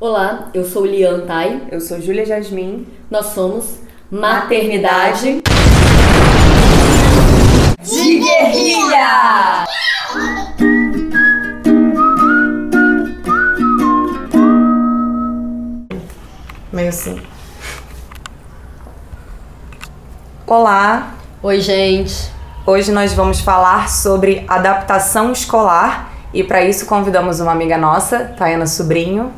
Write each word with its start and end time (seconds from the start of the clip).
Olá, 0.00 0.50
eu 0.54 0.64
sou 0.64 0.86
Lian 0.86 1.26
Tai. 1.26 1.62
Eu 1.72 1.80
sou 1.80 2.00
Júlia 2.00 2.24
Jasmin. 2.24 2.86
Nós 3.10 3.26
somos 3.26 3.80
Maternidade 4.08 5.42
de 7.82 8.18
Guerrilha! 8.20 9.66
Meio 16.72 16.88
assim. 16.90 17.20
Olá! 20.46 21.14
Oi, 21.42 21.60
gente! 21.60 22.30
Hoje 22.64 22.92
nós 22.92 23.12
vamos 23.14 23.40
falar 23.40 23.88
sobre 23.88 24.44
adaptação 24.46 25.32
escolar 25.32 26.12
e 26.32 26.44
para 26.44 26.62
isso 26.62 26.86
convidamos 26.86 27.40
uma 27.40 27.50
amiga 27.50 27.76
nossa, 27.76 28.26
Tayana 28.38 28.68
Sobrinho. 28.68 29.32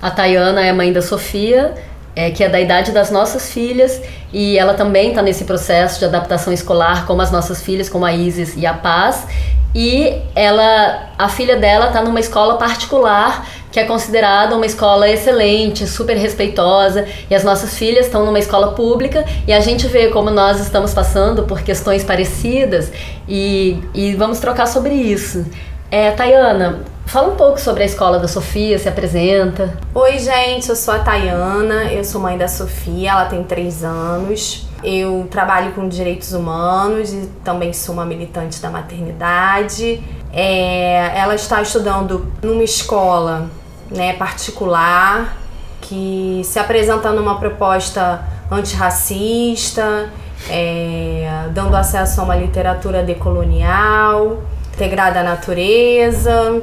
A 0.00 0.10
Tayana 0.10 0.64
é 0.64 0.72
mãe 0.72 0.92
da 0.92 1.02
Sofia, 1.02 1.74
é, 2.14 2.30
que 2.30 2.42
é 2.42 2.48
da 2.48 2.60
idade 2.60 2.92
das 2.92 3.10
nossas 3.10 3.52
filhas, 3.52 4.00
e 4.32 4.58
ela 4.58 4.74
também 4.74 5.10
está 5.10 5.22
nesse 5.22 5.44
processo 5.44 5.98
de 5.98 6.04
adaptação 6.06 6.52
escolar, 6.52 7.06
como 7.06 7.20
as 7.22 7.30
nossas 7.30 7.62
filhas, 7.62 7.88
como 7.88 8.04
a 8.04 8.12
Isis 8.12 8.56
e 8.56 8.66
a 8.66 8.74
Paz. 8.74 9.26
E 9.74 10.22
ela, 10.34 11.10
a 11.18 11.28
filha 11.28 11.56
dela 11.56 11.88
está 11.88 12.00
numa 12.00 12.18
escola 12.18 12.56
particular 12.56 13.46
que 13.76 13.80
é 13.80 13.84
considerada 13.84 14.56
uma 14.56 14.64
escola 14.64 15.06
excelente, 15.06 15.86
super 15.86 16.16
respeitosa, 16.16 17.06
e 17.28 17.34
as 17.34 17.44
nossas 17.44 17.76
filhas 17.76 18.06
estão 18.06 18.24
numa 18.24 18.38
escola 18.38 18.72
pública 18.72 19.22
e 19.46 19.52
a 19.52 19.60
gente 19.60 19.86
vê 19.86 20.08
como 20.08 20.30
nós 20.30 20.58
estamos 20.60 20.94
passando 20.94 21.42
por 21.42 21.60
questões 21.60 22.02
parecidas 22.02 22.90
e, 23.28 23.78
e 23.92 24.14
vamos 24.14 24.40
trocar 24.40 24.66
sobre 24.66 24.94
isso. 24.94 25.44
É, 25.90 26.10
Tayana, 26.10 26.84
Fala 27.06 27.28
um 27.28 27.36
pouco 27.36 27.60
sobre 27.60 27.84
a 27.84 27.86
escola 27.86 28.18
da 28.18 28.26
Sofia, 28.26 28.76
se 28.80 28.88
apresenta. 28.88 29.78
Oi, 29.94 30.18
gente, 30.18 30.68
eu 30.68 30.74
sou 30.74 30.92
a 30.92 30.98
Tayana, 30.98 31.84
eu 31.84 32.02
sou 32.02 32.20
mãe 32.20 32.36
da 32.36 32.48
Sofia, 32.48 33.12
ela 33.12 33.26
tem 33.26 33.44
três 33.44 33.84
anos. 33.84 34.66
Eu 34.82 35.26
trabalho 35.30 35.72
com 35.72 35.88
direitos 35.88 36.32
humanos 36.32 37.12
e 37.12 37.30
também 37.44 37.72
sou 37.72 37.94
uma 37.94 38.04
militante 38.04 38.60
da 38.60 38.70
maternidade. 38.70 40.02
É, 40.32 41.12
ela 41.16 41.36
está 41.36 41.62
estudando 41.62 42.26
numa 42.42 42.64
escola 42.64 43.48
né, 43.88 44.12
particular 44.14 45.38
que 45.80 46.42
se 46.44 46.58
apresenta 46.58 47.12
numa 47.12 47.38
proposta 47.38 48.20
antirracista, 48.50 50.10
é, 50.50 51.48
dando 51.52 51.76
acesso 51.76 52.20
a 52.20 52.24
uma 52.24 52.34
literatura 52.34 53.04
decolonial, 53.04 54.42
integrada 54.74 55.20
à 55.20 55.22
natureza 55.22 56.62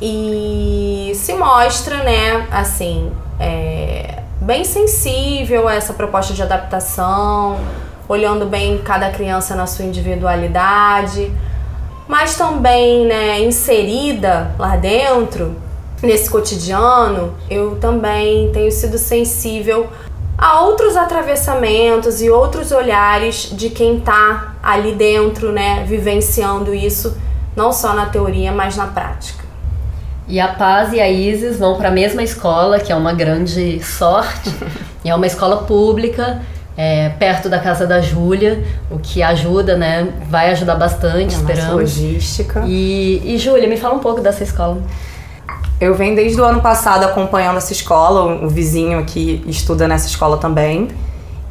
e 0.00 1.12
se 1.14 1.34
mostra, 1.34 2.02
né, 2.02 2.46
assim, 2.50 3.10
é, 3.38 4.22
bem 4.40 4.64
sensível 4.64 5.66
a 5.68 5.74
essa 5.74 5.92
proposta 5.92 6.32
de 6.32 6.42
adaptação, 6.42 7.58
olhando 8.08 8.46
bem 8.46 8.78
cada 8.78 9.10
criança 9.10 9.54
na 9.54 9.66
sua 9.66 9.84
individualidade, 9.84 11.32
mas 12.06 12.36
também, 12.36 13.06
né, 13.06 13.40
inserida 13.40 14.54
lá 14.58 14.76
dentro, 14.76 15.56
nesse 16.02 16.30
cotidiano, 16.30 17.34
eu 17.50 17.76
também 17.76 18.50
tenho 18.52 18.70
sido 18.70 18.96
sensível 18.96 19.88
a 20.38 20.60
outros 20.60 20.96
atravessamentos 20.96 22.22
e 22.22 22.30
outros 22.30 22.70
olhares 22.70 23.50
de 23.52 23.70
quem 23.70 23.98
tá 23.98 24.54
ali 24.62 24.92
dentro, 24.92 25.50
né, 25.50 25.84
vivenciando 25.84 26.72
isso, 26.72 27.16
não 27.56 27.72
só 27.72 27.92
na 27.92 28.06
teoria, 28.06 28.52
mas 28.52 28.76
na 28.76 28.86
prática. 28.86 29.47
E 30.28 30.38
a 30.38 30.48
Paz 30.48 30.92
e 30.92 31.00
a 31.00 31.08
Isis 31.08 31.58
vão 31.58 31.76
para 31.76 31.88
a 31.88 31.90
mesma 31.90 32.22
escola, 32.22 32.78
que 32.78 32.92
é 32.92 32.94
uma 32.94 33.12
grande 33.12 33.82
sorte. 33.82 34.54
e 35.04 35.08
é 35.08 35.14
uma 35.14 35.26
escola 35.26 35.58
pública, 35.62 36.42
é, 36.76 37.08
perto 37.08 37.48
da 37.48 37.58
casa 37.58 37.86
da 37.86 38.00
Júlia, 38.00 38.62
o 38.90 38.98
que 38.98 39.22
ajuda, 39.22 39.76
né? 39.76 40.08
Vai 40.28 40.50
ajudar 40.50 40.74
bastante, 40.74 41.34
é 41.34 41.38
esperamos. 41.38 41.72
logística. 41.72 42.62
E, 42.66 43.22
e 43.24 43.38
Júlia, 43.38 43.66
me 43.66 43.76
fala 43.76 43.94
um 43.94 44.00
pouco 44.00 44.20
dessa 44.20 44.44
escola. 44.44 44.82
Eu 45.80 45.94
venho 45.94 46.14
desde 46.14 46.40
o 46.40 46.44
ano 46.44 46.60
passado 46.60 47.04
acompanhando 47.04 47.56
essa 47.56 47.72
escola, 47.72 48.44
o 48.44 48.48
vizinho 48.48 48.98
aqui 48.98 49.42
estuda 49.46 49.88
nessa 49.88 50.08
escola 50.08 50.36
também. 50.36 50.88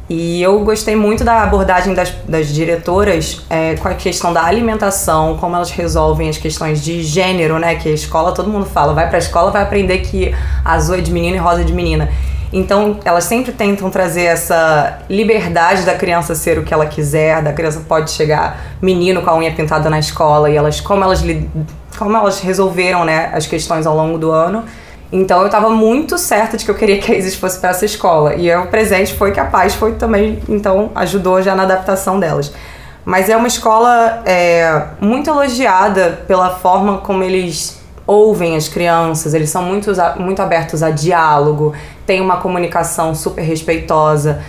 E 0.08 0.42
eu 0.42 0.60
gostei 0.60 0.96
muito 0.96 1.22
da 1.22 1.42
abordagem 1.42 1.92
das, 1.92 2.10
das 2.26 2.48
diretoras 2.48 3.42
é, 3.50 3.74
com 3.74 3.88
a 3.88 3.94
questão 3.94 4.32
da 4.32 4.42
alimentação, 4.42 5.36
como 5.36 5.54
elas 5.54 5.70
resolvem 5.70 6.30
as 6.30 6.38
questões 6.38 6.82
de 6.82 7.02
gênero, 7.02 7.58
né? 7.58 7.74
Que 7.74 7.90
a 7.90 7.92
escola, 7.92 8.32
todo 8.32 8.48
mundo 8.48 8.64
fala, 8.64 8.94
vai 8.94 9.08
pra 9.08 9.18
escola, 9.18 9.50
vai 9.50 9.62
aprender 9.62 9.98
que 9.98 10.34
azul 10.64 10.96
é 10.96 11.00
de 11.02 11.12
menino 11.12 11.36
e 11.36 11.38
rosa 11.38 11.60
é 11.60 11.64
de 11.64 11.74
menina. 11.74 12.08
Então, 12.50 12.98
elas 13.04 13.24
sempre 13.24 13.52
tentam 13.52 13.90
trazer 13.90 14.22
essa 14.22 15.00
liberdade 15.10 15.82
da 15.82 15.94
criança 15.94 16.34
ser 16.34 16.58
o 16.58 16.64
que 16.64 16.72
ela 16.72 16.86
quiser, 16.86 17.42
da 17.42 17.52
criança 17.52 17.84
pode 17.86 18.10
chegar 18.10 18.58
menino 18.80 19.20
com 19.20 19.28
a 19.28 19.36
unha 19.36 19.52
pintada 19.52 19.90
na 19.90 19.98
escola 19.98 20.48
e 20.48 20.56
elas 20.56 20.80
como 20.80 21.04
elas 21.04 21.22
como 21.98 22.16
elas 22.16 22.40
resolveram, 22.40 23.04
né, 23.04 23.30
as 23.34 23.46
questões 23.46 23.86
ao 23.86 23.94
longo 23.94 24.16
do 24.16 24.30
ano. 24.30 24.64
Então 25.10 25.40
eu 25.40 25.46
estava 25.46 25.70
muito 25.70 26.18
certa 26.18 26.56
de 26.56 26.64
que 26.64 26.70
eu 26.70 26.74
queria 26.74 26.98
que 26.98 27.10
a 27.10 27.16
Isis 27.16 27.34
fosse 27.34 27.58
para 27.58 27.70
essa 27.70 27.84
escola. 27.84 28.34
E 28.34 28.54
o 28.54 28.66
presente 28.66 29.14
foi 29.14 29.32
que 29.32 29.40
a 29.40 29.44
paz 29.44 29.74
foi 29.74 29.94
também, 29.94 30.40
então 30.48 30.90
ajudou 30.94 31.40
já 31.42 31.54
na 31.54 31.62
adaptação 31.62 32.20
delas. 32.20 32.52
Mas 33.04 33.30
é 33.30 33.36
uma 33.36 33.48
escola 33.48 34.22
é, 34.26 34.84
muito 35.00 35.30
elogiada 35.30 36.20
pela 36.26 36.50
forma 36.50 36.98
como 36.98 37.22
eles 37.22 37.80
ouvem 38.06 38.56
as 38.56 38.68
crianças, 38.68 39.34
eles 39.34 39.50
são 39.50 39.62
muito, 39.62 39.92
muito 40.18 40.40
abertos 40.40 40.82
a 40.82 40.90
diálogo, 40.90 41.74
tem 42.06 42.20
uma 42.20 42.38
comunicação 42.38 43.14
super 43.14 43.42
respeitosa. 43.42 44.42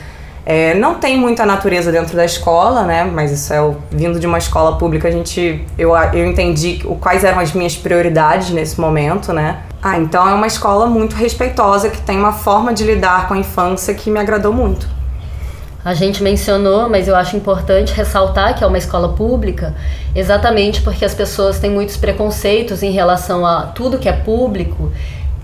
É, 0.51 0.73
não 0.73 0.95
tem 0.95 1.15
muita 1.15 1.45
natureza 1.45 1.91
dentro 1.91 2.17
da 2.17 2.25
escola, 2.25 2.81
né? 2.81 3.03
Mas 3.03 3.31
isso 3.31 3.53
é 3.53 3.61
o, 3.61 3.75
vindo 3.91 4.19
de 4.19 4.25
uma 4.25 4.39
escola 4.39 4.79
pública, 4.79 5.07
a 5.07 5.11
gente 5.11 5.63
eu, 5.77 5.95
eu 6.11 6.25
entendi 6.25 6.79
quais 6.99 7.23
eram 7.23 7.37
as 7.37 7.53
minhas 7.53 7.77
prioridades 7.77 8.49
nesse 8.49 8.81
momento, 8.81 9.31
né? 9.31 9.59
Ah, 9.79 9.99
então 9.99 10.27
é 10.27 10.33
uma 10.33 10.47
escola 10.47 10.87
muito 10.87 11.15
respeitosa 11.15 11.91
que 11.91 12.01
tem 12.01 12.17
uma 12.17 12.31
forma 12.31 12.73
de 12.73 12.83
lidar 12.83 13.27
com 13.27 13.35
a 13.35 13.37
infância 13.37 13.93
que 13.93 14.09
me 14.09 14.19
agradou 14.19 14.51
muito. 14.51 14.87
A 15.85 15.93
gente 15.93 16.23
mencionou, 16.23 16.89
mas 16.89 17.07
eu 17.07 17.15
acho 17.15 17.37
importante 17.37 17.93
ressaltar 17.93 18.57
que 18.57 18.63
é 18.63 18.67
uma 18.67 18.79
escola 18.79 19.09
pública, 19.09 19.75
exatamente 20.15 20.81
porque 20.81 21.05
as 21.05 21.13
pessoas 21.13 21.59
têm 21.59 21.69
muitos 21.69 21.95
preconceitos 21.95 22.81
em 22.81 22.89
relação 22.89 23.45
a 23.45 23.67
tudo 23.67 23.99
que 23.99 24.09
é 24.09 24.13
público 24.13 24.91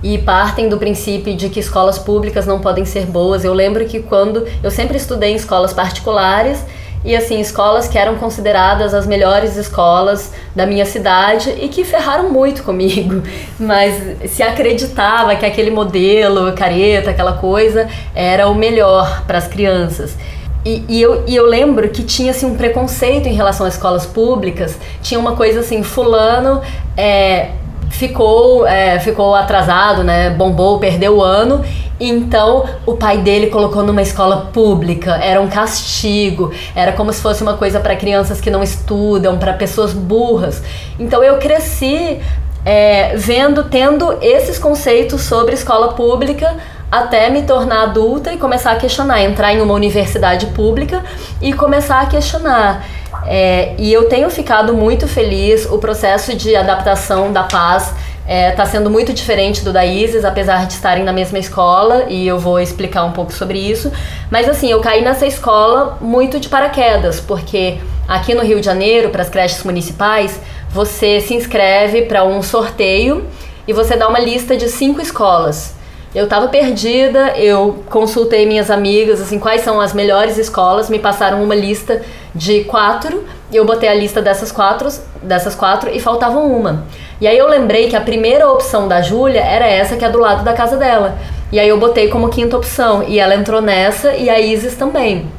e 0.06 0.20
partem 0.20 0.70
do 0.70 0.78
princípio 0.78 1.36
de 1.36 1.50
que 1.50 1.60
escolas 1.60 1.98
públicas 1.98 2.46
não 2.46 2.60
podem 2.60 2.86
ser 2.86 3.08
boas. 3.08 3.44
Eu 3.44 3.56
lembro 3.56 3.84
que 3.86 4.02
quando 4.02 4.46
eu 4.62 4.70
sempre 4.70 4.98
estudei 4.98 5.32
em 5.32 5.36
escolas 5.36 5.74
particulares 5.74 6.64
e 7.04 7.16
assim, 7.16 7.40
escolas 7.40 7.88
que 7.88 7.98
eram 7.98 8.16
consideradas 8.16 8.94
as 8.94 9.08
melhores 9.08 9.58
escolas 9.58 10.32
da 10.56 10.68
minha 10.68 10.86
cidade 10.86 11.50
e 11.60 11.70
que 11.70 11.84
ferraram 11.84 12.30
muito 12.30 12.62
comigo, 12.62 13.24
mas 13.60 14.30
se 14.30 14.44
acreditava 14.44 15.36
que 15.36 15.46
aquele 15.46 15.72
modelo, 15.72 16.54
careta, 16.54 17.10
aquela 17.10 17.34
coisa, 17.34 17.90
era 18.14 18.48
o 18.48 18.54
melhor 18.54 19.24
para 19.26 19.40
as 19.40 19.48
crianças. 19.48 20.16
E, 20.64 20.84
e, 20.88 21.02
eu, 21.02 21.24
e 21.26 21.36
eu 21.36 21.48
lembro 21.48 21.90
que 21.90 22.04
tinha 22.04 22.30
assim, 22.30 22.46
um 22.46 22.56
preconceito 22.56 23.28
em 23.28 23.34
relação 23.34 23.66
às 23.66 23.74
escolas 23.74 24.06
públicas, 24.06 24.78
tinha 25.02 25.20
uma 25.20 25.36
coisa 25.36 25.62
assim, 25.62 25.82
fulano 25.82 26.62
é, 26.96 27.50
ficou, 27.90 28.68
é, 28.68 29.00
ficou 29.00 29.36
atrasado, 29.36 30.04
né? 30.04 30.30
Bombou, 30.30 30.80
perdeu 30.80 31.18
o 31.18 31.22
ano. 31.22 31.64
Então 32.00 32.66
o 32.86 32.96
pai 32.96 33.20
dele 33.20 33.48
colocou 33.48 33.84
numa 33.84 34.02
escola 34.02 34.50
pública. 34.52 35.16
Era 35.16 35.42
um 35.42 35.48
castigo. 35.48 36.52
Era 36.76 36.92
como 36.92 37.12
se 37.14 37.22
fosse 37.22 37.42
uma 37.42 37.56
coisa 37.56 37.80
para 37.80 37.96
crianças 37.96 38.42
que 38.42 38.50
não 38.50 38.62
estudam, 38.62 39.38
para 39.38 39.54
pessoas 39.54 39.94
burras. 39.94 40.62
Então 41.00 41.24
eu 41.24 41.38
cresci 41.38 42.20
é, 42.66 43.16
vendo, 43.16 43.64
tendo 43.66 44.18
esses 44.22 44.58
conceitos 44.58 45.22
sobre 45.22 45.54
escola 45.54 45.94
pública 45.94 46.58
até 46.92 47.30
me 47.30 47.44
tornar 47.44 47.84
adulta 47.84 48.32
e 48.34 48.38
começar 48.38 48.72
a 48.72 48.76
questionar, 48.76 49.22
entrar 49.22 49.54
em 49.54 49.62
uma 49.62 49.74
universidade 49.74 50.48
pública 50.48 51.04
e 51.42 51.54
começar 51.54 52.02
a 52.02 52.06
questionar. 52.06 52.86
É, 53.26 53.74
e 53.78 53.92
eu 53.92 54.08
tenho 54.10 54.30
ficado 54.30 54.74
muito 54.74 55.08
feliz. 55.08 55.66
O 55.66 55.78
processo 55.78 56.36
de 56.36 56.56
adaptação 56.56 57.32
da 57.32 57.44
paz 57.44 57.94
está 58.26 58.28
é, 58.28 58.52
tá 58.52 58.66
sendo 58.66 58.90
muito 58.90 59.14
diferente 59.14 59.64
do 59.64 59.72
da 59.72 59.86
Isis, 59.86 60.26
apesar 60.26 60.66
de 60.66 60.74
estarem 60.74 61.04
na 61.04 61.14
mesma 61.14 61.38
escola, 61.38 62.06
e 62.10 62.28
eu 62.28 62.40
vou 62.40 62.60
explicar 62.60 63.04
um 63.04 63.12
pouco 63.12 63.32
sobre 63.32 63.60
isso. 63.60 63.92
Mas 64.32 64.50
assim, 64.50 64.72
eu 64.72 64.82
caí 64.82 65.04
nessa 65.04 65.28
escola 65.28 65.98
muito 66.02 66.40
de 66.40 66.50
paraquedas, 66.50 67.20
porque 67.20 67.78
aqui 68.08 68.34
no 68.34 68.42
Rio 68.42 68.60
de 68.60 68.66
Janeiro, 68.66 69.10
para 69.10 69.22
as 69.22 69.30
creches 69.30 69.64
municipais, 69.64 70.40
você 70.70 71.22
se 71.22 71.36
inscreve 71.36 72.04
para 72.04 72.24
um 72.24 72.42
sorteio 72.42 73.26
e 73.68 73.74
você 73.74 73.96
dá 73.96 74.08
uma 74.08 74.20
lista 74.20 74.58
de 74.58 74.70
cinco 74.70 75.02
escolas. 75.02 75.75
Eu 76.16 76.24
estava 76.24 76.48
perdida, 76.48 77.38
eu 77.38 77.84
consultei 77.90 78.46
minhas 78.46 78.72
amigas, 78.72 79.20
assim, 79.20 79.38
quais 79.38 79.62
são 79.62 79.82
as 79.82 79.94
melhores 79.94 80.38
escolas, 80.38 80.90
me 80.90 80.98
passaram 80.98 81.44
uma 81.44 81.54
lista 81.54 82.02
de 82.34 82.64
quatro, 82.64 83.26
eu 83.52 83.66
botei 83.66 83.90
a 83.90 83.94
lista 83.94 84.22
dessas 84.22 84.50
quatro, 84.50 84.88
dessas 85.22 85.56
quatro 85.56 85.90
e 85.94 86.00
faltava 86.00 86.40
uma. 86.40 86.86
E 87.20 87.28
aí 87.28 87.38
eu 87.38 87.50
lembrei 87.50 87.90
que 87.90 87.98
a 87.98 88.02
primeira 88.02 88.50
opção 88.50 88.88
da 88.88 89.02
Júlia 89.02 89.42
era 89.42 89.68
essa 89.68 89.98
que 89.98 90.06
é 90.06 90.10
do 90.10 90.18
lado 90.18 90.44
da 90.46 90.54
casa 90.54 90.78
dela. 90.78 91.18
E 91.52 91.60
aí 91.60 91.68
eu 91.68 91.78
botei 91.78 92.08
como 92.08 92.30
quinta 92.30 92.58
opção. 92.58 93.04
E 93.08 93.20
ela 93.20 93.36
entrou 93.36 93.62
nessa 93.62 94.14
e 94.14 94.30
a 94.30 94.40
Isis 94.40 94.76
também. 94.76 95.30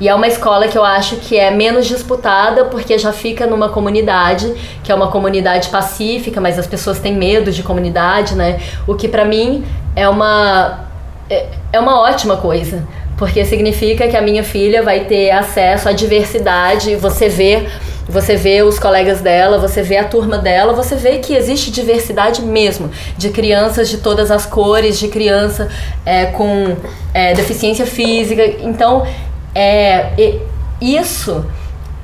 E 0.00 0.08
é 0.08 0.14
uma 0.14 0.26
escola 0.26 0.66
que 0.66 0.78
eu 0.78 0.84
acho 0.84 1.16
que 1.16 1.36
é 1.36 1.50
menos 1.50 1.86
disputada 1.86 2.64
porque 2.64 2.98
já 2.98 3.12
fica 3.12 3.46
numa 3.46 3.68
comunidade, 3.68 4.52
que 4.82 4.90
é 4.90 4.94
uma 4.94 5.08
comunidade 5.08 5.68
pacífica, 5.68 6.40
mas 6.40 6.58
as 6.58 6.66
pessoas 6.66 6.98
têm 6.98 7.14
medo 7.14 7.52
de 7.52 7.62
comunidade, 7.62 8.34
né? 8.34 8.58
O 8.86 8.94
que 8.94 9.06
para 9.06 9.26
mim 9.26 9.62
é 9.94 10.08
uma 10.08 10.88
é, 11.28 11.46
é 11.74 11.78
uma 11.78 12.00
ótima 12.00 12.38
coisa, 12.38 12.88
porque 13.18 13.44
significa 13.44 14.08
que 14.08 14.16
a 14.16 14.22
minha 14.22 14.42
filha 14.42 14.82
vai 14.82 15.00
ter 15.00 15.30
acesso 15.30 15.88
à 15.88 15.92
diversidade, 15.92 16.96
você 16.96 17.28
vê 17.28 17.68
você 18.08 18.34
vê 18.34 18.62
os 18.62 18.76
colegas 18.76 19.20
dela, 19.20 19.56
você 19.58 19.82
vê 19.82 19.96
a 19.96 20.04
turma 20.04 20.36
dela, 20.36 20.72
você 20.72 20.96
vê 20.96 21.18
que 21.18 21.32
existe 21.32 21.70
diversidade 21.70 22.42
mesmo, 22.42 22.90
de 23.16 23.28
crianças 23.30 23.88
de 23.88 23.98
todas 23.98 24.32
as 24.32 24.44
cores, 24.44 24.98
de 24.98 25.06
criança 25.06 25.68
é, 26.04 26.26
com 26.26 26.76
é, 27.14 27.34
deficiência 27.34 27.86
física. 27.86 28.44
Então, 28.62 29.06
é, 29.54 30.40
isso 30.80 31.44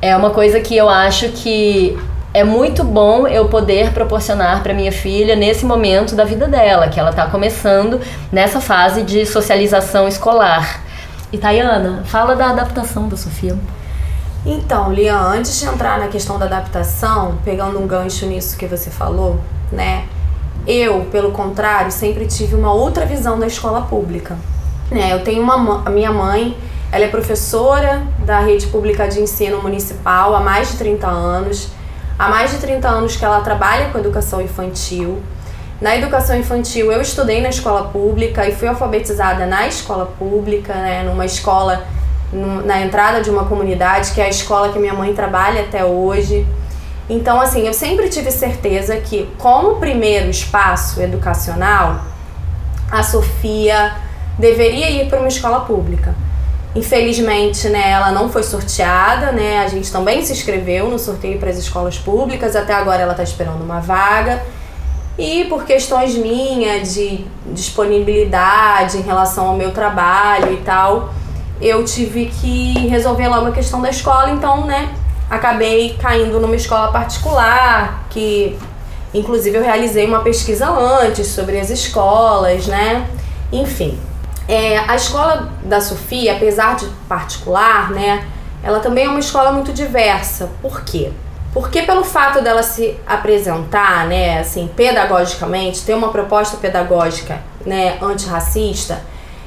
é 0.00 0.16
uma 0.16 0.30
coisa 0.30 0.60
que 0.60 0.76
eu 0.76 0.88
acho 0.88 1.28
que 1.30 1.98
é 2.34 2.44
muito 2.44 2.84
bom 2.84 3.26
eu 3.26 3.48
poder 3.48 3.92
proporcionar 3.92 4.62
para 4.62 4.74
minha 4.74 4.92
filha 4.92 5.34
nesse 5.34 5.64
momento 5.64 6.14
da 6.14 6.24
vida 6.24 6.46
dela, 6.46 6.88
que 6.88 7.00
ela 7.00 7.10
está 7.10 7.26
começando 7.26 8.00
nessa 8.30 8.60
fase 8.60 9.02
de 9.02 9.24
socialização 9.24 10.06
escolar. 10.06 10.82
E 11.32 11.38
Tayana, 11.38 12.02
fala 12.04 12.36
da 12.36 12.50
adaptação 12.50 13.08
da 13.08 13.16
Sofia. 13.16 13.56
Então, 14.44 14.92
Lia, 14.92 15.16
antes 15.18 15.58
de 15.58 15.66
entrar 15.66 15.98
na 15.98 16.08
questão 16.08 16.38
da 16.38 16.44
adaptação, 16.44 17.38
pegando 17.44 17.80
um 17.80 17.86
gancho 17.86 18.26
nisso 18.26 18.56
que 18.56 18.66
você 18.66 18.90
falou, 18.90 19.40
né? 19.72 20.04
Eu, 20.66 21.06
pelo 21.10 21.32
contrário, 21.32 21.90
sempre 21.90 22.26
tive 22.26 22.54
uma 22.54 22.72
outra 22.72 23.06
visão 23.06 23.38
da 23.38 23.46
escola 23.46 23.82
pública. 23.82 24.36
Né? 24.90 25.12
Eu 25.12 25.24
tenho 25.24 25.42
uma 25.42 25.82
a 25.84 25.90
minha 25.90 26.12
mãe, 26.12 26.56
ela 26.92 27.04
é 27.04 27.08
professora 27.08 28.02
da 28.24 28.40
rede 28.40 28.66
pública 28.68 29.08
de 29.08 29.20
ensino 29.20 29.60
municipal 29.60 30.34
há 30.34 30.40
mais 30.40 30.70
de 30.70 30.78
30 30.78 31.06
anos. 31.06 31.68
Há 32.18 32.28
mais 32.28 32.50
de 32.50 32.58
30 32.58 32.88
anos 32.88 33.16
que 33.16 33.24
ela 33.24 33.40
trabalha 33.40 33.90
com 33.90 33.98
educação 33.98 34.40
infantil. 34.40 35.22
Na 35.80 35.94
educação 35.94 36.34
infantil, 36.36 36.90
eu 36.90 37.02
estudei 37.02 37.42
na 37.42 37.50
escola 37.50 37.88
pública 37.88 38.48
e 38.48 38.54
fui 38.54 38.66
alfabetizada 38.66 39.44
na 39.44 39.66
escola 39.66 40.06
pública, 40.18 40.72
né, 40.72 41.02
numa 41.02 41.26
escola 41.26 41.84
na 42.32 42.80
entrada 42.80 43.20
de 43.20 43.30
uma 43.30 43.44
comunidade, 43.44 44.12
que 44.12 44.20
é 44.20 44.24
a 44.24 44.28
escola 44.28 44.72
que 44.72 44.78
minha 44.78 44.94
mãe 44.94 45.12
trabalha 45.14 45.62
até 45.62 45.84
hoje. 45.84 46.46
Então, 47.08 47.40
assim, 47.40 47.66
eu 47.66 47.72
sempre 47.72 48.08
tive 48.08 48.30
certeza 48.30 48.96
que, 48.96 49.28
como 49.38 49.76
primeiro 49.76 50.28
espaço 50.28 51.00
educacional, 51.00 52.00
a 52.90 53.02
Sofia 53.02 53.92
deveria 54.38 54.90
ir 54.90 55.08
para 55.08 55.18
uma 55.18 55.28
escola 55.28 55.60
pública. 55.60 56.14
Infelizmente, 56.76 57.70
né, 57.70 57.90
ela 57.90 58.12
não 58.12 58.28
foi 58.28 58.42
sorteada, 58.42 59.32
né? 59.32 59.60
A 59.60 59.68
gente 59.68 59.90
também 59.90 60.22
se 60.22 60.32
inscreveu 60.34 60.90
no 60.90 60.98
sorteio 60.98 61.38
para 61.38 61.48
as 61.48 61.56
escolas 61.56 61.96
públicas, 61.96 62.54
até 62.54 62.74
agora 62.74 63.00
ela 63.00 63.12
está 63.12 63.22
esperando 63.22 63.62
uma 63.62 63.80
vaga. 63.80 64.42
E 65.18 65.44
por 65.44 65.64
questões 65.64 66.14
minhas 66.14 66.92
de 66.92 67.24
disponibilidade 67.46 68.98
em 68.98 69.00
relação 69.00 69.46
ao 69.46 69.56
meu 69.56 69.70
trabalho 69.70 70.52
e 70.52 70.58
tal, 70.58 71.14
eu 71.62 71.82
tive 71.82 72.26
que 72.26 72.86
resolver 72.88 73.26
logo 73.26 73.46
a 73.46 73.52
questão 73.52 73.80
da 73.80 73.88
escola, 73.88 74.30
então, 74.30 74.66
né, 74.66 74.90
acabei 75.30 75.96
caindo 75.98 76.38
numa 76.38 76.56
escola 76.56 76.92
particular, 76.92 78.06
que 78.10 78.54
inclusive 79.14 79.56
eu 79.56 79.62
realizei 79.62 80.06
uma 80.06 80.20
pesquisa 80.20 80.68
antes 80.68 81.28
sobre 81.28 81.58
as 81.58 81.70
escolas, 81.70 82.66
né? 82.66 83.08
Enfim, 83.50 83.98
é, 84.48 84.78
a 84.78 84.94
escola 84.94 85.52
da 85.64 85.80
Sofia, 85.80 86.36
apesar 86.36 86.76
de 86.76 86.86
particular, 87.08 87.90
né, 87.90 88.26
ela 88.62 88.80
também 88.80 89.04
é 89.04 89.08
uma 89.08 89.20
escola 89.20 89.52
muito 89.52 89.72
diversa. 89.72 90.50
Por 90.62 90.82
quê? 90.82 91.10
Porque 91.52 91.82
pelo 91.82 92.04
fato 92.04 92.42
dela 92.42 92.62
se 92.62 92.96
apresentar, 93.06 94.06
né, 94.06 94.40
assim, 94.40 94.70
pedagogicamente, 94.76 95.82
ter 95.82 95.94
uma 95.94 96.10
proposta 96.10 96.56
pedagógica, 96.58 97.40
né, 97.64 97.98
antirracista, 98.00 99.02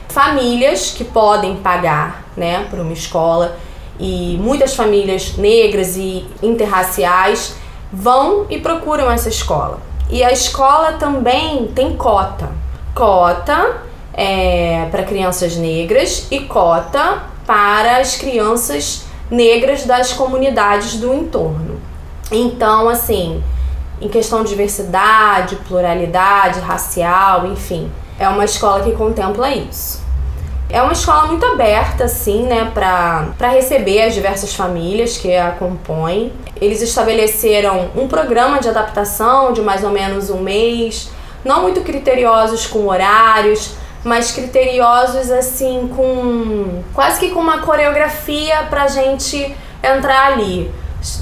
famílias 0.09 0.91
que 0.91 1.03
podem 1.03 1.57
pagar, 1.57 2.23
né, 2.35 2.65
para 2.69 2.81
uma 2.81 2.93
escola 2.93 3.57
e 3.99 4.37
muitas 4.41 4.73
famílias 4.73 5.37
negras 5.37 5.95
e 5.95 6.25
interraciais 6.41 7.55
vão 7.91 8.47
e 8.49 8.57
procuram 8.59 9.09
essa 9.09 9.29
escola. 9.29 9.79
E 10.09 10.23
a 10.23 10.31
escola 10.31 10.93
também 10.93 11.67
tem 11.67 11.95
cota. 11.95 12.49
Cota 12.95 13.88
é, 14.19 14.85
para 14.91 15.03
crianças 15.03 15.55
negras 15.55 16.27
e 16.29 16.41
cota 16.41 17.23
para 17.47 17.99
as 17.99 18.17
crianças 18.17 19.05
negras 19.31 19.85
das 19.85 20.11
comunidades 20.11 20.97
do 20.97 21.13
entorno. 21.13 21.79
Então, 22.29 22.89
assim, 22.89 23.41
em 24.01 24.09
questão 24.09 24.43
de 24.43 24.49
diversidade, 24.49 25.55
pluralidade 25.67 26.59
racial, 26.59 27.47
enfim, 27.47 27.89
é 28.19 28.27
uma 28.27 28.43
escola 28.43 28.83
que 28.83 28.91
contempla 28.91 29.51
isso. 29.51 30.03
É 30.69 30.81
uma 30.81 30.91
escola 30.91 31.27
muito 31.27 31.45
aberta, 31.45 32.03
assim, 32.03 32.43
né, 32.43 32.69
para 32.73 33.49
receber 33.49 34.01
as 34.01 34.13
diversas 34.13 34.53
famílias 34.53 35.17
que 35.17 35.33
a 35.33 35.51
compõem. 35.51 36.33
Eles 36.59 36.81
estabeleceram 36.81 37.89
um 37.95 38.05
programa 38.09 38.59
de 38.59 38.67
adaptação 38.67 39.53
de 39.53 39.61
mais 39.61 39.81
ou 39.81 39.91
menos 39.91 40.29
um 40.29 40.41
mês, 40.41 41.09
não 41.43 41.61
muito 41.61 41.79
criteriosos 41.81 42.67
com 42.67 42.85
horários, 42.85 43.79
mas 44.03 44.31
criteriosos 44.31 45.29
assim 45.31 45.89
com 45.95 46.81
quase 46.93 47.19
que 47.19 47.29
com 47.29 47.39
uma 47.39 47.59
coreografia 47.59 48.63
pra 48.69 48.87
gente 48.87 49.55
entrar 49.83 50.33
ali. 50.33 50.71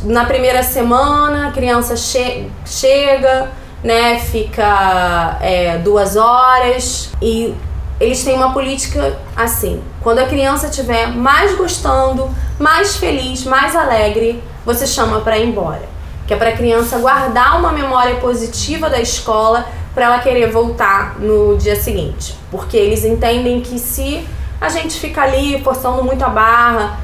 Na 0.03 0.25
primeira 0.25 0.63
semana, 0.63 1.49
a 1.49 1.51
criança 1.51 1.95
che 1.95 2.49
chega, 2.65 3.51
né, 3.83 4.19
fica 4.19 5.37
é, 5.39 5.77
duas 5.77 6.15
horas 6.15 7.11
e 7.21 7.53
eles 7.99 8.23
têm 8.23 8.35
uma 8.35 8.53
política 8.53 9.17
assim: 9.35 9.81
quando 10.01 10.19
a 10.19 10.25
criança 10.25 10.67
estiver 10.67 11.07
mais 11.07 11.55
gostando, 11.55 12.29
mais 12.59 12.95
feliz, 12.97 13.43
mais 13.43 13.75
alegre, 13.75 14.43
você 14.65 14.85
chama 14.87 15.21
para 15.21 15.37
ir 15.37 15.47
embora. 15.47 15.97
Que 16.25 16.33
é 16.33 16.37
para 16.37 16.49
a 16.49 16.57
criança 16.57 16.97
guardar 16.97 17.57
uma 17.57 17.71
memória 17.71 18.15
positiva 18.15 18.89
da 18.89 18.99
escola 18.99 19.65
para 19.97 20.05
ela 20.05 20.19
querer 20.19 20.51
voltar 20.51 21.19
no 21.19 21.57
dia 21.57 21.75
seguinte. 21.75 22.35
Porque 22.51 22.77
eles 22.77 23.03
entendem 23.03 23.61
que 23.61 23.79
se 23.79 24.23
a 24.61 24.69
gente 24.69 24.99
fica 24.99 25.23
ali 25.23 25.59
forçando 25.63 26.03
muito 26.03 26.23
a 26.23 26.29
barra, 26.29 26.99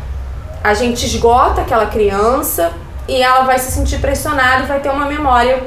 a 0.63 0.75
gente 0.75 1.03
esgota 1.03 1.61
aquela 1.61 1.87
criança 1.87 2.71
e 3.07 3.19
ela 3.19 3.45
vai 3.45 3.57
se 3.57 3.71
sentir 3.71 3.97
pressionada 3.97 4.65
e 4.65 4.67
vai 4.67 4.79
ter 4.79 4.89
uma 4.89 5.07
memória 5.07 5.63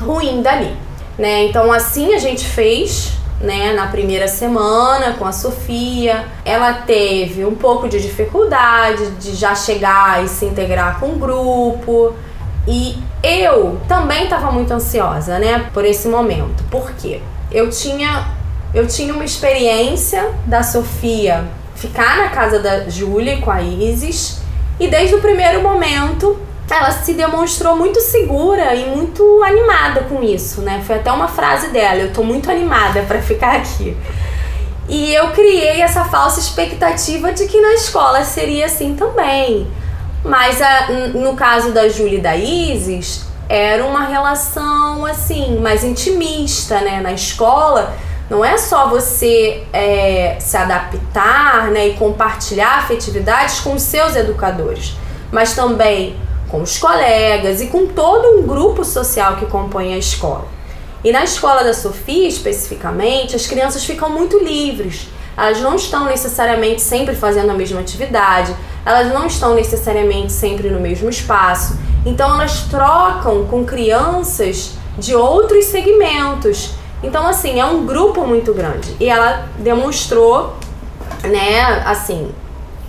ruim 0.00 0.40
dali. 0.40 0.74
Né? 1.18 1.44
Então 1.44 1.70
assim 1.70 2.14
a 2.14 2.18
gente 2.18 2.46
fez 2.46 3.12
né, 3.42 3.74
na 3.74 3.88
primeira 3.88 4.26
semana 4.26 5.12
com 5.18 5.26
a 5.26 5.32
Sofia. 5.32 6.24
Ela 6.46 6.72
teve 6.72 7.44
um 7.44 7.56
pouco 7.56 7.90
de 7.90 8.00
dificuldade 8.00 9.10
de 9.18 9.36
já 9.36 9.54
chegar 9.54 10.24
e 10.24 10.28
se 10.28 10.46
integrar 10.46 10.98
com 10.98 11.08
o 11.10 11.18
grupo. 11.18 12.14
E 12.66 13.02
eu 13.22 13.80
também 13.88 14.24
estava 14.24 14.50
muito 14.50 14.72
ansiosa, 14.72 15.38
né, 15.38 15.66
por 15.72 15.84
esse 15.84 16.08
momento. 16.08 16.62
Por 16.70 16.92
quê? 16.92 17.20
Eu 17.50 17.70
tinha 17.70 18.38
eu 18.72 18.86
tinha 18.86 19.12
uma 19.12 19.24
experiência 19.24 20.30
da 20.46 20.62
Sofia 20.62 21.44
ficar 21.74 22.18
na 22.18 22.28
casa 22.28 22.60
da 22.60 22.88
Júlia 22.88 23.40
com 23.40 23.50
a 23.50 23.60
Isis 23.60 24.40
e 24.78 24.86
desde 24.86 25.14
o 25.16 25.20
primeiro 25.20 25.60
momento 25.60 26.38
ela 26.70 26.92
se 26.92 27.14
demonstrou 27.14 27.74
muito 27.74 28.00
segura 28.00 28.74
e 28.76 28.86
muito 28.86 29.42
animada 29.42 30.02
com 30.02 30.22
isso, 30.22 30.60
né? 30.60 30.82
Foi 30.86 30.96
até 30.96 31.10
uma 31.10 31.26
frase 31.26 31.68
dela, 31.68 31.96
eu 31.96 32.12
tô 32.12 32.22
muito 32.22 32.48
animada 32.48 33.02
para 33.02 33.20
ficar 33.20 33.56
aqui. 33.56 33.96
E 34.88 35.12
eu 35.12 35.30
criei 35.30 35.80
essa 35.80 36.04
falsa 36.04 36.38
expectativa 36.38 37.32
de 37.32 37.46
que 37.46 37.60
na 37.60 37.74
escola 37.74 38.24
seria 38.24 38.66
assim 38.66 38.94
também. 38.94 39.66
Mas 40.24 40.60
a, 40.60 40.88
no 41.14 41.34
caso 41.34 41.72
da 41.72 41.88
Júlia 41.88 42.18
e 42.18 42.20
da 42.20 42.36
Isis, 42.36 43.24
era 43.48 43.84
uma 43.84 44.04
relação 44.04 45.04
assim, 45.06 45.58
mais 45.58 45.82
intimista, 45.82 46.80
né? 46.80 47.00
Na 47.00 47.12
escola, 47.12 47.94
não 48.30 48.44
é 48.44 48.56
só 48.56 48.88
você 48.88 49.64
é, 49.72 50.36
se 50.38 50.56
adaptar 50.56 51.68
né, 51.72 51.88
e 51.88 51.94
compartilhar 51.94 52.78
afetividades 52.78 53.58
com 53.58 53.76
seus 53.76 54.14
educadores, 54.14 54.94
mas 55.32 55.54
também 55.56 56.16
com 56.48 56.62
os 56.62 56.78
colegas 56.78 57.60
e 57.60 57.66
com 57.66 57.88
todo 57.88 58.38
um 58.38 58.46
grupo 58.46 58.84
social 58.84 59.36
que 59.36 59.46
compõe 59.46 59.94
a 59.94 59.98
escola. 59.98 60.46
E 61.02 61.10
na 61.10 61.24
escola 61.24 61.64
da 61.64 61.74
Sofia, 61.74 62.28
especificamente, 62.28 63.34
as 63.34 63.46
crianças 63.46 63.84
ficam 63.84 64.10
muito 64.10 64.38
livres. 64.38 65.08
Elas 65.36 65.60
não 65.60 65.74
estão 65.74 66.04
necessariamente 66.04 66.82
sempre 66.82 67.16
fazendo 67.16 67.50
a 67.50 67.54
mesma 67.54 67.80
atividade, 67.80 68.54
elas 68.84 69.12
não 69.12 69.26
estão 69.26 69.54
necessariamente 69.54 70.32
sempre 70.32 70.70
no 70.70 70.80
mesmo 70.80 71.08
espaço. 71.08 71.78
Então 72.04 72.34
elas 72.34 72.62
trocam 72.62 73.46
com 73.46 73.64
crianças 73.64 74.72
de 74.98 75.14
outros 75.14 75.66
segmentos. 75.66 76.74
Então, 77.02 77.26
assim, 77.26 77.58
é 77.58 77.64
um 77.64 77.86
grupo 77.86 78.26
muito 78.26 78.52
grande. 78.52 78.94
E 79.00 79.08
ela 79.08 79.48
demonstrou, 79.58 80.54
né, 81.22 81.82
assim, 81.86 82.30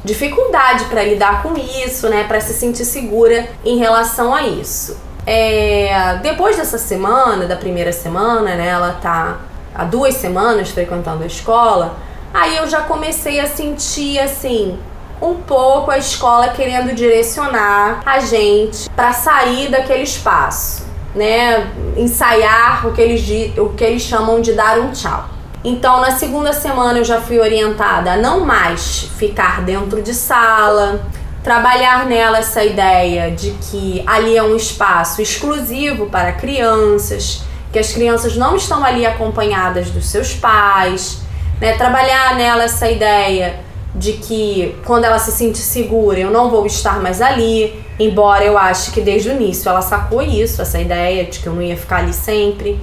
dificuldade 0.04 0.86
para 0.86 1.04
lidar 1.04 1.42
com 1.42 1.54
isso, 1.58 2.10
né, 2.10 2.26
para 2.26 2.42
se 2.42 2.54
sentir 2.54 2.86
segura 2.86 3.48
em 3.64 3.78
relação 3.78 4.34
a 4.34 4.44
isso. 4.44 4.98
É, 5.26 6.20
depois 6.24 6.58
dessa 6.58 6.78
semana, 6.78 7.46
da 7.46 7.56
primeira 7.56 7.92
semana, 7.92 8.56
né, 8.56 8.68
ela 8.68 8.98
tá 9.02 9.40
há 9.74 9.86
duas 9.86 10.16
semanas 10.16 10.70
frequentando 10.70 11.24
a 11.24 11.28
escola, 11.28 11.96
aí 12.34 12.58
eu 12.58 12.68
já 12.68 12.82
comecei 12.82 13.40
a 13.40 13.48
sentir 13.48 14.20
assim 14.20 14.78
um 15.22 15.36
pouco 15.36 15.92
a 15.92 15.98
escola 15.98 16.50
querendo 16.50 16.96
direcionar 16.96 18.02
a 18.06 18.20
gente 18.20 18.90
para 18.90 19.14
sair 19.14 19.70
daquele 19.70 20.04
espaço, 20.04 20.84
né? 21.14 21.72
Ensaiar 21.96 22.88
o 22.88 22.94
que 22.94 23.02
eles 23.02 23.58
o 23.58 23.70
que 23.70 23.84
eles 23.84 24.02
chamam 24.02 24.42
de 24.42 24.54
dar 24.54 24.80
um 24.80 24.92
tchau. 24.92 25.30
Então, 25.64 26.02
na 26.02 26.12
segunda 26.12 26.54
semana 26.54 26.98
eu 26.98 27.04
já 27.04 27.22
fui 27.22 27.40
orientada 27.40 28.14
a 28.14 28.18
não 28.18 28.44
mais 28.44 29.04
ficar 29.18 29.62
dentro 29.62 30.02
de 30.02 30.12
sala, 30.12 31.02
trabalhar 31.44 32.08
nela 32.08 32.40
essa 32.40 32.64
ideia 32.64 33.30
de 33.30 33.52
que 33.52 34.04
ali 34.08 34.36
é 34.36 34.42
um 34.42 34.56
espaço 34.56 35.22
exclusivo 35.22 36.08
para 36.08 36.32
crianças, 36.32 37.44
que 37.72 37.78
as 37.78 37.94
crianças 37.94 38.36
não 38.36 38.56
estão 38.56 38.84
ali 38.84 39.06
acompanhadas 39.06 39.92
dos 39.92 40.10
seus 40.10 40.34
pais, 40.34 41.20
né? 41.60 41.78
Trabalhar 41.78 42.36
nela 42.36 42.64
essa 42.64 42.90
ideia 42.90 43.60
de 43.94 44.14
que 44.14 44.76
quando 44.86 45.06
ela 45.06 45.20
se 45.20 45.32
sente 45.32 45.58
segura, 45.58 46.20
eu 46.20 46.32
não 46.32 46.50
vou 46.50 46.66
estar 46.66 47.02
mais 47.02 47.22
ali, 47.22 47.84
embora 48.00 48.44
eu 48.44 48.58
ache 48.58 48.92
que 48.92 49.02
desde 49.02 49.30
o 49.30 49.34
início 49.34 49.70
ela 49.70 49.82
sacou 49.82 50.22
isso, 50.22 50.62
essa 50.62 50.80
ideia 50.80 51.26
de 51.26 51.40
que 51.40 51.48
eu 51.48 51.54
não 51.54 51.62
ia 51.62 51.76
ficar 51.76 51.98
ali 51.98 52.14
sempre. 52.14 52.80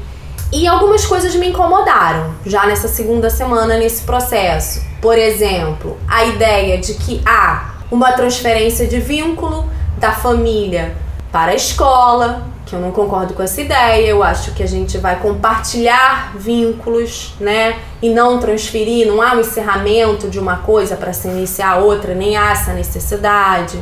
E 0.52 0.66
algumas 0.66 1.04
coisas 1.04 1.34
me 1.34 1.48
incomodaram 1.48 2.34
já 2.44 2.66
nessa 2.66 2.88
segunda 2.88 3.28
semana 3.28 3.76
nesse 3.76 4.02
processo. 4.04 4.82
Por 5.00 5.16
exemplo, 5.16 5.98
a 6.08 6.24
ideia 6.24 6.78
de 6.78 6.94
que 6.94 7.20
há 7.26 7.74
uma 7.90 8.12
transferência 8.12 8.86
de 8.86 8.98
vínculo 8.98 9.68
da 9.98 10.12
família 10.12 10.96
para 11.30 11.52
a 11.52 11.54
escola, 11.54 12.42
que 12.68 12.74
eu 12.74 12.80
não 12.80 12.92
concordo 12.92 13.34
com 13.34 13.42
essa 13.42 13.60
ideia. 13.60 14.06
Eu 14.06 14.22
acho 14.22 14.52
que 14.52 14.62
a 14.62 14.66
gente 14.66 14.98
vai 14.98 15.18
compartilhar 15.18 16.34
vínculos, 16.36 17.34
né? 17.40 17.78
E 18.02 18.10
não 18.10 18.38
transferir, 18.38 19.06
não 19.06 19.22
há 19.22 19.34
um 19.34 19.40
encerramento 19.40 20.28
de 20.28 20.38
uma 20.38 20.58
coisa 20.58 20.96
para 20.96 21.12
se 21.12 21.28
iniciar 21.28 21.76
outra, 21.76 22.14
nem 22.14 22.36
há 22.36 22.52
essa 22.52 22.72
necessidade. 22.72 23.78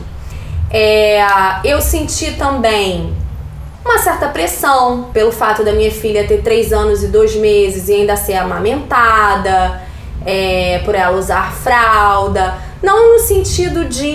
É, 0.71 1.21
eu 1.65 1.81
senti 1.81 2.33
também 2.33 3.15
uma 3.85 3.99
certa 3.99 4.29
pressão 4.29 5.11
pelo 5.13 5.31
fato 5.31 5.65
da 5.65 5.73
minha 5.73 5.91
filha 5.91 6.27
ter 6.27 6.43
três 6.43 6.73
anos 6.73 7.03
e 7.03 7.09
dois 7.09 7.37
meses 7.37 7.89
e 7.89 7.95
ainda 7.95 8.17
ser 8.17 8.35
amamentada, 8.35 9.83
é, 10.25 10.81
por 10.85 10.95
ela 10.95 11.17
usar 11.17 11.53
fralda 11.53 12.66
não 12.87 13.15
no 13.15 13.19
sentido 13.19 13.85
de 13.87 14.07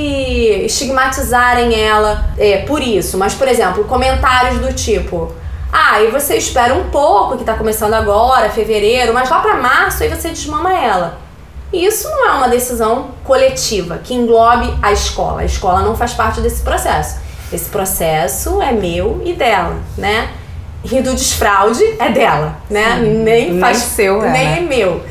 estigmatizarem 0.66 1.78
ela 1.78 2.34
é, 2.38 2.60
por 2.60 2.82
isso, 2.82 3.18
mas, 3.18 3.34
por 3.34 3.50
exemplo, 3.50 3.84
comentários 3.84 4.62
do 4.62 4.72
tipo: 4.72 5.36
ah, 5.70 6.02
e 6.02 6.08
você 6.08 6.38
espera 6.38 6.74
um 6.74 6.90
pouco, 6.90 7.38
que 7.38 7.44
tá 7.44 7.56
começando 7.56 7.94
agora, 7.94 8.50
fevereiro, 8.50 9.14
mas 9.14 9.30
lá 9.30 9.40
para 9.40 9.56
março 9.56 10.04
aí 10.04 10.10
você 10.10 10.30
desmama 10.30 10.74
ela. 10.74 11.20
E 11.74 11.86
isso 11.86 12.10
não 12.10 12.30
é 12.30 12.32
uma 12.32 12.48
decisão 12.48 13.10
coletiva 13.26 13.98
que 13.98 14.14
englobe 14.14 14.74
a 14.82 14.94
escola. 14.94 15.42
A 15.42 15.46
escola 15.46 15.82
não 15.82 15.96
faz 15.96 16.14
parte 16.14 16.40
desse 16.40 16.62
processo. 16.62 17.20
Esse 17.52 17.70
processo 17.70 18.62
é 18.62 18.72
meu 18.72 19.22
e 19.26 19.34
dela, 19.34 19.78
né? 19.98 20.30
E 20.84 21.02
do 21.02 21.14
desfraude 21.14 21.84
é 22.00 22.10
dela, 22.10 22.58
né? 22.70 23.00
Sim, 23.00 23.24
nem 23.24 23.60
faz 23.60 23.80
nem 23.80 23.88
seu, 23.88 24.24
é, 24.24 24.32
nem 24.32 24.46
né? 24.46 24.58
é 24.58 24.62
meu. 24.62 25.04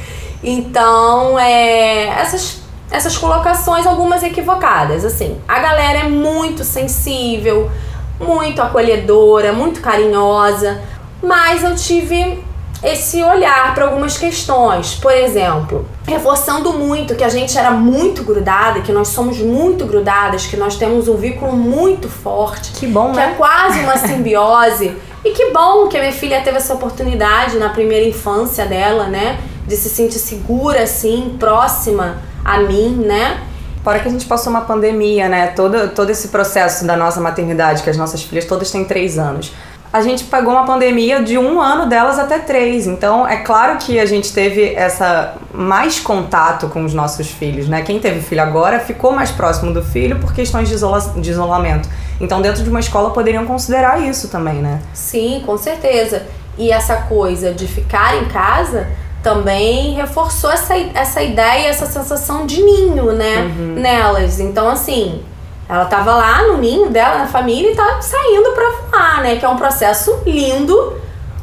Então, 0.42 1.38
é, 1.38 2.08
essas 2.20 2.59
essas 2.90 3.16
colocações, 3.16 3.86
algumas 3.86 4.22
equivocadas. 4.22 5.04
Assim, 5.04 5.38
a 5.46 5.58
galera 5.60 6.00
é 6.00 6.08
muito 6.08 6.64
sensível, 6.64 7.70
muito 8.18 8.60
acolhedora, 8.60 9.52
muito 9.52 9.80
carinhosa, 9.80 10.80
mas 11.22 11.62
eu 11.62 11.74
tive 11.76 12.44
esse 12.82 13.22
olhar 13.22 13.74
para 13.74 13.84
algumas 13.84 14.16
questões. 14.16 14.94
Por 14.94 15.12
exemplo, 15.12 15.86
reforçando 16.06 16.72
muito 16.72 17.14
que 17.14 17.22
a 17.22 17.28
gente 17.28 17.56
era 17.56 17.70
muito 17.70 18.24
grudada, 18.24 18.80
que 18.80 18.90
nós 18.90 19.08
somos 19.08 19.38
muito 19.38 19.84
grudadas, 19.84 20.46
que 20.46 20.56
nós 20.56 20.76
temos 20.76 21.06
um 21.06 21.16
vínculo 21.16 21.52
muito 21.52 22.08
forte. 22.08 22.72
Que 22.72 22.86
bom, 22.86 23.10
que 23.10 23.16
né? 23.16 23.32
é 23.32 23.34
quase 23.34 23.80
uma 23.80 23.96
simbiose. 23.96 24.96
e 25.24 25.30
que 25.30 25.50
bom 25.50 25.88
que 25.88 25.96
a 25.96 26.00
minha 26.00 26.12
filha 26.12 26.40
teve 26.40 26.56
essa 26.56 26.74
oportunidade 26.74 27.58
na 27.58 27.68
primeira 27.68 28.06
infância 28.06 28.64
dela, 28.66 29.06
né? 29.06 29.38
De 29.66 29.76
se 29.76 29.90
sentir 29.90 30.18
segura, 30.18 30.82
assim, 30.82 31.36
próxima 31.38 32.29
a 32.44 32.58
mim, 32.60 33.04
né? 33.06 33.40
Fora 33.82 33.98
que 33.98 34.08
a 34.08 34.10
gente 34.10 34.26
passou 34.26 34.50
uma 34.50 34.62
pandemia, 34.62 35.28
né? 35.28 35.48
Todo, 35.48 35.88
todo 35.88 36.10
esse 36.10 36.28
processo 36.28 36.86
da 36.86 36.96
nossa 36.96 37.20
maternidade, 37.20 37.82
que 37.82 37.88
as 37.88 37.96
nossas 37.96 38.22
filhas 38.22 38.44
todas 38.44 38.70
têm 38.70 38.84
três 38.84 39.18
anos. 39.18 39.52
A 39.92 40.02
gente 40.02 40.24
pagou 40.24 40.52
uma 40.52 40.64
pandemia 40.64 41.20
de 41.20 41.36
um 41.36 41.60
ano 41.60 41.86
delas 41.88 42.16
até 42.18 42.38
três. 42.38 42.86
Então, 42.86 43.26
é 43.26 43.38
claro 43.38 43.76
que 43.78 43.98
a 43.98 44.06
gente 44.06 44.32
teve 44.32 44.74
essa 44.74 45.34
mais 45.52 45.98
contato 45.98 46.68
com 46.68 46.84
os 46.84 46.94
nossos 46.94 47.28
filhos, 47.28 47.68
né? 47.68 47.82
Quem 47.82 47.98
teve 47.98 48.20
filho 48.20 48.42
agora 48.42 48.78
ficou 48.78 49.10
mais 49.10 49.30
próximo 49.32 49.72
do 49.72 49.82
filho 49.82 50.20
por 50.20 50.32
questões 50.32 50.68
de, 50.68 50.74
isola 50.74 51.00
de 51.16 51.30
isolamento. 51.30 51.88
Então, 52.20 52.40
dentro 52.40 52.62
de 52.62 52.70
uma 52.70 52.78
escola, 52.78 53.10
poderiam 53.10 53.46
considerar 53.46 54.00
isso 54.00 54.28
também, 54.28 54.56
né? 54.56 54.80
Sim, 54.92 55.42
com 55.44 55.56
certeza. 55.56 56.22
E 56.56 56.70
essa 56.70 56.96
coisa 56.96 57.52
de 57.52 57.66
ficar 57.66 58.16
em 58.16 58.26
casa 58.26 58.86
também 59.22 59.94
reforçou 59.94 60.50
essa, 60.50 60.74
essa 60.94 61.22
ideia, 61.22 61.68
essa 61.68 61.86
sensação 61.86 62.46
de 62.46 62.62
ninho, 62.62 63.12
né, 63.12 63.42
uhum. 63.42 63.74
nelas. 63.74 64.40
Então, 64.40 64.68
assim, 64.68 65.22
ela 65.68 65.84
tava 65.84 66.14
lá 66.14 66.42
no 66.48 66.58
ninho 66.58 66.90
dela, 66.90 67.18
na 67.18 67.26
família, 67.26 67.72
e 67.72 67.76
tá 67.76 68.00
saindo 68.00 68.50
pra 68.52 68.70
voar, 68.70 69.22
né, 69.22 69.36
que 69.36 69.44
é 69.44 69.48
um 69.48 69.56
processo 69.56 70.20
lindo, 70.26 70.98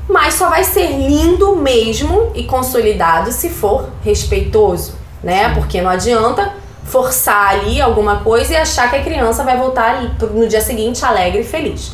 mas 0.10 0.34
só 0.34 0.50
vai 0.50 0.64
ser 0.64 0.88
lindo 0.88 1.56
mesmo 1.56 2.32
e 2.34 2.44
consolidado 2.44 3.32
se 3.32 3.50
for 3.50 3.90
respeitoso, 4.04 4.96
né, 5.24 5.54
porque 5.54 5.82
não 5.82 5.90
adianta 5.90 6.54
forçar 6.86 7.50
ali 7.50 7.82
alguma 7.82 8.18
coisa 8.18 8.54
e 8.54 8.56
achar 8.56 8.90
que 8.90 8.96
a 8.96 9.04
criança 9.04 9.44
vai 9.44 9.58
voltar 9.58 10.02
no 10.32 10.48
dia 10.48 10.62
seguinte 10.62 11.06
alegre 11.06 11.42
e 11.42 11.44
feliz. 11.44 11.92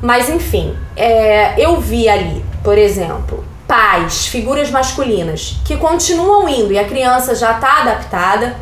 Mas 0.00 0.28
enfim, 0.28 0.76
é, 0.96 1.54
eu 1.60 1.80
vi 1.80 2.08
ali, 2.08 2.44
por 2.62 2.78
exemplo, 2.78 3.44
pais, 3.72 4.26
figuras 4.26 4.70
masculinas, 4.70 5.56
que 5.64 5.78
continuam 5.78 6.46
indo 6.46 6.74
e 6.74 6.78
a 6.78 6.84
criança 6.84 7.34
já 7.34 7.52
está 7.52 7.80
adaptada, 7.80 8.54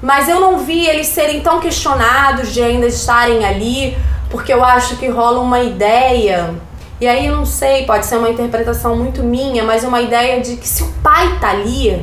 mas 0.00 0.26
eu 0.26 0.40
não 0.40 0.60
vi 0.60 0.86
eles 0.86 1.08
serem 1.08 1.42
tão 1.42 1.60
questionados 1.60 2.50
de 2.50 2.62
ainda 2.62 2.86
estarem 2.86 3.44
ali, 3.44 3.94
porque 4.30 4.50
eu 4.50 4.64
acho 4.64 4.96
que 4.96 5.06
rola 5.06 5.40
uma 5.40 5.60
ideia, 5.60 6.54
e 6.98 7.06
aí 7.06 7.26
eu 7.26 7.36
não 7.36 7.44
sei, 7.44 7.84
pode 7.84 8.06
ser 8.06 8.16
uma 8.16 8.30
interpretação 8.30 8.96
muito 8.96 9.22
minha, 9.22 9.62
mas 9.62 9.84
uma 9.84 10.00
ideia 10.00 10.40
de 10.40 10.56
que 10.56 10.66
se 10.66 10.82
o 10.82 10.88
pai 11.02 11.38
tá 11.38 11.50
ali, 11.50 12.02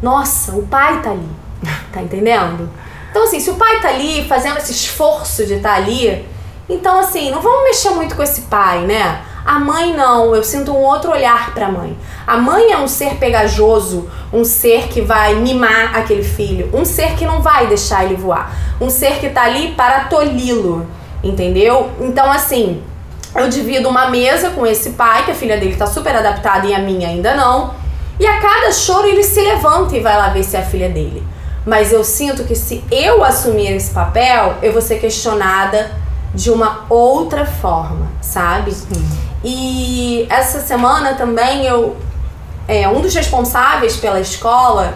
nossa, 0.00 0.52
o 0.52 0.64
pai 0.68 1.02
tá 1.02 1.10
ali, 1.10 1.28
tá 1.92 2.00
entendendo? 2.00 2.70
Então 3.10 3.24
assim, 3.24 3.40
se 3.40 3.50
o 3.50 3.54
pai 3.56 3.80
tá 3.80 3.88
ali 3.88 4.28
fazendo 4.28 4.58
esse 4.58 4.70
esforço 4.70 5.44
de 5.44 5.54
estar 5.54 5.70
tá 5.70 5.74
ali, 5.74 6.24
então 6.68 7.00
assim, 7.00 7.32
não 7.32 7.40
vamos 7.40 7.64
mexer 7.64 7.90
muito 7.90 8.14
com 8.14 8.22
esse 8.22 8.42
pai, 8.42 8.82
né? 8.82 9.22
A 9.50 9.58
mãe 9.58 9.92
não, 9.96 10.32
eu 10.32 10.44
sinto 10.44 10.70
um 10.70 10.80
outro 10.80 11.10
olhar 11.10 11.52
para 11.52 11.66
a 11.66 11.72
mãe. 11.72 11.98
A 12.24 12.36
mãe 12.36 12.70
é 12.70 12.78
um 12.78 12.86
ser 12.86 13.16
pegajoso, 13.16 14.08
um 14.32 14.44
ser 14.44 14.86
que 14.86 15.00
vai 15.00 15.34
mimar 15.34 15.96
aquele 15.96 16.22
filho, 16.22 16.70
um 16.72 16.84
ser 16.84 17.16
que 17.16 17.26
não 17.26 17.42
vai 17.42 17.66
deixar 17.66 18.04
ele 18.04 18.14
voar, 18.14 18.56
um 18.80 18.88
ser 18.88 19.18
que 19.18 19.28
tá 19.28 19.42
ali 19.42 19.72
para 19.72 20.04
tolhi-lo, 20.04 20.86
entendeu? 21.20 21.90
Então 22.00 22.30
assim, 22.30 22.80
eu 23.34 23.48
divido 23.48 23.88
uma 23.88 24.08
mesa 24.08 24.50
com 24.50 24.64
esse 24.64 24.90
pai, 24.90 25.24
que 25.24 25.32
a 25.32 25.34
filha 25.34 25.56
dele 25.56 25.74
tá 25.74 25.84
super 25.88 26.14
adaptada 26.14 26.68
e 26.68 26.72
a 26.72 26.78
minha 26.78 27.08
ainda 27.08 27.34
não. 27.34 27.74
E 28.20 28.26
a 28.28 28.40
cada 28.40 28.70
choro 28.70 29.08
ele 29.08 29.24
se 29.24 29.40
levanta 29.40 29.96
e 29.96 30.00
vai 30.00 30.16
lá 30.16 30.28
ver 30.28 30.44
se 30.44 30.56
é 30.56 30.60
a 30.60 30.64
filha 30.64 30.88
dele. 30.88 31.24
Mas 31.66 31.92
eu 31.92 32.04
sinto 32.04 32.44
que 32.44 32.54
se 32.54 32.84
eu 32.88 33.24
assumir 33.24 33.72
esse 33.72 33.90
papel, 33.90 34.58
eu 34.62 34.72
vou 34.72 34.80
ser 34.80 35.00
questionada 35.00 35.90
de 36.32 36.52
uma 36.52 36.86
outra 36.88 37.44
forma, 37.44 38.06
sabe? 38.20 38.70
Sim. 38.70 39.29
E 39.42 40.26
essa 40.28 40.60
semana 40.60 41.14
também 41.14 41.64
eu 41.64 41.96
é, 42.68 42.86
um 42.86 43.00
dos 43.00 43.14
responsáveis 43.14 43.96
pela 43.96 44.20
escola 44.20 44.94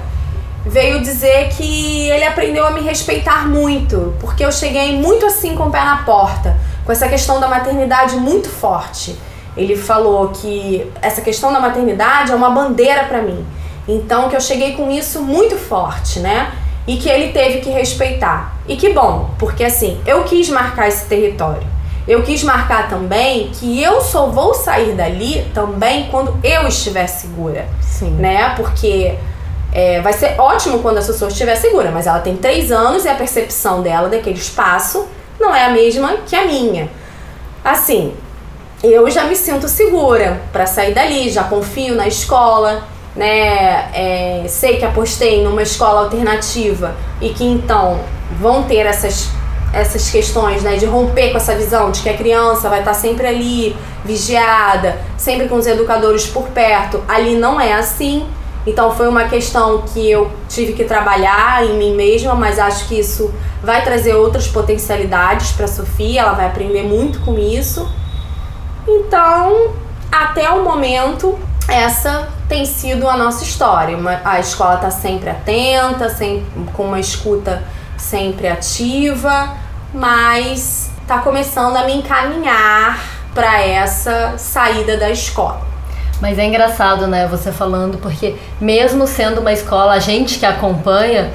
veio 0.64 1.02
dizer 1.02 1.48
que 1.48 2.08
ele 2.08 2.24
aprendeu 2.24 2.66
a 2.66 2.70
me 2.70 2.80
respeitar 2.80 3.48
muito, 3.48 4.14
porque 4.20 4.44
eu 4.44 4.52
cheguei 4.52 4.96
muito 4.96 5.26
assim 5.26 5.54
com 5.56 5.64
o 5.64 5.70
pé 5.70 5.84
na 5.84 5.98
porta, 6.04 6.56
com 6.84 6.92
essa 6.92 7.08
questão 7.08 7.40
da 7.40 7.48
maternidade 7.48 8.16
muito 8.16 8.48
forte. 8.48 9.18
Ele 9.56 9.76
falou 9.76 10.28
que 10.28 10.90
essa 11.02 11.20
questão 11.20 11.52
da 11.52 11.60
maternidade 11.60 12.32
é 12.32 12.34
uma 12.34 12.50
bandeira 12.50 13.04
para 13.04 13.22
mim. 13.22 13.44
Então 13.86 14.28
que 14.28 14.36
eu 14.36 14.40
cheguei 14.40 14.72
com 14.72 14.90
isso 14.90 15.20
muito 15.20 15.56
forte, 15.56 16.20
né? 16.20 16.52
E 16.86 16.96
que 16.96 17.08
ele 17.08 17.32
teve 17.32 17.60
que 17.60 17.70
respeitar. 17.70 18.54
E 18.66 18.76
que 18.76 18.90
bom, 18.90 19.30
porque 19.38 19.64
assim, 19.64 20.00
eu 20.06 20.24
quis 20.24 20.48
marcar 20.48 20.88
esse 20.88 21.06
território. 21.06 21.73
Eu 22.06 22.22
quis 22.22 22.42
marcar 22.42 22.88
também 22.88 23.50
que 23.52 23.82
eu 23.82 24.00
só 24.00 24.26
vou 24.26 24.54
sair 24.54 24.92
dali 24.92 25.50
também 25.54 26.08
quando 26.10 26.38
eu 26.44 26.68
estiver 26.68 27.06
segura. 27.06 27.66
Sim. 27.80 28.10
Né? 28.10 28.54
Porque 28.56 29.16
é, 29.72 30.00
vai 30.00 30.12
ser 30.12 30.38
ótimo 30.38 30.80
quando 30.80 30.98
a 30.98 31.02
pessoa 31.02 31.30
estiver 31.30 31.56
segura, 31.56 31.90
mas 31.90 32.06
ela 32.06 32.20
tem 32.20 32.36
três 32.36 32.70
anos 32.70 33.04
e 33.04 33.08
a 33.08 33.14
percepção 33.14 33.82
dela 33.82 34.08
daquele 34.08 34.38
espaço 34.38 35.06
não 35.40 35.54
é 35.54 35.64
a 35.64 35.70
mesma 35.70 36.18
que 36.26 36.36
a 36.36 36.44
minha. 36.44 36.88
Assim, 37.64 38.14
eu 38.82 39.10
já 39.10 39.24
me 39.24 39.34
sinto 39.34 39.66
segura 39.66 40.42
para 40.52 40.66
sair 40.66 40.92
dali, 40.92 41.30
já 41.30 41.44
confio 41.44 41.94
na 41.94 42.06
escola, 42.06 42.84
né? 43.16 43.88
É, 43.94 44.44
sei 44.46 44.76
que 44.76 44.84
apostei 44.84 45.42
numa 45.42 45.62
escola 45.62 46.00
alternativa 46.00 46.94
e 47.20 47.30
que 47.30 47.44
então 47.44 47.98
vão 48.38 48.64
ter 48.64 48.86
essas 48.86 49.30
essas 49.74 50.08
questões, 50.08 50.62
né, 50.62 50.76
de 50.76 50.86
romper 50.86 51.30
com 51.30 51.36
essa 51.36 51.54
visão 51.54 51.90
de 51.90 52.00
que 52.00 52.08
a 52.08 52.16
criança 52.16 52.68
vai 52.68 52.78
estar 52.78 52.94
sempre 52.94 53.26
ali, 53.26 53.76
vigiada, 54.04 54.98
sempre 55.16 55.48
com 55.48 55.56
os 55.56 55.66
educadores 55.66 56.26
por 56.26 56.48
perto. 56.48 57.02
Ali 57.08 57.36
não 57.36 57.60
é 57.60 57.72
assim. 57.72 58.26
Então 58.66 58.94
foi 58.94 59.08
uma 59.08 59.24
questão 59.24 59.82
que 59.82 60.10
eu 60.10 60.30
tive 60.48 60.72
que 60.72 60.84
trabalhar 60.84 61.66
em 61.66 61.76
mim 61.76 61.94
mesma, 61.94 62.34
mas 62.34 62.58
acho 62.58 62.88
que 62.88 62.98
isso 62.98 63.32
vai 63.62 63.82
trazer 63.82 64.14
outras 64.14 64.48
potencialidades 64.48 65.52
para 65.52 65.66
Sofia, 65.66 66.22
ela 66.22 66.32
vai 66.32 66.46
aprender 66.46 66.82
muito 66.82 67.20
com 67.20 67.38
isso. 67.38 67.86
Então, 68.88 69.72
até 70.10 70.48
o 70.50 70.64
momento, 70.64 71.38
essa 71.68 72.28
tem 72.48 72.64
sido 72.64 73.08
a 73.08 73.16
nossa 73.16 73.42
história. 73.44 73.98
A 74.24 74.40
escola 74.40 74.76
está 74.76 74.90
sempre 74.90 75.28
atenta, 75.28 76.08
sempre, 76.08 76.46
com 76.72 76.84
uma 76.84 77.00
escuta 77.00 77.62
sempre 77.96 78.48
ativa 78.48 79.63
mas 79.94 80.90
tá 81.06 81.18
começando 81.18 81.76
a 81.76 81.84
me 81.84 81.94
encaminhar 81.94 83.00
para 83.32 83.62
essa 83.62 84.34
saída 84.36 84.96
da 84.96 85.08
escola. 85.08 85.62
Mas 86.20 86.38
é 86.38 86.44
engraçado, 86.44 87.06
né, 87.06 87.28
você 87.28 87.52
falando, 87.52 87.98
porque 87.98 88.34
mesmo 88.60 89.06
sendo 89.06 89.40
uma 89.40 89.52
escola, 89.52 89.92
a 89.92 89.98
gente 89.98 90.38
que 90.38 90.46
acompanha, 90.46 91.30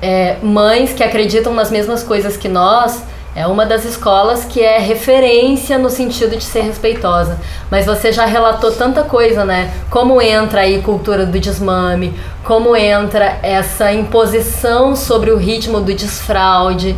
é, 0.00 0.36
mães 0.42 0.92
que 0.92 1.04
acreditam 1.04 1.54
nas 1.54 1.70
mesmas 1.70 2.02
coisas 2.02 2.36
que 2.36 2.48
nós, 2.48 3.04
é 3.34 3.46
uma 3.46 3.64
das 3.64 3.84
escolas 3.84 4.44
que 4.44 4.60
é 4.60 4.78
referência 4.78 5.78
no 5.78 5.88
sentido 5.88 6.36
de 6.36 6.44
ser 6.44 6.62
respeitosa. 6.62 7.38
Mas 7.70 7.86
você 7.86 8.12
já 8.12 8.26
relatou 8.26 8.70
tanta 8.72 9.04
coisa, 9.04 9.42
né? 9.42 9.72
Como 9.88 10.20
entra 10.20 10.60
aí 10.60 10.82
cultura 10.82 11.24
do 11.24 11.40
desmame, 11.40 12.14
como 12.44 12.76
entra 12.76 13.38
essa 13.42 13.90
imposição 13.90 14.94
sobre 14.94 15.30
o 15.30 15.38
ritmo 15.38 15.80
do 15.80 15.94
desfraude, 15.94 16.94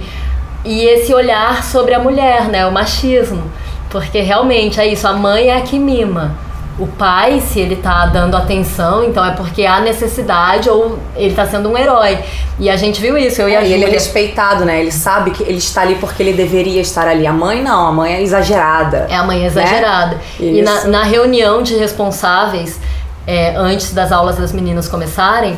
e 0.64 0.84
esse 0.84 1.12
olhar 1.12 1.62
sobre 1.62 1.94
a 1.94 1.98
mulher, 1.98 2.48
né, 2.48 2.66
o 2.66 2.72
machismo, 2.72 3.42
porque 3.90 4.20
realmente 4.20 4.80
é 4.80 4.86
isso, 4.86 5.06
a 5.06 5.12
mãe 5.12 5.48
é 5.48 5.56
a 5.56 5.60
que 5.60 5.78
mima. 5.78 6.34
O 6.76 6.88
pai, 6.88 7.40
se 7.40 7.60
ele 7.60 7.76
tá 7.76 8.06
dando 8.06 8.36
atenção, 8.36 9.04
então 9.04 9.24
é 9.24 9.30
porque 9.30 9.64
há 9.64 9.80
necessidade 9.80 10.68
ou 10.68 10.98
ele 11.14 11.32
tá 11.32 11.46
sendo 11.46 11.68
um 11.68 11.78
herói. 11.78 12.18
E 12.58 12.68
a 12.68 12.76
gente 12.76 13.00
viu 13.00 13.16
isso, 13.16 13.40
eu 13.40 13.48
e 13.48 13.54
a 13.54 13.60
é, 13.60 13.62
Júlia. 13.62 13.76
ele 13.76 13.84
é 13.84 13.90
respeitado, 13.90 14.64
né? 14.64 14.80
Ele 14.80 14.90
sabe 14.90 15.30
que 15.30 15.44
ele 15.44 15.58
está 15.58 15.82
ali 15.82 15.94
porque 15.94 16.20
ele 16.20 16.32
deveria 16.32 16.80
estar 16.80 17.06
ali. 17.06 17.28
A 17.28 17.32
mãe 17.32 17.62
não, 17.62 17.86
a 17.86 17.92
mãe 17.92 18.14
é 18.14 18.22
exagerada. 18.22 19.06
É 19.08 19.14
a 19.14 19.22
mãe 19.22 19.44
é 19.44 19.46
exagerada. 19.46 20.16
Né? 20.16 20.20
E 20.40 20.62
na, 20.62 20.84
na, 20.86 21.02
reunião 21.04 21.62
de 21.62 21.76
responsáveis, 21.76 22.80
é, 23.24 23.54
antes 23.54 23.94
das 23.94 24.10
aulas 24.10 24.36
das 24.36 24.52
meninas 24.52 24.88
começarem, 24.88 25.56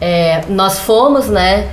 é, 0.00 0.42
nós 0.48 0.78
fomos, 0.78 1.26
né? 1.26 1.70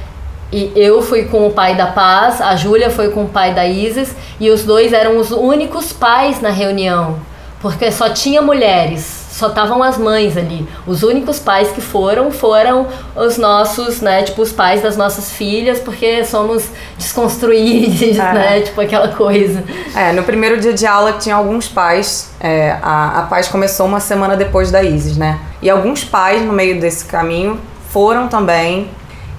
E 0.51 0.72
eu 0.75 1.01
fui 1.01 1.25
com 1.25 1.46
o 1.46 1.51
pai 1.51 1.75
da 1.75 1.88
Paz, 1.88 2.41
a 2.41 2.56
Júlia 2.56 2.89
foi 2.89 3.10
com 3.10 3.24
o 3.25 3.29
pai 3.29 3.53
da 3.53 3.68
Isis, 3.68 4.15
e 4.39 4.50
os 4.50 4.63
dois 4.63 4.94
eram 4.94 5.18
os 5.18 5.29
únicos 5.29 5.94
pais 5.94 6.41
na 6.41 6.50
reunião, 6.50 7.18
porque 7.62 7.91
só 7.91 8.10
tinha 8.10 8.41
mulheres, 8.41 9.27
só 9.32 9.50
estavam 9.50 9.84
as 9.84 9.96
mães 10.00 10.36
ali. 10.36 10.68
Os 10.88 11.03
únicos 11.03 11.38
pais 11.38 11.70
que 11.70 11.82
foram 11.82 12.32
foram 12.32 12.88
os 13.15 13.38
nossos, 13.38 14.01
né, 14.01 14.24
tipo 14.24 14.41
os 14.41 14.51
pais 14.51 14.82
das 14.82 14.98
nossas 14.98 15.32
filhas, 15.32 15.79
porque 15.79 16.25
somos 16.25 16.65
desconstruídos, 16.97 18.17
é. 18.17 18.34
né, 18.34 18.62
tipo 18.62 18.82
aquela 18.82 19.10
coisa. 19.10 19.63
É, 19.95 20.12
no 20.13 20.23
primeiro 20.23 20.60
dia 20.60 20.73
de 20.73 20.88
aula 20.88 21.13
tinha 21.13 21.36
alguns 21.36 21.67
pais, 21.67 22.32
é, 22.39 22.76
a, 22.82 23.19
a 23.19 23.21
Paz 23.23 23.47
começou 23.47 23.86
uma 23.86 24.00
semana 24.00 24.36
depois 24.36 24.71
da 24.71 24.82
Isis, 24.82 25.15
né, 25.15 25.39
e 25.62 25.69
alguns 25.69 26.04
pais 26.04 26.43
no 26.43 26.54
meio 26.54 26.80
desse 26.80 27.06
caminho 27.06 27.60
foram 27.91 28.28
também 28.28 28.89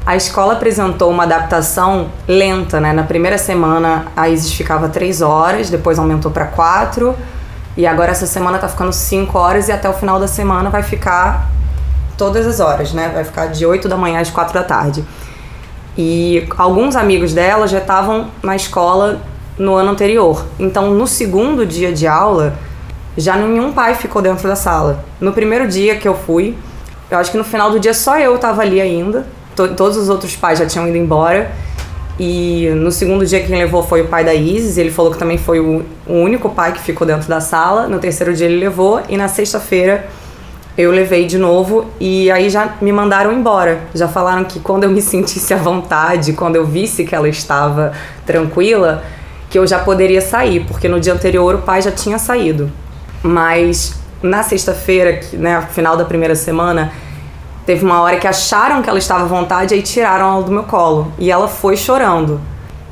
a 0.04 0.16
escola 0.16 0.54
apresentou 0.54 1.10
uma 1.10 1.24
adaptação 1.24 2.08
lenta, 2.26 2.80
né? 2.80 2.92
Na 2.92 3.02
primeira 3.02 3.36
semana 3.36 4.06
a 4.16 4.28
Isis 4.28 4.52
ficava 4.52 4.88
três 4.88 5.20
horas, 5.20 5.68
depois 5.68 5.98
aumentou 5.98 6.30
para 6.30 6.46
quatro 6.46 7.14
e 7.76 7.86
agora 7.86 8.10
essa 8.10 8.26
semana 8.26 8.58
tá 8.58 8.66
ficando 8.66 8.92
cinco 8.92 9.38
horas 9.38 9.68
e 9.68 9.72
até 9.72 9.88
o 9.88 9.92
final 9.92 10.18
da 10.18 10.26
semana 10.26 10.70
vai 10.70 10.82
ficar 10.82 11.50
todas 12.16 12.46
as 12.46 12.60
horas, 12.60 12.92
né? 12.92 13.10
Vai 13.12 13.24
ficar 13.24 13.46
de 13.46 13.64
8 13.64 13.88
da 13.88 13.96
manhã 13.96 14.20
às 14.20 14.30
quatro 14.30 14.54
da 14.54 14.62
tarde. 14.62 15.04
E 15.96 16.46
alguns 16.56 16.96
amigos 16.96 17.32
dela 17.32 17.66
já 17.66 17.78
estavam 17.78 18.28
na 18.42 18.56
escola 18.56 19.20
no 19.58 19.74
ano 19.74 19.90
anterior. 19.90 20.44
Então, 20.58 20.90
no 20.90 21.06
segundo 21.06 21.64
dia 21.66 21.92
de 21.92 22.06
aula, 22.06 22.54
já 23.16 23.36
nenhum 23.36 23.72
pai 23.72 23.94
ficou 23.94 24.20
dentro 24.22 24.48
da 24.48 24.56
sala. 24.56 25.04
No 25.20 25.32
primeiro 25.32 25.68
dia 25.68 25.96
que 25.96 26.08
eu 26.08 26.14
fui, 26.14 26.56
eu 27.10 27.18
acho 27.18 27.30
que 27.30 27.38
no 27.38 27.44
final 27.44 27.70
do 27.70 27.78
dia 27.78 27.92
só 27.92 28.18
eu 28.18 28.38
tava 28.38 28.62
ali 28.62 28.80
ainda 28.80 29.26
to, 29.54 29.74
todos 29.74 29.96
os 29.96 30.08
outros 30.08 30.36
pais 30.36 30.58
já 30.58 30.66
tinham 30.66 30.88
ido 30.88 30.96
embora. 30.96 31.50
E 32.18 32.68
no 32.76 32.92
segundo 32.92 33.24
dia 33.24 33.40
quem 33.40 33.56
levou 33.56 33.82
foi 33.82 34.02
o 34.02 34.08
pai 34.08 34.22
da 34.22 34.34
Isis, 34.34 34.76
ele 34.76 34.90
falou 34.90 35.10
que 35.10 35.18
também 35.18 35.38
foi 35.38 35.58
o, 35.58 35.82
o 36.06 36.12
único 36.12 36.50
pai 36.50 36.72
que 36.72 36.80
ficou 36.80 37.06
dentro 37.06 37.28
da 37.28 37.40
sala. 37.40 37.88
No 37.88 37.98
terceiro 37.98 38.34
dia 38.34 38.46
ele 38.46 38.58
levou 38.58 39.00
e 39.08 39.16
na 39.16 39.26
sexta-feira 39.26 40.06
eu 40.76 40.90
levei 40.90 41.26
de 41.26 41.38
novo 41.38 41.86
e 41.98 42.30
aí 42.30 42.50
já 42.50 42.74
me 42.80 42.92
mandaram 42.92 43.32
embora. 43.32 43.80
Já 43.94 44.06
falaram 44.06 44.44
que 44.44 44.60
quando 44.60 44.84
eu 44.84 44.90
me 44.90 45.00
sentisse 45.02 45.54
à 45.54 45.56
vontade, 45.56 46.32
quando 46.34 46.56
eu 46.56 46.66
visse 46.66 47.04
que 47.04 47.14
ela 47.14 47.28
estava 47.28 47.92
tranquila, 48.26 49.02
que 49.48 49.58
eu 49.58 49.66
já 49.66 49.78
poderia 49.78 50.20
sair, 50.20 50.64
porque 50.66 50.88
no 50.88 51.00
dia 51.00 51.12
anterior 51.12 51.54
o 51.54 51.62
pai 51.62 51.82
já 51.82 51.90
tinha 51.90 52.18
saído. 52.18 52.70
Mas 53.22 53.94
na 54.22 54.42
sexta-feira, 54.42 55.20
né, 55.32 55.66
final 55.72 55.96
da 55.96 56.04
primeira 56.04 56.34
semana, 56.34 56.92
Teve 57.66 57.84
uma 57.84 58.00
hora 58.00 58.16
que 58.16 58.26
acharam 58.26 58.82
que 58.82 58.88
ela 58.88 58.98
estava 58.98 59.24
à 59.24 59.26
vontade 59.26 59.74
e 59.74 59.82
tiraram 59.82 60.34
ela 60.34 60.42
do 60.42 60.50
meu 60.50 60.64
colo. 60.64 61.12
E 61.18 61.30
ela 61.30 61.46
foi 61.46 61.76
chorando. 61.76 62.40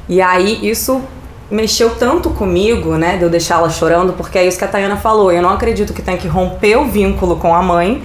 E 0.08 0.20
aí 0.22 0.68
isso 0.68 1.02
mexeu 1.50 1.90
tanto 1.90 2.30
comigo, 2.30 2.96
né, 2.96 3.16
de 3.16 3.22
eu 3.22 3.30
deixar 3.30 3.56
ela 3.56 3.70
chorando, 3.70 4.12
porque 4.12 4.38
é 4.38 4.46
isso 4.46 4.58
que 4.58 4.64
a 4.64 4.68
Tayana 4.68 4.96
falou. 4.96 5.32
Eu 5.32 5.42
não 5.42 5.50
acredito 5.50 5.92
que 5.92 6.02
tem 6.02 6.16
que 6.16 6.28
romper 6.28 6.76
o 6.76 6.86
vínculo 6.86 7.36
com 7.36 7.54
a 7.54 7.62
mãe 7.62 8.02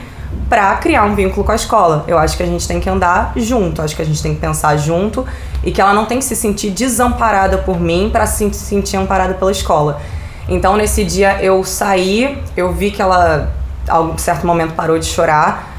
para 0.49 0.75
criar 0.77 1.03
um 1.03 1.15
vínculo 1.15 1.43
com 1.43 1.51
a 1.51 1.55
escola. 1.55 2.05
Eu 2.07 2.17
acho 2.17 2.37
que 2.37 2.43
a 2.43 2.45
gente 2.45 2.67
tem 2.67 2.79
que 2.79 2.89
andar 2.89 3.33
junto, 3.35 3.81
acho 3.81 3.95
que 3.95 4.01
a 4.01 4.05
gente 4.05 4.21
tem 4.21 4.33
que 4.33 4.39
pensar 4.39 4.77
junto 4.77 5.25
e 5.63 5.71
que 5.71 5.81
ela 5.81 5.93
não 5.93 6.05
tem 6.05 6.19
que 6.19 6.25
se 6.25 6.35
sentir 6.35 6.69
desamparada 6.69 7.57
por 7.57 7.79
mim 7.79 8.09
para 8.11 8.25
se 8.25 8.51
sentir 8.53 8.97
amparada 8.97 9.33
pela 9.33 9.51
escola. 9.51 9.99
Então 10.47 10.75
nesse 10.75 11.03
dia 11.03 11.41
eu 11.41 11.63
saí, 11.63 12.41
eu 12.55 12.71
vi 12.71 12.91
que 12.91 13.01
ela 13.01 13.51
a 13.87 14.17
certo 14.17 14.47
momento 14.47 14.73
parou 14.73 14.97
de 14.97 15.05
chorar 15.05 15.72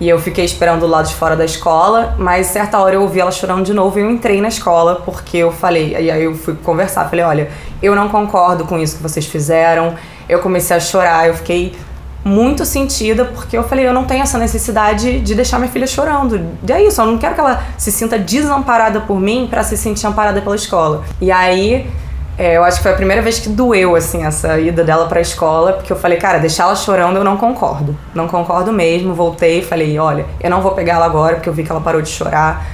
e 0.00 0.08
eu 0.08 0.18
fiquei 0.18 0.46
esperando 0.46 0.80
do 0.80 0.86
lado 0.86 1.08
de 1.08 1.14
fora 1.14 1.36
da 1.36 1.44
escola, 1.44 2.16
mas 2.18 2.46
certa 2.46 2.78
hora 2.78 2.94
eu 2.94 3.02
ouvi 3.02 3.20
ela 3.20 3.30
chorando 3.30 3.64
de 3.64 3.74
novo 3.74 3.98
e 3.98 4.02
eu 4.02 4.10
entrei 4.10 4.40
na 4.40 4.48
escola 4.48 5.02
porque 5.04 5.36
eu 5.36 5.52
falei, 5.52 5.94
e 6.00 6.10
aí 6.10 6.24
eu 6.24 6.34
fui 6.34 6.54
conversar, 6.54 7.08
falei, 7.10 7.24
olha, 7.24 7.50
eu 7.82 7.94
não 7.94 8.08
concordo 8.08 8.64
com 8.64 8.78
isso 8.78 8.96
que 8.96 9.02
vocês 9.02 9.26
fizeram. 9.26 9.94
Eu 10.26 10.38
comecei 10.38 10.74
a 10.74 10.80
chorar, 10.80 11.28
eu 11.28 11.34
fiquei 11.34 11.76
muito 12.24 12.64
sentida 12.64 13.26
porque 13.26 13.56
eu 13.56 13.62
falei, 13.62 13.86
eu 13.86 13.92
não 13.92 14.04
tenho 14.04 14.22
essa 14.22 14.38
necessidade 14.38 15.20
de 15.20 15.34
deixar 15.34 15.58
minha 15.58 15.70
filha 15.70 15.86
chorando. 15.86 16.40
E 16.66 16.72
é 16.72 16.82
isso, 16.82 16.98
eu 17.00 17.06
não 17.06 17.18
quero 17.18 17.34
que 17.34 17.40
ela 17.40 17.62
se 17.76 17.92
sinta 17.92 18.18
desamparada 18.18 19.00
por 19.00 19.20
mim 19.20 19.46
para 19.50 19.62
se 19.62 19.76
sentir 19.76 20.06
amparada 20.06 20.40
pela 20.40 20.56
escola. 20.56 21.04
E 21.20 21.30
aí 21.30 21.86
é, 22.38 22.56
eu 22.56 22.64
acho 22.64 22.78
que 22.78 22.84
foi 22.84 22.92
a 22.92 22.96
primeira 22.96 23.20
vez 23.20 23.38
que 23.38 23.50
doeu, 23.50 23.94
assim, 23.94 24.24
essa 24.24 24.58
ida 24.58 24.82
dela 24.82 25.06
pra 25.06 25.20
escola, 25.20 25.74
porque 25.74 25.92
eu 25.92 25.96
falei, 25.96 26.18
cara, 26.18 26.38
deixar 26.38 26.64
ela 26.64 26.74
chorando 26.74 27.16
eu 27.16 27.24
não 27.24 27.36
concordo. 27.36 27.96
Não 28.14 28.26
concordo 28.28 28.72
mesmo. 28.72 29.14
Voltei 29.14 29.58
e 29.58 29.62
falei, 29.62 29.98
olha, 29.98 30.24
eu 30.40 30.48
não 30.48 30.62
vou 30.62 30.72
pegar 30.72 30.94
ela 30.94 31.04
agora, 31.04 31.36
porque 31.36 31.48
eu 31.48 31.52
vi 31.52 31.64
que 31.64 31.70
ela 31.70 31.80
parou 31.80 32.00
de 32.00 32.08
chorar. 32.08 32.66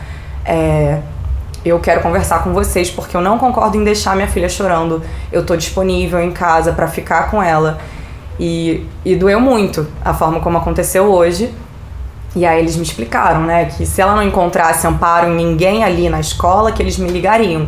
É, 0.45 1.01
eu 1.65 1.81
quero 1.81 2.01
conversar 2.01 2.45
com 2.45 2.53
vocês, 2.53 2.91
porque 2.91 3.17
eu 3.17 3.21
não 3.21 3.39
concordo 3.39 3.77
em 3.77 3.83
deixar 3.83 4.15
minha 4.15 4.29
filha 4.29 4.49
chorando. 4.49 5.03
Eu 5.33 5.45
tô 5.45 5.57
disponível 5.57 6.21
em 6.21 6.31
casa 6.31 6.73
para 6.73 6.87
ficar 6.87 7.29
com 7.29 7.43
ela. 7.43 7.79
E, 8.39 8.87
e 9.05 9.17
doeu 9.17 9.41
muito 9.41 9.87
a 10.05 10.15
forma 10.15 10.39
como 10.39 10.59
aconteceu 10.59 11.07
hoje. 11.07 11.53
E 12.37 12.47
aí 12.47 12.61
eles 12.61 12.77
me 12.77 12.83
explicaram, 12.83 13.43
né, 13.43 13.65
que 13.65 13.85
se 13.87 14.01
ela 14.01 14.15
não 14.15 14.23
encontrasse 14.23 14.87
amparo 14.87 15.33
em 15.33 15.35
ninguém 15.35 15.83
ali 15.83 16.09
na 16.09 16.21
escola, 16.21 16.71
que 16.71 16.83
eles 16.83 16.99
me 16.99 17.09
ligariam 17.09 17.67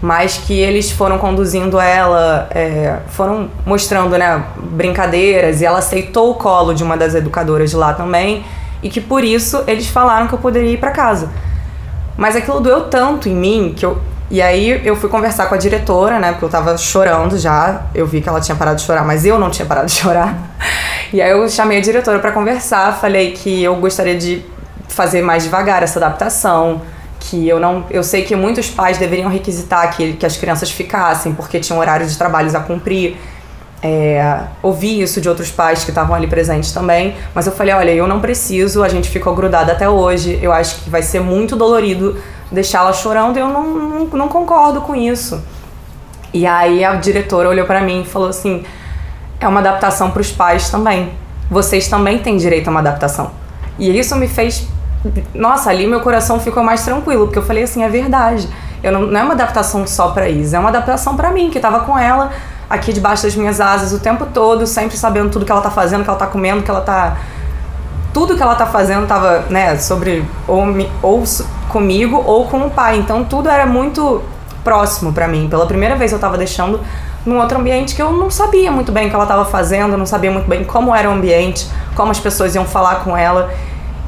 mas 0.00 0.38
que 0.38 0.58
eles 0.58 0.90
foram 0.90 1.18
conduzindo 1.18 1.80
ela, 1.80 2.48
é, 2.50 2.98
foram 3.08 3.50
mostrando 3.66 4.16
né, 4.16 4.44
brincadeiras 4.56 5.60
e 5.60 5.64
ela 5.64 5.78
aceitou 5.78 6.30
o 6.30 6.34
colo 6.34 6.72
de 6.72 6.84
uma 6.84 6.96
das 6.96 7.14
educadoras 7.14 7.70
de 7.70 7.76
lá 7.76 7.92
também 7.92 8.44
e 8.82 8.88
que 8.88 9.00
por 9.00 9.24
isso 9.24 9.64
eles 9.66 9.88
falaram 9.88 10.28
que 10.28 10.34
eu 10.34 10.38
poderia 10.38 10.70
ir 10.70 10.78
para 10.78 10.92
casa. 10.92 11.28
Mas 12.16 12.36
aquilo 12.36 12.60
doeu 12.60 12.82
tanto 12.82 13.28
em 13.28 13.34
mim 13.34 13.74
que 13.76 13.84
eu 13.84 14.00
E 14.30 14.42
aí 14.42 14.84
eu 14.84 14.94
fui 14.94 15.08
conversar 15.08 15.46
com 15.46 15.54
a 15.54 15.58
diretora, 15.58 16.18
né? 16.18 16.32
Porque 16.32 16.44
eu 16.44 16.48
tava 16.48 16.76
chorando 16.76 17.38
já. 17.38 17.86
Eu 17.94 18.06
vi 18.06 18.20
que 18.20 18.28
ela 18.28 18.40
tinha 18.40 18.54
parado 18.54 18.76
de 18.76 18.82
chorar, 18.82 19.04
mas 19.04 19.24
eu 19.24 19.38
não 19.38 19.50
tinha 19.50 19.66
parado 19.66 19.86
de 19.86 19.94
chorar. 19.94 20.34
E 21.10 21.22
aí 21.22 21.30
eu 21.30 21.48
chamei 21.48 21.78
a 21.78 21.80
diretora 21.80 22.18
para 22.18 22.32
conversar, 22.32 22.92
falei 23.00 23.32
que 23.32 23.64
eu 23.64 23.74
gostaria 23.76 24.14
de 24.14 24.44
fazer 24.88 25.22
mais 25.22 25.42
devagar 25.42 25.82
essa 25.82 25.98
adaptação, 25.98 26.82
que 27.20 27.48
eu 27.48 27.58
não, 27.58 27.84
eu 27.90 28.02
sei 28.02 28.22
que 28.22 28.34
muitos 28.34 28.70
pais 28.70 28.98
deveriam 28.98 29.28
requisitar 29.28 29.96
que, 29.96 30.14
que 30.14 30.24
as 30.24 30.36
crianças 30.36 30.70
ficassem 30.70 31.34
porque 31.34 31.58
tinham 31.60 31.78
horário 31.78 32.06
de 32.06 32.16
trabalhos 32.16 32.54
a 32.54 32.60
cumprir. 32.60 33.16
É, 33.80 34.40
ouvi 34.60 35.00
isso 35.00 35.20
de 35.20 35.28
outros 35.28 35.52
pais 35.52 35.84
que 35.84 35.90
estavam 35.90 36.14
ali 36.14 36.26
presentes 36.26 36.72
também, 36.72 37.14
mas 37.32 37.46
eu 37.46 37.52
falei, 37.52 37.72
olha, 37.72 37.90
eu 37.92 38.08
não 38.08 38.18
preciso, 38.20 38.82
a 38.82 38.88
gente 38.88 39.08
ficou 39.08 39.36
grudada 39.36 39.70
até 39.70 39.88
hoje, 39.88 40.36
eu 40.42 40.52
acho 40.52 40.82
que 40.82 40.90
vai 40.90 41.00
ser 41.00 41.20
muito 41.20 41.54
dolorido 41.54 42.16
deixá-la 42.50 42.92
chorando 42.92 43.36
eu 43.36 43.48
não, 43.48 43.66
não, 43.66 44.04
não 44.06 44.28
concordo 44.28 44.80
com 44.80 44.94
isso. 44.94 45.42
E 46.32 46.46
aí 46.46 46.84
a 46.84 46.94
diretora 46.94 47.48
olhou 47.48 47.66
para 47.66 47.80
mim 47.80 48.02
e 48.02 48.04
falou 48.04 48.28
assim: 48.28 48.64
é 49.40 49.48
uma 49.48 49.60
adaptação 49.60 50.10
para 50.10 50.20
os 50.20 50.30
pais 50.30 50.70
também. 50.70 51.12
Vocês 51.50 51.88
também 51.88 52.18
têm 52.18 52.36
direito 52.36 52.68
a 52.68 52.70
uma 52.70 52.80
adaptação. 52.80 53.30
E 53.78 53.96
isso 53.98 54.14
me 54.16 54.28
fez. 54.28 54.66
Nossa, 55.34 55.70
ali 55.70 55.86
meu 55.86 56.00
coração 56.00 56.40
ficou 56.40 56.62
mais 56.62 56.84
tranquilo, 56.84 57.26
porque 57.26 57.38
eu 57.38 57.42
falei 57.42 57.64
assim: 57.64 57.82
é 57.82 57.88
verdade. 57.88 58.48
Eu 58.82 58.92
não, 58.92 59.02
não 59.02 59.20
é 59.20 59.22
uma 59.22 59.34
adaptação 59.34 59.86
só 59.86 60.08
para 60.08 60.28
Isa, 60.28 60.56
é 60.56 60.60
uma 60.60 60.68
adaptação 60.68 61.16
para 61.16 61.30
mim, 61.30 61.50
que 61.50 61.58
tava 61.58 61.80
com 61.80 61.98
ela 61.98 62.30
aqui 62.68 62.92
debaixo 62.92 63.22
das 63.22 63.34
minhas 63.34 63.60
asas 63.60 63.92
o 63.92 63.98
tempo 63.98 64.26
todo, 64.26 64.66
sempre 64.66 64.96
sabendo 64.96 65.30
tudo 65.30 65.44
que 65.44 65.50
ela 65.50 65.60
tá 65.60 65.70
fazendo, 65.70 66.04
que 66.04 66.10
ela 66.10 66.18
tá 66.18 66.26
comendo, 66.26 66.62
que 66.62 66.70
ela 66.70 66.80
tá. 66.80 67.16
Tudo 68.12 68.36
que 68.36 68.42
ela 68.42 68.54
tá 68.54 68.66
fazendo 68.66 69.06
tava, 69.06 69.44
né, 69.50 69.76
sobre. 69.78 70.24
Ou, 70.46 70.64
ou 71.02 71.24
comigo 71.68 72.22
ou 72.24 72.46
com 72.46 72.66
o 72.66 72.70
pai. 72.70 72.98
Então 72.98 73.24
tudo 73.24 73.48
era 73.48 73.66
muito 73.66 74.22
próximo 74.64 75.12
para 75.12 75.28
mim. 75.28 75.48
Pela 75.48 75.66
primeira 75.66 75.96
vez 75.96 76.12
eu 76.12 76.18
tava 76.18 76.36
deixando 76.36 76.80
num 77.24 77.38
outro 77.38 77.58
ambiente 77.58 77.94
que 77.94 78.02
eu 78.02 78.12
não 78.12 78.30
sabia 78.30 78.70
muito 78.70 78.90
bem 78.90 79.06
o 79.06 79.08
que 79.10 79.14
ela 79.14 79.24
estava 79.24 79.44
fazendo, 79.44 79.96
não 79.96 80.06
sabia 80.06 80.30
muito 80.30 80.48
bem 80.48 80.64
como 80.64 80.94
era 80.94 81.08
o 81.08 81.12
ambiente, 81.12 81.68
como 81.94 82.10
as 82.10 82.18
pessoas 82.18 82.54
iam 82.54 82.64
falar 82.64 82.96
com 82.96 83.16
ela. 83.16 83.50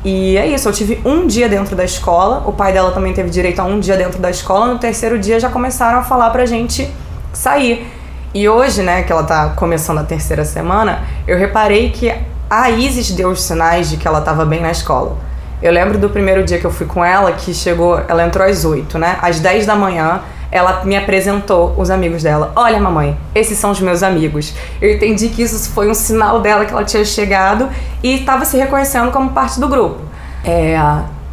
E 0.04 0.36
é 0.38 0.46
isso, 0.46 0.68
eu 0.68 0.72
tive 0.72 1.00
um 1.04 1.26
dia 1.26 1.48
dentro 1.48 1.76
da 1.76 1.84
escola, 1.84 2.42
o 2.46 2.52
pai 2.52 2.72
dela 2.72 2.90
também 2.90 3.12
teve 3.12 3.28
direito 3.28 3.60
a 3.60 3.64
um 3.64 3.78
dia 3.78 3.96
dentro 3.96 4.18
da 4.18 4.30
escola, 4.30 4.66
no 4.66 4.78
terceiro 4.78 5.18
dia 5.18 5.38
já 5.38 5.50
começaram 5.50 5.98
a 5.98 6.02
falar 6.02 6.30
pra 6.30 6.46
gente 6.46 6.90
sair. 7.32 7.86
E 8.32 8.48
hoje, 8.48 8.82
né, 8.82 9.02
que 9.02 9.12
ela 9.12 9.24
tá 9.24 9.50
começando 9.50 9.98
a 9.98 10.04
terceira 10.04 10.44
semana, 10.44 11.02
eu 11.26 11.36
reparei 11.36 11.90
que 11.90 12.14
a 12.48 12.70
Isis 12.70 13.10
deu 13.10 13.28
os 13.28 13.42
sinais 13.42 13.90
de 13.90 13.96
que 13.96 14.08
ela 14.08 14.20
tava 14.20 14.44
bem 14.44 14.60
na 14.60 14.70
escola. 14.70 15.18
Eu 15.62 15.72
lembro 15.72 15.98
do 15.98 16.08
primeiro 16.08 16.42
dia 16.44 16.58
que 16.58 16.64
eu 16.64 16.70
fui 16.70 16.86
com 16.86 17.04
ela, 17.04 17.32
que 17.32 17.52
chegou, 17.52 18.00
ela 18.08 18.24
entrou 18.24 18.46
às 18.46 18.64
8, 18.64 18.98
né? 18.98 19.18
Às 19.20 19.40
10 19.40 19.66
da 19.66 19.76
manhã, 19.76 20.22
ela 20.50 20.84
me 20.84 20.96
apresentou 20.96 21.74
os 21.76 21.90
amigos 21.90 22.22
dela. 22.22 22.52
Olha, 22.56 22.80
mamãe, 22.80 23.16
esses 23.34 23.56
são 23.56 23.70
os 23.70 23.80
meus 23.80 24.02
amigos. 24.02 24.52
Eu 24.80 24.92
entendi 24.92 25.28
que 25.28 25.42
isso 25.42 25.70
foi 25.70 25.88
um 25.88 25.94
sinal 25.94 26.40
dela 26.40 26.64
que 26.64 26.72
ela 26.72 26.84
tinha 26.84 27.04
chegado 27.04 27.68
e 28.02 28.16
estava 28.16 28.44
se 28.44 28.56
reconhecendo 28.56 29.12
como 29.12 29.30
parte 29.30 29.60
do 29.60 29.68
grupo. 29.68 30.00
É, 30.44 30.76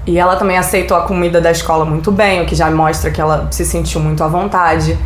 e 0.06 0.18
ela 0.18 0.36
também 0.36 0.58
aceitou 0.58 0.96
a 0.96 1.02
comida 1.02 1.42
da 1.42 1.52
escola 1.52 1.84
muito 1.84 2.12
bem, 2.12 2.42
o 2.42 2.46
que 2.46 2.56
já 2.56 2.70
mostra 2.70 3.10
que 3.10 3.20
ela 3.20 3.48
se 3.52 3.66
sentiu 3.66 4.00
muito 4.00 4.24
à 4.24 4.28
vontade. 4.28 4.98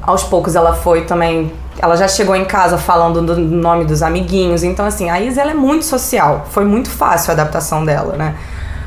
Aos 0.00 0.22
poucos 0.22 0.54
ela 0.54 0.72
foi 0.72 1.04
também. 1.04 1.52
Ela 1.78 1.96
já 1.96 2.08
chegou 2.08 2.34
em 2.36 2.44
casa 2.44 2.78
falando 2.78 3.20
do 3.20 3.36
nome 3.36 3.84
dos 3.84 4.02
amiguinhos. 4.02 4.62
Então, 4.62 4.86
assim, 4.86 5.10
a 5.10 5.20
Isa 5.20 5.42
ela 5.42 5.50
é 5.50 5.54
muito 5.54 5.84
social. 5.84 6.46
Foi 6.50 6.64
muito 6.64 6.88
fácil 6.88 7.32
a 7.32 7.34
adaptação 7.34 7.84
dela, 7.84 8.16
né? 8.16 8.34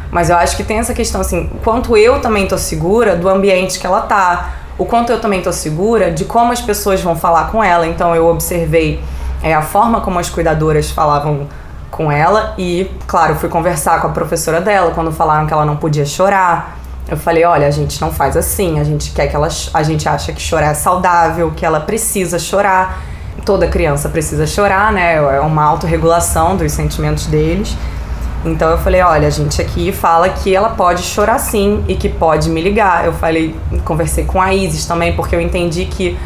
Mas 0.10 0.30
eu 0.30 0.38
acho 0.38 0.58
que 0.58 0.64
tem 0.64 0.80
essa 0.80 0.94
questão, 0.94 1.22
assim, 1.22 1.50
quanto 1.64 1.96
eu 1.96 2.20
também 2.20 2.48
tô 2.48 2.58
segura 2.58 3.16
do 3.16 3.30
ambiente 3.30 3.78
que 3.78 3.86
ela 3.86 4.02
tá, 4.02 4.54
o 4.80 4.86
quanto 4.86 5.12
eu 5.12 5.20
também 5.20 5.42
tô 5.42 5.52
segura 5.52 6.10
de 6.10 6.24
como 6.24 6.54
as 6.54 6.62
pessoas 6.62 7.02
vão 7.02 7.16
falar 7.16 7.52
com 7.52 7.62
ela. 7.62 7.86
Então 7.86 8.16
eu 8.16 8.26
observei 8.28 9.04
é, 9.44 9.54
a 9.54 9.62
forma 9.62 10.00
como 10.00 10.18
as 10.18 10.30
cuidadoras 10.30 10.90
falavam 10.90 11.48
com 11.92 12.10
ela 12.10 12.54
e, 12.58 12.90
claro, 13.06 13.36
fui 13.36 13.50
conversar 13.50 14.00
com 14.00 14.08
a 14.08 14.12
professora 14.12 14.62
dela 14.62 14.92
quando 14.92 15.12
falaram 15.12 15.46
que 15.46 15.52
ela 15.52 15.66
não 15.66 15.76
podia 15.76 16.06
chorar. 16.06 16.78
Eu 17.10 17.18
falei, 17.18 17.44
olha, 17.44 17.68
a 17.68 17.72
gente 17.72 18.00
não 18.00 18.10
faz 18.12 18.38
assim, 18.38 18.80
a 18.80 18.84
gente 18.86 19.12
quer 19.12 19.28
que 19.28 19.36
ela, 19.36 19.50
a 19.74 19.84
gente 19.84 20.08
acha 20.08 20.32
que 20.32 20.42
chorar 20.42 20.68
é 20.68 20.74
saudável, 20.74 21.52
que 21.56 21.66
ela 21.66 21.82
precisa 21.82 22.40
chorar. 22.40 23.02
Toda 23.46 23.68
criança 23.68 24.08
precisa 24.08 24.48
chorar, 24.48 24.94
né? 24.94 25.16
É 25.16 25.42
uma 25.42 25.64
autorregulação 25.64 26.56
dos 26.56 26.72
sentimentos 26.72 27.26
deles. 27.26 27.76
Então 28.46 28.70
eu 28.70 28.78
falei, 28.78 29.02
olha, 29.02 29.28
a 29.28 29.32
gente 29.32 29.62
aqui 29.62 29.92
fala 29.92 30.30
que 30.30 30.56
ela 30.56 30.70
pode 30.70 31.04
chorar 31.04 31.40
sim 31.40 31.84
e 31.88 31.96
que 31.96 32.08
pode 32.08 32.50
me 32.50 32.62
ligar. 32.62 33.06
Eu 33.06 33.14
falei, 33.14 33.56
conversei 33.84 34.24
com 34.24 34.42
a 34.42 34.54
Isis 34.54 34.86
também, 34.86 35.14
porque 35.14 35.36
eu 35.36 35.42
entendi 35.42 35.86
que 35.86 36.18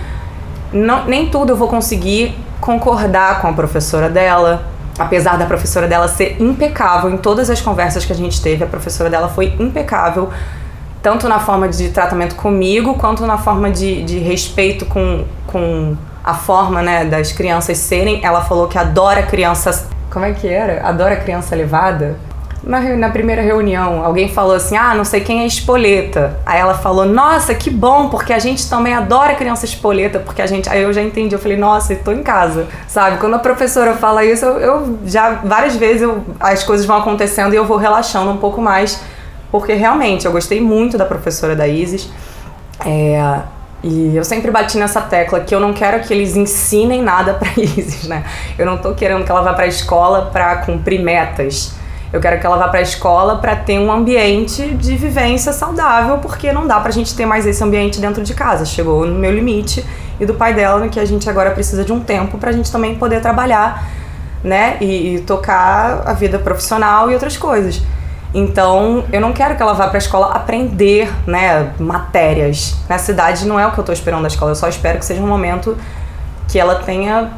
não, 0.71 1.05
nem 1.05 1.29
tudo 1.29 1.53
eu 1.53 1.55
vou 1.55 1.67
conseguir 1.67 2.35
concordar 2.61 3.41
com 3.41 3.47
a 3.47 3.53
professora 3.53 4.09
dela. 4.09 4.67
Apesar 4.97 5.37
da 5.37 5.45
professora 5.45 5.87
dela 5.87 6.07
ser 6.07 6.39
impecável 6.39 7.09
em 7.09 7.17
todas 7.17 7.49
as 7.49 7.59
conversas 7.59 8.05
que 8.05 8.13
a 8.13 8.15
gente 8.15 8.39
teve, 8.39 8.63
a 8.63 8.67
professora 8.67 9.09
dela 9.09 9.27
foi 9.27 9.55
impecável, 9.59 10.29
tanto 11.01 11.27
na 11.27 11.39
forma 11.39 11.67
de 11.67 11.89
tratamento 11.89 12.35
comigo, 12.35 12.93
quanto 12.93 13.25
na 13.25 13.39
forma 13.39 13.71
de, 13.71 14.03
de 14.03 14.19
respeito 14.19 14.85
com, 14.85 15.25
com 15.47 15.97
a 16.23 16.35
forma 16.35 16.83
né, 16.83 17.05
das 17.05 17.31
crianças 17.31 17.79
serem. 17.79 18.23
Ela 18.23 18.41
falou 18.41 18.67
que 18.67 18.77
adora 18.77 19.23
crianças 19.23 19.87
como 20.13 20.25
é 20.25 20.31
que 20.31 20.47
era? 20.47 20.87
Adora 20.87 21.15
criança 21.15 21.55
levada? 21.55 22.15
Na, 22.63 22.79
na, 22.79 23.09
primeira 23.09 23.41
reunião, 23.41 24.05
alguém 24.05 24.29
falou 24.29 24.55
assim: 24.55 24.77
Ah, 24.77 24.95
não 24.95 25.03
sei 25.03 25.19
quem 25.19 25.41
é 25.41 25.45
espoleta. 25.45 26.39
Aí 26.45 26.59
ela 26.61 26.75
falou: 26.75 27.05
Nossa, 27.05 27.53
que 27.53 27.69
bom, 27.69 28.07
porque 28.07 28.31
a 28.31 28.39
gente 28.39 28.69
também 28.69 28.93
adora 28.93 29.35
criança 29.35 29.65
espoleta, 29.65 30.19
porque 30.19 30.41
a 30.41 30.45
gente. 30.45 30.69
Aí 30.69 30.81
eu 30.81 30.93
já 30.93 31.01
entendi, 31.01 31.35
eu 31.35 31.39
falei: 31.39 31.57
Nossa, 31.57 31.93
tô 31.95 32.13
em 32.13 32.23
casa, 32.23 32.67
sabe? 32.87 33.17
Quando 33.17 33.33
a 33.33 33.39
professora 33.39 33.95
fala 33.95 34.23
isso, 34.23 34.45
eu, 34.45 34.59
eu 34.59 34.99
já 35.05 35.41
várias 35.43 35.75
vezes 35.75 36.03
eu, 36.03 36.23
as 36.39 36.63
coisas 36.63 36.85
vão 36.85 36.97
acontecendo 36.97 37.53
e 37.53 37.57
eu 37.57 37.65
vou 37.65 37.75
relaxando 37.75 38.31
um 38.31 38.37
pouco 38.37 38.61
mais, 38.61 39.01
porque 39.51 39.73
realmente 39.73 40.25
eu 40.25 40.31
gostei 40.31 40.61
muito 40.61 40.97
da 40.97 41.05
professora 41.05 41.57
da 41.57 41.67
Isis. 41.67 42.09
É, 42.85 43.41
e 43.83 44.15
eu 44.15 44.23
sempre 44.23 44.49
bati 44.49 44.77
nessa 44.77 45.01
tecla 45.01 45.41
que 45.41 45.53
eu 45.53 45.59
não 45.59 45.73
quero 45.73 45.99
que 45.99 46.13
eles 46.13 46.37
ensinem 46.37 47.01
nada 47.01 47.33
para 47.33 47.49
Isis, 47.57 48.05
né? 48.07 48.23
Eu 48.57 48.65
não 48.65 48.77
tô 48.77 48.93
querendo 48.93 49.25
que 49.25 49.31
ela 49.31 49.41
vá 49.41 49.53
para 49.53 49.65
a 49.65 49.67
escola 49.67 50.29
para 50.31 50.57
cumprir 50.57 51.03
metas. 51.03 51.75
Eu 52.13 52.21
quero 52.21 52.39
que 52.39 52.45
ela 52.45 52.55
vá 52.55 52.69
para 52.69 52.79
a 52.79 52.83
escola 52.83 53.39
para 53.39 53.55
ter 53.55 53.79
um 53.79 53.91
ambiente 53.91 54.69
de 54.75 54.95
vivência 54.95 55.51
saudável, 55.51 56.19
porque 56.19 56.53
não 56.53 56.65
dá 56.65 56.79
pra 56.79 56.91
gente 56.91 57.13
ter 57.13 57.25
mais 57.25 57.45
esse 57.45 57.61
ambiente 57.61 57.99
dentro 57.99 58.23
de 58.23 58.33
casa. 58.33 58.63
Chegou 58.63 59.05
no 59.05 59.19
meu 59.19 59.31
limite 59.31 59.83
e 60.17 60.25
do 60.25 60.35
pai 60.35 60.53
dela, 60.53 60.87
que 60.87 60.99
a 60.99 61.05
gente 61.05 61.29
agora 61.29 61.51
precisa 61.51 61.83
de 61.83 61.91
um 61.91 61.99
tempo 61.99 62.37
pra 62.37 62.51
gente 62.51 62.71
também 62.71 62.95
poder 62.95 63.19
trabalhar, 63.19 63.85
né? 64.43 64.77
E, 64.79 65.15
e 65.15 65.19
tocar 65.21 66.03
a 66.05 66.13
vida 66.13 66.39
profissional 66.39 67.11
e 67.11 67.13
outras 67.15 67.35
coisas. 67.35 67.81
Então, 68.33 69.05
eu 69.11 69.21
não 69.21 69.31
quero 69.31 69.55
que 69.55 69.61
ela 69.61 69.73
vá 69.73 69.87
para 69.87 69.97
a 69.97 69.99
escola 69.99 70.33
aprender, 70.33 71.11
né, 71.27 71.71
matérias. 71.79 72.75
Na 72.89 72.97
cidade 72.97 73.45
não 73.45 73.59
é 73.59 73.67
o 73.67 73.71
que 73.71 73.79
eu 73.79 73.83
estou 73.83 73.93
esperando 73.93 74.23
da 74.23 74.27
escola, 74.27 74.51
eu 74.51 74.55
só 74.55 74.67
espero 74.67 74.97
que 74.97 75.05
seja 75.05 75.21
um 75.21 75.27
momento 75.27 75.77
que 76.47 76.59
ela 76.59 76.75
tenha 76.75 77.31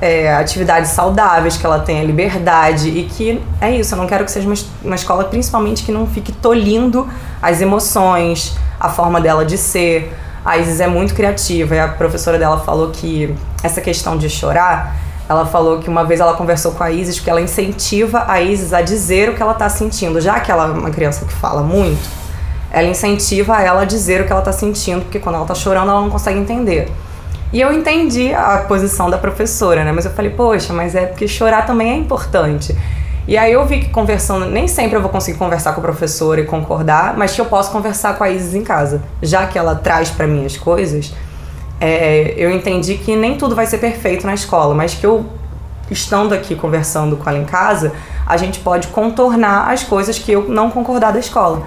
é, 0.00 0.34
atividades 0.34 0.90
saudáveis, 0.90 1.58
que 1.58 1.66
ela 1.66 1.80
tenha 1.80 2.02
liberdade 2.02 2.88
e 2.88 3.04
que 3.04 3.42
é 3.60 3.70
isso. 3.70 3.94
Eu 3.94 3.98
não 3.98 4.06
quero 4.06 4.24
que 4.24 4.30
seja 4.30 4.46
uma, 4.46 4.56
uma 4.82 4.94
escola, 4.94 5.24
principalmente, 5.24 5.84
que 5.84 5.92
não 5.92 6.06
fique 6.06 6.32
tolindo 6.32 7.06
as 7.42 7.60
emoções, 7.60 8.56
a 8.78 8.88
forma 8.88 9.20
dela 9.20 9.44
de 9.44 9.58
ser. 9.58 10.14
A 10.42 10.56
Isis 10.56 10.80
é 10.80 10.86
muito 10.86 11.14
criativa 11.14 11.74
e 11.74 11.78
a 11.78 11.88
professora 11.88 12.38
dela 12.38 12.58
falou 12.60 12.90
que 12.90 13.34
essa 13.62 13.82
questão 13.82 14.16
de 14.16 14.30
chorar 14.30 14.96
ela 15.30 15.46
falou 15.46 15.78
que 15.78 15.88
uma 15.88 16.02
vez 16.02 16.18
ela 16.18 16.34
conversou 16.34 16.72
com 16.72 16.82
a 16.82 16.90
Isis 16.90 17.20
que 17.20 17.30
ela 17.30 17.40
incentiva 17.40 18.24
a 18.26 18.42
Isis 18.42 18.72
a 18.72 18.82
dizer 18.82 19.28
o 19.28 19.34
que 19.36 19.40
ela 19.40 19.52
está 19.52 19.68
sentindo. 19.68 20.20
Já 20.20 20.40
que 20.40 20.50
ela 20.50 20.64
é 20.64 20.70
uma 20.72 20.90
criança 20.90 21.24
que 21.24 21.32
fala 21.32 21.62
muito, 21.62 22.02
ela 22.68 22.88
incentiva 22.88 23.62
ela 23.62 23.82
a 23.82 23.84
dizer 23.84 24.22
o 24.22 24.26
que 24.26 24.32
ela 24.32 24.40
está 24.40 24.50
sentindo, 24.50 25.02
porque 25.02 25.20
quando 25.20 25.36
ela 25.36 25.44
está 25.44 25.54
chorando 25.54 25.88
ela 25.88 26.00
não 26.00 26.10
consegue 26.10 26.36
entender. 26.36 26.90
E 27.52 27.60
eu 27.60 27.72
entendi 27.72 28.34
a 28.34 28.64
posição 28.66 29.08
da 29.08 29.18
professora, 29.18 29.84
né? 29.84 29.92
Mas 29.92 30.04
eu 30.04 30.10
falei, 30.10 30.32
poxa, 30.32 30.72
mas 30.72 30.96
é 30.96 31.06
porque 31.06 31.28
chorar 31.28 31.64
também 31.64 31.92
é 31.92 31.94
importante. 31.94 32.76
E 33.28 33.38
aí 33.38 33.52
eu 33.52 33.64
vi 33.64 33.82
que 33.82 33.90
conversando, 33.90 34.46
nem 34.46 34.66
sempre 34.66 34.96
eu 34.96 35.00
vou 35.00 35.12
conseguir 35.12 35.38
conversar 35.38 35.74
com 35.74 35.80
a 35.80 35.84
professora 35.84 36.40
e 36.40 36.44
concordar, 36.44 37.16
mas 37.16 37.32
que 37.32 37.40
eu 37.40 37.46
posso 37.46 37.70
conversar 37.70 38.18
com 38.18 38.24
a 38.24 38.30
Isis 38.30 38.52
em 38.52 38.64
casa. 38.64 39.00
Já 39.22 39.46
que 39.46 39.56
ela 39.56 39.76
traz 39.76 40.10
para 40.10 40.26
mim 40.26 40.44
as 40.44 40.56
coisas, 40.56 41.14
é, 41.80 42.34
eu 42.36 42.50
entendi 42.50 42.96
que 42.96 43.16
nem 43.16 43.36
tudo 43.36 43.56
vai 43.56 43.66
ser 43.66 43.78
perfeito 43.78 44.26
na 44.26 44.34
escola, 44.34 44.74
mas 44.74 44.94
que 44.94 45.06
eu, 45.06 45.24
estando 45.90 46.34
aqui 46.34 46.54
conversando 46.54 47.16
com 47.16 47.28
ela 47.28 47.38
em 47.38 47.44
casa, 47.44 47.92
a 48.26 48.36
gente 48.36 48.60
pode 48.60 48.88
contornar 48.88 49.70
as 49.70 49.82
coisas 49.82 50.18
que 50.18 50.30
eu 50.30 50.48
não 50.48 50.70
concordar 50.70 51.12
da 51.12 51.18
escola. 51.18 51.66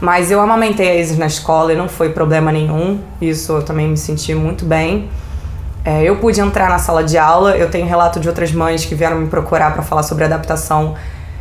Mas 0.00 0.32
eu 0.32 0.40
amamentei 0.40 0.90
a 0.90 0.94
Isis 0.96 1.16
na 1.16 1.26
escola 1.26 1.72
e 1.72 1.76
não 1.76 1.88
foi 1.88 2.08
problema 2.08 2.50
nenhum, 2.50 2.98
isso 3.20 3.52
eu 3.52 3.62
também 3.62 3.88
me 3.88 3.96
senti 3.96 4.34
muito 4.34 4.64
bem. 4.64 5.08
É, 5.84 6.02
eu 6.02 6.16
pude 6.16 6.40
entrar 6.40 6.68
na 6.68 6.78
sala 6.78 7.04
de 7.04 7.16
aula, 7.16 7.56
eu 7.56 7.70
tenho 7.70 7.86
relato 7.86 8.18
de 8.18 8.28
outras 8.28 8.52
mães 8.52 8.84
que 8.84 8.96
vieram 8.96 9.18
me 9.18 9.28
procurar 9.28 9.72
para 9.72 9.82
falar 9.82 10.02
sobre 10.02 10.24
adaptação 10.24 10.94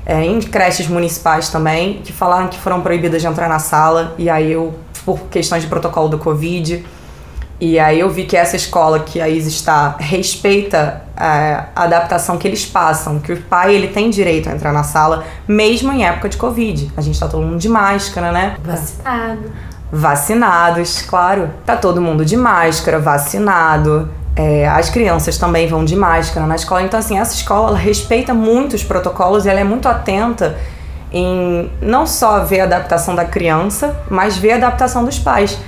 é, 0.05 0.23
em 0.23 0.39
creches 0.39 0.87
municipais 0.87 1.49
também, 1.49 2.01
que 2.03 2.13
falaram 2.13 2.47
que 2.47 2.59
foram 2.59 2.81
proibidas 2.81 3.21
de 3.21 3.27
entrar 3.27 3.49
na 3.49 3.59
sala, 3.59 4.13
e 4.17 4.29
aí 4.29 4.51
eu 4.51 4.73
por 5.05 5.19
questões 5.31 5.63
de 5.63 5.69
protocolo 5.69 6.09
do 6.09 6.17
Covid. 6.17 6.85
E 7.61 7.77
aí 7.77 7.99
eu 7.99 8.09
vi 8.09 8.25
que 8.25 8.35
essa 8.35 8.55
escola 8.55 9.01
que 9.01 9.21
a 9.21 9.29
Isa 9.29 9.47
está 9.47 9.95
respeita 9.99 11.03
a 11.15 11.67
adaptação 11.75 12.35
que 12.35 12.47
eles 12.47 12.65
passam, 12.65 13.19
que 13.19 13.31
o 13.31 13.39
pai 13.43 13.75
ele 13.75 13.89
tem 13.89 14.09
direito 14.09 14.49
a 14.49 14.51
entrar 14.51 14.73
na 14.73 14.81
sala, 14.81 15.23
mesmo 15.47 15.91
em 15.91 16.03
época 16.03 16.27
de 16.27 16.37
Covid. 16.37 16.91
A 16.97 17.01
gente 17.01 17.19
tá 17.19 17.27
todo 17.27 17.45
mundo 17.45 17.59
de 17.59 17.69
máscara, 17.69 18.31
né? 18.31 18.57
Vacinado. 18.63 19.51
Vacinados, 19.91 21.03
claro. 21.03 21.51
Tá 21.63 21.77
todo 21.77 22.01
mundo 22.01 22.25
de 22.25 22.35
máscara, 22.35 22.97
vacinado. 22.97 24.09
É, 24.35 24.67
as 24.67 24.89
crianças 24.89 25.37
também 25.37 25.67
vão 25.67 25.85
de 25.85 25.95
máscara 25.95 26.47
na 26.47 26.55
escola. 26.55 26.81
Então, 26.81 26.99
assim, 26.99 27.19
essa 27.19 27.35
escola 27.35 27.69
ela 27.69 27.77
respeita 27.77 28.33
muito 28.33 28.75
os 28.75 28.83
protocolos 28.83 29.45
e 29.45 29.49
ela 29.49 29.59
é 29.59 29.63
muito 29.63 29.87
atenta 29.87 30.57
em 31.13 31.69
não 31.79 32.07
só 32.07 32.43
ver 32.43 32.61
a 32.61 32.63
adaptação 32.63 33.13
da 33.13 33.25
criança, 33.25 34.01
mas 34.09 34.35
ver 34.35 34.53
a 34.53 34.55
adaptação 34.55 35.05
dos 35.05 35.19
pais. 35.19 35.59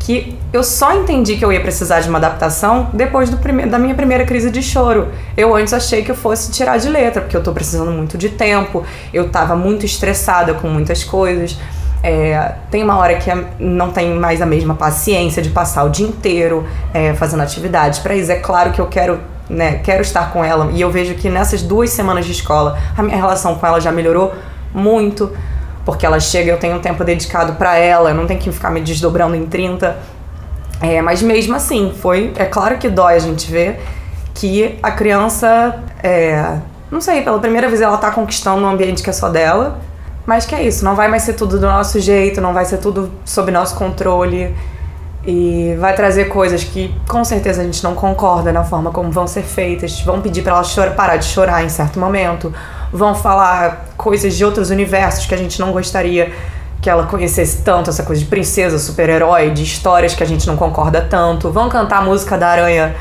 Que 0.00 0.36
eu 0.52 0.64
só 0.64 0.92
entendi 0.94 1.36
que 1.36 1.44
eu 1.44 1.52
ia 1.52 1.60
precisar 1.60 2.00
de 2.00 2.08
uma 2.08 2.18
adaptação 2.18 2.90
depois 2.92 3.30
do 3.30 3.36
da 3.68 3.78
minha 3.78 3.94
primeira 3.94 4.24
crise 4.24 4.50
de 4.50 4.62
choro. 4.62 5.08
Eu 5.36 5.54
antes 5.54 5.72
achei 5.72 6.02
que 6.02 6.10
eu 6.10 6.16
fosse 6.16 6.50
tirar 6.50 6.78
de 6.78 6.88
letra, 6.88 7.22
porque 7.22 7.36
eu 7.36 7.42
tô 7.42 7.52
precisando 7.52 7.92
muito 7.92 8.18
de 8.18 8.30
tempo, 8.30 8.84
eu 9.12 9.28
tava 9.28 9.54
muito 9.54 9.86
estressada 9.86 10.54
com 10.54 10.68
muitas 10.68 11.04
coisas. 11.04 11.56
É, 12.02 12.54
tem 12.70 12.82
uma 12.82 12.96
hora 12.96 13.16
que 13.16 13.30
não 13.58 13.90
tem 13.90 14.14
mais 14.14 14.40
a 14.40 14.46
mesma 14.46 14.74
paciência 14.74 15.42
de 15.42 15.50
passar 15.50 15.84
o 15.84 15.90
dia 15.90 16.06
inteiro 16.06 16.66
é, 16.94 17.14
fazendo 17.14 17.42
atividades. 17.42 17.98
Para 17.98 18.14
isso, 18.14 18.32
é 18.32 18.36
claro 18.36 18.72
que 18.72 18.80
eu 18.80 18.86
quero, 18.86 19.20
né, 19.48 19.80
quero 19.84 20.00
estar 20.00 20.32
com 20.32 20.42
ela. 20.42 20.70
E 20.72 20.80
eu 20.80 20.90
vejo 20.90 21.14
que 21.14 21.28
nessas 21.28 21.62
duas 21.62 21.90
semanas 21.90 22.24
de 22.24 22.32
escola, 22.32 22.78
a 22.96 23.02
minha 23.02 23.16
relação 23.16 23.54
com 23.56 23.66
ela 23.66 23.80
já 23.80 23.92
melhorou 23.92 24.32
muito. 24.72 25.30
Porque 25.90 26.06
ela 26.06 26.20
chega, 26.20 26.50
eu 26.50 26.58
tenho 26.58 26.76
um 26.76 26.80
tempo 26.80 27.04
dedicado 27.04 27.54
para 27.54 27.76
ela, 27.76 28.10
eu 28.10 28.14
não 28.14 28.26
tenho 28.26 28.40
que 28.40 28.50
ficar 28.50 28.70
me 28.70 28.80
desdobrando 28.80 29.36
em 29.36 29.46
30. 29.46 29.96
É, 30.80 31.02
mas 31.02 31.22
mesmo 31.22 31.54
assim, 31.54 31.92
foi. 32.00 32.32
É 32.36 32.44
claro 32.44 32.78
que 32.78 32.88
dói 32.88 33.14
a 33.14 33.18
gente 33.18 33.50
ver 33.50 33.80
que 34.34 34.78
a 34.82 34.90
criança. 34.90 35.78
É, 36.02 36.58
não 36.90 37.00
sei, 37.00 37.22
pela 37.22 37.38
primeira 37.38 37.68
vez 37.68 37.80
ela 37.80 37.98
tá 37.98 38.10
conquistando 38.10 38.64
um 38.64 38.68
ambiente 38.68 39.02
que 39.02 39.10
é 39.10 39.12
só 39.12 39.28
dela 39.28 39.80
mas 40.30 40.46
que 40.46 40.54
é 40.54 40.62
isso, 40.62 40.84
não 40.84 40.94
vai 40.94 41.08
mais 41.08 41.24
ser 41.24 41.32
tudo 41.32 41.58
do 41.58 41.66
nosso 41.66 41.98
jeito, 41.98 42.40
não 42.40 42.52
vai 42.52 42.64
ser 42.64 42.78
tudo 42.78 43.10
sob 43.24 43.50
nosso 43.50 43.74
controle. 43.74 44.54
E 45.26 45.76
vai 45.80 45.92
trazer 45.94 46.26
coisas 46.26 46.62
que 46.64 46.94
com 47.08 47.24
certeza 47.24 47.60
a 47.60 47.64
gente 47.64 47.82
não 47.82 47.96
concorda 47.96 48.52
na 48.52 48.62
forma 48.62 48.92
como 48.92 49.10
vão 49.10 49.26
ser 49.26 49.42
feitas. 49.42 50.00
Vão 50.02 50.20
pedir 50.20 50.42
para 50.42 50.52
ela 50.52 50.62
chorar, 50.62 50.94
parar 50.94 51.16
de 51.16 51.24
chorar 51.24 51.64
em 51.64 51.68
certo 51.68 51.98
momento. 51.98 52.54
Vão 52.92 53.14
falar 53.14 53.90
coisas 53.96 54.34
de 54.34 54.44
outros 54.44 54.70
universos 54.70 55.26
que 55.26 55.34
a 55.34 55.38
gente 55.38 55.60
não 55.60 55.72
gostaria 55.72 56.32
que 56.80 56.88
ela 56.88 57.06
conhecesse 57.06 57.62
tanto, 57.62 57.90
essa 57.90 58.02
coisa 58.02 58.22
de 58.22 58.26
princesa, 58.26 58.78
super-herói, 58.78 59.50
de 59.50 59.62
histórias 59.62 60.14
que 60.14 60.22
a 60.22 60.26
gente 60.26 60.46
não 60.46 60.56
concorda 60.56 61.02
tanto. 61.02 61.50
Vão 61.50 61.68
cantar 61.68 61.98
a 61.98 62.02
música 62.02 62.38
da 62.38 62.48
Aranha 62.48 62.96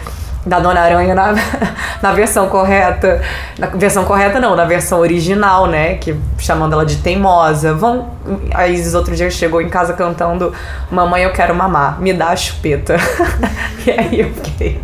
da 0.46 0.60
Dona 0.60 0.82
Aranha 0.82 1.14
na, 1.14 1.34
na 2.02 2.12
versão 2.12 2.48
correta. 2.48 3.22
Na 3.58 3.68
versão 3.68 4.06
correta 4.06 4.40
não, 4.40 4.56
na 4.56 4.66
versão 4.66 5.00
original, 5.00 5.68
né? 5.68 5.96
Que 5.96 6.16
chamando 6.38 6.74
ela 6.74 6.86
de 6.86 6.98
teimosa. 6.98 7.74
Vão. 7.74 8.10
A 8.54 8.68
Isis 8.68 8.94
outro 8.94 9.16
dia 9.16 9.30
chegou 9.30 9.62
em 9.62 9.70
casa 9.70 9.94
cantando 9.94 10.54
Mamãe, 10.90 11.24
eu 11.24 11.32
quero 11.32 11.54
mamar, 11.54 12.00
me 12.02 12.14
dá 12.14 12.30
a 12.30 12.36
chupeta. 12.36 12.96
e 13.86 13.92
aí 13.92 14.20
eu 14.22 14.34
fiquei. 14.34 14.82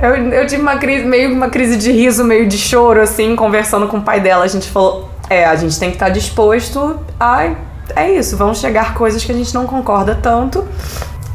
Eu, 0.00 0.16
eu 0.32 0.46
tive 0.46 0.62
uma 0.62 0.76
crise, 0.76 1.04
meio 1.04 1.32
uma 1.32 1.48
crise 1.48 1.76
de 1.76 1.90
riso, 1.90 2.24
meio 2.24 2.46
de 2.46 2.58
choro, 2.58 3.00
assim, 3.00 3.34
conversando 3.34 3.86
com 3.88 3.98
o 3.98 4.02
pai 4.02 4.20
dela. 4.20 4.44
A 4.44 4.48
gente 4.48 4.70
falou: 4.70 5.10
é, 5.28 5.44
a 5.44 5.56
gente 5.56 5.78
tem 5.78 5.90
que 5.90 5.96
estar 5.96 6.06
tá 6.06 6.12
disposto 6.12 7.00
a. 7.18 7.50
É 7.94 8.10
isso, 8.10 8.36
vão 8.36 8.54
chegar 8.54 8.94
coisas 8.94 9.24
que 9.24 9.30
a 9.30 9.34
gente 9.34 9.54
não 9.54 9.64
concorda 9.64 10.14
tanto 10.20 10.66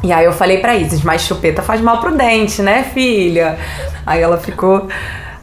e 0.02 0.12
aí 0.12 0.24
eu 0.24 0.32
falei 0.32 0.58
pra 0.58 0.74
Isis, 0.74 1.02
mas 1.02 1.22
chupeta 1.22 1.62
faz 1.62 1.80
mal 1.80 2.00
pro 2.00 2.16
dente, 2.16 2.60
né, 2.60 2.82
filha? 2.82 3.56
Aí 4.04 4.20
ela 4.20 4.36
ficou. 4.36 4.88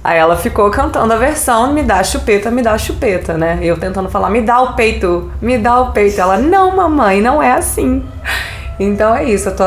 Aí 0.04 0.18
ela 0.18 0.38
ficou 0.38 0.72
cantando 0.72 1.12
a 1.12 1.18
versão 1.18 1.74
Me 1.74 1.84
dá 1.84 2.02
chupeta, 2.02 2.50
me 2.50 2.62
dá 2.62 2.78
chupeta, 2.78 3.38
né? 3.38 3.60
Eu 3.62 3.78
tentando 3.78 4.10
falar, 4.10 4.30
me 4.30 4.42
dá 4.42 4.62
o 4.62 4.74
peito, 4.74 5.32
me 5.42 5.58
dá 5.58 5.80
o 5.80 5.92
peito. 5.92 6.20
Ela, 6.20 6.38
não, 6.38 6.76
mamãe, 6.76 7.22
não 7.22 7.42
é 7.42 7.54
assim. 7.54 8.04
Então 8.78 9.16
é 9.16 9.24
isso, 9.26 9.50
eu 9.50 9.56
tô 9.56 9.64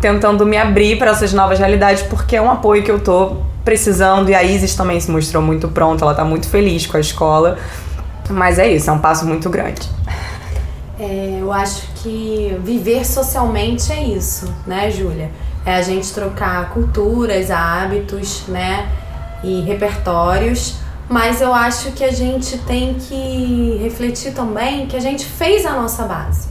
tentando 0.00 0.46
me 0.46 0.56
abrir 0.56 0.98
para 0.98 1.10
essas 1.10 1.32
novas 1.32 1.58
realidades 1.58 2.02
porque 2.02 2.36
é 2.36 2.42
um 2.42 2.50
apoio 2.50 2.82
que 2.82 2.90
eu 2.90 3.00
tô 3.00 3.38
precisando 3.64 4.30
e 4.30 4.34
a 4.34 4.42
Isis 4.42 4.74
também 4.74 4.98
se 4.98 5.10
mostrou 5.10 5.42
muito 5.42 5.68
pronta, 5.68 6.04
ela 6.04 6.14
tá 6.14 6.24
muito 6.24 6.48
feliz 6.48 6.86
com 6.86 6.96
a 6.96 7.00
escola. 7.00 7.58
Mas 8.30 8.58
é 8.58 8.68
isso, 8.68 8.90
é 8.90 8.92
um 8.92 8.98
passo 8.98 9.26
muito 9.26 9.48
grande. 9.48 9.88
É, 10.98 11.38
eu 11.40 11.52
acho 11.52 11.86
que 11.96 12.58
viver 12.64 13.04
socialmente 13.06 13.92
é 13.92 14.02
isso, 14.02 14.52
né, 14.66 14.90
Júlia? 14.90 15.30
É 15.64 15.74
a 15.74 15.82
gente 15.82 16.12
trocar 16.12 16.70
culturas, 16.70 17.50
hábitos, 17.50 18.44
né, 18.48 18.88
e 19.42 19.60
repertórios, 19.60 20.76
mas 21.08 21.40
eu 21.40 21.54
acho 21.54 21.92
que 21.92 22.04
a 22.04 22.10
gente 22.10 22.58
tem 22.58 22.94
que 22.94 23.78
refletir 23.82 24.32
também 24.32 24.86
que 24.86 24.96
a 24.96 25.00
gente 25.00 25.24
fez 25.24 25.64
a 25.64 25.72
nossa 25.72 26.04
base, 26.04 26.48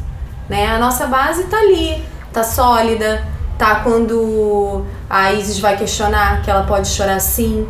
né? 0.49 0.67
A 0.67 0.79
nossa 0.79 1.07
base 1.07 1.43
tá 1.43 1.57
ali, 1.57 2.01
tá 2.31 2.43
sólida, 2.43 3.23
tá 3.58 3.82
quando 3.84 4.86
a 5.10 5.34
Isis 5.34 5.60
vai 5.60 5.78
questionar 5.78 6.41
que 6.41 6.50
ela 6.50 6.63
pode 6.63 6.88
chorar 6.88 7.20
sim, 7.20 7.67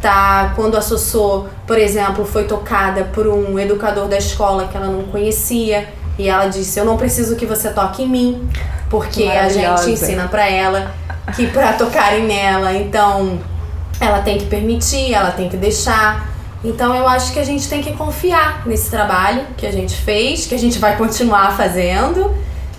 tá 0.00 0.52
quando 0.56 0.76
a 0.76 0.82
Sossô, 0.82 1.46
por 1.66 1.78
exemplo, 1.78 2.24
foi 2.24 2.44
tocada 2.44 3.04
por 3.04 3.26
um 3.26 3.58
educador 3.58 4.08
da 4.08 4.18
escola 4.18 4.68
que 4.68 4.76
ela 4.76 4.86
não 4.86 5.04
conhecia 5.04 5.88
e 6.18 6.28
ela 6.28 6.46
disse: 6.46 6.78
Eu 6.78 6.84
não 6.84 6.96
preciso 6.96 7.36
que 7.36 7.46
você 7.46 7.70
toque 7.70 8.02
em 8.02 8.08
mim, 8.08 8.48
porque 8.88 9.24
a 9.24 9.48
gente 9.48 9.90
ensina 9.90 10.28
para 10.28 10.48
ela 10.48 10.92
que 11.34 11.46
para 11.46 11.72
tocarem 11.74 12.26
nela, 12.26 12.74
então 12.74 13.38
ela 14.00 14.20
tem 14.20 14.38
que 14.38 14.46
permitir, 14.46 15.12
ela 15.12 15.30
tem 15.30 15.48
que 15.48 15.56
deixar. 15.56 16.28
Então 16.62 16.94
eu 16.94 17.08
acho 17.08 17.32
que 17.32 17.38
a 17.38 17.44
gente 17.44 17.68
tem 17.68 17.80
que 17.80 17.92
confiar 17.92 18.66
nesse 18.66 18.90
trabalho 18.90 19.46
que 19.56 19.66
a 19.66 19.72
gente 19.72 19.94
fez, 19.94 20.46
que 20.46 20.54
a 20.54 20.58
gente 20.58 20.78
vai 20.78 20.96
continuar 20.96 21.56
fazendo, 21.56 22.34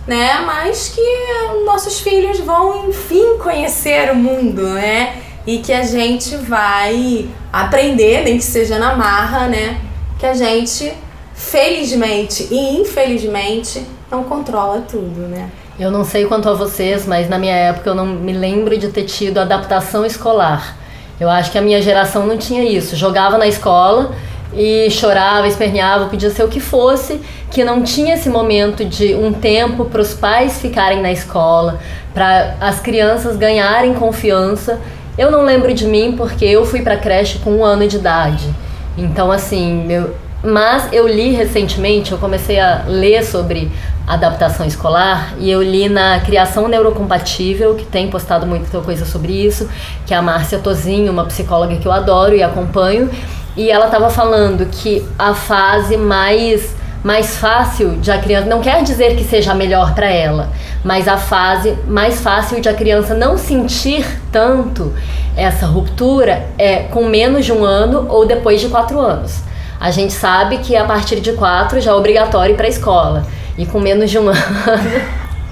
né? 0.07 0.41
Mas 0.45 0.89
que 0.89 1.63
nossos 1.65 1.99
filhos 1.99 2.39
vão 2.39 2.89
enfim 2.89 3.37
conhecer 3.37 4.11
o 4.11 4.15
mundo, 4.15 4.63
né? 4.69 5.15
E 5.45 5.59
que 5.59 5.73
a 5.73 5.83
gente 5.83 6.35
vai 6.37 7.27
aprender, 7.51 8.23
nem 8.23 8.37
que 8.37 8.43
seja 8.43 8.77
na 8.77 8.95
marra, 8.95 9.47
né? 9.47 9.79
Que 10.19 10.25
a 10.25 10.33
gente 10.33 10.93
felizmente 11.33 12.47
e 12.51 12.81
infelizmente, 12.81 13.85
não 14.09 14.23
controla 14.23 14.81
tudo, 14.81 15.21
né? 15.27 15.49
Eu 15.79 15.89
não 15.89 16.03
sei 16.03 16.25
quanto 16.25 16.47
a 16.47 16.53
vocês, 16.53 17.07
mas 17.07 17.27
na 17.27 17.39
minha 17.39 17.55
época 17.55 17.89
eu 17.89 17.95
não 17.95 18.05
me 18.05 18.33
lembro 18.33 18.77
de 18.77 18.89
ter 18.89 19.05
tido 19.05 19.39
adaptação 19.39 20.05
escolar. 20.05 20.77
Eu 21.19 21.29
acho 21.29 21.51
que 21.51 21.57
a 21.57 21.61
minha 21.61 21.81
geração 21.81 22.27
não 22.27 22.37
tinha 22.37 22.63
isso. 22.63 22.95
Jogava 22.95 23.37
na 23.37 23.47
escola 23.47 24.13
e 24.53 24.89
chorava, 24.89 25.47
esperneava, 25.47 26.05
podia 26.07 26.29
ser 26.29 26.43
o 26.43 26.47
que 26.47 26.59
fosse, 26.59 27.21
que 27.49 27.63
não 27.63 27.83
tinha 27.83 28.15
esse 28.15 28.29
momento 28.29 28.83
de 28.83 29.15
um 29.15 29.31
tempo 29.33 29.85
para 29.85 30.01
os 30.01 30.13
pais 30.13 30.59
ficarem 30.59 31.01
na 31.01 31.11
escola, 31.11 31.79
para 32.13 32.55
as 32.59 32.79
crianças 32.79 33.35
ganharem 33.37 33.93
confiança. 33.93 34.79
Eu 35.17 35.31
não 35.31 35.43
lembro 35.43 35.73
de 35.73 35.85
mim 35.85 36.13
porque 36.17 36.45
eu 36.45 36.65
fui 36.65 36.81
para 36.81 36.97
creche 36.97 37.39
com 37.39 37.51
um 37.51 37.65
ano 37.65 37.87
de 37.87 37.97
idade. 37.97 38.49
Então, 38.97 39.31
assim, 39.31 39.83
meu, 39.85 40.15
mas 40.43 40.91
eu 40.91 41.07
li 41.07 41.31
recentemente, 41.31 42.11
eu 42.11 42.17
comecei 42.17 42.59
a 42.59 42.83
ler 42.87 43.23
sobre 43.23 43.71
adaptação 44.07 44.65
escolar 44.65 45.35
e 45.37 45.49
eu 45.49 45.61
li 45.61 45.87
na 45.87 46.19
Criação 46.19 46.67
Neurocompatível, 46.67 47.75
que 47.75 47.85
tem 47.85 48.09
postado 48.09 48.45
muita 48.45 48.81
coisa 48.81 49.05
sobre 49.05 49.31
isso, 49.31 49.69
que 50.05 50.13
é 50.13 50.17
a 50.17 50.21
Márcia 50.21 50.57
Tozinho, 50.57 51.11
uma 51.11 51.25
psicóloga 51.25 51.75
que 51.75 51.87
eu 51.87 51.91
adoro 51.91 52.35
e 52.35 52.41
acompanho, 52.41 53.09
e 53.55 53.69
ela 53.69 53.85
estava 53.85 54.09
falando 54.09 54.65
que 54.67 55.05
a 55.17 55.33
fase 55.33 55.97
mais 55.97 56.75
mais 57.03 57.37
fácil 57.37 57.97
de 57.97 58.11
a 58.11 58.19
criança 58.19 58.47
não 58.47 58.61
quer 58.61 58.83
dizer 58.83 59.15
que 59.15 59.23
seja 59.23 59.55
melhor 59.55 59.95
para 59.95 60.07
ela, 60.07 60.51
mas 60.83 61.07
a 61.07 61.17
fase 61.17 61.75
mais 61.87 62.21
fácil 62.21 62.61
de 62.61 62.69
a 62.69 62.75
criança 62.75 63.15
não 63.15 63.39
sentir 63.39 64.05
tanto 64.31 64.93
essa 65.35 65.65
ruptura 65.65 66.47
é 66.59 66.83
com 66.83 67.05
menos 67.05 67.45
de 67.45 67.51
um 67.51 67.63
ano 67.63 68.05
ou 68.07 68.27
depois 68.27 68.61
de 68.61 68.67
quatro 68.67 68.99
anos. 68.99 69.39
A 69.79 69.89
gente 69.89 70.13
sabe 70.13 70.59
que 70.59 70.75
a 70.75 70.85
partir 70.85 71.19
de 71.21 71.33
quatro 71.33 71.81
já 71.81 71.89
é 71.89 71.93
obrigatório 71.95 72.53
ir 72.53 72.55
para 72.55 72.67
a 72.67 72.69
escola. 72.69 73.25
E 73.57 73.65
com 73.65 73.79
menos 73.79 74.11
de 74.11 74.19
um 74.19 74.29
ano 74.29 75.01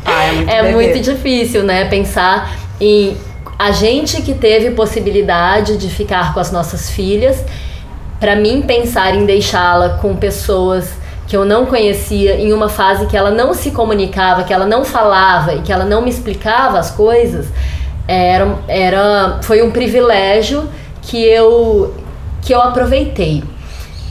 ah, 0.05 0.23
é, 0.23 0.31
muito, 0.33 0.51
é 0.51 0.71
muito 0.71 0.99
difícil, 0.99 1.63
né? 1.63 1.85
Pensar 1.85 2.55
em 2.79 3.17
a 3.57 3.71
gente 3.71 4.21
que 4.21 4.33
teve 4.33 4.71
possibilidade 4.71 5.77
de 5.77 5.89
ficar 5.89 6.33
com 6.33 6.39
as 6.39 6.51
nossas 6.51 6.89
filhas, 6.89 7.43
para 8.19 8.35
mim 8.35 8.61
pensar 8.61 9.15
em 9.15 9.25
deixá-la 9.25 9.97
com 10.01 10.15
pessoas 10.15 10.91
que 11.27 11.35
eu 11.37 11.45
não 11.45 11.65
conhecia 11.65 12.35
em 12.35 12.51
uma 12.51 12.69
fase 12.69 13.05
que 13.05 13.15
ela 13.15 13.31
não 13.31 13.53
se 13.53 13.71
comunicava, 13.71 14.43
que 14.43 14.53
ela 14.53 14.65
não 14.65 14.83
falava 14.83 15.53
e 15.53 15.61
que 15.61 15.71
ela 15.71 15.85
não 15.85 16.01
me 16.01 16.09
explicava 16.09 16.79
as 16.79 16.89
coisas, 16.89 17.47
era, 18.07 18.57
era 18.67 19.39
foi 19.43 19.61
um 19.61 19.71
privilégio 19.71 20.67
que 21.01 21.23
eu 21.23 21.93
que 22.41 22.53
eu 22.53 22.61
aproveitei. 22.61 23.43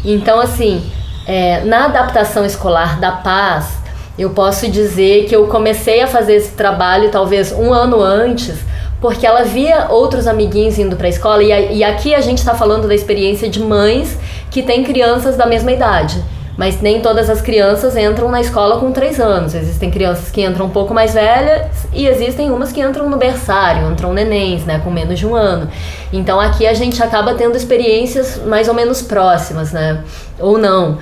Então, 0.04 0.38
assim, 0.38 0.88
é, 1.26 1.64
na 1.64 1.86
adaptação 1.86 2.44
escolar 2.44 3.00
da 3.00 3.12
paz, 3.12 3.78
Eu 4.18 4.30
posso 4.30 4.68
dizer 4.68 5.26
que 5.28 5.36
eu 5.36 5.46
comecei 5.46 6.02
a 6.02 6.08
fazer 6.08 6.34
esse 6.34 6.50
trabalho 6.50 7.08
talvez 7.08 7.52
um 7.52 7.72
ano 7.72 8.02
antes, 8.02 8.56
porque 9.00 9.26
ela 9.26 9.42
via 9.42 9.86
outros 9.90 10.26
amiguinhos 10.26 10.78
indo 10.78 10.96
para 10.96 11.06
a 11.06 11.10
escola, 11.10 11.42
e, 11.42 11.76
e 11.76 11.84
aqui 11.84 12.14
a 12.14 12.20
gente 12.20 12.38
está 12.38 12.54
falando 12.54 12.88
da 12.88 12.94
experiência 12.94 13.48
de 13.48 13.60
mães 13.60 14.18
que 14.50 14.62
têm 14.62 14.84
crianças 14.84 15.36
da 15.36 15.46
mesma 15.46 15.72
idade 15.72 16.22
mas 16.58 16.80
nem 16.80 17.00
todas 17.00 17.30
as 17.30 17.40
crianças 17.40 17.96
entram 17.96 18.28
na 18.28 18.40
escola 18.40 18.80
com 18.80 18.90
3 18.90 19.20
anos. 19.20 19.54
Existem 19.54 19.92
crianças 19.92 20.28
que 20.28 20.44
entram 20.44 20.66
um 20.66 20.70
pouco 20.70 20.92
mais 20.92 21.14
velhas 21.14 21.86
e 21.92 22.04
existem 22.08 22.50
umas 22.50 22.72
que 22.72 22.80
entram 22.80 23.08
no 23.08 23.16
berçário, 23.16 23.88
entram 23.88 24.12
nenéns, 24.12 24.64
né, 24.64 24.80
com 24.82 24.90
menos 24.90 25.20
de 25.20 25.24
um 25.24 25.36
ano. 25.36 25.70
Então 26.12 26.40
aqui 26.40 26.66
a 26.66 26.74
gente 26.74 27.00
acaba 27.00 27.34
tendo 27.34 27.56
experiências 27.56 28.42
mais 28.44 28.66
ou 28.66 28.74
menos 28.74 29.00
próximas, 29.00 29.70
né, 29.70 30.02
ou 30.40 30.58
não. 30.58 30.98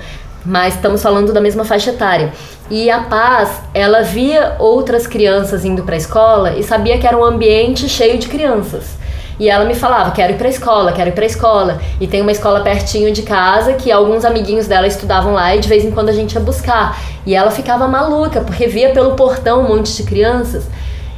Mas 0.47 0.75
estamos 0.75 1.03
falando 1.03 1.33
da 1.33 1.41
mesma 1.41 1.65
faixa 1.65 1.89
etária. 1.89 2.31
E 2.71 2.89
a 2.89 3.01
Paz, 3.01 3.61
ela 3.73 4.01
via 4.01 4.55
outras 4.59 5.05
crianças 5.05 5.65
indo 5.65 5.83
para 5.83 5.95
a 5.95 5.97
escola 5.97 6.55
e 6.55 6.63
sabia 6.63 6.97
que 6.97 7.05
era 7.05 7.17
um 7.17 7.23
ambiente 7.23 7.89
cheio 7.89 8.17
de 8.17 8.29
crianças. 8.29 8.95
E 9.37 9.49
ela 9.49 9.65
me 9.65 9.75
falava: 9.75 10.11
quero 10.11 10.31
ir 10.31 10.37
pra 10.37 10.47
escola, 10.47 10.93
quero 10.93 11.09
ir 11.09 11.13
pra 11.13 11.25
escola. 11.25 11.81
E 11.99 12.07
tem 12.07 12.21
uma 12.21 12.31
escola 12.31 12.61
pertinho 12.61 13.11
de 13.11 13.23
casa 13.23 13.73
que 13.73 13.91
alguns 13.91 14.23
amiguinhos 14.23 14.67
dela 14.67 14.87
estudavam 14.87 15.33
lá 15.33 15.53
e 15.53 15.59
de 15.59 15.67
vez 15.67 15.83
em 15.83 15.91
quando 15.91 16.07
a 16.07 16.13
gente 16.13 16.33
ia 16.33 16.39
buscar. 16.39 16.97
E 17.25 17.35
ela 17.35 17.51
ficava 17.51 17.85
maluca, 17.85 18.39
porque 18.39 18.67
via 18.67 18.91
pelo 18.91 19.15
portão 19.15 19.65
um 19.65 19.67
monte 19.67 19.93
de 19.97 20.03
crianças. 20.03 20.65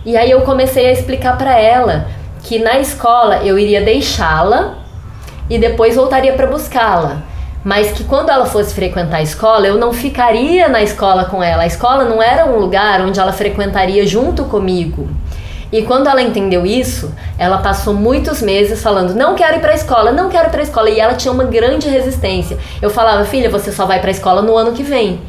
E 0.04 0.18
aí 0.18 0.32
eu 0.32 0.42
comecei 0.42 0.88
a 0.88 0.92
explicar 0.92 1.38
para 1.38 1.56
ela 1.56 2.08
que 2.42 2.58
na 2.58 2.80
escola 2.80 3.44
eu 3.44 3.60
iria 3.60 3.82
deixá-la 3.82 4.80
e 5.48 5.60
depois 5.60 5.96
voltaria 5.96 6.34
para 6.34 6.48
buscá-la. 6.48 7.30
Mas 7.64 7.92
que 7.92 8.06
quando 8.06 8.30
ela 8.30 8.46
fosse 8.46 8.74
frequentar 8.74 9.18
a 9.18 9.22
escola, 9.22 9.68
eu 9.68 9.78
não 9.78 9.92
ficaria 9.92 10.70
na 10.70 10.82
escola 10.82 11.26
com 11.26 11.44
ela. 11.44 11.64
A 11.64 11.68
escola 11.68 12.06
não 12.06 12.24
era 12.24 12.46
um 12.46 12.58
lugar 12.58 13.02
onde 13.02 13.20
ela 13.20 13.34
frequentaria 13.34 14.08
junto 14.08 14.46
comigo. 14.46 15.10
E 15.72 15.84
quando 15.84 16.08
ela 16.08 16.22
entendeu 16.22 16.66
isso, 16.66 17.14
ela 17.38 17.58
passou 17.58 17.94
muitos 17.94 18.42
meses 18.42 18.82
falando: 18.82 19.14
"Não 19.14 19.36
quero 19.36 19.58
ir 19.58 19.60
para 19.60 19.72
a 19.72 19.76
escola, 19.76 20.12
não 20.12 20.30
quero 20.30 20.48
ir 20.48 20.52
para 20.52 20.62
a 20.62 20.64
escola". 20.64 20.90
E 20.90 21.00
ela 21.00 21.14
tinha 21.14 21.32
uma 21.32 21.44
grande 21.44 21.88
resistência. 21.90 22.58
Eu 22.82 22.90
falava: 22.90 23.26
"Filha, 23.26 23.50
você 23.50 23.72
só 23.72 23.86
vai 23.86 24.00
para 24.00 24.10
a 24.10 24.12
escola 24.12 24.42
no 24.42 24.56
ano 24.58 24.72
que 24.72 24.82
vem". 24.82 25.20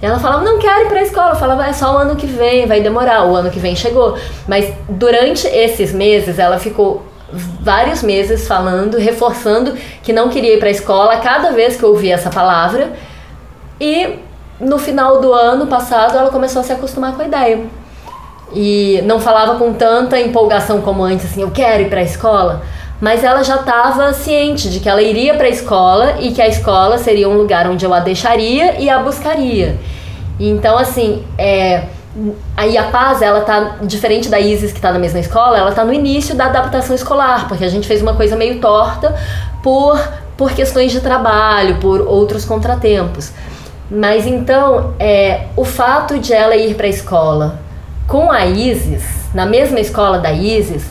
E 0.00 0.06
ela 0.06 0.18
falava: 0.18 0.44
"Não 0.44 0.58
quero 0.58 0.82
ir 0.82 0.88
para 0.88 1.00
a 1.00 1.02
escola". 1.02 1.30
Eu 1.30 1.36
falava: 1.36 1.66
"É 1.66 1.72
só 1.72 1.94
o 1.94 1.98
ano 1.98 2.14
que 2.14 2.26
vem, 2.26 2.66
vai 2.66 2.80
demorar". 2.80 3.24
O 3.24 3.34
ano 3.34 3.50
que 3.50 3.58
vem 3.58 3.74
chegou. 3.74 4.16
Mas 4.46 4.72
durante 4.88 5.46
esses 5.48 5.92
meses, 5.92 6.38
ela 6.38 6.58
ficou 6.58 7.09
vários 7.32 8.02
meses 8.02 8.46
falando, 8.46 8.96
reforçando 8.96 9.74
que 10.02 10.12
não 10.12 10.28
queria 10.28 10.54
ir 10.54 10.58
para 10.58 10.68
a 10.68 10.72
escola 10.72 11.16
cada 11.18 11.52
vez 11.52 11.76
que 11.76 11.82
eu 11.82 11.90
ouvia 11.90 12.14
essa 12.14 12.30
palavra. 12.30 12.92
E 13.80 14.18
no 14.60 14.78
final 14.78 15.20
do 15.20 15.32
ano 15.32 15.66
passado, 15.66 16.16
ela 16.16 16.30
começou 16.30 16.60
a 16.60 16.64
se 16.64 16.72
acostumar 16.72 17.14
com 17.14 17.22
a 17.22 17.26
ideia 17.26 17.60
e 18.52 19.00
não 19.04 19.20
falava 19.20 19.56
com 19.56 19.72
tanta 19.72 20.18
empolgação 20.18 20.80
como 20.80 21.02
antes, 21.02 21.26
assim, 21.26 21.42
eu 21.42 21.50
quero 21.50 21.84
ir 21.84 21.88
para 21.88 22.00
a 22.00 22.04
escola, 22.04 22.62
mas 23.00 23.24
ela 23.24 23.42
já 23.42 23.56
estava 23.56 24.12
ciente 24.12 24.68
de 24.68 24.80
que 24.80 24.88
ela 24.88 25.00
iria 25.00 25.34
para 25.34 25.46
a 25.46 25.50
escola 25.50 26.16
e 26.20 26.32
que 26.32 26.42
a 26.42 26.48
escola 26.48 26.98
seria 26.98 27.28
um 27.28 27.36
lugar 27.36 27.68
onde 27.68 27.84
eu 27.84 27.94
a 27.94 28.00
deixaria 28.00 28.78
e 28.78 28.90
a 28.90 28.98
buscaria. 28.98 29.78
Então, 30.38 30.76
assim, 30.76 31.24
é, 31.38 31.84
aí 32.56 32.76
a 32.76 32.84
Paz, 32.84 33.22
ela 33.22 33.40
tá 33.42 33.76
diferente 33.82 34.28
da 34.28 34.40
Isis 34.40 34.72
que 34.72 34.78
está 34.78 34.92
na 34.92 34.98
mesma 34.98 35.20
escola, 35.20 35.58
ela 35.58 35.72
tá 35.72 35.84
no 35.84 35.92
início 35.92 36.34
da 36.34 36.46
adaptação 36.46 36.94
escolar, 36.94 37.46
porque 37.48 37.64
a 37.64 37.68
gente 37.68 37.86
fez 37.86 38.02
uma 38.02 38.14
coisa 38.14 38.36
meio 38.36 38.60
torta 38.60 39.14
por 39.62 39.98
por 40.40 40.52
questões 40.52 40.90
de 40.90 41.02
trabalho, 41.02 41.76
por 41.80 42.00
outros 42.00 42.46
contratempos. 42.46 43.30
Mas 43.90 44.26
então, 44.26 44.94
é, 44.98 45.48
o 45.54 45.66
fato 45.66 46.18
de 46.18 46.32
ela 46.32 46.56
ir 46.56 46.76
para 46.76 46.86
a 46.86 46.88
escola 46.88 47.60
com 48.08 48.32
a 48.32 48.46
Isis, 48.46 49.04
na 49.34 49.44
mesma 49.44 49.80
escola 49.80 50.18
da 50.18 50.32
Isis, 50.32 50.86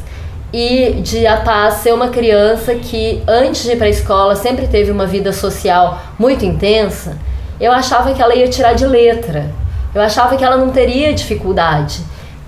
e 0.53 1.01
de 1.01 1.25
a 1.25 1.37
Paz 1.37 1.75
ser 1.75 1.95
uma 1.95 2.09
criança 2.09 2.75
que 2.75 3.23
antes 3.27 3.63
de 3.63 3.71
ir 3.71 3.77
para 3.77 3.87
a 3.87 3.89
escola 3.89 4.35
sempre 4.35 4.67
teve 4.67 4.91
uma 4.91 5.07
vida 5.07 5.33
social 5.33 5.99
muito 6.19 6.45
intensa, 6.45 7.17
eu 7.59 7.71
achava 7.71 8.13
que 8.13 8.21
ela 8.21 8.35
ia 8.35 8.47
tirar 8.49 8.73
de 8.73 8.85
letra. 8.85 9.49
Eu 9.93 10.01
achava 10.01 10.37
que 10.37 10.43
ela 10.43 10.57
não 10.57 10.69
teria 10.69 11.13
dificuldade. 11.13 12.01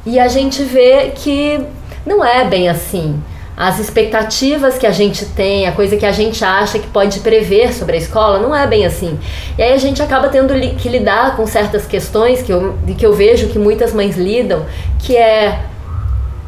E 0.06 0.20
a 0.20 0.28
gente 0.28 0.64
vê 0.64 1.12
que 1.16 1.60
não 2.06 2.24
é 2.24 2.46
bem 2.46 2.70
assim 2.70 3.22
as 3.62 3.78
expectativas 3.78 4.78
que 4.80 4.88
a 4.88 4.92
gente 4.92 5.24
tem, 5.24 5.68
a 5.68 5.72
coisa 5.72 5.96
que 5.96 6.06
a 6.06 6.12
gente 6.12 6.44
acha 6.44 6.80
que 6.80 6.88
pode 6.88 7.20
prever 7.20 7.72
sobre 7.72 7.96
a 7.96 8.00
escola, 8.00 8.40
não 8.40 8.56
é 8.56 8.66
bem 8.66 8.88
assim. 8.88 9.20
E 9.56 9.62
aí 9.62 9.74
a 9.74 9.78
gente 9.78 10.02
acaba 10.02 10.30
tendo 10.30 10.54
que 10.78 10.90
lidar 10.90 11.36
com 11.36 11.46
certas 11.46 11.86
questões 11.86 12.42
que 12.42 12.52
eu, 12.52 12.76
que 12.98 13.06
eu 13.06 13.14
vejo 13.14 13.50
que 13.50 13.60
muitas 13.60 13.94
mães 13.94 14.18
lidam, 14.18 14.66
que 14.98 15.16
é, 15.16 15.60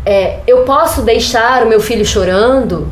é 0.04 0.40
eu 0.48 0.64
posso 0.64 1.04
deixar 1.04 1.62
o 1.62 1.70
meu 1.70 1.80
filho 1.80 2.04
chorando? 2.04 2.88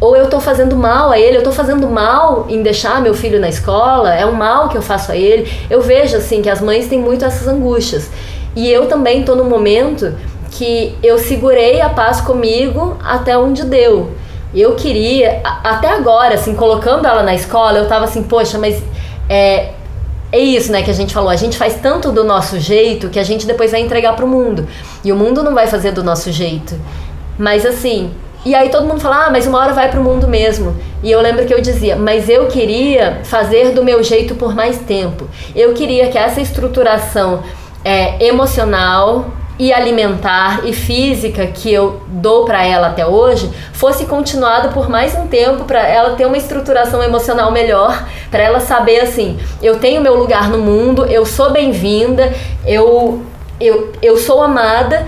Ou 0.00 0.14
eu 0.14 0.24
estou 0.24 0.40
fazendo 0.40 0.76
mal 0.76 1.10
a 1.10 1.18
ele, 1.18 1.36
eu 1.36 1.40
estou 1.40 1.52
fazendo 1.52 1.88
mal 1.88 2.46
em 2.48 2.62
deixar 2.62 3.00
meu 3.00 3.14
filho 3.14 3.40
na 3.40 3.48
escola, 3.48 4.14
é 4.14 4.26
um 4.26 4.32
mal 4.32 4.68
que 4.68 4.76
eu 4.76 4.82
faço 4.82 5.12
a 5.12 5.16
ele. 5.16 5.50
Eu 5.70 5.80
vejo 5.80 6.16
assim 6.16 6.42
que 6.42 6.50
as 6.50 6.60
mães 6.60 6.86
têm 6.86 6.98
muito 6.98 7.24
essas 7.24 7.48
angústias. 7.48 8.10
E 8.54 8.70
eu 8.70 8.86
também 8.86 9.20
estou 9.20 9.34
no 9.34 9.44
momento 9.44 10.14
que 10.50 10.96
eu 11.02 11.18
segurei 11.18 11.80
a 11.80 11.88
paz 11.88 12.20
comigo 12.20 12.96
até 13.02 13.36
onde 13.36 13.64
deu. 13.64 14.12
Eu 14.54 14.74
queria, 14.74 15.40
até 15.44 15.88
agora, 15.88 16.34
assim, 16.34 16.54
colocando 16.54 17.06
ela 17.06 17.22
na 17.22 17.34
escola, 17.34 17.78
eu 17.78 17.88
tava 17.88 18.04
assim, 18.04 18.22
poxa, 18.22 18.58
mas 18.58 18.82
é, 19.28 19.72
é 20.32 20.38
isso, 20.38 20.72
né, 20.72 20.82
que 20.82 20.90
a 20.90 20.94
gente 20.94 21.12
falou. 21.12 21.30
A 21.30 21.36
gente 21.36 21.56
faz 21.56 21.74
tanto 21.74 22.12
do 22.12 22.24
nosso 22.24 22.58
jeito 22.58 23.08
que 23.08 23.18
a 23.18 23.22
gente 23.22 23.46
depois 23.46 23.70
vai 23.70 23.80
entregar 23.80 24.14
pro 24.14 24.26
mundo. 24.26 24.66
E 25.04 25.12
o 25.12 25.16
mundo 25.16 25.42
não 25.42 25.54
vai 25.54 25.66
fazer 25.66 25.92
do 25.92 26.02
nosso 26.02 26.30
jeito. 26.32 26.74
Mas 27.38 27.66
assim, 27.66 28.10
e 28.46 28.54
aí 28.54 28.68
todo 28.68 28.86
mundo 28.86 29.00
fala, 29.00 29.26
ah, 29.26 29.30
mas 29.30 29.44
uma 29.44 29.58
hora 29.58 29.72
vai 29.72 29.90
pro 29.90 30.00
mundo 30.00 30.28
mesmo. 30.28 30.76
E 31.02 31.10
eu 31.10 31.20
lembro 31.20 31.44
que 31.46 31.52
eu 31.52 31.60
dizia, 31.60 31.96
mas 31.96 32.28
eu 32.28 32.46
queria 32.46 33.18
fazer 33.24 33.72
do 33.72 33.82
meu 33.82 34.04
jeito 34.04 34.36
por 34.36 34.54
mais 34.54 34.78
tempo. 34.78 35.28
Eu 35.52 35.74
queria 35.74 36.08
que 36.10 36.16
essa 36.16 36.40
estruturação 36.40 37.42
é, 37.84 38.24
emocional, 38.24 39.32
e 39.58 39.72
alimentar 39.72 40.66
e 40.66 40.72
física 40.72 41.46
que 41.46 41.72
eu 41.72 42.02
dou 42.06 42.44
para 42.44 42.64
ela 42.64 42.88
até 42.88 43.06
hoje 43.06 43.50
fosse 43.72 44.04
continuado 44.04 44.68
por 44.68 44.88
mais 44.88 45.14
um 45.14 45.26
tempo 45.26 45.64
para 45.64 45.86
ela 45.86 46.14
ter 46.14 46.26
uma 46.26 46.36
estruturação 46.36 47.02
emocional 47.02 47.50
melhor, 47.50 48.06
para 48.30 48.42
ela 48.42 48.60
saber 48.60 49.00
assim, 49.00 49.38
eu 49.62 49.78
tenho 49.78 50.02
meu 50.02 50.14
lugar 50.14 50.50
no 50.50 50.58
mundo, 50.58 51.06
eu 51.06 51.24
sou 51.24 51.50
bem-vinda, 51.50 52.32
eu, 52.66 53.22
eu, 53.58 53.92
eu 54.02 54.16
sou 54.18 54.42
amada 54.42 55.06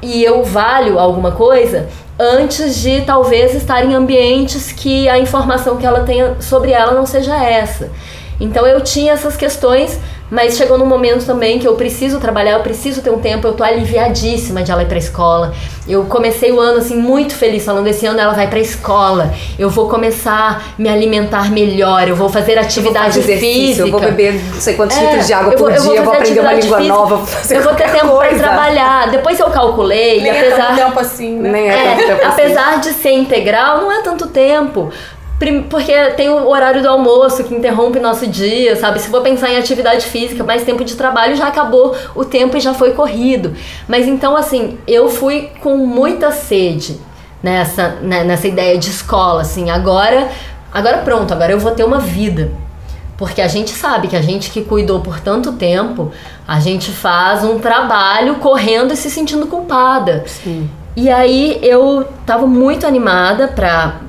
e 0.00 0.22
eu 0.22 0.44
valho 0.44 0.98
alguma 0.98 1.32
coisa 1.32 1.88
antes 2.20 2.76
de 2.82 3.00
talvez 3.00 3.54
estar 3.54 3.82
em 3.82 3.94
ambientes 3.94 4.70
que 4.70 5.08
a 5.08 5.18
informação 5.18 5.78
que 5.78 5.86
ela 5.86 6.00
tenha 6.00 6.36
sobre 6.38 6.70
ela 6.70 6.92
não 6.92 7.06
seja 7.06 7.42
essa. 7.42 7.90
Então 8.38 8.66
eu 8.66 8.82
tinha 8.82 9.14
essas 9.14 9.38
questões 9.38 9.98
mas 10.30 10.56
chegou 10.56 10.78
num 10.78 10.86
momento 10.86 11.26
também 11.26 11.58
que 11.58 11.66
eu 11.66 11.74
preciso 11.74 12.20
trabalhar, 12.20 12.52
eu 12.52 12.60
preciso 12.60 13.02
ter 13.02 13.10
um 13.10 13.18
tempo, 13.18 13.46
eu 13.46 13.52
tô 13.52 13.64
aliviadíssima 13.64 14.62
de 14.62 14.70
ela 14.70 14.82
ir 14.82 14.86
pra 14.86 14.98
escola. 14.98 15.52
Eu 15.88 16.04
comecei 16.04 16.52
o 16.52 16.60
ano 16.60 16.78
assim 16.78 16.96
muito 16.96 17.34
feliz, 17.34 17.64
falando 17.64 17.86
esse 17.88 18.06
ano 18.06 18.20
ela 18.20 18.32
vai 18.32 18.46
pra 18.46 18.60
escola. 18.60 19.34
Eu 19.58 19.68
vou 19.68 19.88
começar 19.88 20.62
a 20.62 20.80
me 20.80 20.88
alimentar 20.88 21.50
melhor, 21.50 22.06
eu 22.08 22.14
vou 22.14 22.28
fazer 22.28 22.56
atividade 22.58 23.18
eu 23.18 23.24
vou 23.24 23.36
física. 23.36 23.88
Eu 23.88 23.90
vou 23.90 24.00
beber 24.00 24.34
não 24.34 24.60
sei 24.60 24.74
quantos 24.74 24.96
é, 24.96 25.00
litros 25.00 25.26
de 25.26 25.32
água 25.32 25.52
por 25.52 25.72
eu 25.72 25.82
vou, 25.82 25.90
dia, 25.90 26.00
eu 26.00 26.04
vou 26.04 26.14
aprender 26.14 26.40
uma 26.40 26.52
língua 26.52 26.76
física, 26.78 26.94
nova, 26.94 27.14
Eu 27.50 27.62
vou 27.62 27.74
ter 27.74 27.90
tempo 27.90 28.08
coisa. 28.08 28.34
pra 28.34 28.38
trabalhar. 28.38 29.10
Depois 29.10 29.40
eu 29.40 29.50
calculei, 29.50 30.20
Nem 30.20 30.30
apesar. 30.30 30.54
É 30.54 30.66
tanto 30.66 30.76
tempo 30.76 31.00
assim, 31.00 31.38
né? 31.38 31.50
Nem 31.50 31.70
é, 31.70 31.74
é 31.74 31.96
tanto 31.96 32.06
tempo 32.06 32.26
assim. 32.26 32.42
apesar 32.42 32.68
assim. 32.68 32.80
de 32.80 32.92
ser 32.94 33.12
integral, 33.12 33.80
não 33.80 33.90
é 33.90 34.02
tanto 34.02 34.28
tempo 34.28 34.92
porque 35.70 36.10
tem 36.16 36.28
o 36.28 36.48
horário 36.48 36.82
do 36.82 36.88
almoço 36.88 37.42
que 37.44 37.54
interrompe 37.54 37.98
nosso 37.98 38.26
dia, 38.26 38.76
sabe? 38.76 39.00
Se 39.00 39.08
for 39.08 39.22
pensar 39.22 39.50
em 39.50 39.56
atividade 39.56 40.04
física, 40.04 40.44
mais 40.44 40.64
tempo 40.64 40.84
de 40.84 40.94
trabalho 40.96 41.34
já 41.34 41.46
acabou 41.48 41.96
o 42.14 42.24
tempo 42.26 42.58
e 42.58 42.60
já 42.60 42.74
foi 42.74 42.92
corrido. 42.92 43.54
Mas 43.88 44.06
então, 44.06 44.36
assim, 44.36 44.76
eu 44.86 45.08
fui 45.08 45.50
com 45.60 45.78
muita 45.78 46.30
sede 46.30 47.00
nessa, 47.42 47.88
né, 48.02 48.22
nessa 48.22 48.46
ideia 48.46 48.76
de 48.76 48.90
escola, 48.90 49.40
assim. 49.40 49.70
Agora, 49.70 50.28
agora 50.70 50.98
pronto, 50.98 51.32
agora 51.32 51.52
eu 51.52 51.58
vou 51.58 51.72
ter 51.72 51.84
uma 51.84 51.98
vida. 51.98 52.52
Porque 53.16 53.40
a 53.40 53.48
gente 53.48 53.70
sabe 53.70 54.08
que 54.08 54.16
a 54.16 54.22
gente 54.22 54.50
que 54.50 54.62
cuidou 54.62 55.00
por 55.00 55.20
tanto 55.20 55.52
tempo, 55.52 56.12
a 56.46 56.60
gente 56.60 56.90
faz 56.90 57.44
um 57.44 57.58
trabalho 57.58 58.36
correndo 58.36 58.92
e 58.92 58.96
se 58.96 59.10
sentindo 59.10 59.46
culpada. 59.46 60.24
Sim. 60.26 60.68
E 60.96 61.08
aí 61.08 61.58
eu 61.62 62.06
tava 62.26 62.46
muito 62.46 62.86
animada 62.86 63.48
pra 63.48 64.00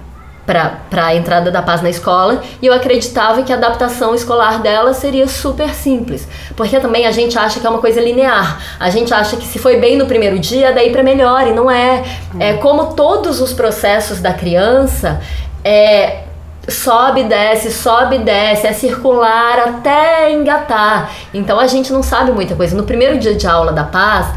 para 0.46 1.06
a 1.06 1.16
entrada 1.16 1.52
da 1.52 1.62
paz 1.62 1.82
na 1.82 1.90
escola 1.90 2.42
e 2.62 2.66
eu 2.66 2.74
acreditava 2.74 3.44
que 3.44 3.54
a 3.54 3.56
adaptação 3.56 4.16
escolar 4.16 4.62
dela 4.62 4.94
seria 4.94 5.28
super 5.28 5.70
simples, 5.74 6.28
porque 6.56 6.80
também 6.80 7.06
a 7.06 7.12
gente 7.12 7.38
acha 7.38 7.60
que 7.60 7.68
é 7.68 7.70
uma 7.70 7.80
coisa 7.80 8.02
linear. 8.02 8.60
A 8.80 8.90
gente 8.90 9.14
acha 9.14 9.38
que 9.38 9.46
se 9.46 9.60
foi 9.60 9.78
bem 9.78 9.98
no 9.98 10.06
primeiro 10.06 10.40
dia, 10.40 10.74
daí 10.74 10.92
para 10.92 11.04
melhor 11.04 11.48
e 11.48 11.54
não 11.54 11.70
é. 11.70 12.04
É 12.40 12.54
como 12.54 12.94
todos 12.94 13.40
os 13.40 13.54
processos 13.54 14.20
da 14.20 14.34
criança, 14.34 15.22
é 15.64 16.24
sobe, 16.68 17.24
desce, 17.24 17.72
sobe, 17.72 18.20
desce, 18.20 18.68
é 18.68 18.74
circular 18.74 19.60
até 19.60 20.32
engatar. 20.32 21.12
Então 21.34 21.60
a 21.60 21.68
gente 21.68 21.92
não 21.92 22.04
sabe 22.04 22.32
muita 22.32 22.56
coisa. 22.56 22.76
No 22.76 22.84
primeiro 22.84 23.18
dia 23.18 23.36
de 23.36 23.48
aula 23.48 23.72
da 23.72 23.84
paz, 23.84 24.28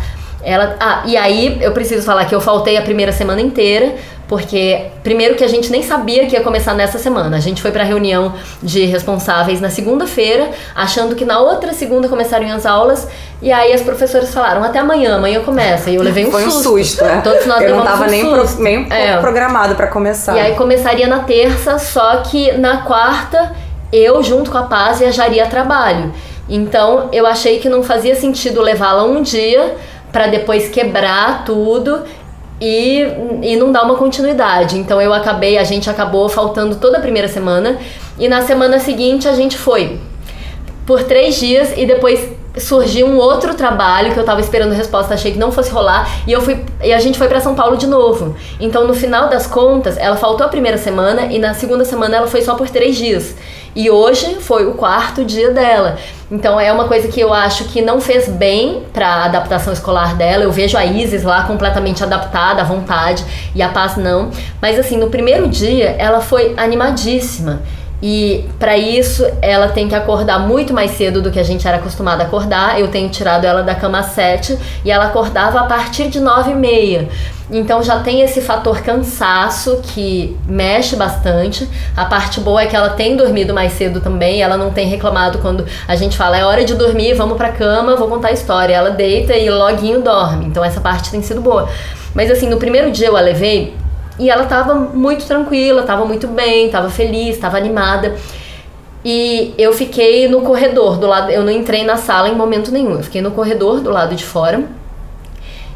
ela, 0.43 0.77
ah, 0.79 1.03
e 1.07 1.17
aí 1.17 1.59
eu 1.63 1.73
preciso 1.73 2.05
falar 2.05 2.27
que 2.27 2.35
eu 2.35 2.41
faltei 2.41 2.77
a 2.77 2.83
primeira 2.83 3.13
semana 3.13 3.41
inteira, 3.41 3.95
porque 4.27 4.87
primeiro 5.03 5.35
que 5.35 5.45
a 5.45 5.49
gente 5.49 5.71
nem 5.71 5.83
sabia 5.83 6.27
que 6.27 6.35
ia 6.35 6.41
começar 6.43 6.75
nessa 6.75 6.99
semana. 6.99 7.37
A 7.37 7.41
gente 7.41 7.61
foi 7.61 7.71
para 7.71 7.85
reunião 7.85 8.33
de 8.63 8.85
responsáveis 8.87 9.61
na 9.61 9.69
segunda-feira, 9.71 10.51
achando 10.75 11.15
que 11.15 11.25
na 11.25 11.39
outra 11.41 11.73
segunda 11.73 12.09
começariam 12.09 12.57
as 12.57 12.65
aulas, 12.65 13.07
e 13.43 13.53
aí 13.53 13.73
as 13.73 13.83
professoras 13.83 14.33
falaram: 14.33 14.65
"Até 14.65 14.79
amanhã, 14.79 15.17
amanhã 15.17 15.43
começa". 15.43 15.91
E 15.91 15.97
eu 15.97 16.03
levei 16.03 16.27
um 16.27 16.31
Foi 16.31 16.43
susto. 16.45 16.59
um 16.59 16.63
susto, 16.63 17.05
é. 17.05 17.21
Todos 17.21 17.45
nós 17.47 17.63
Eu 17.63 17.77
não 17.77 17.85
tava 17.85 18.05
um 18.05 18.11
nem, 18.11 18.31
pro, 18.31 18.45
nem 18.63 18.87
É. 18.91 19.17
programado 19.19 19.75
pra 19.75 19.87
começar. 19.89 20.37
E 20.37 20.41
aí 20.41 20.55
começaria 20.55 21.07
na 21.07 21.21
terça, 21.21 21.79
só 21.79 22.17
que 22.19 22.53
na 22.53 22.79
quarta 22.79 23.53
eu, 23.93 24.23
junto 24.23 24.51
com 24.51 24.59
a 24.59 24.63
Paz, 24.65 24.99
viajaria 24.99 25.45
a 25.45 25.47
trabalho. 25.47 26.13
Então 26.49 27.09
eu 27.13 27.27
achei 27.27 27.59
que 27.59 27.69
não 27.69 27.83
fazia 27.83 28.15
sentido 28.15 28.61
levá-la 28.61 29.05
um 29.05 29.23
dia 29.23 29.77
para 30.13 30.27
depois 30.27 30.69
quebrar 30.69 31.45
tudo 31.45 32.03
e, 32.65 33.53
e 33.53 33.57
não 33.57 33.71
dar 33.71 33.83
uma 33.83 33.97
continuidade. 33.97 34.79
Então 34.79 35.01
eu 35.01 35.13
acabei, 35.13 35.59
a 35.59 35.65
gente 35.65 35.91
acabou 35.91 36.29
faltando 36.29 36.77
toda 36.77 36.99
a 36.99 37.01
primeira 37.01 37.29
semana 37.29 37.79
e 38.19 38.29
na 38.29 38.41
semana 38.41 38.79
seguinte 38.79 39.29
a 39.29 39.35
gente 39.35 39.59
foi 39.59 39.99
por 40.87 41.03
três 41.03 41.37
dias 41.37 41.75
e 41.77 41.85
depois 41.85 42.31
surgiu 42.57 43.07
um 43.07 43.17
outro 43.17 43.55
trabalho 43.55 44.13
que 44.13 44.19
eu 44.19 44.25
tava 44.25 44.41
esperando 44.41 44.73
resposta, 44.73 45.15
achei 45.15 45.33
que 45.33 45.39
não 45.39 45.51
fosse 45.51 45.71
rolar 45.71 46.09
e 46.27 46.33
eu 46.33 46.41
fui 46.41 46.65
e 46.83 46.93
a 46.93 46.99
gente 46.99 47.19
foi 47.19 47.29
para 47.29 47.41
São 47.41 47.55
Paulo 47.55 47.77
de 47.77 47.87
novo. 47.87 48.37
Então 48.61 48.87
no 48.87 48.95
final 48.95 49.29
das 49.29 49.47
contas, 49.47 49.97
ela 49.97 50.17
faltou 50.17 50.47
a 50.47 50.49
primeira 50.49 50.79
semana 50.79 51.27
e 51.27 51.39
na 51.39 51.55
segunda 51.55 51.85
semana 51.85 52.17
ela 52.17 52.27
foi 52.27 52.43
só 52.43 52.55
por 52.55 52.69
três 52.69 52.97
dias. 52.97 53.35
E 53.77 53.91
hoje 53.91 54.37
foi 54.37 54.67
o 54.67 54.75
quarto 54.75 55.25
dia 55.25 55.51
dela. 55.51 55.99
Então 56.31 56.61
é 56.61 56.73
uma 56.73 56.87
coisa 56.87 57.09
que 57.09 57.21
eu 57.21 57.35
acho 57.35 57.65
que 57.65 57.83
não 57.83 58.01
fez 58.01 58.29
bem 58.29 58.85
para 58.93 59.25
adaptação 59.25 59.73
escolar 59.73 60.15
dela. 60.15 60.45
Eu 60.45 60.53
vejo 60.53 60.79
a 60.79 60.85
Isis 60.85 61.25
lá 61.25 61.43
completamente 61.43 62.05
adaptada 62.05 62.63
à 62.63 62.65
vontade 62.65 63.25
e 63.53 63.61
a 63.61 63.69
Paz 63.69 63.97
não. 63.97 64.31
Mas 64.63 64.79
assim, 64.79 64.97
no 64.97 65.11
primeiro 65.11 65.49
dia 65.49 65.97
ela 65.99 66.21
foi 66.21 66.55
animadíssima. 66.57 67.63
E 68.07 68.45
para 68.59 68.77
isso 68.77 69.27
ela 69.41 69.69
tem 69.69 69.89
que 69.89 69.95
acordar 69.95 70.39
muito 70.39 70.75
mais 70.75 70.91
cedo 70.91 71.23
do 71.23 71.31
que 71.31 71.41
a 71.41 71.43
gente 71.43 71.67
era 71.67 71.79
acostumado 71.79 72.21
a 72.21 72.25
acordar. 72.25 72.79
Eu 72.79 72.89
tenho 72.89 73.09
tirado 73.09 73.47
ela 73.47 73.63
da 73.63 73.75
cama 73.75 74.01
às 74.01 74.09
7 74.09 74.59
e 74.85 74.91
ela 74.91 75.07
acordava 75.07 75.61
a 75.61 75.65
partir 75.65 76.09
de 76.09 76.21
9 76.21 76.51
e 76.51 76.55
meia. 76.55 77.09
Então 77.51 77.83
já 77.83 78.01
tem 78.01 78.21
esse 78.21 78.43
fator 78.43 78.83
cansaço 78.83 79.81
que 79.83 80.37
mexe 80.47 80.97
bastante. 80.97 81.67
A 81.97 82.05
parte 82.05 82.41
boa 82.41 82.61
é 82.61 82.67
que 82.67 82.77
ela 82.77 82.91
tem 82.91 83.17
dormido 83.17 83.55
mais 83.55 83.73
cedo 83.73 84.03
também. 84.03 84.43
Ela 84.43 84.59
não 84.59 84.71
tem 84.71 84.87
reclamado 84.87 85.39
quando 85.39 85.65
a 85.89 85.97
gente 85.97 86.15
fala 86.15 86.37
é 86.37 86.45
hora 86.45 86.63
de 86.63 86.75
dormir, 86.75 87.15
vamos 87.15 87.39
pra 87.39 87.53
cama, 87.53 87.97
vou 87.97 88.09
contar 88.09 88.29
a 88.29 88.33
história. 88.33 88.75
Ela 88.75 88.91
deita 88.91 89.35
e 89.35 89.49
loguinho 89.49 90.03
dorme. 90.03 90.45
Então 90.45 90.63
essa 90.63 90.79
parte 90.79 91.11
tem 91.11 91.23
sido 91.23 91.41
boa. 91.41 91.71
Mas 92.15 92.31
assim, 92.31 92.51
no 92.51 92.59
primeiro 92.59 92.91
dia 92.91 93.07
eu 93.07 93.17
a 93.17 93.21
levei 93.23 93.75
e 94.19 94.31
ela 94.31 94.47
tava 94.47 94.75
muito 94.75 95.27
tranquila, 95.27 95.83
tava 95.83 96.05
muito 96.05 96.27
bem, 96.29 96.69
tava 96.71 96.89
feliz, 96.89 97.39
tava 97.39 97.57
animada. 97.57 98.15
E 99.05 99.53
eu 99.59 99.73
fiquei 99.73 100.29
no 100.29 100.41
corredor 100.43 100.97
do 100.97 101.07
lado, 101.07 101.31
eu 101.31 101.43
não 101.43 101.53
entrei 101.53 101.85
na 101.85 101.97
sala 101.97 102.29
em 102.29 102.35
momento 102.35 102.73
nenhum. 102.73 102.93
Eu 102.93 103.03
fiquei 103.03 103.21
no 103.21 103.33
corredor 103.33 103.81
do 103.81 103.91
lado 103.91 104.15
de 104.15 104.25
fora. 104.25 104.65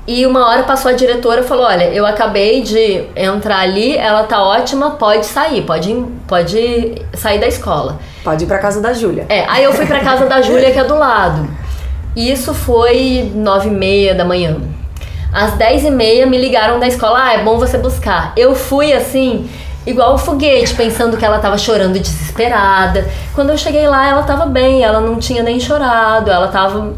E 0.07 0.24
uma 0.24 0.49
hora 0.49 0.62
passou 0.62 0.91
a 0.91 0.95
diretora 0.95 1.43
e 1.43 1.45
falou: 1.45 1.66
Olha, 1.66 1.84
eu 1.93 2.07
acabei 2.07 2.62
de 2.62 3.05
entrar 3.14 3.59
ali, 3.59 3.95
ela 3.95 4.22
tá 4.22 4.43
ótima, 4.43 4.93
pode 4.93 5.26
sair, 5.26 5.62
pode, 5.62 5.95
pode 6.26 7.03
sair 7.12 7.39
da 7.39 7.47
escola. 7.47 7.99
Pode 8.24 8.45
ir 8.45 8.47
pra 8.47 8.59
casa 8.59 8.80
da 8.80 8.95
Júlia. 8.95 9.26
É, 9.28 9.45
aí 9.47 9.64
eu 9.64 9.72
fui 9.74 9.84
pra 9.84 10.01
casa 10.01 10.24
da 10.24 10.41
Júlia, 10.41 10.70
que 10.70 10.78
é 10.78 10.84
do 10.84 10.97
lado. 10.97 11.47
Isso 12.16 12.55
foi 12.55 13.30
nove 13.34 13.68
e 13.68 13.70
meia 13.70 14.14
da 14.14 14.24
manhã. 14.24 14.57
Às 15.32 15.52
dez 15.54 15.84
e 15.84 15.90
meia 15.90 16.26
me 16.26 16.38
ligaram 16.38 16.78
da 16.78 16.86
escola, 16.86 17.24
ah, 17.24 17.34
é 17.34 17.42
bom 17.42 17.58
você 17.58 17.76
buscar. 17.78 18.32
Eu 18.36 18.54
fui 18.54 18.92
assim, 18.92 19.48
igual 19.86 20.14
o 20.14 20.18
foguete, 20.18 20.74
pensando 20.74 21.16
que 21.16 21.24
ela 21.24 21.38
tava 21.38 21.58
chorando 21.58 21.98
desesperada. 21.98 23.06
Quando 23.34 23.50
eu 23.50 23.58
cheguei 23.58 23.86
lá, 23.86 24.08
ela 24.08 24.22
tava 24.22 24.46
bem, 24.46 24.82
ela 24.82 25.00
não 25.00 25.18
tinha 25.18 25.42
nem 25.42 25.60
chorado, 25.60 26.30
ela 26.30 26.48
tava 26.48 26.94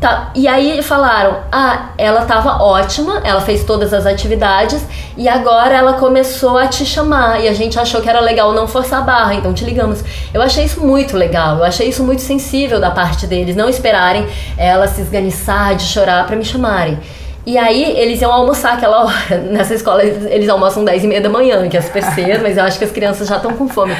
Tá, 0.00 0.30
e 0.34 0.46
aí 0.46 0.82
falaram: 0.82 1.38
ah, 1.50 1.90
ela 1.96 2.24
tava 2.26 2.62
ótima, 2.62 3.20
ela 3.24 3.40
fez 3.40 3.64
todas 3.64 3.94
as 3.94 4.04
atividades 4.04 4.84
e 5.16 5.26
agora 5.26 5.74
ela 5.74 5.94
começou 5.94 6.58
a 6.58 6.66
te 6.66 6.84
chamar. 6.84 7.40
E 7.40 7.48
a 7.48 7.54
gente 7.54 7.78
achou 7.78 8.02
que 8.02 8.08
era 8.08 8.20
legal 8.20 8.52
não 8.52 8.68
forçar 8.68 9.00
a 9.00 9.02
barra, 9.02 9.34
então 9.34 9.54
te 9.54 9.64
ligamos. 9.64 10.04
Eu 10.34 10.42
achei 10.42 10.64
isso 10.64 10.84
muito 10.84 11.16
legal, 11.16 11.56
eu 11.58 11.64
achei 11.64 11.88
isso 11.88 12.04
muito 12.04 12.20
sensível 12.20 12.78
da 12.78 12.90
parte 12.90 13.26
deles, 13.26 13.56
não 13.56 13.68
esperarem 13.68 14.26
ela 14.58 14.86
se 14.86 15.00
esganiçar 15.00 15.74
de 15.74 15.84
chorar 15.84 16.26
para 16.26 16.36
me 16.36 16.44
chamarem. 16.44 16.98
E 17.46 17.56
aí 17.56 17.96
eles 17.96 18.20
iam 18.20 18.32
almoçar 18.32 18.72
aquela 18.72 19.04
hora. 19.04 19.38
Nessa 19.50 19.74
escola 19.74 20.02
eles, 20.02 20.48
almoçam 20.48 20.84
10 20.84 21.04
e 21.04 21.06
meia 21.06 21.20
da 21.20 21.28
manhã, 21.28 21.68
que 21.68 21.76
é 21.76 21.80
super 21.80 22.02
cedo, 22.12 22.42
mas 22.42 22.58
eu 22.58 22.64
acho 22.64 22.76
que 22.76 22.84
as 22.84 22.90
crianças 22.90 23.28
já 23.28 23.36
estão 23.36 23.52
com 23.52 23.68
fome. 23.68 23.96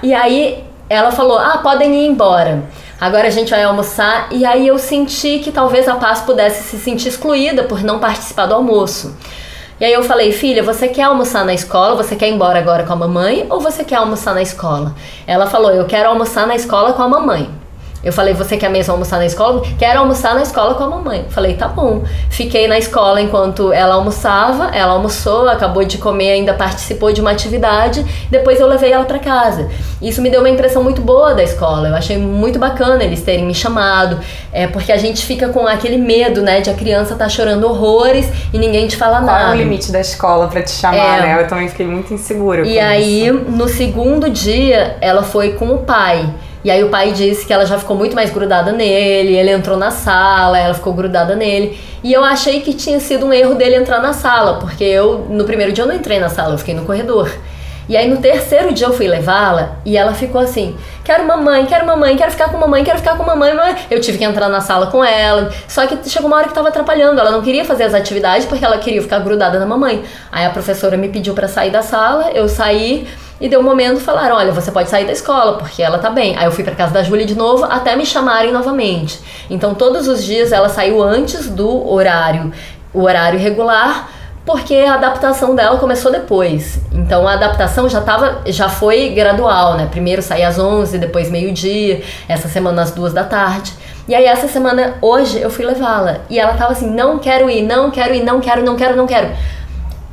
E 0.00 0.14
aí 0.14 0.62
ela 0.88 1.10
falou: 1.10 1.36
ah, 1.36 1.58
podem 1.58 1.92
ir 1.92 2.06
embora. 2.06 2.62
Agora 3.00 3.26
a 3.26 3.30
gente 3.30 3.50
vai 3.50 3.62
almoçar 3.64 4.28
e 4.30 4.46
aí 4.46 4.68
eu 4.68 4.78
senti 4.78 5.40
que 5.40 5.50
talvez 5.50 5.88
a 5.88 5.96
Paz 5.96 6.20
pudesse 6.20 6.62
se 6.62 6.78
sentir 6.78 7.08
excluída 7.08 7.64
por 7.64 7.82
não 7.82 7.98
participar 7.98 8.46
do 8.46 8.54
almoço. 8.54 9.16
E 9.80 9.84
aí 9.84 9.92
eu 9.92 10.04
falei, 10.04 10.30
filha, 10.30 10.62
você 10.62 10.86
quer 10.86 11.02
almoçar 11.02 11.44
na 11.44 11.52
escola? 11.52 11.96
Você 11.96 12.14
quer 12.14 12.28
ir 12.28 12.34
embora 12.34 12.60
agora 12.60 12.84
com 12.84 12.92
a 12.92 12.96
mamãe 12.96 13.44
ou 13.50 13.60
você 13.60 13.82
quer 13.82 13.96
almoçar 13.96 14.32
na 14.32 14.40
escola? 14.40 14.94
Ela 15.26 15.46
falou, 15.46 15.72
eu 15.72 15.84
quero 15.84 16.08
almoçar 16.08 16.46
na 16.46 16.54
escola 16.54 16.92
com 16.92 17.02
a 17.02 17.08
mamãe. 17.08 17.50
Eu 18.04 18.12
falei, 18.12 18.34
você 18.34 18.56
quer 18.56 18.68
mesmo 18.68 18.92
almoçar 18.92 19.16
na 19.18 19.26
escola? 19.26 19.62
Quero 19.78 19.98
almoçar 20.00 20.34
na 20.34 20.42
escola 20.42 20.74
com 20.74 20.84
a 20.84 20.88
mamãe. 20.90 21.24
Falei, 21.30 21.54
tá 21.54 21.66
bom. 21.68 22.02
Fiquei 22.28 22.68
na 22.68 22.76
escola 22.78 23.20
enquanto 23.20 23.72
ela 23.72 23.94
almoçava, 23.94 24.70
ela 24.76 24.92
almoçou, 24.92 25.48
acabou 25.48 25.84
de 25.84 25.96
comer, 25.98 26.32
ainda 26.32 26.52
participou 26.54 27.12
de 27.12 27.20
uma 27.20 27.30
atividade. 27.30 28.04
Depois 28.30 28.60
eu 28.60 28.66
levei 28.66 28.92
ela 28.92 29.04
para 29.04 29.18
casa. 29.18 29.68
Isso 30.02 30.20
me 30.20 30.28
deu 30.28 30.40
uma 30.40 30.50
impressão 30.50 30.82
muito 30.82 31.00
boa 31.00 31.34
da 31.34 31.42
escola. 31.42 31.88
Eu 31.88 31.94
achei 31.94 32.18
muito 32.18 32.58
bacana 32.58 33.02
eles 33.02 33.22
terem 33.22 33.46
me 33.46 33.54
chamado, 33.54 34.18
é 34.52 34.66
porque 34.66 34.92
a 34.92 34.98
gente 34.98 35.24
fica 35.24 35.48
com 35.48 35.66
aquele 35.66 35.96
medo, 35.96 36.42
né, 36.42 36.60
de 36.60 36.68
a 36.68 36.74
criança 36.74 37.14
tá 37.14 37.28
chorando 37.28 37.64
horrores 37.66 38.28
e 38.52 38.58
ninguém 38.58 38.86
te 38.86 38.96
fala 38.96 39.16
Qual 39.20 39.26
nada. 39.26 39.52
é 39.52 39.54
o 39.54 39.56
limite 39.56 39.90
da 39.90 40.00
escola 40.00 40.46
pra 40.48 40.60
te 40.62 40.72
chamar, 40.72 40.96
É. 41.18 41.20
né? 41.22 41.42
Eu 41.42 41.48
também 41.48 41.68
fiquei 41.68 41.86
muito 41.86 42.12
insegura. 42.12 42.66
E 42.66 42.78
aí, 42.78 43.28
isso. 43.28 43.38
no 43.48 43.66
segundo 43.68 44.28
dia, 44.28 44.96
ela 45.00 45.22
foi 45.22 45.54
com 45.54 45.68
o 45.74 45.78
pai. 45.78 46.28
E 46.64 46.70
aí 46.70 46.82
o 46.82 46.88
pai 46.88 47.12
disse 47.12 47.44
que 47.44 47.52
ela 47.52 47.66
já 47.66 47.78
ficou 47.78 47.94
muito 47.94 48.16
mais 48.16 48.30
grudada 48.30 48.72
nele, 48.72 49.36
ele 49.36 49.50
entrou 49.50 49.76
na 49.76 49.90
sala, 49.90 50.58
ela 50.58 50.72
ficou 50.72 50.94
grudada 50.94 51.36
nele. 51.36 51.78
E 52.02 52.10
eu 52.10 52.24
achei 52.24 52.62
que 52.62 52.72
tinha 52.72 52.98
sido 52.98 53.26
um 53.26 53.32
erro 53.32 53.54
dele 53.54 53.76
entrar 53.76 54.00
na 54.00 54.14
sala, 54.14 54.58
porque 54.58 54.82
eu, 54.82 55.26
no 55.28 55.44
primeiro 55.44 55.72
dia 55.72 55.84
eu 55.84 55.88
não 55.88 55.94
entrei 55.94 56.18
na 56.18 56.30
sala, 56.30 56.54
eu 56.54 56.58
fiquei 56.58 56.74
no 56.74 56.86
corredor. 56.86 57.30
E 57.88 57.96
aí 57.96 58.08
no 58.08 58.16
terceiro 58.16 58.72
dia 58.72 58.86
eu 58.86 58.92
fui 58.92 59.06
levá-la 59.06 59.76
e 59.84 59.96
ela 59.96 60.14
ficou 60.14 60.40
assim: 60.40 60.76
quero 61.04 61.26
mamãe, 61.26 61.66
quero 61.66 61.86
mamãe, 61.86 62.16
quero 62.16 62.30
ficar 62.30 62.48
com 62.48 62.56
mamãe, 62.56 62.82
quero 62.82 62.98
ficar 62.98 63.16
com 63.16 63.24
mamãe, 63.24 63.54
mamãe. 63.54 63.76
Eu 63.90 64.00
tive 64.00 64.18
que 64.18 64.24
entrar 64.24 64.48
na 64.48 64.60
sala 64.60 64.86
com 64.86 65.04
ela. 65.04 65.50
Só 65.68 65.86
que 65.86 66.08
chegou 66.08 66.28
uma 66.28 66.36
hora 66.36 66.48
que 66.48 66.54
tava 66.54 66.68
atrapalhando. 66.68 67.20
Ela 67.20 67.30
não 67.30 67.42
queria 67.42 67.64
fazer 67.64 67.84
as 67.84 67.94
atividades 67.94 68.46
porque 68.46 68.64
ela 68.64 68.78
queria 68.78 69.02
ficar 69.02 69.18
grudada 69.18 69.58
na 69.58 69.66
mamãe. 69.66 70.02
Aí 70.32 70.46
a 70.46 70.50
professora 70.50 70.96
me 70.96 71.08
pediu 71.08 71.34
para 71.34 71.48
sair 71.48 71.70
da 71.70 71.82
sala, 71.82 72.30
eu 72.30 72.48
saí 72.48 73.06
e 73.40 73.48
deu 73.48 73.60
um 73.60 73.64
momento 73.64 74.00
falaram: 74.00 74.36
olha, 74.36 74.52
você 74.52 74.70
pode 74.70 74.88
sair 74.88 75.04
da 75.04 75.12
escola 75.12 75.58
porque 75.58 75.82
ela 75.82 75.98
tá 75.98 76.08
bem. 76.08 76.36
Aí 76.38 76.46
eu 76.46 76.52
fui 76.52 76.64
para 76.64 76.74
casa 76.74 76.94
da 76.94 77.02
Júlia 77.02 77.26
de 77.26 77.34
novo 77.34 77.64
até 77.64 77.94
me 77.96 78.06
chamarem 78.06 78.52
novamente. 78.52 79.20
Então 79.50 79.74
todos 79.74 80.08
os 80.08 80.24
dias 80.24 80.52
ela 80.52 80.70
saiu 80.70 81.02
antes 81.02 81.50
do 81.50 81.90
horário, 81.90 82.50
o 82.92 83.02
horário 83.02 83.38
regular 83.38 84.08
porque 84.44 84.74
a 84.74 84.94
adaptação 84.94 85.54
dela 85.54 85.78
começou 85.78 86.12
depois. 86.12 86.78
Então 86.92 87.26
a 87.26 87.32
adaptação 87.32 87.88
já 87.88 88.00
tava, 88.00 88.42
já 88.46 88.68
foi 88.68 89.10
gradual, 89.10 89.76
né? 89.76 89.88
Primeiro 89.90 90.20
saí 90.20 90.42
às 90.42 90.58
11, 90.58 90.98
depois 90.98 91.30
meio-dia, 91.30 92.02
essa 92.28 92.48
semana 92.48 92.82
às 92.82 92.90
duas 92.90 93.12
da 93.12 93.24
tarde. 93.24 93.72
E 94.06 94.14
aí 94.14 94.26
essa 94.26 94.46
semana, 94.46 94.94
hoje, 95.00 95.40
eu 95.40 95.48
fui 95.48 95.64
levá-la. 95.64 96.18
E 96.28 96.38
ela 96.38 96.52
tava 96.54 96.72
assim, 96.72 96.90
não 96.90 97.18
quero 97.18 97.48
ir, 97.48 97.62
não 97.62 97.90
quero 97.90 98.14
ir, 98.14 98.22
não 98.22 98.38
quero, 98.38 98.62
não 98.62 98.76
quero, 98.76 98.96
não 98.96 99.06
quero. 99.06 99.30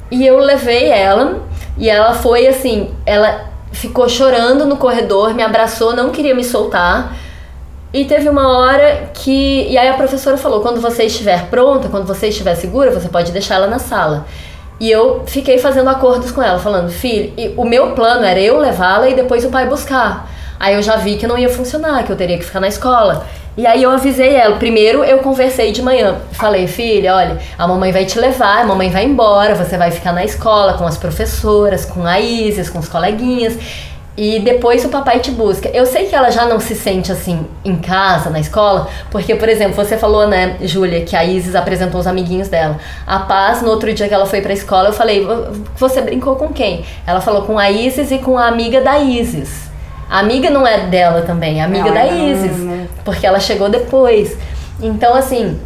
E 0.10 0.26
eu 0.26 0.38
levei 0.40 0.90
ela, 0.90 1.42
e 1.78 1.90
ela 1.90 2.14
foi 2.14 2.48
assim, 2.48 2.90
ela 3.06 3.52
ficou 3.72 4.08
chorando 4.08 4.66
no 4.66 4.78
corredor, 4.78 5.34
me 5.34 5.44
abraçou, 5.44 5.94
não 5.94 6.10
queria 6.10 6.34
me 6.34 6.44
soltar. 6.44 7.14
E 7.94 8.06
teve 8.06 8.30
uma 8.30 8.58
hora 8.58 9.10
que. 9.14 9.68
E 9.70 9.78
aí 9.78 9.88
a 9.88 9.94
professora 9.94 10.38
falou: 10.38 10.62
quando 10.62 10.80
você 10.80 11.04
estiver 11.04 11.48
pronta, 11.48 11.90
quando 11.90 12.06
você 12.06 12.28
estiver 12.28 12.56
segura, 12.56 12.92
você 12.92 13.10
pode 13.10 13.32
deixar 13.32 13.56
ela 13.56 13.68
na 13.68 13.80
sala. 13.80 14.26
E 14.80 14.90
eu 14.90 15.24
fiquei 15.28 15.60
fazendo 15.60 15.90
acordos 15.90 16.32
com 16.32 16.42
ela, 16.42 16.58
falando: 16.58 16.90
filho, 16.90 17.34
o 17.58 17.66
meu 17.66 17.92
plano 17.92 18.26
era 18.26 18.40
eu 18.40 18.58
levá-la 18.58 19.10
e 19.10 19.14
depois 19.14 19.44
o 19.44 19.50
pai 19.50 19.68
buscar. 19.68 20.30
Aí 20.60 20.76
eu 20.76 20.82
já 20.82 20.96
vi 20.96 21.18
que 21.18 21.28
não 21.28 21.38
ia 21.38 21.50
funcionar, 21.50 22.04
que 22.04 22.12
eu 22.12 22.16
teria 22.16 22.38
que 22.38 22.46
ficar 22.46 22.60
na 22.60 22.68
escola. 22.68 23.26
E 23.58 23.68
aí 23.68 23.84
eu 23.84 23.92
avisei 23.92 24.36
ela. 24.36 24.56
Primeiro 24.56 25.04
eu 25.04 25.18
conversei 25.20 25.72
de 25.72 25.82
manhã. 25.82 26.16
Falei, 26.32 26.68
filha, 26.68 27.16
olha, 27.16 27.38
a 27.58 27.68
mamãe 27.68 27.92
vai 27.92 28.06
te 28.06 28.18
levar, 28.18 28.62
a 28.62 28.64
mamãe 28.64 28.90
vai 28.90 29.04
embora, 29.04 29.56
você 29.56 29.78
vai 29.78 29.92
ficar 29.92 30.14
na 30.14 30.24
escola 30.24 30.74
com 30.76 30.86
as 30.86 30.98
professoras, 30.98 31.84
com 31.84 32.06
a 32.06 32.20
Isis, 32.20 32.70
com 32.70 32.80
os 32.80 32.88
coleguinhas. 32.88 33.58
E 34.18 34.40
depois 34.40 34.84
o 34.84 34.90
papai 34.90 35.20
te 35.20 35.32
busca. 35.32 35.70
Eu 35.70 35.86
sei 35.86 36.06
que 36.06 36.14
ela 36.14 36.30
já 36.30 36.46
não 36.46 36.60
se 36.60 36.76
sente 36.76 37.12
assim 37.12 37.46
em 37.64 37.78
casa, 37.78 38.30
na 38.30 38.40
escola, 38.40 38.90
porque, 39.10 39.36
por 39.36 39.48
exemplo, 39.48 39.74
você 39.74 39.98
falou, 39.98 40.28
né, 40.28 40.58
Júlia, 40.62 41.02
que 41.06 41.16
a 41.16 41.24
Isis 41.24 41.56
apresentou 41.56 42.00
os 42.00 42.08
amiguinhos 42.08 42.50
dela. 42.50 42.78
A 43.08 43.20
Paz, 43.20 43.62
no 43.62 43.70
outro 43.70 43.94
dia 43.94 44.08
que 44.10 44.14
ela 44.14 44.26
foi 44.26 44.42
pra 44.42 44.52
escola, 44.52 44.90
eu 44.90 44.94
falei, 44.94 45.26
você 45.78 46.02
brincou 46.02 46.36
com 46.36 46.50
quem? 46.50 46.84
Ela 47.08 47.22
falou 47.22 47.44
com 47.44 47.58
a 47.58 47.72
Isis 47.72 48.12
e 48.12 48.18
com 48.18 48.38
a 48.38 48.48
amiga 48.48 48.82
da 48.82 49.00
Isis. 49.00 49.72
A 50.10 50.20
amiga 50.20 50.50
não 50.50 50.68
é 50.68 50.80
dela 50.88 51.22
também, 51.22 51.62
é 51.62 51.64
amiga 51.64 51.90
da 51.90 52.06
Isis, 52.06 52.58
né? 52.58 52.88
porque 53.06 53.26
ela 53.26 53.40
chegou 53.40 53.70
depois. 53.70 54.38
Então, 54.82 55.16
assim, 55.16 55.58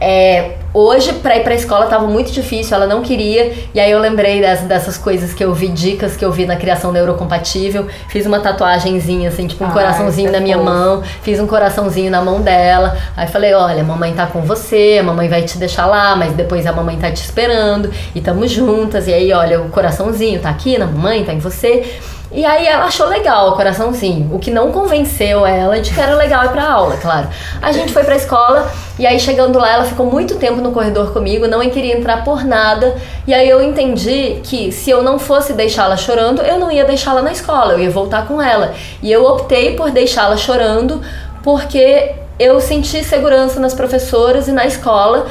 é, 0.00 0.52
hoje 0.76 1.14
para 1.14 1.36
ir 1.36 1.42
para 1.42 1.52
a 1.52 1.56
escola 1.56 1.84
estava 1.84 2.06
muito 2.06 2.30
difícil, 2.30 2.76
ela 2.76 2.86
não 2.86 3.00
queria. 3.02 3.54
E 3.72 3.80
aí 3.80 3.90
eu 3.90 3.98
lembrei 3.98 4.40
dessas, 4.40 4.66
dessas 4.66 4.98
coisas 4.98 5.32
que 5.32 5.42
eu 5.42 5.54
vi, 5.54 5.68
dicas 5.68 6.16
que 6.16 6.24
eu 6.24 6.30
vi 6.30 6.44
na 6.44 6.56
criação 6.56 6.92
neurocompatível. 6.92 7.86
Fiz 8.08 8.26
uma 8.26 8.40
tatuagenzinha 8.40 9.30
assim, 9.30 9.46
tipo 9.46 9.64
um 9.64 9.68
Ai, 9.68 9.72
coraçãozinho 9.72 10.30
na 10.30 10.40
minha 10.40 10.58
mão, 10.58 11.02
fiz 11.22 11.40
um 11.40 11.46
coraçãozinho 11.46 12.10
na 12.10 12.20
mão 12.20 12.42
dela. 12.42 12.96
Aí 13.16 13.26
falei: 13.26 13.54
"Olha, 13.54 13.80
a 13.80 13.84
mamãe 13.84 14.12
tá 14.12 14.26
com 14.26 14.42
você, 14.42 14.98
a 15.00 15.02
mamãe 15.02 15.28
vai 15.28 15.42
te 15.42 15.56
deixar 15.56 15.86
lá, 15.86 16.14
mas 16.14 16.34
depois 16.34 16.66
a 16.66 16.72
mamãe 16.72 16.98
tá 16.98 17.10
te 17.10 17.22
esperando 17.22 17.90
e 18.14 18.18
estamos 18.18 18.50
juntas". 18.50 19.08
E 19.08 19.14
aí, 19.14 19.32
olha, 19.32 19.60
o 19.62 19.70
coraçãozinho 19.70 20.40
tá 20.40 20.50
aqui 20.50 20.76
na 20.76 20.86
mamãe, 20.86 21.24
tá 21.24 21.32
em 21.32 21.38
você. 21.38 21.98
E 22.32 22.44
aí 22.44 22.66
ela 22.66 22.86
achou 22.86 23.06
legal 23.06 23.50
o 23.50 23.52
coraçãozinho, 23.52 24.34
o 24.34 24.38
que 24.40 24.50
não 24.50 24.72
convenceu 24.72 25.46
ela 25.46 25.78
de 25.78 25.94
que 25.94 26.00
era 26.00 26.16
legal 26.16 26.44
ir 26.44 26.48
pra 26.48 26.68
aula, 26.68 26.96
claro. 26.96 27.28
A 27.62 27.70
gente 27.70 27.92
foi 27.92 28.02
pra 28.02 28.16
escola 28.16 28.68
e 28.98 29.06
aí 29.06 29.20
chegando 29.20 29.60
lá 29.60 29.72
ela 29.72 29.84
ficou 29.84 30.06
muito 30.06 30.34
tempo 30.34 30.60
no 30.60 30.72
corredor 30.72 31.12
comigo, 31.12 31.46
não 31.46 31.60
queria 31.70 31.96
entrar 31.96 32.24
por 32.24 32.44
nada. 32.44 32.96
E 33.28 33.32
aí 33.32 33.48
eu 33.48 33.62
entendi 33.62 34.40
que 34.42 34.72
se 34.72 34.90
eu 34.90 35.04
não 35.04 35.20
fosse 35.20 35.52
deixá-la 35.52 35.96
chorando, 35.96 36.42
eu 36.42 36.58
não 36.58 36.70
ia 36.70 36.84
deixá-la 36.84 37.22
na 37.22 37.30
escola, 37.30 37.74
eu 37.74 37.80
ia 37.80 37.90
voltar 37.90 38.26
com 38.26 38.42
ela. 38.42 38.74
E 39.00 39.10
eu 39.10 39.24
optei 39.24 39.76
por 39.76 39.92
deixá-la 39.92 40.36
chorando 40.36 41.00
porque 41.44 42.12
eu 42.40 42.60
senti 42.60 43.04
segurança 43.04 43.60
nas 43.60 43.72
professoras 43.72 44.48
e 44.48 44.52
na 44.52 44.66
escola. 44.66 45.26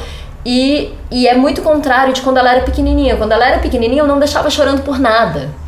E, 0.46 0.94
e 1.10 1.28
é 1.28 1.34
muito 1.34 1.60
contrário 1.60 2.14
de 2.14 2.22
quando 2.22 2.38
ela 2.38 2.52
era 2.52 2.62
pequenininha. 2.62 3.16
Quando 3.16 3.32
ela 3.32 3.46
era 3.46 3.58
pequenininha, 3.58 4.00
eu 4.00 4.06
não 4.06 4.18
deixava 4.18 4.48
chorando 4.48 4.82
por 4.82 4.98
nada 4.98 5.65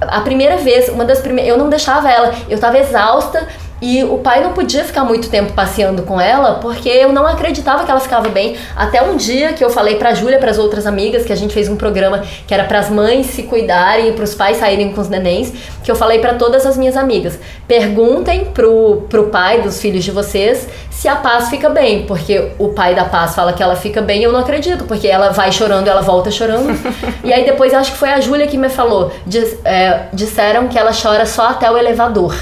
a 0.00 0.20
primeira 0.20 0.56
vez, 0.58 0.88
uma 0.88 1.04
das 1.04 1.20
primeiras, 1.20 1.50
eu 1.50 1.58
não 1.58 1.68
deixava 1.68 2.10
ela, 2.10 2.34
eu 2.48 2.58
tava 2.58 2.78
exausta 2.78 3.46
e 3.84 4.02
o 4.02 4.16
pai 4.16 4.42
não 4.42 4.54
podia 4.54 4.82
ficar 4.82 5.04
muito 5.04 5.28
tempo 5.28 5.52
passeando 5.52 6.04
com 6.04 6.18
ela, 6.18 6.54
porque 6.54 6.88
eu 6.88 7.12
não 7.12 7.26
acreditava 7.26 7.84
que 7.84 7.90
ela 7.90 8.00
ficava 8.00 8.30
bem. 8.30 8.56
Até 8.74 9.02
um 9.02 9.14
dia 9.14 9.52
que 9.52 9.62
eu 9.62 9.68
falei 9.68 9.96
pra 9.96 10.14
Júlia, 10.14 10.38
para 10.38 10.50
as 10.50 10.56
outras 10.56 10.86
amigas, 10.86 11.26
que 11.26 11.32
a 11.32 11.36
gente 11.36 11.52
fez 11.52 11.68
um 11.68 11.76
programa 11.76 12.22
que 12.46 12.54
era 12.54 12.64
para 12.64 12.78
as 12.78 12.88
mães 12.88 13.26
se 13.26 13.42
cuidarem 13.42 14.08
e 14.08 14.12
para 14.12 14.24
os 14.24 14.34
pais 14.34 14.56
saírem 14.56 14.90
com 14.90 15.02
os 15.02 15.10
nenéns, 15.10 15.52
que 15.82 15.90
eu 15.90 15.94
falei 15.94 16.18
para 16.18 16.32
todas 16.32 16.64
as 16.64 16.78
minhas 16.78 16.96
amigas: 16.96 17.38
perguntem 17.68 18.46
pro, 18.46 19.02
pro 19.10 19.24
pai 19.24 19.60
dos 19.60 19.78
filhos 19.78 20.02
de 20.02 20.10
vocês 20.10 20.66
se 20.90 21.08
a 21.08 21.16
Paz 21.16 21.50
fica 21.50 21.68
bem, 21.68 22.06
porque 22.06 22.52
o 22.58 22.68
pai 22.68 22.94
da 22.94 23.04
Paz 23.04 23.34
fala 23.34 23.52
que 23.52 23.62
ela 23.62 23.76
fica 23.76 24.00
bem, 24.00 24.22
eu 24.22 24.32
não 24.32 24.40
acredito, 24.40 24.84
porque 24.84 25.06
ela 25.06 25.28
vai 25.28 25.52
chorando, 25.52 25.86
ela 25.86 26.00
volta 26.00 26.30
chorando. 26.30 26.74
e 27.22 27.30
aí 27.30 27.44
depois 27.44 27.74
acho 27.74 27.92
que 27.92 27.98
foi 27.98 28.08
a 28.08 28.20
Júlia 28.20 28.46
que 28.46 28.56
me 28.56 28.70
falou: 28.70 29.12
diz, 29.26 29.58
é, 29.62 30.06
disseram 30.14 30.68
que 30.68 30.78
ela 30.78 30.92
chora 30.92 31.26
só 31.26 31.48
até 31.50 31.70
o 31.70 31.76
elevador. 31.76 32.34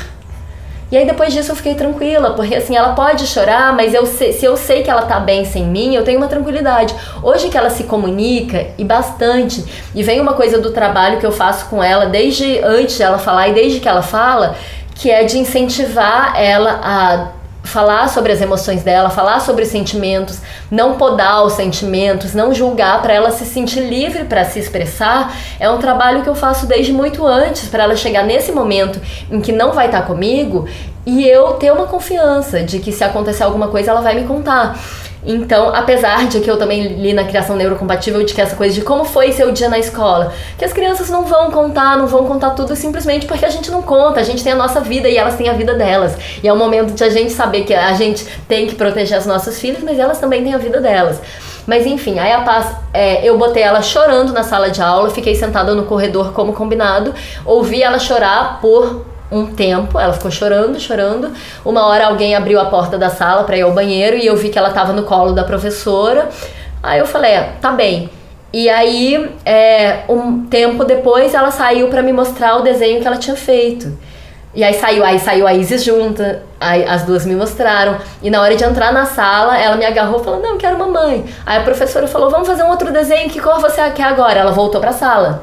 E 0.93 0.97
aí 0.99 1.07
depois 1.07 1.33
disso 1.33 1.51
eu 1.51 1.57
fiquei 1.57 1.75
tranquila, 1.75 2.35
porque 2.35 2.55
assim, 2.55 2.77
ela 2.77 2.93
pode 2.93 3.27
chorar, 3.27 3.75
mas 3.75 3.95
eu 3.95 4.05
sei, 4.05 4.35
se 4.35 4.45
eu 4.45 4.59
sei 4.59 4.83
que 4.83 4.91
ela 4.91 5.01
tá 5.01 5.19
bem 5.19 5.43
sem 5.43 5.65
mim, 5.65 5.95
eu 5.95 6.05
tenho 6.05 6.19
uma 6.19 6.29
tranquilidade. 6.29 6.95
Hoje 7.23 7.49
que 7.49 7.57
ela 7.57 7.71
se 7.71 7.85
comunica, 7.85 8.67
e 8.77 8.85
bastante, 8.85 9.65
e 9.95 10.03
vem 10.03 10.21
uma 10.21 10.35
coisa 10.35 10.59
do 10.59 10.71
trabalho 10.71 11.19
que 11.19 11.25
eu 11.25 11.33
faço 11.33 11.65
com 11.71 11.83
ela, 11.83 12.05
desde 12.05 12.59
antes 12.63 12.99
dela 12.99 13.17
falar 13.17 13.49
e 13.49 13.55
desde 13.55 13.81
que 13.81 13.89
ela 13.89 14.03
fala, 14.03 14.55
que 14.95 15.11
é 15.11 15.25
de 15.25 15.39
incentivar 15.39 16.39
ela 16.39 16.79
a 16.85 17.42
falar 17.73 18.09
sobre 18.09 18.33
as 18.33 18.41
emoções 18.41 18.83
dela, 18.83 19.09
falar 19.09 19.41
sobre 19.41 19.63
os 19.63 19.69
sentimentos, 19.69 20.41
não 20.71 20.97
podar 20.97 21.43
os 21.45 21.55
sentimentos, 21.55 22.35
não 22.35 22.53
julgar 22.53 23.01
para 23.01 23.15
ela 23.15 23.31
se 23.31 23.47
sentir 23.47 23.81
livre 23.81 24.25
para 24.25 24.45
se 24.45 24.59
expressar, 24.59 25.35
é 25.59 25.69
um 25.71 25.79
trabalho 25.79 26.23
que 26.23 26.29
eu 26.29 26.35
faço 26.35 26.67
desde 26.67 26.93
muito 26.93 27.27
antes 27.27 27.69
para 27.69 27.85
ela 27.85 27.97
chegar 27.97 28.25
nesse 28.25 28.53
momento 28.53 29.01
em 29.31 29.41
que 29.41 29.51
não 29.51 29.73
vai 29.73 29.87
estar 29.87 30.03
comigo 30.03 30.69
e 31.07 31.27
eu 31.27 31.55
ter 31.55 31.73
uma 31.73 31.87
confiança 31.87 32.63
de 32.63 32.79
que 32.79 32.93
se 32.93 33.03
acontecer 33.03 33.43
alguma 33.43 33.69
coisa 33.69 33.91
ela 33.91 34.03
vai 34.03 34.15
me 34.15 34.25
contar. 34.25 34.79
Então, 35.25 35.69
apesar 35.69 36.27
de 36.27 36.41
que 36.41 36.51
eu 36.51 36.57
também 36.57 36.83
li 37.01 37.13
na 37.13 37.25
criação 37.25 37.55
neurocompatível 37.55 38.25
de 38.25 38.35
que 38.35 38.41
essa 38.41 38.57
coisa 38.57 38.75
de 38.75 38.83
como 38.83 39.05
foi 39.05 39.31
seu 39.33 39.53
dia 39.53 39.69
na 39.69 39.79
escola, 39.79 40.33
que 40.59 40.65
as 40.65 40.73
crianças 40.73 41.09
não 41.09 41.25
vão 41.25 41.51
contar, 41.51 41.97
não 41.97 42.09
vão 42.09 42.27
contar 42.27 42.51
tudo 42.51 42.75
simplesmente 42.75 43.27
porque 43.27 43.45
a 43.45 43.49
gente 43.49 43.71
não 43.71 43.83
conta, 43.83 44.19
a 44.19 44.25
gente 44.25 44.43
tem 44.43 44.53
a 44.53 44.57
nossa 44.57 44.81
vida 44.81 45.09
e 45.09 45.17
elas 45.17 45.37
têm 45.37 45.49
a 45.49 45.53
vida 45.53 45.75
delas. 45.75 46.17
E 46.43 46.49
é 46.49 46.53
o 46.53 46.57
momento 46.57 46.93
de 46.93 47.05
a 47.05 47.09
gente 47.09 47.33
saber 47.33 47.63
que 47.63 47.73
a 47.73 47.93
gente 47.95 48.27
tem 48.49 48.67
que 48.67 48.75
proteger 48.75 49.17
as 49.17 49.27
nossas 49.27 49.61
filhas, 49.61 49.83
mas 49.83 49.99
elas 49.99 50.19
também 50.19 50.43
têm 50.43 50.55
a 50.55 50.59
vida 50.59 50.81
delas. 50.81 51.21
Mas 51.67 51.87
enfim, 51.87 52.19
aí 52.19 52.33
a 52.33 52.41
Paz, 52.41 52.75
é, 52.93 53.25
eu 53.25 53.39
botei 53.39 53.63
ela 53.63 53.81
chorando 53.81 54.33
na 54.33 54.43
sala 54.43 54.71
de 54.71 54.83
aula, 54.83 55.11
fiquei 55.11 55.37
sentada 55.37 55.73
no 55.75 55.85
corredor 55.85 56.33
como 56.33 56.53
combinado, 56.53 57.15
ouvi 57.45 57.81
ela 57.81 58.01
chorar 58.01 58.61
por 58.61 59.12
um 59.33 59.47
tempo, 59.47 59.99
ela 59.99 60.13
ficou 60.13 60.31
chorando, 60.31 60.79
chorando. 60.79 61.33
Uma 61.65 61.87
hora 61.87 62.07
alguém 62.07 62.35
abriu 62.35 62.61
a 62.61 62.67
porta 62.67 62.99
da 62.99 63.09
sala 63.09 63.45
para 63.45 63.57
ir 63.57 63.63
ao 63.63 63.73
banheiro 63.73 64.17
e 64.17 64.27
eu 64.27 64.37
vi 64.37 64.51
que 64.51 64.59
ela 64.59 64.69
estava 64.69 64.93
no 64.93 65.05
colo 65.05 65.33
da 65.33 65.43
professora. 65.43 66.29
Aí 66.83 66.99
eu 66.99 67.07
falei, 67.07 67.33
é, 67.33 67.53
tá 67.61 67.73
bem. 67.73 68.11
E 68.53 68.69
aí, 68.69 69.35
é, 69.47 70.01
um 70.09 70.45
tempo 70.45 70.85
depois, 70.85 71.33
ela 71.33 71.51
saiu 71.51 71.89
para 71.89 72.03
me 72.03 72.13
mostrar 72.13 72.57
o 72.57 72.63
desenho 72.63 73.01
que 73.01 73.07
ela 73.07 73.17
tinha 73.17 73.35
feito. 73.35 73.97
E 74.55 74.63
aí 74.63 74.75
saiu, 74.75 75.03
aí 75.03 75.19
saiu 75.19 75.47
a 75.47 75.55
Isis 75.55 75.83
junta, 75.83 76.43
aí 76.61 76.85
as 76.85 77.05
duas 77.05 77.25
me 77.25 77.35
mostraram. 77.35 77.97
E 78.23 78.29
na 78.29 78.43
hora 78.43 78.55
de 78.55 78.63
entrar 78.63 78.93
na 78.93 79.07
sala, 79.07 79.57
ela 79.57 79.77
me 79.77 79.87
agarrou 79.87 80.21
e 80.21 80.25
falou: 80.25 80.41
Não, 80.41 80.59
quero 80.59 80.79
mamãe. 80.79 81.25
Aí 81.47 81.57
a 81.59 81.63
professora 81.63 82.07
falou: 82.07 82.29
Vamos 82.29 82.47
fazer 82.47 82.63
um 82.63 82.69
outro 82.69 82.93
desenho, 82.93 83.31
que 83.31 83.41
cor 83.41 83.59
você 83.59 83.89
quer 83.93 84.03
agora? 84.03 84.41
Ela 84.41 84.53
voltou 84.53 84.79
pra 84.79 84.93
sala. 84.93 85.43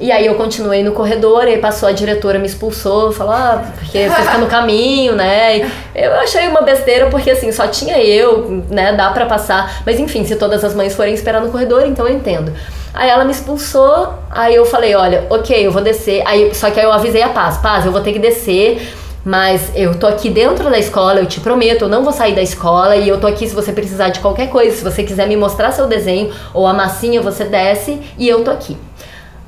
E 0.00 0.10
aí 0.10 0.24
eu 0.24 0.34
continuei 0.34 0.82
no 0.82 0.92
corredor, 0.92 1.44
e 1.44 1.50
aí 1.50 1.58
passou 1.58 1.86
a 1.86 1.92
diretora, 1.92 2.38
me 2.38 2.46
expulsou, 2.46 3.12
falou, 3.12 3.34
ah, 3.34 3.62
porque 3.78 4.08
você 4.08 4.22
fica 4.22 4.38
no 4.38 4.46
caminho, 4.48 5.14
né? 5.14 5.58
E 5.58 5.70
eu 5.94 6.14
achei 6.14 6.48
uma 6.48 6.62
besteira, 6.62 7.06
porque 7.10 7.30
assim, 7.30 7.52
só 7.52 7.66
tinha 7.66 8.02
eu, 8.02 8.64
né? 8.70 8.94
Dá 8.94 9.10
pra 9.10 9.26
passar. 9.26 9.82
Mas 9.84 10.00
enfim, 10.00 10.24
se 10.24 10.36
todas 10.36 10.64
as 10.64 10.74
mães 10.74 10.94
forem 10.94 11.12
esperar 11.12 11.42
no 11.42 11.50
corredor, 11.50 11.84
então 11.86 12.08
eu 12.08 12.14
entendo. 12.14 12.50
Aí 12.94 13.10
ela 13.10 13.24
me 13.24 13.30
expulsou, 13.30 14.14
aí 14.30 14.54
eu 14.54 14.64
falei, 14.64 14.94
olha, 14.94 15.26
ok, 15.28 15.66
eu 15.66 15.70
vou 15.70 15.82
descer. 15.82 16.22
Aí, 16.26 16.54
só 16.54 16.70
que 16.70 16.80
aí 16.80 16.86
eu 16.86 16.92
avisei 16.92 17.22
a 17.22 17.28
Paz, 17.28 17.58
Paz, 17.58 17.84
eu 17.84 17.92
vou 17.92 18.00
ter 18.00 18.14
que 18.14 18.18
descer. 18.18 18.94
Mas 19.22 19.70
eu 19.74 19.98
tô 19.98 20.06
aqui 20.06 20.30
dentro 20.30 20.70
da 20.70 20.78
escola, 20.78 21.20
eu 21.20 21.26
te 21.26 21.40
prometo, 21.40 21.82
eu 21.82 21.88
não 21.90 22.02
vou 22.02 22.12
sair 22.12 22.34
da 22.34 22.40
escola 22.40 22.96
e 22.96 23.06
eu 23.06 23.20
tô 23.20 23.26
aqui 23.26 23.46
se 23.46 23.54
você 23.54 23.70
precisar 23.70 24.08
de 24.08 24.18
qualquer 24.18 24.48
coisa. 24.48 24.74
Se 24.74 24.82
você 24.82 25.02
quiser 25.02 25.28
me 25.28 25.36
mostrar 25.36 25.72
seu 25.72 25.86
desenho 25.86 26.32
ou 26.54 26.66
a 26.66 26.72
massinha, 26.72 27.20
você 27.20 27.44
desce 27.44 28.00
e 28.16 28.26
eu 28.26 28.42
tô 28.42 28.50
aqui. 28.50 28.78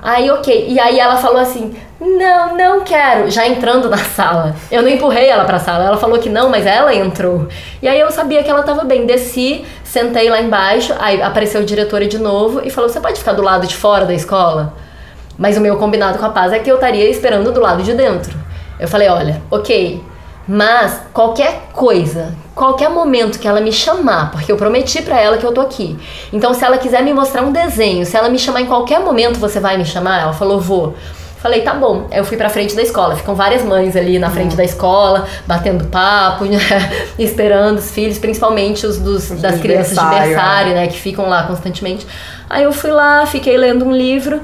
Aí, 0.02 0.28
ok. 0.32 0.66
E 0.68 0.80
aí 0.80 0.98
ela 0.98 1.16
falou 1.16 1.38
assim: 1.38 1.76
Não, 2.00 2.56
não 2.56 2.80
quero. 2.80 3.30
Já 3.30 3.46
entrando 3.46 3.88
na 3.88 3.98
sala. 3.98 4.56
Eu 4.68 4.82
não 4.82 4.88
empurrei 4.88 5.28
ela 5.28 5.44
pra 5.44 5.60
sala. 5.60 5.84
Ela 5.84 5.96
falou 5.96 6.18
que 6.18 6.28
não, 6.28 6.48
mas 6.48 6.66
ela 6.66 6.92
entrou. 6.92 7.46
E 7.80 7.86
aí 7.86 8.00
eu 8.00 8.10
sabia 8.10 8.42
que 8.42 8.50
ela 8.50 8.64
tava 8.64 8.82
bem. 8.82 9.06
Desci, 9.06 9.64
sentei 9.84 10.28
lá 10.28 10.42
embaixo. 10.42 10.92
Aí 10.98 11.22
apareceu 11.22 11.60
a 11.60 11.64
diretora 11.64 12.08
de 12.08 12.18
novo 12.18 12.60
e 12.64 12.70
falou: 12.70 12.90
Você 12.90 13.00
pode 13.00 13.20
ficar 13.20 13.34
do 13.34 13.42
lado 13.42 13.64
de 13.64 13.76
fora 13.76 14.04
da 14.04 14.12
escola? 14.12 14.74
Mas 15.38 15.56
o 15.56 15.60
meu 15.60 15.76
combinado 15.76 16.18
com 16.18 16.26
a 16.26 16.30
paz 16.30 16.52
é 16.52 16.58
que 16.58 16.70
eu 16.70 16.74
estaria 16.74 17.08
esperando 17.08 17.52
do 17.52 17.60
lado 17.60 17.84
de 17.84 17.94
dentro. 17.94 18.36
Eu 18.80 18.88
falei: 18.88 19.08
Olha, 19.08 19.40
ok. 19.48 20.02
Mas 20.48 21.00
qualquer 21.12 21.68
coisa, 21.72 22.34
qualquer 22.54 22.90
momento 22.90 23.38
que 23.38 23.48
ela 23.48 23.60
me 23.60 23.72
chamar, 23.72 24.30
porque 24.30 24.50
eu 24.50 24.56
prometi 24.56 25.02
para 25.02 25.20
ela 25.20 25.38
que 25.38 25.44
eu 25.44 25.52
tô 25.52 25.60
aqui. 25.60 25.98
Então, 26.32 26.52
se 26.54 26.64
ela 26.64 26.78
quiser 26.78 27.02
me 27.02 27.12
mostrar 27.12 27.42
um 27.42 27.52
desenho, 27.52 28.04
se 28.04 28.16
ela 28.16 28.28
me 28.28 28.38
chamar 28.38 28.60
em 28.60 28.66
qualquer 28.66 29.00
momento, 29.00 29.38
você 29.38 29.60
vai 29.60 29.76
me 29.76 29.84
chamar? 29.84 30.22
Ela 30.22 30.32
falou, 30.32 30.60
vou. 30.60 30.94
Falei, 31.38 31.62
tá 31.62 31.74
bom. 31.74 32.06
Eu 32.12 32.24
fui 32.24 32.36
pra 32.36 32.48
frente 32.48 32.76
da 32.76 32.82
escola. 32.82 33.16
Ficam 33.16 33.34
várias 33.34 33.64
mães 33.64 33.96
ali 33.96 34.16
na 34.16 34.30
frente 34.30 34.52
uhum. 34.52 34.56
da 34.56 34.64
escola, 34.64 35.26
batendo 35.44 35.86
papo, 35.86 36.44
né? 36.44 36.58
esperando 37.18 37.78
os 37.78 37.90
filhos, 37.90 38.16
principalmente 38.16 38.86
os 38.86 38.98
dos, 38.98 39.28
das 39.30 39.60
crianças 39.60 39.98
de 39.98 40.04
berçário, 40.04 40.74
né? 40.74 40.86
Que 40.86 40.98
ficam 40.98 41.28
lá 41.28 41.42
constantemente. 41.44 42.06
Aí 42.48 42.62
eu 42.62 42.72
fui 42.72 42.92
lá, 42.92 43.26
fiquei 43.26 43.56
lendo 43.56 43.84
um 43.84 43.90
livro, 43.90 44.40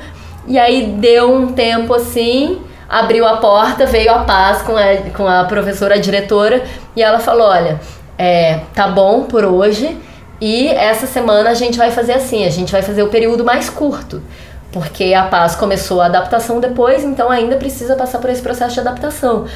e 0.48 0.59
aí 0.59 0.86
deu 0.98 1.32
um 1.32 1.52
tempo 1.52 1.94
assim 1.94 2.59
abriu 2.88 3.26
a 3.26 3.36
porta, 3.36 3.84
veio 3.84 4.11
a 4.11 4.20
paz 4.20 4.62
com 4.62 4.74
a, 4.74 4.96
com 5.14 5.26
a 5.26 5.44
professora 5.44 5.96
a 5.96 5.98
diretora 5.98 6.64
e 6.96 7.02
ela 7.02 7.18
falou: 7.18 7.48
Olha, 7.48 7.78
é, 8.18 8.60
tá 8.74 8.88
bom 8.88 9.22
por 9.22 9.44
hoje 9.44 9.96
e 10.40 10.68
essa 10.68 11.06
semana 11.06 11.50
a 11.50 11.54
gente 11.54 11.78
vai 11.78 11.90
fazer 11.90 12.12
assim: 12.14 12.44
a 12.44 12.50
gente 12.50 12.70
vai 12.72 12.82
fazer 12.82 13.02
o 13.02 13.08
período 13.08 13.44
mais 13.44 13.70
curto. 13.70 14.22
Porque 14.70 15.14
a 15.14 15.24
paz 15.24 15.56
começou 15.56 16.00
a 16.00 16.06
adaptação 16.06 16.60
depois, 16.60 17.02
então 17.02 17.30
ainda 17.30 17.56
precisa 17.56 17.96
passar 17.96 18.18
por 18.18 18.28
esse 18.28 18.42
processo 18.42 18.74
de 18.74 18.80
adaptação. 18.80 19.46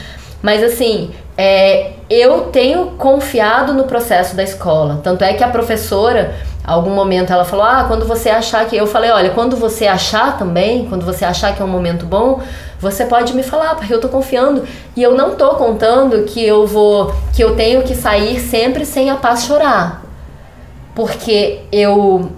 Mas 0.41 0.63
assim, 0.63 1.11
é, 1.37 1.93
eu 2.09 2.45
tenho 2.45 2.93
confiado 2.99 3.75
no 3.75 3.85
processo 3.85 4.35
da 4.35 4.43
escola. 4.43 5.01
Tanto 5.05 5.23
é 5.23 5.35
que 5.35 5.45
a 5.45 5.49
professora, 5.49 6.35
algum 6.65 6.91
momento, 6.91 7.33
ela 7.33 7.45
falou: 7.45 7.65
Ah, 7.65 7.85
quando 7.87 8.07
você 8.07 8.31
achar 8.31 8.67
que. 8.67 8.77
Eu 8.77 8.87
falei: 8.87 9.11
Olha, 9.11 9.31
quando 9.31 9.55
você 9.57 9.87
achar 9.87 10.39
também, 10.39 10.87
quando 10.87 11.05
você 11.05 11.25
achar 11.25 11.55
que 11.55 11.63
é 11.63 11.65
um 11.65 11.69
momento 11.69 12.07
bom, 12.07 12.41
você 12.83 13.07
pode 13.07 13.33
me 13.33 13.45
falar, 13.45 13.77
porque 13.77 13.95
eu 13.95 14.01
tô 14.01 14.09
confiando. 14.09 14.65
E 14.97 15.03
eu 15.03 15.15
não 15.15 15.37
tô 15.37 15.51
contando 15.51 16.25
que 16.25 16.45
eu 16.45 16.67
vou. 16.67 17.15
que 17.33 17.43
eu 17.43 17.55
tenho 17.55 17.85
que 17.85 17.95
sair 17.95 18.41
sempre 18.41 18.85
sem 18.85 19.09
a 19.09 19.15
paz 19.15 19.45
chorar. 19.45 20.05
Porque 20.93 21.61
eu 21.71 22.33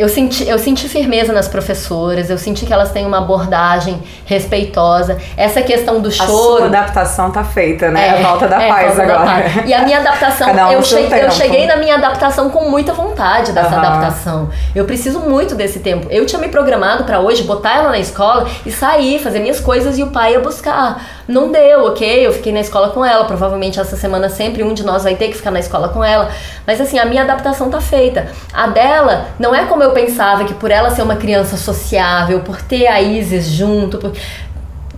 eu 0.00 0.08
senti, 0.08 0.48
eu 0.48 0.58
senti 0.58 0.88
firmeza 0.88 1.30
nas 1.30 1.46
professoras, 1.46 2.30
eu 2.30 2.38
senti 2.38 2.64
que 2.64 2.72
elas 2.72 2.90
têm 2.90 3.04
uma 3.04 3.18
abordagem 3.18 4.02
respeitosa. 4.24 5.18
Essa 5.36 5.60
questão 5.60 6.00
do 6.00 6.10
choro. 6.10 6.30
A 6.30 6.32
sua 6.32 6.66
adaptação 6.68 7.30
tá 7.30 7.44
feita, 7.44 7.90
né? 7.90 8.06
É, 8.06 8.10
a 8.12 8.28
volta 8.30 8.48
da 8.48 8.62
é, 8.62 8.68
paz 8.68 8.98
agora. 8.98 9.18
Da 9.18 9.24
paz. 9.26 9.56
E 9.66 9.74
a 9.74 9.82
minha 9.82 9.98
adaptação, 9.98 10.48
um 10.54 10.72
eu, 10.72 10.82
cheguei, 10.82 11.22
eu 11.22 11.30
cheguei 11.30 11.66
na 11.66 11.76
minha 11.76 11.96
adaptação 11.96 12.48
com 12.48 12.70
muita 12.70 12.94
vontade 12.94 13.52
dessa 13.52 13.74
uhum. 13.74 13.78
adaptação. 13.78 14.48
Eu 14.74 14.86
preciso 14.86 15.20
muito 15.20 15.54
desse 15.54 15.80
tempo. 15.80 16.06
Eu 16.10 16.24
tinha 16.24 16.40
me 16.40 16.48
programado 16.48 17.04
para 17.04 17.20
hoje 17.20 17.42
botar 17.42 17.76
ela 17.76 17.90
na 17.90 17.98
escola 17.98 18.48
e 18.64 18.72
sair, 18.72 19.18
fazer 19.18 19.40
minhas 19.40 19.60
coisas 19.60 19.98
e 19.98 20.02
o 20.02 20.06
pai 20.06 20.32
ia 20.32 20.40
buscar. 20.40 21.04
Não 21.28 21.52
deu, 21.52 21.84
ok? 21.84 22.26
Eu 22.26 22.32
fiquei 22.32 22.54
na 22.54 22.60
escola 22.60 22.88
com 22.88 23.04
ela. 23.04 23.26
Provavelmente 23.26 23.78
essa 23.78 23.96
semana 23.96 24.30
sempre 24.30 24.62
um 24.62 24.72
de 24.72 24.82
nós 24.82 25.04
vai 25.04 25.14
ter 25.14 25.28
que 25.28 25.36
ficar 25.36 25.50
na 25.50 25.60
escola 25.60 25.90
com 25.90 26.02
ela. 26.02 26.30
Mas 26.66 26.80
assim, 26.80 26.98
a 26.98 27.04
minha 27.04 27.22
adaptação 27.22 27.68
tá 27.68 27.82
feita. 27.82 28.28
A 28.50 28.66
dela 28.66 29.26
não 29.38 29.54
é 29.54 29.66
como 29.66 29.82
eu 29.82 29.89
eu 29.90 29.94
pensava 29.94 30.44
que 30.44 30.54
por 30.54 30.70
ela 30.70 30.90
ser 30.90 31.02
uma 31.02 31.16
criança 31.16 31.56
sociável, 31.56 32.40
por 32.40 32.62
ter 32.62 32.86
a 32.86 33.00
Isis 33.00 33.46
junto, 33.46 33.98
por... 33.98 34.12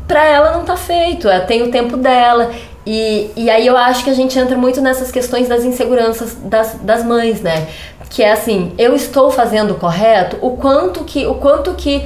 para 0.06 0.24
ela 0.24 0.52
não 0.52 0.64
tá 0.64 0.76
feito, 0.76 1.28
ela 1.28 1.44
tem 1.44 1.62
o 1.62 1.70
tempo 1.70 1.96
dela. 1.96 2.50
E, 2.84 3.30
e 3.36 3.48
aí 3.48 3.66
eu 3.66 3.76
acho 3.76 4.02
que 4.02 4.10
a 4.10 4.14
gente 4.14 4.36
entra 4.38 4.56
muito 4.56 4.80
nessas 4.80 5.10
questões 5.12 5.48
das 5.48 5.64
inseguranças 5.64 6.36
das, 6.42 6.74
das 6.82 7.04
mães, 7.04 7.40
né? 7.40 7.68
Que 8.12 8.22
é 8.22 8.30
assim, 8.30 8.72
eu 8.76 8.94
estou 8.94 9.30
fazendo 9.30 9.70
o 9.70 9.74
correto, 9.74 10.36
o 10.42 10.50
quanto 10.50 11.02
que, 11.02 11.26
o 11.26 11.36
quanto 11.36 11.72
que, 11.72 12.04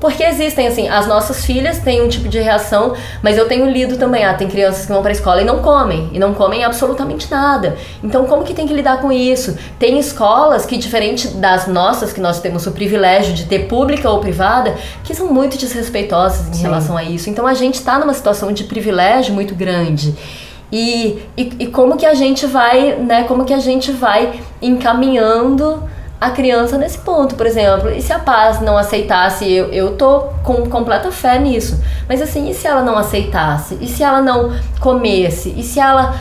porque 0.00 0.24
existem 0.24 0.66
assim, 0.66 0.88
as 0.88 1.06
nossas 1.06 1.44
filhas 1.44 1.78
têm 1.78 2.00
um 2.00 2.08
tipo 2.08 2.26
de 2.26 2.40
reação, 2.40 2.94
mas 3.22 3.36
eu 3.36 3.46
tenho 3.46 3.70
lido 3.70 3.98
também, 3.98 4.24
ah, 4.24 4.32
tem 4.32 4.48
crianças 4.48 4.86
que 4.86 4.92
vão 4.92 5.02
para 5.02 5.10
a 5.10 5.12
escola 5.12 5.42
e 5.42 5.44
não 5.44 5.60
comem, 5.60 6.08
e 6.10 6.18
não 6.18 6.32
comem 6.32 6.64
absolutamente 6.64 7.30
nada. 7.30 7.76
Então, 8.02 8.24
como 8.24 8.44
que 8.44 8.54
tem 8.54 8.66
que 8.66 8.72
lidar 8.72 9.02
com 9.02 9.12
isso? 9.12 9.54
Tem 9.78 9.98
escolas 9.98 10.64
que 10.64 10.78
diferente 10.78 11.28
das 11.28 11.66
nossas 11.66 12.14
que 12.14 12.20
nós 12.20 12.40
temos 12.40 12.66
o 12.66 12.72
privilégio 12.72 13.34
de 13.34 13.44
ter 13.44 13.68
pública 13.68 14.08
ou 14.08 14.20
privada, 14.20 14.74
que 15.04 15.14
são 15.14 15.30
muito 15.30 15.58
desrespeitosas 15.58 16.48
em 16.48 16.54
Sim. 16.54 16.62
relação 16.62 16.96
a 16.96 17.04
isso. 17.04 17.28
Então, 17.28 17.46
a 17.46 17.52
gente 17.52 17.74
está 17.74 17.98
numa 17.98 18.14
situação 18.14 18.52
de 18.52 18.64
privilégio 18.64 19.34
muito 19.34 19.54
grande. 19.54 20.14
E, 20.72 21.22
e, 21.36 21.42
e, 21.60 21.66
como 21.66 21.98
que 21.98 22.06
a 22.06 22.14
gente 22.14 22.46
vai, 22.46 22.96
né, 22.96 23.24
como 23.24 23.44
que 23.44 23.52
a 23.52 23.58
gente 23.58 23.92
vai 23.92 24.40
encaminhando 24.62 25.82
a 26.18 26.30
criança 26.30 26.78
nesse 26.78 26.96
ponto, 26.96 27.34
por 27.34 27.46
exemplo. 27.46 27.90
E 27.90 28.00
se 28.00 28.10
a 28.10 28.18
paz 28.18 28.62
não 28.62 28.78
aceitasse, 28.78 29.50
eu, 29.52 29.66
eu 29.66 29.96
tô 29.96 30.28
com 30.42 30.70
completa 30.70 31.12
fé 31.12 31.38
nisso. 31.38 31.78
Mas 32.08 32.22
assim, 32.22 32.48
e 32.48 32.54
se 32.54 32.66
ela 32.66 32.80
não 32.80 32.96
aceitasse? 32.96 33.76
E 33.82 33.86
se 33.86 34.02
ela 34.02 34.22
não 34.22 34.56
comesse? 34.80 35.52
E 35.54 35.62
se 35.62 35.78
ela, 35.78 36.14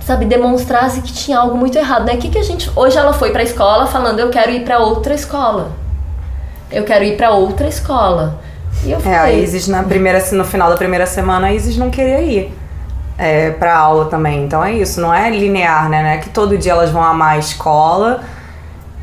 sabe, 0.00 0.24
demonstrasse 0.24 1.02
que 1.02 1.12
tinha 1.12 1.38
algo 1.38 1.58
muito 1.58 1.76
errado, 1.76 2.06
né? 2.06 2.16
Que 2.16 2.30
que 2.30 2.38
a 2.38 2.42
gente, 2.42 2.70
hoje 2.74 2.96
ela 2.96 3.12
foi 3.12 3.32
para 3.32 3.40
a 3.40 3.44
escola 3.44 3.86
falando, 3.86 4.18
eu 4.18 4.30
quero 4.30 4.50
ir 4.50 4.64
para 4.64 4.78
outra 4.78 5.12
escola. 5.12 5.72
Eu 6.72 6.84
quero 6.84 7.04
ir 7.04 7.18
para 7.18 7.32
outra 7.32 7.68
escola. 7.68 8.40
E 8.82 8.92
eu 8.92 8.98
fiquei, 8.98 9.12
é, 9.12 9.18
a 9.18 9.30
Isis 9.30 9.68
na 9.68 9.82
primeira, 9.82 10.24
no 10.32 10.44
final 10.44 10.70
da 10.70 10.76
primeira 10.76 11.04
semana, 11.04 11.48
a 11.48 11.52
Isis 11.52 11.76
não 11.76 11.90
queria 11.90 12.22
ir 12.22 12.59
é, 13.20 13.50
para 13.50 13.76
aula 13.76 14.06
também. 14.06 14.44
Então 14.44 14.64
é 14.64 14.72
isso, 14.72 15.00
não 15.00 15.12
é 15.12 15.30
linear, 15.30 15.88
né? 15.90 16.02
Não 16.02 16.08
é 16.08 16.18
que 16.18 16.30
todo 16.30 16.56
dia 16.56 16.72
elas 16.72 16.90
vão 16.90 17.04
amar 17.04 17.34
a 17.34 17.38
escola. 17.38 18.22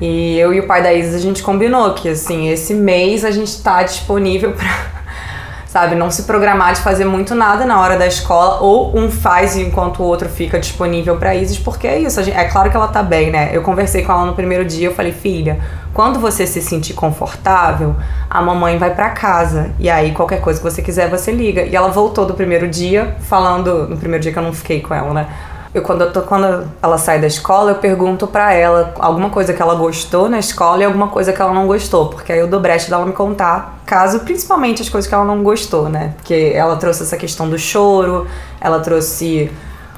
E 0.02 0.38
eu 0.38 0.54
e 0.54 0.60
o 0.60 0.68
pai 0.68 0.82
da 0.82 0.94
Isa 0.94 1.18
a 1.18 1.20
gente 1.20 1.42
combinou 1.42 1.94
que 1.94 2.10
assim, 2.10 2.50
esse 2.50 2.74
mês 2.74 3.24
a 3.24 3.32
gente 3.32 3.62
tá 3.62 3.82
disponível 3.84 4.54
para 4.54 4.68
sabe, 5.66 5.96
não 5.96 6.10
se 6.10 6.24
programar 6.24 6.74
de 6.74 6.82
fazer 6.82 7.06
muito 7.06 7.36
nada 7.36 7.66
na 7.66 7.80
hora 7.80 7.98
da 7.98 8.08
escola 8.08 8.62
ou 8.62 8.98
um 8.98 9.10
faz 9.12 9.58
enquanto 9.58 10.00
o 10.00 10.04
outro 10.04 10.30
fica 10.30 10.60
disponível 10.60 11.18
para 11.18 11.36
Isis, 11.36 11.60
porque 11.60 11.88
é 11.88 12.00
isso, 12.00 12.22
gente, 12.24 12.38
é 12.38 12.46
claro 12.46 12.70
que 12.70 12.78
ela 12.78 12.88
tá 12.88 13.04
bem, 13.04 13.32
né? 13.32 13.50
Eu 13.52 13.62
conversei 13.62 14.04
com 14.04 14.12
ela 14.12 14.26
no 14.26 14.34
primeiro 14.34 14.66
dia, 14.66 14.88
eu 14.88 14.94
falei: 14.94 15.12
"Filha, 15.12 15.60
quando 15.98 16.20
você 16.20 16.46
se 16.46 16.62
sentir 16.62 16.94
confortável, 16.94 17.96
a 18.30 18.40
mamãe 18.40 18.78
vai 18.78 18.94
para 18.94 19.10
casa. 19.10 19.72
E 19.80 19.90
aí, 19.90 20.14
qualquer 20.14 20.40
coisa 20.40 20.60
que 20.60 20.64
você 20.64 20.80
quiser, 20.80 21.10
você 21.10 21.32
liga. 21.32 21.64
E 21.64 21.76
ela 21.76 21.88
voltou 21.88 22.24
do 22.24 22.36
primeiro 22.36 22.68
dia, 22.68 23.16
falando. 23.22 23.88
No 23.88 23.98
primeiro 23.98 24.22
dia 24.22 24.32
que 24.32 24.38
eu 24.38 24.44
não 24.44 24.54
fiquei 24.54 24.80
com 24.80 24.94
ela, 24.94 25.12
né? 25.12 25.28
Eu, 25.74 25.82
quando, 25.82 26.02
eu 26.02 26.14
tô, 26.14 26.22
quando 26.22 26.68
ela 26.84 27.00
sai 27.00 27.20
da 27.20 27.26
escola, 27.26 27.72
eu 27.72 27.76
pergunto 27.78 28.28
para 28.28 28.54
ela 28.54 28.94
alguma 29.00 29.32
coisa 29.32 29.56
que 29.56 29.60
ela 29.60 29.74
gostou 29.74 30.30
na 30.30 30.38
escola 30.38 30.84
e 30.84 30.86
alguma 30.86 31.08
coisa 31.08 31.34
que 31.34 31.42
ela 31.42 31.52
não 31.52 31.66
gostou. 31.66 32.10
Porque 32.10 32.32
aí 32.32 32.38
eu 32.38 32.48
dou 32.48 32.60
brecha 32.60 32.92
dela 32.92 33.04
me 33.04 33.14
contar, 33.14 33.80
caso, 33.84 34.20
principalmente 34.20 34.84
as 34.84 34.90
coisas 34.90 35.10
que 35.10 35.16
ela 35.16 35.26
não 35.26 35.42
gostou, 35.42 35.90
né? 35.90 36.14
Porque 36.18 36.52
ela 36.54 36.76
trouxe 36.76 37.02
essa 37.02 37.18
questão 37.18 37.50
do 37.50 37.58
choro, 37.58 38.28
ela 38.62 38.82
trouxe 38.82 39.50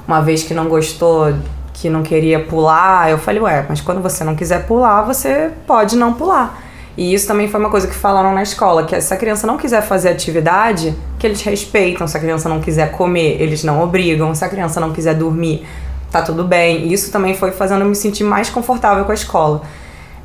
uma 0.07 0.21
vez 0.21 0.43
que 0.43 0.53
não 0.53 0.69
gostou 0.69 1.33
que 1.80 1.89
não 1.89 2.03
queria 2.03 2.39
pular. 2.39 3.09
Eu 3.09 3.17
falei, 3.17 3.41
ué, 3.41 3.65
mas 3.67 3.80
quando 3.82 4.01
você 4.01 4.23
não 4.23 4.36
quiser 4.36 4.65
pular, 4.65 5.01
você 5.03 5.51
pode 5.65 5.95
não 5.95 6.13
pular. 6.13 6.61
E 6.97 7.13
isso 7.13 7.25
também 7.25 7.47
foi 7.47 7.59
uma 7.59 7.69
coisa 7.69 7.88
que 7.88 7.95
falaram 7.95 8.34
na 8.34 8.43
escola, 8.43 8.84
que 8.84 8.99
se 8.99 9.13
a 9.13 9.17
criança 9.17 9.47
não 9.47 9.57
quiser 9.57 9.82
fazer 9.82 10.09
atividade, 10.09 10.93
que 11.17 11.25
eles 11.25 11.41
respeitam. 11.41 12.05
Se 12.05 12.17
a 12.17 12.19
criança 12.19 12.49
não 12.49 12.59
quiser 12.59 12.91
comer, 12.91 13.41
eles 13.41 13.63
não 13.63 13.82
obrigam. 13.82 14.36
Se 14.36 14.43
a 14.43 14.49
criança 14.49 14.82
não 14.82 14.91
quiser 14.91 15.15
dormir, 15.15 15.65
tá 16.11 16.21
tudo 16.21 16.43
bem. 16.43 16.88
E 16.88 16.93
isso 16.93 17.11
também 17.11 17.34
foi 17.34 17.51
fazendo 17.51 17.82
eu 17.82 17.88
me 17.88 17.95
sentir 17.95 18.25
mais 18.25 18.49
confortável 18.49 19.05
com 19.05 19.11
a 19.11 19.15
escola. 19.15 19.61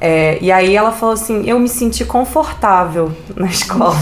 É, 0.01 0.39
e 0.41 0.51
aí 0.51 0.75
ela 0.75 0.91
falou 0.91 1.15
assim, 1.15 1.49
eu 1.49 1.59
me 1.59 1.69
senti 1.69 2.05
confortável 2.05 3.13
na 3.37 3.47
escola. 3.47 3.95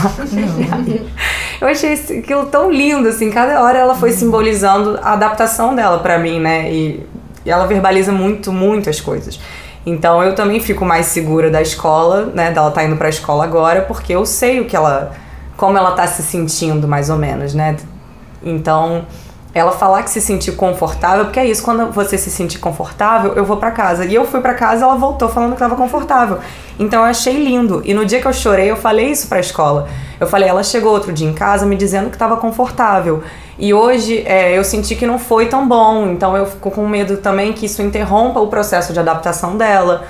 eu 1.61 1.69
achei 1.69 1.93
aquilo 1.93 2.47
tão 2.47 2.71
lindo, 2.71 3.07
assim, 3.07 3.31
cada 3.31 3.63
hora 3.63 3.79
ela 3.79 3.95
foi 3.95 4.13
simbolizando 4.13 4.99
a 5.03 5.13
adaptação 5.13 5.75
dela 5.75 5.99
para 5.99 6.19
mim, 6.19 6.41
né? 6.41 6.73
E 6.73 7.07
e 7.45 7.51
ela 7.51 7.67
verbaliza 7.67 8.13
muito, 8.13 8.53
muito 8.53 8.89
as 8.89 9.01
coisas. 9.01 9.41
Então 9.85 10.23
eu 10.23 10.35
também 10.35 10.61
fico 10.61 10.85
mais 10.85 11.07
segura 11.07 11.51
da 11.51 11.61
escola, 11.61 12.27
né? 12.35 12.51
Dela 12.53 12.71
tá 12.71 12.85
indo 12.85 12.97
pra 12.97 13.09
escola 13.09 13.45
agora, 13.45 13.83
porque 13.83 14.15
eu 14.15 14.25
sei 14.25 14.61
o 14.61 14.65
que 14.65 14.77
ela. 14.77 15.13
como 15.57 15.77
ela 15.77 15.93
tá 15.93 16.07
se 16.07 16.23
sentindo, 16.23 16.87
mais 16.87 17.11
ou 17.11 17.17
menos, 17.17 17.55
né? 17.55 17.77
Então, 18.45 19.05
ela 19.55 19.73
falar 19.73 20.03
que 20.03 20.11
se 20.11 20.21
sentiu 20.21 20.55
confortável, 20.55 21.27
porque 21.27 21.39
é 21.39 21.47
isso, 21.47 21.63
quando 21.63 21.93
você 21.93 22.17
se 22.17 22.31
sentir 22.31 22.59
confortável, 22.59 23.35
eu 23.35 23.45
vou 23.45 23.59
para 23.59 23.71
casa. 23.71 24.05
E 24.05 24.15
eu 24.15 24.25
fui 24.25 24.41
para 24.41 24.55
casa, 24.55 24.85
ela 24.85 24.95
voltou 24.95 25.29
falando 25.29 25.51
que 25.51 25.57
estava 25.57 25.77
confortável. 25.77 26.39
Então 26.79 27.01
eu 27.01 27.07
achei 27.07 27.43
lindo. 27.43 27.83
E 27.85 27.93
no 27.93 28.05
dia 28.07 28.21
que 28.21 28.27
eu 28.27 28.33
chorei, 28.33 28.71
eu 28.71 28.77
falei 28.77 29.11
isso 29.11 29.29
para 29.29 29.39
a 29.39 29.41
escola. 29.41 29.89
Eu 30.19 30.27
falei, 30.27 30.49
ela 30.49 30.63
chegou 30.63 30.93
outro 30.93 31.13
dia 31.13 31.29
em 31.29 31.35
casa 31.35 31.67
me 31.67 31.77
dizendo 31.77 32.09
que 32.09 32.17
estava 32.17 32.37
confortável. 32.39 33.23
E 33.63 33.73
hoje 33.73 34.25
é, 34.27 34.59
eu 34.59 34.65
senti 34.65 34.97
que 34.97 35.07
não 35.07 35.21
foi 35.21 35.47
tão 35.47 35.69
bom, 35.69 36.09
então 36.09 36.37
eu 36.37 36.47
fico 36.47 36.69
com 36.69 36.85
medo 36.89 37.19
também 37.19 37.53
que 37.53 37.67
isso 37.67 37.81
interrompa 37.81 38.41
o 38.41 38.49
processo 38.49 38.93
de 38.93 38.99
adaptação 38.99 39.57
dela. 39.57 40.03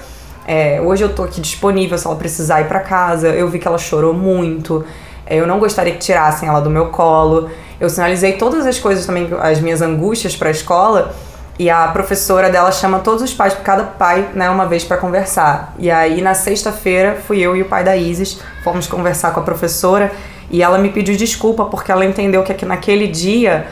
É, 0.49 0.81
hoje 0.81 1.05
eu 1.05 1.15
tô 1.15 1.23
aqui 1.23 1.39
disponível 1.39 1.99
se 1.99 2.07
ela 2.07 2.17
precisar 2.17 2.63
ir 2.63 2.65
para 2.67 2.81
casa. 2.81 3.29
Eu 3.29 3.49
vi 3.49 3.59
que 3.59 3.69
ela 3.69 3.77
chorou 3.77 4.15
muito. 4.15 4.83
É, 5.27 5.37
eu 5.37 5.47
não 5.47 5.59
gostaria 5.59 5.93
que 5.93 5.99
tirassem 5.99 6.49
ela 6.49 6.63
do 6.63 6.71
meu 6.71 6.87
colo. 6.87 7.51
Eu 7.79 7.91
sinalizei 7.91 8.39
todas 8.39 8.65
as 8.65 8.79
coisas 8.79 9.05
também, 9.05 9.29
as 9.43 9.61
minhas 9.61 9.83
angústias 9.83 10.35
para 10.35 10.49
a 10.49 10.53
escola. 10.53 11.15
E 11.59 11.69
a 11.69 11.89
professora 11.89 12.49
dela 12.49 12.73
chama 12.73 13.01
todos 13.01 13.23
os 13.23 13.35
pais, 13.35 13.55
cada 13.63 13.85
pai, 13.85 14.31
né, 14.35 14.49
uma 14.49 14.65
vez 14.65 14.83
para 14.83 14.97
conversar. 14.97 15.75
E 15.79 15.91
aí 15.91 16.23
na 16.23 16.33
sexta-feira 16.33 17.19
fui 17.27 17.43
eu 17.43 17.55
e 17.55 17.61
o 17.61 17.67
pai 17.67 17.85
da 17.85 17.95
Isis, 17.95 18.41
fomos 18.65 18.87
conversar 18.87 19.33
com 19.33 19.41
a 19.41 19.43
professora 19.43 20.11
e 20.53 20.63
ela 20.63 20.79
me 20.79 20.91
pediu 20.91 21.17
desculpa 21.17 21.65
porque 21.65 21.91
ela 21.91 22.05
entendeu 22.05 22.43
que 22.43 22.67
naquele 22.67 23.09
dia 23.09 23.67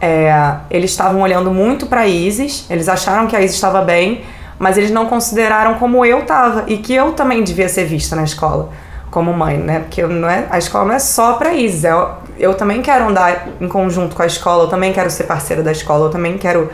é, 0.00 0.56
eles 0.68 0.90
estavam 0.90 1.22
olhando 1.22 1.50
muito 1.52 1.86
para 1.86 2.06
Isis, 2.06 2.66
eles 2.68 2.88
acharam 2.88 3.26
que 3.26 3.36
a 3.36 3.40
Isis 3.40 3.54
estava 3.54 3.80
bem, 3.80 4.24
mas 4.58 4.76
eles 4.76 4.90
não 4.90 5.06
consideraram 5.06 5.74
como 5.74 6.04
eu 6.04 6.20
estava 6.20 6.64
e 6.66 6.76
que 6.78 6.92
eu 6.92 7.12
também 7.12 7.42
devia 7.42 7.68
ser 7.68 7.84
vista 7.84 8.14
na 8.16 8.24
escola 8.24 8.70
como 9.10 9.32
mãe, 9.32 9.56
né? 9.56 9.78
Porque 9.80 10.02
não 10.02 10.28
é, 10.28 10.46
a 10.50 10.58
escola 10.58 10.86
não 10.86 10.94
é 10.94 10.98
só 10.98 11.34
para 11.34 11.54
Isis, 11.54 11.84
é, 11.84 11.92
eu 12.36 12.54
também 12.54 12.82
quero 12.82 13.08
andar 13.08 13.46
em 13.60 13.68
conjunto 13.68 14.16
com 14.16 14.22
a 14.22 14.26
escola, 14.26 14.64
eu 14.64 14.68
também 14.68 14.92
quero 14.92 15.08
ser 15.08 15.24
parceira 15.24 15.62
da 15.62 15.70
escola, 15.70 16.06
eu 16.06 16.10
também 16.10 16.36
quero 16.36 16.68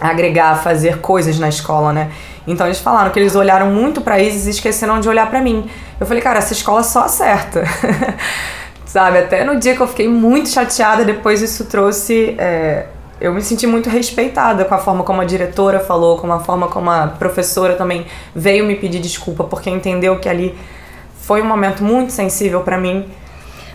agregar, 0.00 0.56
fazer 0.62 1.00
coisas 1.00 1.38
na 1.38 1.50
escola, 1.50 1.92
né? 1.92 2.10
Então 2.46 2.66
eles 2.66 2.80
falaram 2.80 3.10
que 3.10 3.18
eles 3.18 3.36
olharam 3.36 3.66
muito 3.66 4.00
para 4.00 4.18
Isis 4.18 4.46
e 4.46 4.50
esqueceram 4.50 4.98
de 4.98 5.08
olhar 5.08 5.28
para 5.28 5.42
mim. 5.42 5.68
Eu 6.00 6.06
falei, 6.06 6.22
cara, 6.22 6.38
essa 6.38 6.54
escola 6.54 6.82
só 6.82 7.04
acerta. 7.04 7.62
sabe? 8.90 9.18
Até 9.18 9.44
no 9.44 9.58
dia 9.58 9.76
que 9.76 9.80
eu 9.80 9.86
fiquei 9.86 10.08
muito 10.08 10.48
chateada, 10.48 11.04
depois 11.04 11.40
isso 11.40 11.64
trouxe. 11.66 12.34
É, 12.36 12.86
eu 13.20 13.32
me 13.32 13.40
senti 13.40 13.66
muito 13.66 13.88
respeitada 13.88 14.64
com 14.64 14.74
a 14.74 14.78
forma 14.78 15.04
como 15.04 15.20
a 15.20 15.24
diretora 15.24 15.78
falou, 15.78 16.18
com 16.18 16.32
a 16.32 16.40
forma 16.40 16.66
como 16.66 16.90
a 16.90 17.06
professora 17.06 17.74
também 17.74 18.06
veio 18.34 18.64
me 18.64 18.74
pedir 18.74 18.98
desculpa, 18.98 19.44
porque 19.44 19.70
entendeu 19.70 20.18
que 20.18 20.28
ali 20.28 20.58
foi 21.20 21.40
um 21.40 21.44
momento 21.44 21.84
muito 21.84 22.12
sensível 22.12 22.62
para 22.62 22.78
mim. 22.78 23.06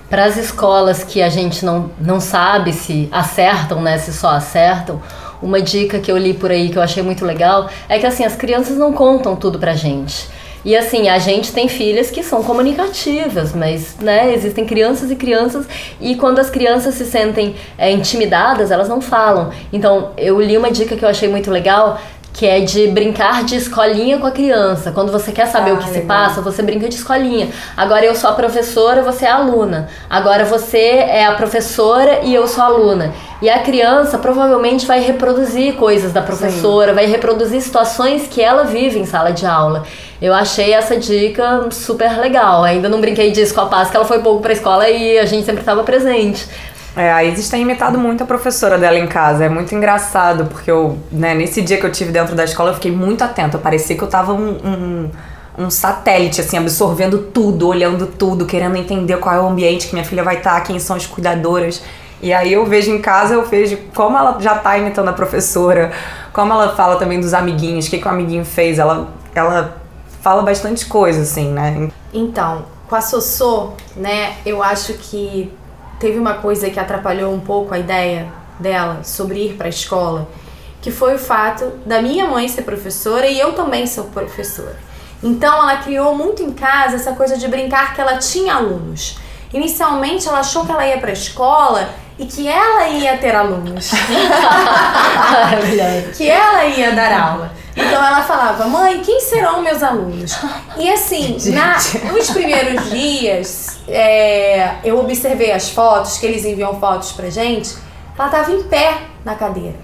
para 0.10 0.26
as 0.26 0.38
escolas 0.38 1.04
que 1.04 1.22
a 1.22 1.30
gente 1.30 1.66
não, 1.66 1.90
não 2.00 2.20
sabe 2.20 2.74
se 2.74 3.10
acertam, 3.12 3.82
né, 3.82 3.98
se 3.98 4.14
só 4.14 4.30
acertam, 4.30 5.02
uma 5.42 5.62
dica 5.62 6.00
que 6.00 6.12
eu 6.12 6.18
li 6.18 6.34
por 6.34 6.52
aí 6.52 6.70
que 6.70 6.78
eu 6.78 6.82
achei 6.82 7.02
muito 7.02 7.26
legal 7.26 7.70
é 7.88 7.98
que 7.98 8.06
assim, 8.06 8.24
as 8.24 8.36
crianças 8.36 8.78
não 8.78 8.94
contam 8.94 9.36
tudo 9.36 9.58
pra 9.58 9.74
gente. 9.74 10.28
E 10.66 10.76
assim, 10.76 11.08
a 11.08 11.20
gente 11.20 11.54
tem 11.54 11.68
filhas 11.70 12.10
que 12.10 12.24
são 12.24 12.42
comunicativas, 12.42 13.54
mas 13.54 13.96
né, 13.98 14.34
existem 14.34 14.66
crianças 14.66 15.12
e 15.12 15.16
crianças, 15.16 15.68
e 16.02 16.16
quando 16.16 16.40
as 16.40 16.50
crianças 16.50 16.96
se 16.96 17.06
sentem 17.06 17.56
é, 17.78 17.92
intimidadas, 17.92 18.72
elas 18.72 18.90
não 18.90 19.00
falam. 19.00 19.52
Então, 19.72 20.10
eu 20.18 20.42
li 20.42 20.58
uma 20.58 20.72
dica 20.72 20.96
que 20.96 21.06
eu 21.06 21.10
achei 21.10 21.30
muito 21.30 21.52
legal, 21.52 22.02
que 22.36 22.46
é 22.46 22.60
de 22.60 22.88
brincar 22.88 23.46
de 23.46 23.56
escolinha 23.56 24.20
com 24.20 24.28
a 24.28 24.32
criança. 24.32 24.92
Quando 24.92 25.10
você 25.10 25.32
quer 25.32 25.48
saber 25.48 25.72
ah, 25.72 25.76
o 25.76 25.78
que 25.78 25.86
legal. 25.86 26.02
se 26.02 26.06
passa, 26.06 26.42
você 26.42 26.62
brinca 26.62 26.90
de 26.90 26.96
escolinha. 26.96 27.48
Agora 27.78 28.04
eu 28.04 28.14
sou 28.14 28.30
a 28.30 28.34
professora, 28.34 29.02
você 29.02 29.24
é 29.24 29.30
a 29.30 29.36
aluna. 29.36 29.88
Agora 30.10 30.44
você 30.44 30.78
é 30.78 31.26
a 31.26 31.32
professora 31.32 32.20
e 32.24 32.36
eu 32.36 32.46
sou 32.46 32.62
a 32.62 32.68
aluna. 32.68 33.14
E 33.42 33.50
a 33.50 33.60
criança 33.60 34.18
provavelmente 34.18 34.86
vai 34.86 35.00
reproduzir 35.00 35.76
coisas 35.76 36.12
da 36.12 36.22
professora, 36.22 36.90
Sim. 36.90 36.96
vai 36.96 37.06
reproduzir 37.06 37.62
situações 37.62 38.28
que 38.28 38.42
ela 38.42 38.66
vive 38.66 39.00
em 39.00 39.06
sala 39.06 39.32
de 39.32 39.46
aula. 39.46 39.84
Eu 40.22 40.34
achei 40.34 40.74
essa 40.74 40.98
dica 40.98 41.70
super 41.72 42.20
legal. 42.20 42.66
Ainda 42.66 42.90
não 42.90 43.00
brinquei 43.00 43.32
disso 43.32 43.54
com 43.54 43.62
a 43.62 43.68
Paz, 43.68 43.90
que 43.90 43.96
ela 43.96 44.06
foi 44.06 44.20
pouco 44.20 44.42
pra 44.42 44.52
escola 44.52 44.90
e 44.90 45.18
a 45.18 45.26
gente 45.26 45.46
sempre 45.46 45.62
estava 45.62 45.84
presente. 45.84 46.46
É, 46.96 47.12
a 47.12 47.24
Isis 47.24 47.50
tem 47.50 47.62
imitado 47.62 48.00
muito 48.00 48.24
a 48.24 48.26
professora 48.26 48.78
dela 48.78 48.98
em 48.98 49.08
casa. 49.08 49.46
É 49.46 49.50
muito 49.50 49.76
engraçado, 49.76 50.46
porque 50.46 50.72
eu, 50.72 50.98
né, 51.12 51.34
nesse 51.34 51.62
dia 51.62 51.78
que 51.78 51.86
eu 51.86 51.92
tive 51.92 52.12
dentro 52.12 52.36
da 52.36 52.46
escola, 52.46 52.70
eu 52.70 52.76
fiquei 52.76 52.92
muito 52.92 53.24
atenta. 53.24 53.58
Parecia 53.58 53.98
que 53.98 54.04
eu 54.04 54.08
tava 54.08 54.32
um, 54.32 54.52
um, 54.52 55.12
um, 55.58 55.70
satélite, 55.70 56.40
assim, 56.40 56.58
absorvendo 56.58 57.18
tudo, 57.34 57.68
olhando 57.68 58.08
tudo, 58.08 58.46
querendo 58.46 58.78
entender 58.78 59.18
qual 59.18 59.36
é 59.36 59.42
o 59.42 59.48
ambiente 59.48 59.88
que 59.88 59.94
minha 59.94 60.06
filha 60.06 60.24
vai 60.24 60.38
estar, 60.38 60.62
quem 60.62 60.80
são 60.80 60.96
as 60.96 61.06
cuidadoras. 61.06 61.84
E 62.22 62.34
aí 62.34 62.54
eu 62.54 62.66
vejo 62.66 62.90
em 62.92 63.02
casa, 63.02 63.34
eu 63.34 63.44
vejo 63.44 63.78
como 63.94 64.18
ela 64.18 64.38
já 64.40 64.56
tá 64.56 64.78
imitando 64.78 65.10
a 65.10 65.14
professora, 65.14 65.92
como 66.32 66.54
ela 66.54 66.76
fala 66.76 66.96
também 66.96 67.20
dos 67.20 67.34
amiguinhos, 67.34 67.88
o 67.88 67.90
que, 67.90 67.98
que 67.98 68.08
o 68.08 68.12
amiguinho 68.12 68.46
fez. 68.46 68.80
Ela, 68.80 69.10
ela 69.36 69.78
fala 70.22 70.42
bastante 70.44 70.86
coisa, 70.86 71.24
assim, 71.24 71.52
né? 71.52 71.90
Então, 72.14 72.64
com 72.88 72.96
a 72.96 73.02
Sossô, 73.02 73.74
né, 73.98 74.38
eu 74.46 74.64
acho 74.64 74.94
que 74.94 75.52
teve 76.06 76.20
uma 76.20 76.36
coisa 76.36 76.70
que 76.70 76.80
atrapalhou 76.80 77.34
um 77.34 77.40
pouco 77.40 77.74
a 77.74 77.80
ideia 77.80 78.28
dela 78.60 79.04
sobre 79.04 79.44
ir 79.44 79.54
para 79.56 79.66
a 79.66 79.70
escola, 79.70 80.30
que 80.80 80.92
foi 80.92 81.16
o 81.16 81.18
fato 81.18 81.66
da 81.84 82.00
minha 82.00 82.28
mãe 82.28 82.48
ser 82.48 82.62
professora 82.62 83.26
e 83.26 83.40
eu 83.40 83.54
também 83.54 83.88
sou 83.88 84.04
professora. 84.04 84.78
Então 85.24 85.64
ela 85.64 85.78
criou 85.78 86.14
muito 86.14 86.44
em 86.44 86.52
casa 86.52 86.96
essa 86.96 87.14
coisa 87.14 87.36
de 87.40 87.48
brincar 87.48 87.96
que 87.96 88.02
ela 88.02 88.20
tinha 88.20 88.54
alunos. 88.54 89.18
Inicialmente 89.52 90.28
ela 90.28 90.42
achou 90.42 90.64
que 90.64 90.72
ela 90.72 90.86
ia 90.86 91.00
para 91.00 91.10
a 91.10 91.14
escola 91.14 91.90
e 92.20 92.28
que 92.28 92.48
ela 92.48 92.88
ia 92.88 93.18
ter 93.18 93.36
alunos. 93.36 93.90
que 96.16 96.30
ela 96.30 96.66
ia 96.66 96.92
dar 96.92 97.20
aula. 97.20 97.52
Então 97.76 98.06
ela 98.06 98.24
falava, 98.24 98.68
mãe, 98.68 99.02
quem 99.02 99.20
serão 99.20 99.62
meus 99.62 99.84
alunos? 99.84 100.38
E 100.78 100.90
assim, 100.90 101.38
na, 101.52 101.76
nos 102.14 102.30
primeiros 102.30 102.88
dias, 102.90 103.80
é, 103.88 104.76
eu 104.84 104.98
observei 105.00 105.52
as 105.52 105.70
fotos, 105.70 106.18
que 106.18 106.26
eles 106.26 106.46
enviam 106.46 106.80
fotos 106.80 107.12
pra 107.12 107.30
gente, 107.30 107.76
ela 108.18 108.30
tava 108.30 108.52
em 108.52 108.64
pé 108.64 109.02
na 109.26 109.36
cadeira. 109.36 109.76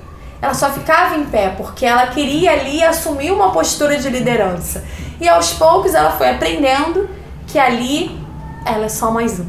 Ela 0.41 0.53
só 0.53 0.71
ficava 0.71 1.15
em 1.17 1.25
pé 1.25 1.49
porque 1.49 1.85
ela 1.85 2.07
queria 2.07 2.53
ali 2.53 2.81
assumir 2.81 3.31
uma 3.31 3.51
postura 3.51 3.97
de 3.97 4.09
liderança. 4.09 4.83
E 5.19 5.27
aos 5.27 5.53
poucos 5.53 5.93
ela 5.93 6.11
foi 6.11 6.29
aprendendo 6.29 7.09
que 7.45 7.59
ali 7.59 8.19
ela 8.65 8.85
é 8.85 8.89
só 8.89 9.11
mais 9.11 9.39
um. 9.39 9.45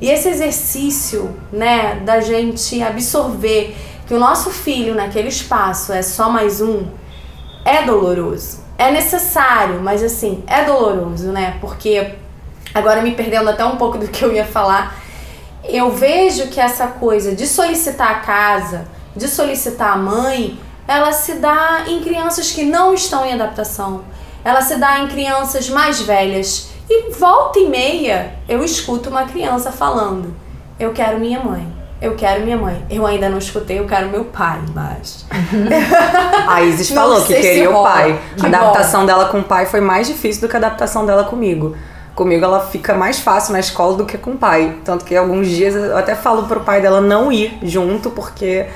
E 0.00 0.10
esse 0.10 0.28
exercício, 0.28 1.36
né, 1.52 2.00
da 2.04 2.20
gente 2.20 2.82
absorver 2.82 3.76
que 4.06 4.14
o 4.14 4.18
nosso 4.18 4.50
filho 4.50 4.94
naquele 4.94 5.28
espaço 5.28 5.92
é 5.92 6.02
só 6.02 6.28
mais 6.28 6.60
um, 6.60 6.86
é 7.64 7.82
doloroso. 7.82 8.62
É 8.76 8.90
necessário, 8.90 9.80
mas 9.80 10.02
assim, 10.02 10.42
é 10.46 10.64
doloroso, 10.64 11.32
né? 11.32 11.56
Porque 11.60 12.14
agora 12.74 13.00
me 13.02 13.12
perdendo 13.12 13.48
até 13.48 13.64
um 13.64 13.76
pouco 13.76 13.98
do 13.98 14.08
que 14.08 14.24
eu 14.24 14.32
ia 14.32 14.44
falar, 14.44 14.96
eu 15.64 15.90
vejo 15.90 16.48
que 16.48 16.60
essa 16.60 16.88
coisa 16.88 17.34
de 17.34 17.46
solicitar 17.46 18.10
a 18.10 18.20
casa, 18.20 18.86
de 19.16 19.28
solicitar 19.28 19.94
a 19.94 19.96
mãe, 19.96 20.58
ela 20.86 21.12
se 21.12 21.34
dá 21.34 21.84
em 21.86 22.02
crianças 22.02 22.50
que 22.50 22.64
não 22.64 22.92
estão 22.92 23.24
em 23.24 23.32
adaptação. 23.32 24.04
Ela 24.44 24.60
se 24.60 24.76
dá 24.76 25.00
em 25.00 25.08
crianças 25.08 25.70
mais 25.70 26.00
velhas. 26.02 26.70
E 26.90 27.10
volta 27.12 27.58
e 27.58 27.66
meia 27.66 28.34
eu 28.46 28.62
escuto 28.62 29.08
uma 29.08 29.24
criança 29.24 29.72
falando: 29.72 30.36
Eu 30.78 30.92
quero 30.92 31.18
minha 31.18 31.40
mãe 31.40 31.73
eu 32.04 32.14
quero 32.14 32.44
minha 32.44 32.56
mãe. 32.56 32.84
Eu 32.90 33.06
ainda 33.06 33.28
não 33.28 33.38
escutei, 33.38 33.78
eu 33.78 33.86
quero 33.86 34.08
meu 34.10 34.24
pai, 34.26 34.60
mas. 34.74 35.24
a 36.46 36.62
Isis 36.62 36.90
falou 36.92 37.22
que 37.22 37.34
queria 37.34 37.70
o 37.70 37.82
pai. 37.82 38.20
Que 38.36 38.44
a 38.44 38.48
adaptação 38.48 39.00
bom. 39.00 39.06
dela 39.06 39.24
com 39.26 39.38
o 39.38 39.42
pai 39.42 39.64
foi 39.64 39.80
mais 39.80 40.06
difícil 40.06 40.42
do 40.42 40.48
que 40.48 40.54
a 40.54 40.58
adaptação 40.58 41.06
dela 41.06 41.24
comigo. 41.24 41.74
Comigo 42.14 42.44
ela 42.44 42.60
fica 42.60 42.94
mais 42.94 43.18
fácil 43.18 43.54
na 43.54 43.60
escola 43.60 43.96
do 43.96 44.04
que 44.04 44.18
com 44.18 44.32
o 44.32 44.36
pai. 44.36 44.76
Tanto 44.84 45.04
que 45.04 45.16
alguns 45.16 45.48
dias 45.48 45.74
eu 45.74 45.96
até 45.96 46.14
falo 46.14 46.44
pro 46.44 46.60
pai 46.60 46.80
dela 46.80 47.00
não 47.00 47.32
ir 47.32 47.58
junto, 47.62 48.10
porque 48.10 48.66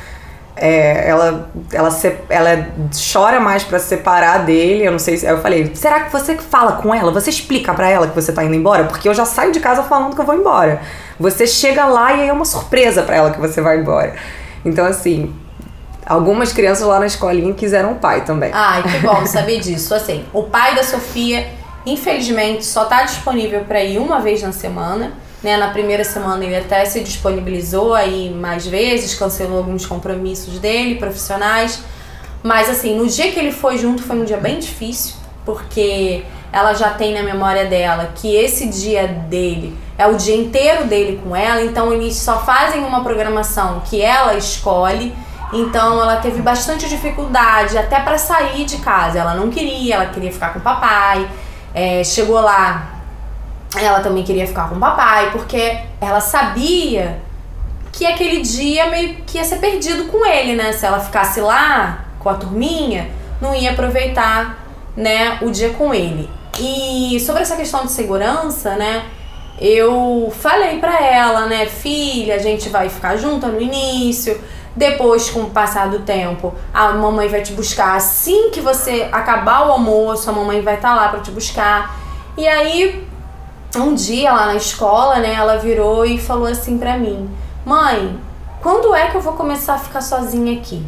é, 0.61 1.09
ela, 1.09 1.51
ela, 1.73 1.91
se, 1.91 2.15
ela 2.29 2.69
chora 3.13 3.41
mais 3.41 3.63
para 3.63 3.79
separar 3.79 4.45
dele. 4.45 4.85
Eu 4.87 4.93
não 4.93 4.99
sei 4.99 5.17
se. 5.17 5.27
Eu 5.27 5.41
falei, 5.41 5.73
será 5.75 6.01
que 6.01 6.13
você 6.13 6.37
fala 6.37 6.73
com 6.73 6.95
ela? 6.95 7.11
Você 7.13 7.31
explica 7.31 7.73
para 7.73 7.89
ela 7.89 8.09
que 8.09 8.15
você 8.15 8.33
tá 8.33 8.45
indo 8.45 8.55
embora? 8.55 8.85
Porque 8.85 9.09
eu 9.09 9.15
já 9.15 9.25
saio 9.25 9.53
de 9.53 9.61
casa 9.61 9.83
falando 9.83 10.15
que 10.15 10.21
eu 10.21 10.27
vou 10.27 10.35
embora. 10.35 10.81
Você 11.19 11.47
chega 11.47 11.87
lá 11.87 12.13
e 12.13 12.23
aí 12.23 12.29
é 12.29 12.33
uma 12.33 12.45
surpresa 12.45 13.03
para 13.03 13.17
ela 13.17 13.31
que 13.31 13.41
você 13.41 13.61
vai 13.61 13.79
embora. 13.79 14.15
Então, 14.65 14.85
assim, 14.85 15.35
algumas 16.07 16.53
crianças 16.53 16.87
lá 16.87 16.99
na 16.99 17.07
escolinha 17.07 17.53
quiseram 17.55 17.93
o 17.93 17.95
pai 17.97 18.25
também. 18.25 18.51
Ai, 18.53 18.83
que 18.83 18.99
bom 18.99 19.25
saber 19.27 19.61
disso. 19.61 19.95
Assim, 19.95 20.25
o 20.33 20.45
pai 20.45 20.75
da 20.75 20.83
Sofia, 20.83 21.49
infelizmente, 21.85 22.65
só 22.65 22.85
tá 22.85 23.03
disponível 23.03 23.65
para 23.65 23.83
ir 23.83 23.99
uma 23.99 24.21
vez 24.21 24.43
na 24.43 24.53
semana. 24.53 25.13
Né, 25.43 25.57
na 25.57 25.69
primeira 25.69 26.03
semana 26.03 26.45
ele 26.45 26.57
até 26.57 26.85
se 26.85 27.01
disponibilizou 27.01 27.95
aí 27.95 28.29
mais 28.29 28.67
vezes, 28.67 29.15
cancelou 29.15 29.59
alguns 29.59 29.87
compromissos 29.87 30.59
dele, 30.59 30.97
profissionais. 30.97 31.81
Mas 32.43 32.69
assim, 32.69 32.97
no 32.97 33.07
dia 33.07 33.31
que 33.31 33.39
ele 33.39 33.53
foi 33.53 33.79
junto 33.79 34.03
foi 34.03 34.17
um 34.17 34.25
dia 34.25 34.37
bem 34.37 34.59
difícil, 34.59 35.15
porque 35.45 36.25
ela 36.53 36.75
já 36.75 36.91
tem 36.91 37.15
na 37.15 37.23
memória 37.23 37.67
dela 37.67 38.13
que 38.15 38.35
esse 38.35 38.69
dia 38.69 39.07
dele 39.07 39.77
é 39.97 40.07
o 40.07 40.17
dia 40.17 40.37
inteiro 40.37 40.87
dele 40.87 41.21
com 41.23 41.35
ela, 41.35 41.63
então 41.63 41.93
eles 41.93 42.17
só 42.17 42.39
fazem 42.41 42.85
uma 42.85 43.03
programação 43.03 43.83
que 43.85 44.01
ela 44.01 44.35
escolhe. 44.35 45.15
Então 45.53 46.01
ela 46.01 46.17
teve 46.17 46.43
bastante 46.43 46.89
dificuldade 46.89 47.77
até 47.77 47.99
para 48.01 48.19
sair 48.19 48.65
de 48.65 48.77
casa. 48.79 49.19
Ela 49.19 49.35
não 49.35 49.49
queria, 49.49 49.95
ela 49.95 50.07
queria 50.07 50.31
ficar 50.31 50.53
com 50.53 50.59
o 50.59 50.63
papai. 50.63 51.29
É, 51.75 52.05
chegou 52.05 52.41
lá, 52.41 52.98
ela 53.77 54.01
também 54.01 54.23
queria 54.23 54.47
ficar 54.47 54.69
com 54.69 54.77
o 54.77 54.81
papai, 54.81 55.31
porque 55.31 55.79
ela 56.01 56.21
sabia 56.21 57.21
que 57.93 58.07
aquele 58.07 58.41
dia 58.41 58.87
meio 58.87 59.17
que 59.27 59.39
ia 59.39 59.45
ser 59.45 59.57
perdido 59.57 60.05
com 60.05 60.25
ele, 60.25 60.55
né? 60.55 60.73
Se 60.73 60.87
ela 60.87 61.01
ficasse 61.01 61.41
lá 61.41 62.05
com 62.19 62.29
a 62.29 62.35
turminha, 62.35 63.11
não 63.41 63.55
ia 63.55 63.73
aproveitar, 63.73 64.65
né, 64.97 65.39
o 65.43 65.51
dia 65.51 65.71
com 65.71 65.93
ele. 65.95 66.29
E 66.59 67.21
sobre 67.21 67.43
essa 67.43 67.57
questão 67.57 67.85
de 67.85 67.93
segurança, 67.93 68.77
né? 68.77 69.05
Eu 69.61 70.33
falei 70.41 70.79
para 70.79 71.05
ela, 71.05 71.47
né, 71.47 71.67
filha, 71.67 72.37
a 72.37 72.39
gente 72.39 72.69
vai 72.69 72.89
ficar 72.89 73.17
junta 73.17 73.49
no 73.49 73.61
início. 73.61 74.41
Depois, 74.77 75.29
com 75.31 75.41
o 75.41 75.51
passar 75.51 75.89
do 75.89 76.01
tempo, 76.01 76.55
a 76.73 76.93
mamãe 76.93 77.27
vai 77.27 77.43
te 77.43 77.53
buscar 77.53 77.97
assim 77.97 78.51
que 78.51 78.61
você 78.61 79.09
acabar 79.11 79.67
o 79.67 79.73
almoço, 79.73 80.31
a 80.31 80.33
mamãe 80.33 80.61
vai 80.61 80.77
estar 80.77 80.91
tá 80.91 80.95
lá 80.95 81.09
para 81.09 81.19
te 81.21 81.33
buscar. 81.33 81.99
E 82.37 82.47
aí 82.47 83.08
um 83.77 83.95
dia 83.95 84.33
lá 84.33 84.47
na 84.47 84.57
escola, 84.57 85.19
né, 85.19 85.35
ela 85.35 85.59
virou 85.59 86.05
e 86.05 86.19
falou 86.19 86.47
assim 86.47 86.79
pra 86.79 86.97
mim: 86.97 87.29
Mãe, 87.65 88.19
quando 88.63 88.95
é 88.95 89.09
que 89.09 89.17
eu 89.17 89.21
vou 89.21 89.35
começar 89.35 89.75
a 89.75 89.79
ficar 89.79 90.01
sozinha 90.01 90.59
aqui? 90.59 90.85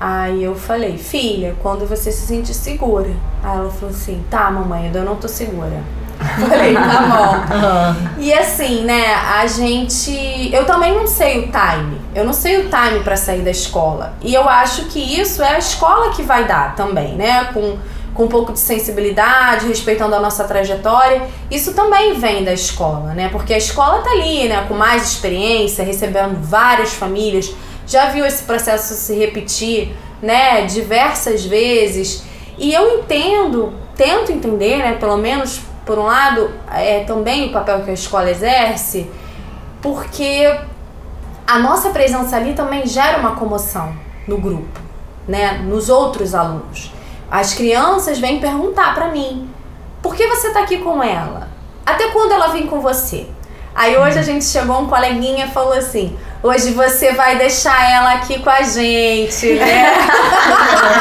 Aí 0.00 0.42
eu 0.42 0.54
falei: 0.54 0.98
Filha, 0.98 1.54
quando 1.62 1.86
você 1.86 2.10
se 2.10 2.26
sentir 2.26 2.54
segura. 2.54 3.10
Aí 3.42 3.58
ela 3.58 3.70
falou 3.70 3.94
assim: 3.94 4.24
Tá, 4.30 4.50
mamãe, 4.50 4.90
eu 4.92 5.04
não 5.04 5.16
tô 5.16 5.28
segura. 5.28 5.82
Falei, 6.48 6.74
tá 6.74 7.02
bom. 7.02 8.20
E 8.20 8.32
assim, 8.32 8.82
né, 8.84 9.14
a 9.14 9.46
gente. 9.46 10.50
Eu 10.52 10.64
também 10.64 10.94
não 10.94 11.06
sei 11.06 11.40
o 11.40 11.42
time. 11.42 12.00
Eu 12.14 12.24
não 12.24 12.32
sei 12.32 12.58
o 12.58 12.70
time 12.70 13.00
para 13.02 13.16
sair 13.16 13.42
da 13.42 13.50
escola. 13.50 14.14
E 14.22 14.32
eu 14.32 14.48
acho 14.48 14.86
que 14.86 14.98
isso 14.98 15.42
é 15.42 15.56
a 15.56 15.58
escola 15.58 16.12
que 16.12 16.22
vai 16.22 16.46
dar 16.46 16.74
também, 16.76 17.14
né? 17.14 17.44
Com 17.52 17.76
com 18.14 18.24
um 18.24 18.28
pouco 18.28 18.52
de 18.52 18.60
sensibilidade, 18.60 19.66
respeitando 19.66 20.14
a 20.14 20.20
nossa 20.20 20.44
trajetória. 20.44 21.28
Isso 21.50 21.74
também 21.74 22.14
vem 22.14 22.44
da 22.44 22.52
escola, 22.52 23.12
né? 23.12 23.28
Porque 23.28 23.52
a 23.52 23.58
escola 23.58 24.02
tá 24.02 24.10
ali, 24.10 24.48
né, 24.48 24.64
com 24.68 24.74
mais 24.74 25.02
experiência, 25.02 25.84
recebendo 25.84 26.40
várias 26.40 26.94
famílias, 26.94 27.52
já 27.86 28.06
viu 28.06 28.24
esse 28.24 28.44
processo 28.44 28.94
se 28.94 29.14
repetir, 29.16 29.94
né, 30.22 30.62
diversas 30.62 31.44
vezes. 31.44 32.24
E 32.56 32.72
eu 32.72 32.98
entendo, 32.98 33.74
tento 33.96 34.30
entender, 34.30 34.78
né, 34.78 34.94
pelo 34.94 35.16
menos 35.16 35.60
por 35.84 35.98
um 35.98 36.04
lado, 36.04 36.50
é 36.72 37.00
também 37.00 37.48
o 37.48 37.52
papel 37.52 37.82
que 37.82 37.90
a 37.90 37.94
escola 37.94 38.30
exerce, 38.30 39.10
porque 39.82 40.58
a 41.46 41.58
nossa 41.58 41.90
presença 41.90 42.36
ali 42.36 42.54
também 42.54 42.86
gera 42.86 43.18
uma 43.18 43.32
comoção 43.32 43.94
no 44.26 44.38
grupo, 44.38 44.80
né? 45.28 45.58
Nos 45.58 45.90
outros 45.90 46.34
alunos. 46.34 46.93
As 47.34 47.52
crianças 47.52 48.20
vêm 48.20 48.38
perguntar 48.38 48.94
para 48.94 49.08
mim: 49.08 49.50
por 50.00 50.14
que 50.14 50.24
você 50.28 50.50
tá 50.50 50.60
aqui 50.60 50.78
com 50.78 51.02
ela? 51.02 51.48
Até 51.84 52.06
quando 52.10 52.30
ela 52.30 52.46
vem 52.46 52.68
com 52.68 52.80
você? 52.80 53.26
Aí 53.74 53.96
hoje 53.96 54.20
a 54.20 54.22
gente 54.22 54.44
chegou 54.44 54.78
um 54.78 54.86
coleguinha 54.86 55.46
e 55.46 55.50
falou 55.50 55.72
assim: 55.72 56.16
hoje 56.40 56.70
você 56.70 57.12
vai 57.12 57.36
deixar 57.36 57.90
ela 57.90 58.12
aqui 58.12 58.38
com 58.38 58.48
a 58.48 58.62
gente, 58.62 59.54
né? 59.54 59.94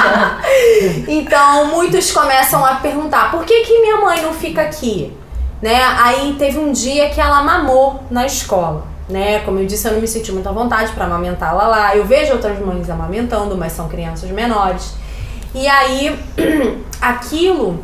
então 1.07 1.67
muitos 1.67 2.11
começam 2.11 2.65
a 2.65 2.77
perguntar: 2.77 3.29
por 3.29 3.45
que, 3.45 3.61
que 3.65 3.79
minha 3.81 3.97
mãe 3.97 4.23
não 4.23 4.33
fica 4.33 4.63
aqui? 4.63 5.15
Né? 5.61 5.83
Aí 5.99 6.35
teve 6.39 6.57
um 6.57 6.71
dia 6.71 7.11
que 7.11 7.21
ela 7.21 7.43
mamou 7.43 8.05
na 8.09 8.25
escola. 8.25 8.87
Né? 9.07 9.41
Como 9.41 9.59
eu 9.59 9.67
disse, 9.67 9.87
eu 9.87 9.93
não 9.93 10.01
me 10.01 10.07
senti 10.07 10.31
muito 10.31 10.49
à 10.49 10.51
vontade 10.51 10.93
para 10.93 11.05
amamentá-la 11.05 11.67
lá. 11.67 11.95
Eu 11.95 12.05
vejo 12.05 12.33
outras 12.33 12.57
mães 12.57 12.89
amamentando, 12.89 13.55
mas 13.55 13.73
são 13.73 13.87
crianças 13.87 14.31
menores. 14.31 15.02
E 15.53 15.67
aí, 15.67 16.19
aquilo 17.01 17.79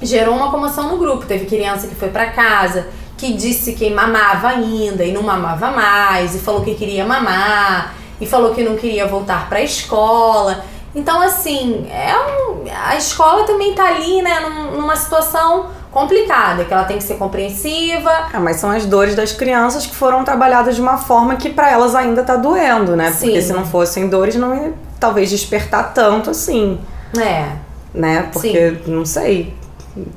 gerou 0.00 0.34
uma 0.34 0.50
comoção 0.50 0.90
no 0.90 0.98
grupo. 0.98 1.26
Teve 1.26 1.46
criança 1.46 1.86
que 1.86 1.94
foi 1.94 2.08
para 2.08 2.26
casa, 2.30 2.88
que 3.16 3.32
disse 3.34 3.74
que 3.74 3.88
mamava 3.90 4.48
ainda 4.48 5.04
e 5.04 5.12
não 5.12 5.22
mamava 5.22 5.70
mais, 5.70 6.34
e 6.34 6.38
falou 6.38 6.62
que 6.62 6.74
queria 6.74 7.04
mamar, 7.04 7.94
e 8.20 8.26
falou 8.26 8.54
que 8.54 8.62
não 8.62 8.76
queria 8.76 9.06
voltar 9.06 9.48
para 9.48 9.58
a 9.58 9.62
escola. 9.62 10.64
Então, 10.94 11.22
assim, 11.22 11.86
é 11.90 12.14
um, 12.14 12.64
a 12.86 12.96
escola 12.96 13.44
também 13.44 13.74
tá 13.74 13.86
ali, 13.86 14.20
né, 14.20 14.40
numa 14.74 14.94
situação 14.94 15.70
complicada, 15.90 16.64
que 16.64 16.72
ela 16.72 16.84
tem 16.84 16.98
que 16.98 17.04
ser 17.04 17.14
compreensiva. 17.14 18.10
Ah, 18.32 18.40
mas 18.40 18.56
são 18.56 18.70
as 18.70 18.86
dores 18.86 19.14
das 19.14 19.32
crianças 19.32 19.86
que 19.86 19.94
foram 19.94 20.24
trabalhadas 20.24 20.74
de 20.74 20.80
uma 20.80 20.96
forma 20.98 21.36
que 21.36 21.50
para 21.50 21.70
elas 21.70 21.94
ainda 21.94 22.22
tá 22.22 22.36
doendo, 22.36 22.96
né? 22.96 23.12
Sim. 23.12 23.26
Porque 23.26 23.42
se 23.42 23.52
não 23.52 23.64
fossem 23.64 24.08
dores, 24.08 24.34
não 24.36 24.54
ia 24.54 24.72
talvez 24.98 25.30
despertar 25.30 25.92
tanto 25.92 26.30
assim. 26.30 26.78
É. 27.18 27.46
Né? 27.94 28.28
Porque, 28.32 28.78
Sim. 28.84 28.90
não 28.90 29.04
sei. 29.04 29.54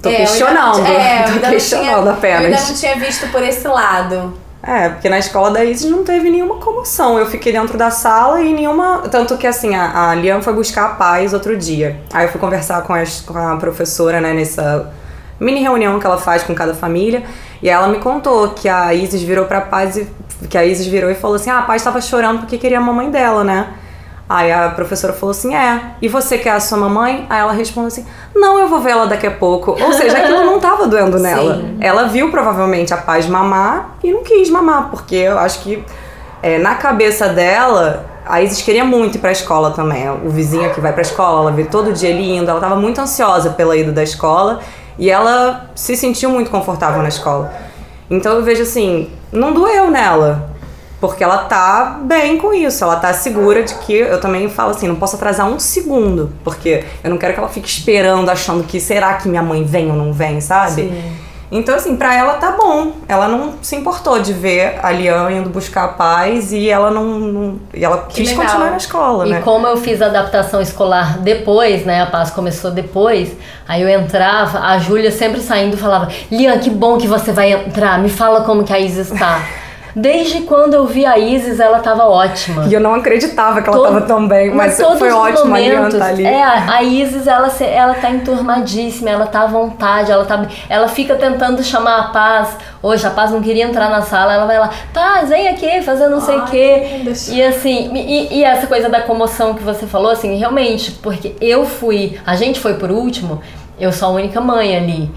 Tô 0.01 0.09
é, 0.09 0.15
questionando. 0.15 0.79
Não, 0.79 0.87
é, 0.87 1.23
tô 1.23 1.49
questionando 1.49 2.01
tinha, 2.01 2.13
apenas. 2.13 2.41
Eu 2.41 2.45
ainda 2.47 2.61
não 2.61 2.75
tinha 2.75 2.95
visto 2.95 3.27
por 3.31 3.43
esse 3.43 3.67
lado. 3.67 4.33
É, 4.63 4.89
porque 4.89 5.07
na 5.09 5.19
escola 5.19 5.51
da 5.51 5.63
Isis 5.63 5.91
não 5.91 6.03
teve 6.03 6.29
nenhuma 6.29 6.55
comoção. 6.55 7.19
Eu 7.19 7.27
fiquei 7.27 7.51
dentro 7.51 7.77
da 7.77 7.91
sala 7.91 8.41
e 8.41 8.51
nenhuma. 8.51 9.03
Tanto 9.11 9.37
que 9.37 9.45
assim, 9.45 9.75
a, 9.75 10.09
a 10.09 10.15
Liam 10.15 10.41
foi 10.41 10.53
buscar 10.53 10.85
a 10.85 10.89
paz 10.95 11.33
outro 11.33 11.55
dia. 11.55 11.99
Aí 12.11 12.25
eu 12.25 12.31
fui 12.31 12.39
conversar 12.39 12.81
com, 12.81 12.93
as, 12.93 13.21
com 13.21 13.37
a 13.37 13.57
professora, 13.57 14.19
né, 14.19 14.33
nessa 14.33 14.91
mini 15.39 15.61
reunião 15.61 15.99
que 15.99 16.05
ela 16.05 16.17
faz 16.17 16.41
com 16.41 16.55
cada 16.55 16.73
família. 16.73 17.23
E 17.61 17.69
ela 17.69 17.87
me 17.87 17.99
contou 17.99 18.49
que 18.49 18.67
a 18.67 18.91
Isis 18.93 19.21
virou 19.21 19.45
pra 19.45 19.61
paz 19.61 19.97
e. 19.97 20.07
Que 20.49 20.57
a 20.57 20.65
Isis 20.65 20.87
virou 20.87 21.11
e 21.11 21.15
falou 21.15 21.35
assim: 21.35 21.51
ah, 21.51 21.59
a 21.59 21.63
paz 21.63 21.81
estava 21.81 22.01
chorando 22.01 22.39
porque 22.39 22.57
queria 22.57 22.79
a 22.79 22.81
mamãe 22.81 23.11
dela, 23.11 23.43
né? 23.43 23.67
Aí 24.27 24.51
a 24.51 24.69
professora 24.69 25.13
falou 25.13 25.31
assim: 25.31 25.55
É, 25.55 25.91
e 26.01 26.07
você 26.07 26.37
quer 26.37 26.51
a 26.51 26.59
sua 26.59 26.77
mamãe? 26.77 27.27
Aí 27.29 27.39
ela 27.39 27.53
respondeu 27.53 27.87
assim: 27.87 28.05
Não, 28.33 28.57
eu 28.57 28.67
vou 28.67 28.79
ver 28.79 28.91
ela 28.91 29.05
daqui 29.05 29.27
a 29.27 29.31
pouco. 29.31 29.77
Ou 29.79 29.93
seja, 29.93 30.17
aquilo 30.17 30.41
não 30.45 30.55
estava 30.55 30.87
doendo 30.87 31.19
nela. 31.19 31.57
Sim. 31.57 31.77
Ela 31.79 32.07
viu 32.07 32.31
provavelmente 32.31 32.93
a 32.93 32.97
paz 32.97 33.27
mamar 33.27 33.97
e 34.03 34.11
não 34.11 34.23
quis 34.23 34.49
mamar, 34.49 34.89
porque 34.89 35.15
eu 35.15 35.37
acho 35.37 35.59
que 35.59 35.83
é, 36.41 36.57
na 36.57 36.75
cabeça 36.75 37.29
dela, 37.29 38.05
a 38.25 38.41
Isis 38.41 38.61
queria 38.63 38.83
muito 38.83 39.15
ir 39.15 39.19
pra 39.19 39.31
escola 39.31 39.71
também. 39.71 40.09
O 40.09 40.29
vizinho 40.29 40.73
que 40.73 40.81
vai 40.81 40.91
pra 40.91 41.03
escola, 41.03 41.41
ela 41.41 41.51
vê 41.51 41.63
todo 41.63 41.93
dia 41.93 42.09
ele 42.09 42.35
indo, 42.35 42.49
ela 42.49 42.59
estava 42.59 42.75
muito 42.75 42.99
ansiosa 42.99 43.51
pela 43.51 43.77
ida 43.77 43.91
da 43.91 44.01
escola 44.01 44.59
e 44.97 45.09
ela 45.09 45.69
se 45.75 45.95
sentiu 45.95 46.31
muito 46.31 46.49
confortável 46.49 47.01
na 47.03 47.09
escola. 47.09 47.53
Então 48.09 48.33
eu 48.33 48.43
vejo 48.43 48.63
assim: 48.63 49.11
não 49.31 49.53
doeu 49.53 49.91
nela 49.91 50.54
porque 50.99 51.23
ela 51.23 51.39
tá 51.39 51.99
bem 52.01 52.37
com 52.37 52.53
isso, 52.53 52.83
ela 52.83 52.95
tá 52.95 53.13
segura 53.13 53.63
de 53.63 53.75
que 53.75 53.93
eu 53.93 54.19
também 54.19 54.49
falo 54.49 54.71
assim, 54.71 54.87
não 54.87 54.95
posso 54.95 55.15
atrasar 55.15 55.47
um 55.47 55.59
segundo, 55.59 56.31
porque 56.43 56.83
eu 57.03 57.09
não 57.09 57.17
quero 57.17 57.33
que 57.33 57.39
ela 57.39 57.49
fique 57.49 57.67
esperando, 57.67 58.29
achando 58.29 58.63
que 58.63 58.79
será 58.79 59.15
que 59.15 59.27
minha 59.27 59.43
mãe 59.43 59.63
vem 59.63 59.89
ou 59.91 59.97
não 59.97 60.13
vem, 60.13 60.39
sabe? 60.41 60.83
Sim. 60.83 61.25
Então, 61.51 61.75
assim, 61.75 61.95
pra 61.95 62.13
ela 62.13 62.33
tá 62.33 62.51
bom. 62.51 62.93
Ela 63.07 63.27
não 63.27 63.53
se 63.61 63.75
importou 63.75 64.19
de 64.19 64.33
ver 64.33 64.79
a 64.81 64.91
Lian 64.91 65.31
indo 65.31 65.49
buscar 65.49 65.85
a 65.85 65.87
paz 65.89 66.51
e 66.51 66.69
ela 66.69 66.89
não. 66.89 67.05
não 67.05 67.59
e 67.73 67.85
ela 67.85 67.99
que 68.09 68.15
quis 68.15 68.29
legal. 68.31 68.45
continuar 68.45 68.71
na 68.71 68.77
escola, 68.77 69.27
e 69.27 69.29
né? 69.29 69.39
E 69.39 69.43
como 69.43 69.67
eu 69.67 69.77
fiz 69.77 70.01
a 70.01 70.07
adaptação 70.07 70.59
escolar 70.59 71.19
depois, 71.19 71.85
né? 71.85 72.01
A 72.01 72.07
paz 72.07 72.31
começou 72.31 72.71
depois, 72.71 73.31
aí 73.67 73.81
eu 73.81 73.89
entrava, 73.89 74.59
a 74.59 74.77
Júlia 74.79 75.11
sempre 75.11 75.39
saindo 75.39 75.77
falava: 75.77 76.09
Lian, 76.31 76.57
que 76.57 76.69
bom 76.69 76.97
que 76.97 77.07
você 77.07 77.31
vai 77.31 77.53
entrar, 77.53 77.99
me 77.99 78.09
fala 78.09 78.41
como 78.41 78.63
que 78.63 78.73
a 78.73 78.79
Isa 78.79 79.01
está. 79.01 79.41
Desde 79.95 80.41
quando 80.41 80.73
eu 80.73 80.85
vi 80.85 81.05
a 81.05 81.17
Isis, 81.17 81.57
ela 81.57 81.79
tava 81.79 82.03
ótima. 82.03 82.65
E 82.65 82.73
eu 82.73 82.81
não 82.81 82.93
acreditava 82.93 83.61
que 83.61 83.69
ela 83.69 83.77
Todo, 83.77 83.87
tava 83.87 84.01
tão 84.01 84.27
bem, 84.27 84.49
mas, 84.53 84.77
mas 84.77 84.99
foi 84.99 85.09
ótima 85.09 85.45
momentos, 85.45 86.01
a 86.01 86.05
ali. 86.07 86.25
É, 86.25 86.43
a 86.43 86.83
Isis, 86.83 87.25
ela, 87.25 87.47
ela 87.61 87.93
tá 87.93 88.09
enturmadíssima, 88.09 89.09
ela 89.09 89.25
tá 89.25 89.43
à 89.43 89.47
vontade, 89.47 90.11
ela 90.11 90.25
tá 90.25 90.45
ela 90.67 90.89
fica 90.89 91.15
tentando 91.15 91.63
chamar 91.63 91.99
a 91.99 92.03
Paz. 92.09 92.57
Hoje 92.83 93.07
a 93.07 93.09
Paz 93.09 93.31
não 93.31 93.41
queria 93.41 93.63
entrar 93.63 93.89
na 93.89 94.01
sala, 94.01 94.33
ela 94.33 94.45
vai 94.45 94.59
lá, 94.59 94.69
Paz, 94.93 95.29
vem 95.29 95.47
aqui 95.47 95.81
fazer 95.81 96.09
não 96.09 96.19
sei 96.19 96.39
o 96.39 96.45
quê. 96.45 97.01
E 97.31 97.41
assim, 97.41 97.95
e, 97.95 98.39
e 98.39 98.43
essa 98.43 98.67
coisa 98.67 98.89
da 98.89 99.01
comoção 99.01 99.53
que 99.53 99.63
você 99.63 99.87
falou, 99.87 100.11
assim, 100.11 100.35
realmente, 100.35 100.91
porque 100.91 101.35
eu 101.39 101.65
fui, 101.65 102.19
a 102.25 102.35
gente 102.35 102.59
foi 102.59 102.73
por 102.73 102.91
último, 102.91 103.41
eu 103.79 103.93
sou 103.93 104.09
a 104.09 104.11
única 104.11 104.41
mãe 104.41 104.75
ali. 104.75 105.09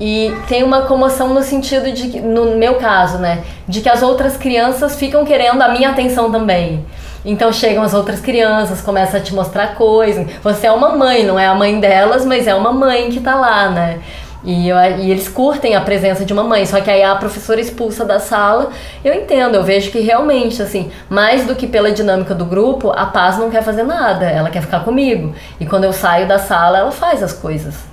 E 0.00 0.34
tem 0.48 0.62
uma 0.62 0.82
comoção 0.82 1.34
no 1.34 1.42
sentido 1.42 1.92
de, 1.92 2.20
no 2.20 2.56
meu 2.56 2.76
caso, 2.76 3.18
né, 3.18 3.44
de 3.68 3.82
que 3.82 3.88
as 3.88 4.02
outras 4.02 4.36
crianças 4.36 4.96
ficam 4.96 5.26
querendo 5.26 5.60
a 5.60 5.68
minha 5.68 5.90
atenção 5.90 6.32
também. 6.32 6.84
Então 7.22 7.52
chegam 7.52 7.82
as 7.82 7.92
outras 7.92 8.18
crianças, 8.18 8.80
começam 8.80 9.20
a 9.20 9.22
te 9.22 9.34
mostrar 9.34 9.74
coisas. 9.74 10.26
Você 10.42 10.66
é 10.66 10.72
uma 10.72 10.96
mãe, 10.96 11.22
não 11.22 11.38
é 11.38 11.46
a 11.46 11.54
mãe 11.54 11.78
delas, 11.78 12.24
mas 12.24 12.46
é 12.46 12.54
uma 12.54 12.72
mãe 12.72 13.10
que 13.10 13.20
tá 13.20 13.34
lá, 13.34 13.68
né? 13.68 14.00
E, 14.42 14.70
eu, 14.70 14.76
e, 14.78 15.10
eles 15.10 15.28
curtem 15.28 15.76
a 15.76 15.82
presença 15.82 16.24
de 16.24 16.32
uma 16.32 16.42
mãe, 16.42 16.64
só 16.64 16.80
que 16.80 16.90
aí 16.90 17.02
a 17.02 17.14
professora 17.16 17.60
expulsa 17.60 18.06
da 18.06 18.18
sala. 18.18 18.70
Eu 19.04 19.12
entendo, 19.12 19.54
eu 19.54 19.62
vejo 19.62 19.90
que 19.90 20.00
realmente, 20.00 20.62
assim, 20.62 20.90
mais 21.10 21.44
do 21.44 21.54
que 21.54 21.66
pela 21.66 21.92
dinâmica 21.92 22.34
do 22.34 22.46
grupo, 22.46 22.90
a 22.90 23.04
paz 23.04 23.36
não 23.36 23.50
quer 23.50 23.62
fazer 23.62 23.82
nada, 23.82 24.24
ela 24.24 24.48
quer 24.48 24.62
ficar 24.62 24.80
comigo. 24.80 25.34
E 25.60 25.66
quando 25.66 25.84
eu 25.84 25.92
saio 25.92 26.26
da 26.26 26.38
sala, 26.38 26.78
ela 26.78 26.90
faz 26.90 27.22
as 27.22 27.34
coisas. 27.34 27.89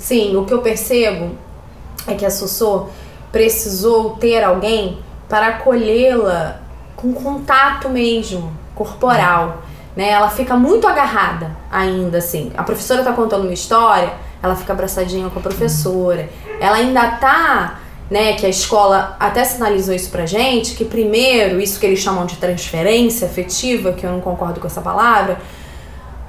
Sim, 0.00 0.34
o 0.34 0.46
que 0.46 0.54
eu 0.54 0.62
percebo 0.62 1.36
é 2.06 2.14
que 2.14 2.24
a 2.24 2.30
Sossô 2.30 2.86
precisou 3.30 4.12
ter 4.12 4.42
alguém 4.42 4.98
para 5.28 5.48
acolhê-la 5.48 6.62
com 6.96 7.12
contato 7.12 7.88
mesmo, 7.90 8.50
corporal. 8.74 9.62
Né? 9.94 10.08
Ela 10.08 10.30
fica 10.30 10.56
muito 10.56 10.88
agarrada 10.88 11.54
ainda, 11.70 12.16
assim. 12.16 12.50
A 12.56 12.62
professora 12.62 13.00
está 13.00 13.12
contando 13.12 13.42
uma 13.42 13.52
história, 13.52 14.10
ela 14.42 14.56
fica 14.56 14.72
abraçadinha 14.72 15.28
com 15.28 15.38
a 15.38 15.42
professora. 15.42 16.30
Ela 16.58 16.76
ainda 16.76 17.06
tá, 17.12 17.80
né, 18.10 18.32
que 18.32 18.46
a 18.46 18.48
escola 18.48 19.16
até 19.20 19.44
sinalizou 19.44 19.94
isso 19.94 20.10
pra 20.10 20.24
gente, 20.24 20.74
que 20.74 20.84
primeiro, 20.84 21.60
isso 21.60 21.78
que 21.78 21.84
eles 21.84 21.98
chamam 21.98 22.24
de 22.24 22.36
transferência 22.36 23.26
afetiva, 23.26 23.92
que 23.92 24.06
eu 24.06 24.10
não 24.10 24.20
concordo 24.20 24.60
com 24.60 24.66
essa 24.66 24.80
palavra, 24.80 25.38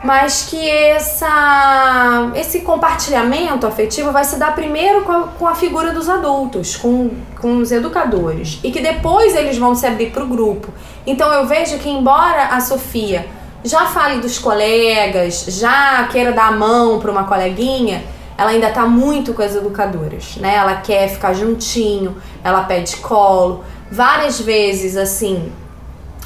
mas 0.04 0.48
que 0.50 0.70
essa, 0.70 2.32
esse 2.36 2.62
compartilhamento 2.62 3.68
afetivo 3.68 4.12
vai 4.12 4.24
se 4.24 4.38
dar 4.38 4.56
primeiro 4.56 5.04
com 5.04 5.12
a, 5.12 5.28
com 5.28 5.48
a 5.48 5.54
figura 5.54 5.92
dos 5.92 6.10
adultos, 6.10 6.76
com, 6.76 7.12
com 7.40 7.58
os 7.58 7.72
educadores, 7.72 8.60
e 8.64 8.72
que 8.72 8.82
depois 8.82 9.36
eles 9.36 9.58
vão 9.58 9.76
se 9.76 9.86
abrir 9.86 10.12
para 10.12 10.24
o 10.24 10.28
grupo. 10.28 10.74
Então 11.06 11.32
eu 11.32 11.46
vejo 11.46 11.78
que, 11.78 11.90
embora 11.90 12.48
a 12.48 12.60
Sofia 12.60 13.28
já 13.64 13.86
fale 13.86 14.20
dos 14.20 14.40
colegas, 14.40 15.46
já 15.50 16.08
queira 16.12 16.32
dar 16.32 16.48
a 16.48 16.52
mão 16.52 17.00
para 17.00 17.12
uma 17.12 17.26
coleguinha, 17.26 18.04
ela 18.36 18.50
ainda 18.50 18.70
está 18.70 18.88
muito 18.88 19.36
com 19.36 19.44
as 19.44 19.56
educadoras, 19.56 20.38
né? 20.38 20.56
Ela 20.56 20.78
quer 20.78 21.10
ficar 21.10 21.34
juntinho, 21.34 22.18
ela 22.44 22.64
pede 22.64 22.96
colo. 22.98 23.64
Várias 23.92 24.40
vezes, 24.40 24.98
assim, 24.98 25.52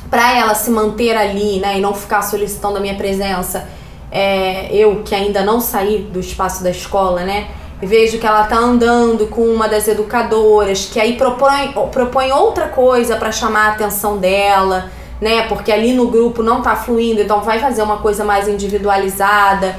para 0.09 0.37
ela 0.37 0.53
se 0.53 0.69
manter 0.69 1.15
ali, 1.15 1.59
né, 1.59 1.77
e 1.77 1.81
não 1.81 1.93
ficar 1.93 2.21
solicitando 2.21 2.77
a 2.77 2.79
minha 2.79 2.95
presença, 2.95 3.67
é, 4.11 4.73
eu 4.73 5.01
que 5.03 5.13
ainda 5.13 5.43
não 5.43 5.59
saí 5.59 5.99
do 5.99 6.19
espaço 6.19 6.63
da 6.63 6.69
escola, 6.69 7.21
né, 7.21 7.47
vejo 7.81 8.17
que 8.17 8.25
ela 8.25 8.45
tá 8.45 8.57
andando 8.57 9.27
com 9.27 9.41
uma 9.41 9.67
das 9.67 9.87
educadoras, 9.87 10.85
que 10.85 10.99
aí 10.99 11.17
propõe, 11.17 11.73
propõe 11.91 12.31
outra 12.31 12.67
coisa 12.67 13.17
para 13.17 13.31
chamar 13.31 13.67
a 13.67 13.71
atenção 13.73 14.17
dela, 14.17 14.89
né, 15.19 15.47
porque 15.47 15.71
ali 15.71 15.93
no 15.93 16.07
grupo 16.07 16.43
não 16.43 16.61
tá 16.61 16.75
fluindo, 16.75 17.21
então 17.21 17.41
vai 17.41 17.59
fazer 17.59 17.81
uma 17.81 17.97
coisa 17.97 18.23
mais 18.23 18.47
individualizada. 18.47 19.75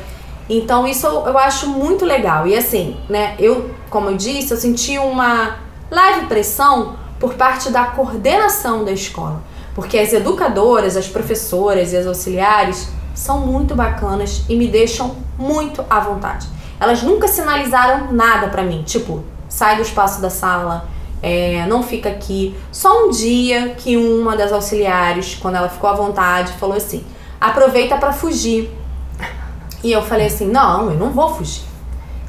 Então 0.48 0.86
isso 0.86 1.06
eu 1.06 1.36
acho 1.36 1.68
muito 1.68 2.04
legal. 2.04 2.46
E 2.46 2.56
assim, 2.56 2.96
né, 3.08 3.34
eu, 3.38 3.70
como 3.90 4.10
eu 4.10 4.16
disse, 4.16 4.52
eu 4.52 4.56
senti 4.56 4.98
uma 4.98 5.56
leve 5.90 6.26
pressão 6.26 6.96
por 7.18 7.34
parte 7.34 7.70
da 7.70 7.84
coordenação 7.84 8.84
da 8.84 8.92
escola. 8.92 9.42
Porque 9.76 9.98
as 9.98 10.10
educadoras, 10.14 10.96
as 10.96 11.06
professoras 11.06 11.92
e 11.92 11.98
as 11.98 12.06
auxiliares 12.06 12.88
são 13.14 13.40
muito 13.40 13.74
bacanas 13.74 14.42
e 14.48 14.56
me 14.56 14.68
deixam 14.68 15.16
muito 15.38 15.84
à 15.90 16.00
vontade. 16.00 16.48
Elas 16.80 17.02
nunca 17.02 17.28
sinalizaram 17.28 18.10
nada 18.10 18.48
para 18.48 18.62
mim, 18.62 18.82
tipo, 18.82 19.22
sai 19.50 19.76
do 19.76 19.82
espaço 19.82 20.22
da 20.22 20.30
sala, 20.30 20.88
é, 21.22 21.66
não 21.66 21.82
fica 21.82 22.08
aqui. 22.08 22.56
Só 22.72 23.04
um 23.04 23.10
dia 23.10 23.74
que 23.76 23.98
uma 23.98 24.34
das 24.34 24.50
auxiliares, 24.50 25.34
quando 25.34 25.56
ela 25.56 25.68
ficou 25.68 25.90
à 25.90 25.92
vontade, 25.92 26.54
falou 26.54 26.76
assim: 26.76 27.04
aproveita 27.38 27.98
para 27.98 28.14
fugir. 28.14 28.70
E 29.84 29.92
eu 29.92 30.00
falei 30.00 30.28
assim: 30.28 30.48
não, 30.48 30.90
eu 30.90 30.96
não 30.96 31.10
vou 31.10 31.34
fugir. 31.34 31.64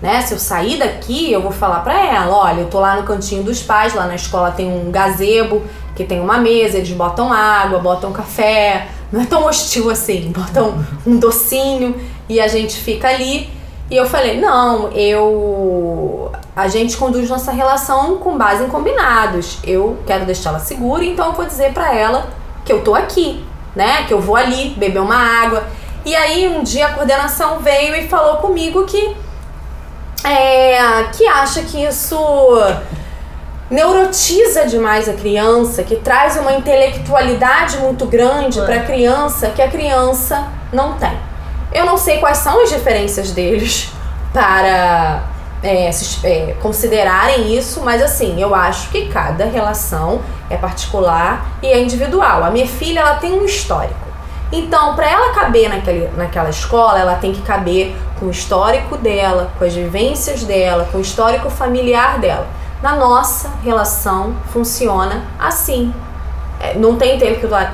Né? 0.02 0.22
Se 0.22 0.34
eu 0.34 0.40
sair 0.40 0.78
daqui, 0.78 1.32
eu 1.32 1.42
vou 1.42 1.52
falar 1.52 1.80
para 1.80 1.98
ela: 1.98 2.36
olha, 2.36 2.62
eu 2.62 2.70
tô 2.70 2.80
lá 2.80 2.98
no 2.98 3.04
cantinho 3.04 3.42
dos 3.42 3.64
pais, 3.64 3.94
lá 3.94 4.06
na 4.06 4.16
escola 4.16 4.52
tem 4.52 4.70
um 4.70 4.92
gazebo 4.92 5.64
que 5.98 6.04
tem 6.04 6.20
uma 6.20 6.38
mesa, 6.38 6.78
eles 6.78 6.92
botam 6.92 7.34
água, 7.34 7.80
botam 7.80 8.12
café, 8.12 8.88
não 9.12 9.20
é 9.20 9.26
tão 9.26 9.46
hostil 9.46 9.90
assim, 9.90 10.32
botam 10.36 10.86
um 11.06 11.18
docinho 11.18 12.00
e 12.30 12.40
a 12.40 12.48
gente 12.48 12.78
fica 12.78 13.08
ali. 13.10 13.50
E 13.90 13.98
eu 13.98 14.06
falei: 14.06 14.40
não, 14.40 14.90
eu. 14.92 16.32
A 16.56 16.68
gente 16.68 16.96
conduz 16.98 17.28
nossa 17.30 17.52
relação 17.52 18.18
com 18.18 18.38
base 18.38 18.64
em 18.64 18.68
combinados. 18.68 19.58
Eu 19.64 19.98
quero 20.06 20.26
deixá-la 20.26 20.60
segura, 20.60 21.04
então 21.04 21.28
eu 21.28 21.34
vou 21.34 21.46
dizer 21.46 21.74
para 21.74 21.94
ela 21.94 22.30
que 22.64 22.72
eu 22.72 22.84
tô 22.84 22.94
aqui, 22.94 23.44
né? 23.76 24.04
Que 24.04 24.14
eu 24.14 24.22
vou 24.22 24.36
ali 24.36 24.70
beber 24.78 25.00
uma 25.00 25.16
água. 25.16 25.64
E 26.06 26.16
aí 26.16 26.48
um 26.48 26.64
dia 26.64 26.88
a 26.88 26.94
coordenação 26.94 27.60
veio 27.60 27.96
e 27.96 28.08
falou 28.08 28.38
comigo 28.38 28.86
que 28.86 29.16
é, 30.24 31.04
que 31.16 31.26
acha 31.28 31.62
que 31.62 31.84
isso 31.84 32.18
neurotiza 33.70 34.66
demais 34.66 35.10
a 35.10 35.14
criança, 35.14 35.84
que 35.84 35.98
traz 35.98 36.38
uma 36.38 36.54
intelectualidade 36.54 37.78
muito 37.78 38.06
grande 38.06 38.62
para 38.62 38.76
a 38.76 38.84
criança 38.84 39.50
que 39.50 39.62
a 39.62 39.70
criança 39.70 40.48
não 40.72 40.94
tem. 40.94 41.18
Eu 41.74 41.86
não 41.86 41.98
sei 41.98 42.20
quais 42.20 42.38
são 42.38 42.64
as 42.64 42.70
diferenças 42.70 43.32
deles 43.32 43.92
para 44.32 45.24
é, 45.62 45.90
é, 46.24 46.56
considerarem 46.62 47.56
isso, 47.56 47.82
mas 47.82 48.02
assim, 48.02 48.42
eu 48.42 48.56
acho 48.56 48.90
que 48.90 49.08
cada 49.08 49.46
relação 49.46 50.22
é 50.50 50.56
particular 50.56 51.46
e 51.62 51.68
é 51.68 51.82
individual. 51.82 52.44
A 52.44 52.50
minha 52.50 52.68
filha 52.68 53.02
ela 53.02 53.16
tem 53.16 53.34
um 53.34 53.44
histórico. 53.44 54.08
Então, 54.50 54.96
para 54.96 55.10
ela 55.10 55.34
caber 55.34 55.68
naquele, 55.70 56.10
naquela 56.16 56.50
escola, 56.50 57.00
ela 57.00 57.16
tem 57.16 57.34
que 57.34 57.42
caber 57.42 57.94
com 58.18 58.28
o 58.28 58.32
histórico 58.32 58.96
dela, 58.96 59.52
com 59.60 59.66
as 59.66 59.74
vivências 59.74 60.44
dela, 60.44 60.88
com 60.90 61.00
o 61.00 61.02
histórico 61.02 61.50
familiar 61.50 62.18
dela. 62.18 62.48
Na 62.82 62.96
nossa 62.96 63.50
relação 63.64 64.36
funciona 64.52 65.24
assim. 65.40 65.94
É, 66.60 66.76
não 66.76 66.96
tem 66.96 67.20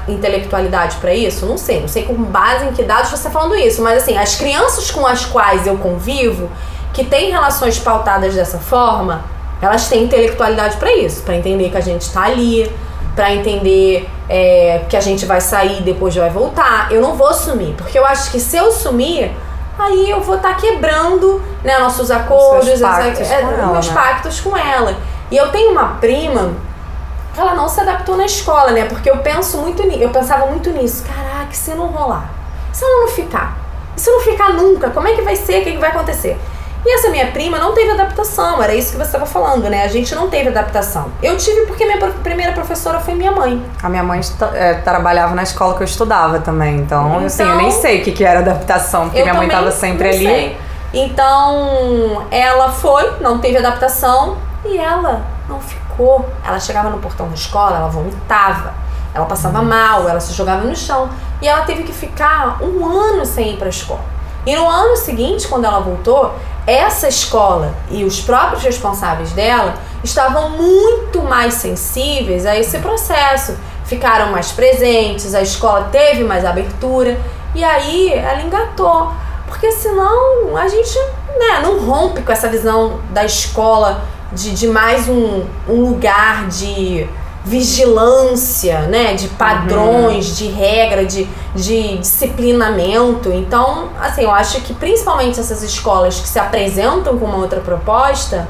intelectualidade 0.07 0.97
para 0.97 1.13
isso? 1.13 1.45
Não 1.45 1.57
sei. 1.57 1.81
Não 1.81 1.87
sei 1.87 2.03
com 2.03 2.15
base 2.15 2.65
em 2.65 2.73
que 2.73 2.83
dados 2.83 3.09
você 3.09 3.15
está 3.15 3.29
falando 3.29 3.55
isso. 3.55 3.81
Mas 3.81 4.03
assim, 4.03 4.17
as 4.17 4.35
crianças 4.35 4.91
com 4.91 5.05
as 5.05 5.25
quais 5.25 5.67
eu 5.67 5.77
convivo, 5.77 6.49
que 6.93 7.03
têm 7.03 7.31
relações 7.31 7.79
pautadas 7.79 8.35
dessa 8.35 8.59
forma, 8.59 9.23
elas 9.61 9.87
têm 9.87 10.03
intelectualidade 10.03 10.77
para 10.77 10.95
isso. 10.95 11.23
para 11.23 11.35
entender 11.35 11.69
que 11.69 11.77
a 11.77 11.81
gente 11.81 12.01
está 12.01 12.23
ali, 12.23 12.69
para 13.15 13.33
entender 13.33 14.09
é, 14.27 14.81
que 14.89 14.97
a 14.97 15.01
gente 15.01 15.25
vai 15.25 15.39
sair 15.39 15.79
e 15.79 15.83
depois 15.83 16.15
vai 16.15 16.29
voltar. 16.29 16.91
Eu 16.91 17.01
não 17.01 17.15
vou 17.15 17.33
sumir. 17.33 17.73
Porque 17.75 17.97
eu 17.97 18.05
acho 18.05 18.31
que 18.31 18.39
se 18.39 18.57
eu 18.57 18.71
sumir, 18.71 19.31
aí 19.77 20.09
eu 20.09 20.21
vou 20.21 20.35
estar 20.35 20.49
tá 20.49 20.55
quebrando 20.55 21.41
né, 21.63 21.77
nossos 21.79 22.11
acordos, 22.11 22.69
os 22.69 22.81
pactos, 22.81 23.31
é, 23.31 23.41
ela, 23.41 23.67
meus 23.71 23.87
né? 23.87 23.93
pactos 23.93 24.39
com 24.41 24.55
ela. 24.55 24.95
E 25.31 25.37
eu 25.37 25.49
tenho 25.49 25.71
uma 25.71 25.95
prima 25.95 26.53
ela 27.35 27.55
não 27.55 27.67
se 27.67 27.81
adaptou 27.81 28.15
na 28.15 28.25
escola, 28.25 28.71
né? 28.71 28.85
Porque 28.85 29.09
eu 29.09 29.17
penso 29.17 29.57
muito 29.57 29.81
eu 29.81 30.09
pensava 30.09 30.45
muito 30.45 30.69
nisso. 30.69 31.03
Caraca, 31.03 31.51
se 31.51 31.71
não 31.71 31.87
rolar, 31.87 32.29
se 32.71 32.83
ela 32.83 33.01
não 33.01 33.07
ficar, 33.07 33.57
se 33.95 34.09
não 34.11 34.21
ficar 34.21 34.53
nunca, 34.53 34.89
como 34.91 35.07
é 35.07 35.13
que 35.13 35.21
vai 35.21 35.35
ser? 35.35 35.61
O 35.61 35.63
que, 35.63 35.71
que 35.71 35.77
vai 35.77 35.89
acontecer? 35.89 36.39
E 36.85 36.95
essa 36.95 37.09
minha 37.09 37.27
prima 37.27 37.57
não 37.57 37.73
teve 37.73 37.91
adaptação, 37.91 38.61
era 38.61 38.73
isso 38.73 38.91
que 38.91 38.97
você 38.97 39.03
estava 39.03 39.25
falando, 39.25 39.69
né? 39.69 39.83
A 39.83 39.87
gente 39.87 40.13
não 40.13 40.29
teve 40.29 40.49
adaptação. 40.49 41.11
Eu 41.21 41.37
tive 41.37 41.65
porque 41.65 41.85
minha 41.85 41.97
primeira 41.97 42.51
professora 42.51 42.99
foi 42.99 43.13
minha 43.13 43.31
mãe. 43.31 43.63
A 43.81 43.87
minha 43.87 44.03
mãe 44.03 44.19
é, 44.53 44.73
trabalhava 44.75 45.33
na 45.33 45.43
escola 45.43 45.75
que 45.75 45.81
eu 45.81 45.85
estudava 45.85 46.39
também, 46.39 46.77
então, 46.77 47.07
então 47.07 47.25
assim, 47.25 47.43
eu 47.43 47.55
nem 47.55 47.71
sei 47.71 48.01
o 48.01 48.03
que, 48.03 48.11
que 48.11 48.23
era 48.23 48.39
adaptação, 48.39 49.05
porque 49.05 49.21
minha 49.21 49.33
mãe 49.33 49.47
estava 49.47 49.71
sempre 49.71 50.09
ali. 50.09 50.25
Sei. 50.25 50.57
Então, 50.93 52.27
ela 52.29 52.69
foi, 52.69 53.13
não 53.19 53.39
teve 53.39 53.57
adaptação 53.57 54.37
e 54.65 54.77
ela 54.77 55.25
não 55.49 55.59
ficou. 55.59 56.29
Ela 56.45 56.59
chegava 56.59 56.89
no 56.89 56.99
portão 56.99 57.27
da 57.29 57.33
escola, 57.33 57.77
ela 57.77 57.87
vomitava, 57.87 58.73
ela 59.13 59.25
passava 59.25 59.59
uhum. 59.59 59.65
mal, 59.65 60.07
ela 60.07 60.19
se 60.19 60.33
jogava 60.33 60.63
no 60.63 60.75
chão 60.75 61.09
e 61.41 61.47
ela 61.47 61.61
teve 61.61 61.83
que 61.83 61.91
ficar 61.91 62.61
um 62.61 62.85
ano 62.85 63.25
sem 63.25 63.53
ir 63.53 63.57
para 63.57 63.67
a 63.67 63.69
escola. 63.69 64.01
E 64.45 64.55
no 64.55 64.69
ano 64.69 64.95
seguinte, 64.97 65.47
quando 65.47 65.65
ela 65.65 65.79
voltou, 65.79 66.35
essa 66.65 67.07
escola 67.07 67.75
e 67.89 68.03
os 68.03 68.21
próprios 68.21 68.63
responsáveis 68.63 69.31
dela 69.33 69.75
estavam 70.03 70.49
muito 70.51 71.21
mais 71.21 71.55
sensíveis 71.55 72.45
a 72.45 72.57
esse 72.57 72.79
processo. 72.79 73.55
Ficaram 73.85 74.31
mais 74.31 74.51
presentes, 74.51 75.35
a 75.35 75.41
escola 75.41 75.89
teve 75.91 76.23
mais 76.23 76.45
abertura 76.45 77.19
e 77.53 77.63
aí 77.63 78.13
ela 78.13 78.41
engatou. 78.41 79.11
Porque 79.47 79.71
senão 79.71 80.57
a 80.57 80.67
gente 80.67 80.97
né, 81.37 81.59
não 81.61 81.85
rompe 81.85 82.21
com 82.21 82.31
essa 82.31 82.47
visão 82.47 82.99
da 83.11 83.25
escola 83.25 84.01
de, 84.31 84.51
de 84.51 84.67
mais 84.67 85.07
um, 85.07 85.45
um 85.67 85.81
lugar 85.89 86.47
de 86.47 87.07
vigilância, 87.45 88.81
né, 88.83 89.15
de 89.15 89.27
padrões, 89.29 90.29
uhum. 90.29 90.35
de 90.35 90.47
regra, 90.47 91.05
de, 91.05 91.27
de 91.55 91.97
disciplinamento. 91.97 93.31
Então, 93.31 93.89
assim, 93.99 94.23
eu 94.23 94.31
acho 94.31 94.61
que 94.61 94.73
principalmente 94.73 95.39
essas 95.39 95.61
escolas 95.61 96.19
que 96.19 96.27
se 96.27 96.39
apresentam 96.39 97.17
com 97.17 97.25
uma 97.25 97.37
outra 97.37 97.59
proposta 97.59 98.47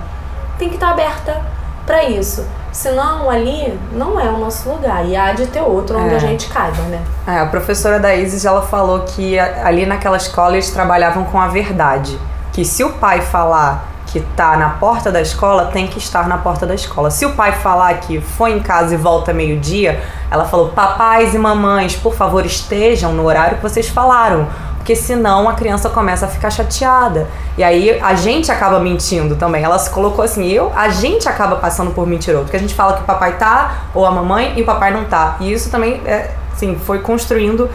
tem 0.60 0.70
que 0.70 0.76
estar 0.76 0.92
aberta 0.92 1.42
para 1.86 2.04
isso. 2.04 2.46
Senão 2.72 3.30
ali 3.30 3.78
não 3.92 4.20
é 4.20 4.30
o 4.30 4.38
nosso 4.38 4.68
lugar 4.70 5.06
e 5.06 5.16
há 5.16 5.32
de 5.32 5.46
ter 5.48 5.62
outro 5.62 5.98
onde 5.98 6.14
é. 6.14 6.18
a 6.18 6.20
gente 6.20 6.48
caiba, 6.50 6.82
né? 6.84 7.02
É, 7.28 7.40
a 7.40 7.46
professora 7.46 8.00
da 8.00 8.16
Isis 8.16 8.46
ela 8.46 8.64
falou 8.64 9.02
que 9.02 9.38
ali 9.38 9.86
naquela 9.86 10.18
escola 10.18 10.54
eles 10.54 10.72
trabalhavam 10.72 11.24
com 11.26 11.40
a 11.40 11.48
verdade, 11.48 12.18
que 12.52 12.66
se 12.66 12.84
o 12.84 12.94
pai 12.94 13.22
falar 13.22 13.93
que 14.14 14.20
está 14.20 14.56
na 14.56 14.70
porta 14.70 15.12
da 15.12 15.20
escola 15.20 15.72
tem 15.74 15.88
que 15.88 15.98
estar 15.98 16.28
na 16.28 16.38
porta 16.38 16.68
da 16.68 16.76
escola. 16.76 17.10
Se 17.10 17.26
o 17.26 17.34
pai 17.34 17.52
falar 17.52 17.96
que 17.96 18.22
foi 18.22 18.52
em 18.52 18.60
casa 18.60 18.94
e 18.94 18.98
volta 18.98 19.34
meio-dia, 19.34 20.04
ela 20.30 20.46
falou: 20.46 20.70
papais 20.70 21.34
e 21.34 21.40
mamães, 21.40 21.96
por 21.96 22.14
favor, 22.14 22.46
estejam 22.46 23.12
no 23.12 23.26
horário 23.26 23.58
que 23.58 23.64
vocês 23.64 23.90
falaram. 23.90 24.48
Porque 24.78 24.96
senão 24.96 25.50
a 25.50 25.54
criança 25.54 25.90
começa 25.90 26.26
a 26.26 26.30
ficar 26.30 26.52
chateada. 26.52 27.28
E 27.58 27.64
aí 27.64 28.00
a 28.02 28.14
gente 28.14 28.52
acaba 28.52 28.80
mentindo 28.80 29.36
também. 29.36 29.64
Ela 29.64 29.80
se 29.80 29.90
colocou 29.90 30.24
assim, 30.24 30.46
eu, 30.48 30.72
a 30.76 30.90
gente 30.90 31.28
acaba 31.28 31.56
passando 31.56 31.92
por 31.92 32.06
mentiroso. 32.06 32.44
Porque 32.44 32.58
a 32.58 32.60
gente 32.60 32.76
fala 32.76 32.94
que 32.94 33.02
o 33.02 33.06
papai 33.06 33.38
tá, 33.38 33.86
ou 33.96 34.06
a 34.06 34.12
mamãe, 34.12 34.54
e 34.58 34.62
o 34.62 34.66
papai 34.66 34.92
não 34.92 35.06
tá. 35.06 35.38
E 35.40 35.52
isso 35.52 35.72
também, 35.72 36.02
é, 36.06 36.30
assim, 36.54 36.76
foi 36.76 37.00
construindo. 37.00 37.68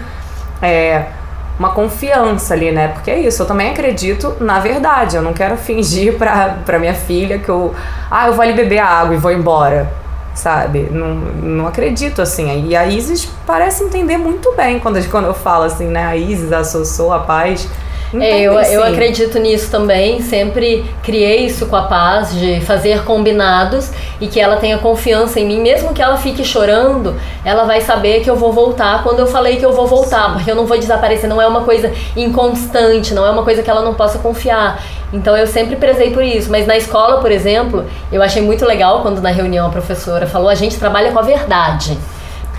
É, 0.62 1.07
uma 1.59 1.70
confiança 1.70 2.54
ali, 2.54 2.70
né? 2.70 2.88
Porque 2.88 3.11
é 3.11 3.18
isso, 3.18 3.42
eu 3.42 3.46
também 3.46 3.70
acredito 3.70 4.36
na 4.40 4.61
verdade. 4.61 5.16
Eu 5.16 5.22
não 5.22 5.32
quero 5.32 5.56
fingir 5.59 6.16
pra, 6.16 6.59
pra 6.64 6.78
minha 6.78 6.94
filha 6.94 7.38
que 7.38 7.48
eu. 7.48 7.74
Ah, 8.11 8.28
eu 8.28 8.34
vou 8.34 8.42
ali 8.42 8.52
beber 8.52 8.78
água 8.78 9.14
e 9.14 9.18
vou 9.18 9.32
embora. 9.32 9.90
Sabe? 10.34 10.88
Não, 10.92 11.14
não 11.14 11.66
acredito 11.66 12.22
assim. 12.22 12.68
E 12.68 12.76
a 12.76 12.86
Isis 12.86 13.28
parece 13.44 13.82
entender 13.82 14.16
muito 14.16 14.54
bem 14.54 14.78
quando, 14.78 15.04
quando 15.11 15.24
eu 15.24 15.34
falo 15.34 15.64
assim, 15.64 15.88
né? 15.88 16.06
A 16.06 16.16
Isis, 16.16 16.52
a 16.52 16.62
Sossô, 16.62 17.12
a 17.12 17.18
Paz 17.18 17.68
é, 18.14 18.40
eu, 18.40 18.54
eu 18.54 18.82
acredito 18.82 19.38
nisso 19.38 19.70
também. 19.70 20.22
Sempre 20.22 20.84
criei 21.02 21.46
isso 21.46 21.66
com 21.66 21.76
a 21.76 21.82
paz, 21.82 22.34
de 22.34 22.61
fazer 22.61 23.04
combinados 23.04 23.90
e 24.20 24.26
que 24.28 24.40
ela 24.40 24.56
tenha 24.56 24.78
confiança 24.78 25.38
em 25.38 25.46
mim, 25.46 25.61
mesmo 25.61 25.92
que 25.92 26.02
ela 26.02 26.16
fique 26.16 26.44
chorando, 26.44 27.14
ela 27.44 27.64
vai 27.64 27.80
saber 27.80 28.20
que 28.20 28.30
eu 28.30 28.36
vou 28.36 28.52
voltar 28.52 29.02
quando 29.02 29.20
eu 29.20 29.26
falei 29.26 29.56
que 29.56 29.64
eu 29.64 29.72
vou 29.72 29.86
voltar, 29.86 30.26
Sim. 30.26 30.32
porque 30.34 30.50
eu 30.50 30.54
não 30.54 30.66
vou 30.66 30.78
desaparecer. 30.78 31.28
Não 31.28 31.40
é 31.40 31.46
uma 31.46 31.62
coisa 31.62 31.92
inconstante, 32.16 33.14
não 33.14 33.26
é 33.26 33.30
uma 33.30 33.42
coisa 33.42 33.62
que 33.62 33.70
ela 33.70 33.82
não 33.82 33.94
possa 33.94 34.18
confiar. 34.18 34.82
Então 35.12 35.36
eu 35.36 35.46
sempre 35.46 35.76
prezei 35.76 36.11
por 36.11 36.22
isso. 36.22 36.50
Mas 36.50 36.66
na 36.66 36.76
escola, 36.76 37.20
por 37.20 37.30
exemplo, 37.30 37.84
eu 38.11 38.22
achei 38.22 38.42
muito 38.42 38.64
legal 38.64 39.02
quando 39.02 39.20
na 39.20 39.30
reunião 39.30 39.66
a 39.66 39.70
professora 39.70 40.26
falou: 40.26 40.48
a 40.48 40.54
gente 40.54 40.76
trabalha 40.78 41.12
com 41.12 41.18
a 41.18 41.22
verdade. 41.22 41.98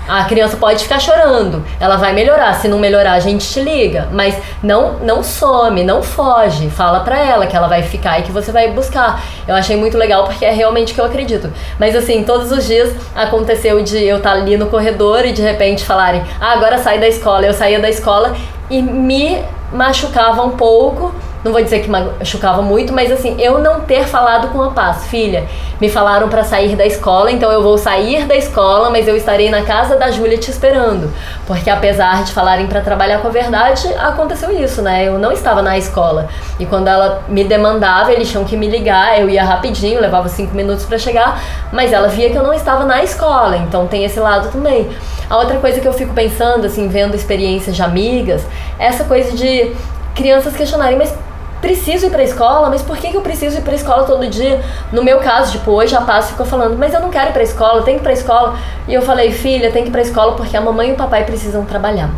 A 0.09 0.23
criança 0.25 0.57
pode 0.57 0.81
ficar 0.83 0.99
chorando, 0.99 1.63
ela 1.79 1.95
vai 1.95 2.13
melhorar. 2.13 2.53
Se 2.55 2.67
não 2.67 2.79
melhorar, 2.79 3.13
a 3.13 3.19
gente 3.19 3.47
te 3.47 3.59
liga. 3.61 4.07
Mas 4.11 4.35
não, 4.63 4.93
não 5.03 5.21
some, 5.21 5.83
não 5.83 6.01
foge. 6.01 6.67
Fala 6.69 7.01
pra 7.01 7.19
ela 7.19 7.45
que 7.45 7.55
ela 7.55 7.67
vai 7.67 7.83
ficar 7.83 8.19
e 8.19 8.23
que 8.23 8.31
você 8.31 8.51
vai 8.51 8.71
buscar. 8.71 9.23
Eu 9.47 9.53
achei 9.53 9.77
muito 9.77 9.97
legal 9.97 10.23
porque 10.23 10.43
é 10.43 10.51
realmente 10.51 10.95
que 10.95 10.99
eu 10.99 11.05
acredito. 11.05 11.53
Mas 11.79 11.95
assim, 11.95 12.23
todos 12.23 12.51
os 12.51 12.65
dias 12.65 12.91
aconteceu 13.15 13.83
de 13.83 14.03
eu 14.03 14.17
estar 14.17 14.31
tá 14.31 14.35
ali 14.35 14.57
no 14.57 14.65
corredor 14.65 15.25
e 15.25 15.31
de 15.31 15.43
repente 15.43 15.85
falarem: 15.85 16.23
ah, 16.41 16.53
agora 16.53 16.79
sai 16.79 16.99
da 16.99 17.07
escola. 17.07 17.45
Eu 17.45 17.53
saía 17.53 17.79
da 17.79 17.89
escola 17.89 18.35
e 18.67 18.81
me 18.81 19.39
machucava 19.71 20.41
um 20.43 20.57
pouco 20.57 21.13
não 21.43 21.53
vou 21.53 21.63
dizer 21.63 21.79
que 21.79 21.89
machucava 21.89 22.61
muito, 22.61 22.91
mas 22.91 23.11
assim, 23.11 23.39
eu 23.39 23.59
não 23.59 23.81
ter 23.81 24.05
falado 24.05 24.49
com 24.49 24.61
a 24.61 24.71
paz, 24.71 25.07
filha, 25.07 25.45
me 25.79 25.89
falaram 25.89 26.27
para 26.27 26.43
sair 26.43 26.75
da 26.75 26.85
escola, 26.85 27.31
então 27.31 27.49
eu 27.51 27.63
vou 27.63 27.77
sair 27.77 28.25
da 28.25 28.35
escola, 28.35 28.89
mas 28.89 29.07
eu 29.07 29.15
estarei 29.15 29.49
na 29.49 29.61
casa 29.61 29.95
da 29.95 30.11
Júlia 30.11 30.37
te 30.37 30.51
esperando. 30.51 31.11
Porque 31.47 31.69
apesar 31.69 32.23
de 32.23 32.33
falarem 32.33 32.67
para 32.67 32.81
trabalhar 32.81 33.19
com 33.19 33.29
a 33.29 33.31
verdade, 33.31 33.87
aconteceu 33.97 34.51
isso, 34.51 34.81
né? 34.81 35.05
Eu 35.05 35.17
não 35.17 35.31
estava 35.31 35.61
na 35.61 35.77
escola. 35.77 36.27
E 36.59 36.65
quando 36.65 36.89
ela 36.89 37.23
me 37.29 37.45
demandava, 37.45 38.11
eles 38.11 38.29
tinham 38.29 38.43
que 38.43 38.57
me 38.57 38.67
ligar, 38.67 39.19
eu 39.19 39.29
ia 39.29 39.43
rapidinho, 39.43 40.01
levava 40.01 40.27
cinco 40.27 40.53
minutos 40.53 40.85
para 40.85 40.97
chegar, 40.97 41.41
mas 41.71 41.93
ela 41.93 42.09
via 42.09 42.29
que 42.29 42.35
eu 42.35 42.43
não 42.43 42.53
estava 42.53 42.83
na 42.83 43.01
escola, 43.01 43.55
então 43.57 43.87
tem 43.87 44.03
esse 44.03 44.19
lado 44.19 44.51
também. 44.51 44.89
A 45.29 45.37
outra 45.37 45.57
coisa 45.59 45.79
que 45.79 45.87
eu 45.87 45.93
fico 45.93 46.13
pensando, 46.13 46.65
assim, 46.65 46.89
vendo 46.89 47.15
experiências 47.15 47.75
de 47.75 47.81
amigas, 47.81 48.45
é 48.77 48.87
essa 48.87 49.05
coisa 49.05 49.37
de 49.37 49.71
crianças 50.15 50.55
questionarem, 50.55 50.97
mas 50.97 51.13
preciso 51.61 52.07
ir 52.07 52.09
para 52.09 52.21
a 52.21 52.23
escola, 52.23 52.69
mas 52.69 52.81
por 52.81 52.97
que, 52.97 53.09
que 53.09 53.17
eu 53.17 53.21
preciso 53.21 53.57
ir 53.57 53.61
para 53.61 53.73
a 53.73 53.75
escola 53.75 54.03
todo 54.03 54.25
dia? 54.27 54.61
No 54.91 55.03
meu 55.03 55.19
caso, 55.19 55.51
tipo, 55.51 55.71
hoje 55.71 55.95
a 55.95 56.01
Paz 56.01 56.29
ficou 56.29 56.45
falando, 56.45 56.77
mas 56.77 56.93
eu 56.93 56.99
não 56.99 57.09
quero 57.09 57.29
ir 57.29 57.33
para 57.33 57.41
a 57.41 57.43
escola, 57.43 57.81
tenho 57.83 57.97
que 57.97 58.01
ir 58.01 58.03
para 58.03 58.11
a 58.11 58.13
escola. 58.13 58.55
E 58.87 58.93
eu 58.93 59.01
falei, 59.01 59.31
filha, 59.31 59.71
tem 59.71 59.83
que 59.83 59.89
ir 59.89 59.91
para 59.91 60.01
a 60.01 60.03
escola 60.03 60.35
porque 60.35 60.55
a 60.55 60.61
mamãe 60.61 60.89
e 60.89 60.91
o 60.93 60.95
papai 60.95 61.25
precisam 61.25 61.65
trabalhar. 61.65 62.09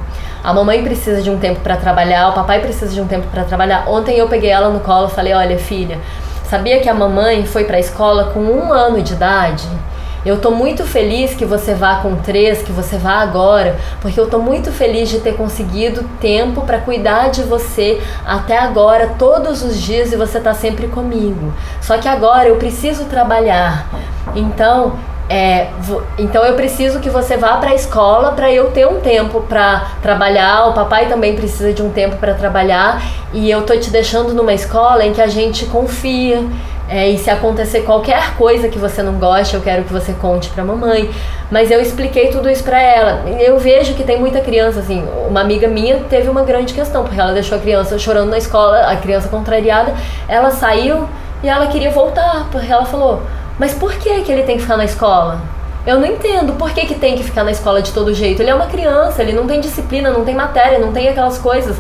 A 0.44 0.54
mamãe 0.54 0.84
precisa 0.84 1.22
de 1.22 1.30
um 1.30 1.38
tempo 1.38 1.60
para 1.62 1.78
trabalhar, 1.78 2.30
o 2.30 2.34
papai 2.34 2.60
precisa 2.60 2.92
de 2.92 3.02
um 3.02 3.08
tempo 3.08 3.28
para 3.28 3.44
trabalhar. 3.44 3.88
Ontem 3.88 4.18
eu 4.18 4.28
peguei 4.28 4.50
ela 4.50 4.70
no 4.70 4.80
colo 4.80 5.08
e 5.08 5.12
falei, 5.12 5.34
olha, 5.34 5.58
filha, 5.58 6.00
sabia 6.46 6.80
que 6.80 6.89
a 6.89 6.94
mamãe 6.94 7.46
foi 7.46 7.64
para 7.64 7.78
a 7.78 7.80
escola 7.80 8.32
com 8.34 8.39
um 8.39 8.74
ano 8.74 9.02
de 9.02 9.14
idade? 9.14 9.68
Eu 10.26 10.39
tô 10.39 10.51
muito 10.51 10.84
feliz 10.84 11.34
que 11.34 11.45
você 11.45 11.74
vá 11.74 11.95
com 11.95 12.15
três, 12.17 12.61
que 12.61 12.72
você 12.72 12.97
vá 12.97 13.15
agora, 13.15 13.76
porque 13.99 14.19
eu 14.19 14.30
tô 14.30 14.38
muito 14.38 14.72
feliz 14.72 15.09
de 15.09 15.19
ter 15.19 15.36
conseguido 15.36 16.03
tempo 16.19 16.61
para 16.61 16.78
cuidar 16.78 17.30
de 17.30 17.41
você 17.41 17.99
até 18.26 18.57
agora, 18.57 19.15
todos 19.17 19.63
os 19.63 19.82
dias, 19.82 20.13
e 20.13 20.15
você 20.15 20.39
tá 20.39 20.53
sempre 20.53 20.88
comigo. 20.88 21.51
Só 21.82 21.97
que 21.97 22.07
agora 22.07 22.47
eu 22.47 22.57
preciso 22.57 23.05
trabalhar. 23.05 23.88
Então, 24.36 24.93
é, 25.28 25.69
então 26.19 26.43
eu 26.43 26.55
preciso 26.55 26.99
que 26.99 27.09
você 27.09 27.38
vá 27.38 27.55
para 27.55 27.69
a 27.69 27.74
escola 27.74 28.34
para 28.34 28.51
eu 28.51 28.69
ter 28.72 28.86
um 28.86 28.99
tempo 28.99 29.41
para 29.41 29.88
trabalhar. 30.01 30.67
O 30.67 30.74
papai 30.74 31.07
também 31.07 31.36
precisa 31.36 31.72
de 31.72 31.82
um 31.82 31.89
tempo 31.89 32.17
para 32.17 32.34
trabalhar 32.34 33.01
e 33.34 33.49
eu 33.49 33.61
tô 33.61 33.76
te 33.78 33.89
deixando 33.89 34.34
numa 34.34 34.53
escola 34.53 35.05
em 35.05 35.13
que 35.13 35.22
a 35.22 35.28
gente 35.28 35.65
confia, 35.67 36.43
é, 36.92 37.10
e 37.10 37.18
se 37.18 37.30
acontecer 37.30 37.84
qualquer 37.84 38.36
coisa 38.36 38.68
que 38.68 38.78
você 38.78 39.02
não 39.02 39.14
goste, 39.14 39.56
eu 39.56 39.62
quero 39.62 39.86
que 39.86 39.94
você 39.94 40.12
conte 40.12 40.50
pra 40.50 40.62
mamãe. 40.62 41.10
Mas 41.50 41.72
eu 41.72 41.80
expliquei 41.80 42.28
tudo 42.28 42.50
isso 42.50 42.66
pra 42.66 42.82
ela. 42.82 43.24
Eu 43.39 43.58
vejo 43.58 43.94
que 43.94 44.04
tem 44.04 44.20
muita 44.20 44.42
criança, 44.42 44.82
assim, 44.82 45.08
uma 45.30 45.39
amiga 45.39 45.70
minha 45.70 46.02
teve 46.10 46.28
uma 46.28 46.44
grande 46.44 46.74
questão, 46.74 47.04
porque 47.04 47.18
ela 47.18 47.32
deixou 47.32 47.58
a 47.58 47.62
criança 47.62 47.98
chorando 47.98 48.30
na 48.30 48.38
escola, 48.38 48.92
a 48.92 48.98
criança 48.98 49.30
contrariada, 49.30 49.96
ela 50.28 50.52
saiu 50.52 51.08
e 51.42 51.48
ela 51.48 51.68
queria 51.68 51.92
voltar, 51.92 52.50
porque 52.52 52.70
ela 52.70 52.86
falou, 52.86 53.22
mas 53.58 53.74
por 53.74 53.94
que, 53.94 54.22
que 54.22 54.32
ele 54.32 54.44
tem 54.44 54.58
que 54.58 54.64
ficar 54.64 54.76
na 54.76 54.84
escola? 54.84 55.39
Eu 55.86 55.98
não 55.98 56.06
entendo 56.06 56.54
por 56.54 56.72
que, 56.72 56.86
que 56.86 56.96
tem 56.96 57.16
que 57.16 57.24
ficar 57.24 57.44
na 57.44 57.52
escola 57.52 57.82
de 57.82 57.92
todo 57.92 58.14
jeito. 58.14 58.42
Ele 58.42 58.52
é 58.52 58.54
uma 58.56 58.68
criança, 58.68 59.24
ele 59.24 59.34
não 59.34 59.48
tem 59.48 59.60
disciplina, 59.60 60.12
não 60.12 60.24
tem 60.24 60.36
matéria, 60.36 60.78
não 60.78 60.92
tem 60.92 61.08
aquelas 61.08 61.39
coisas. 61.39 61.76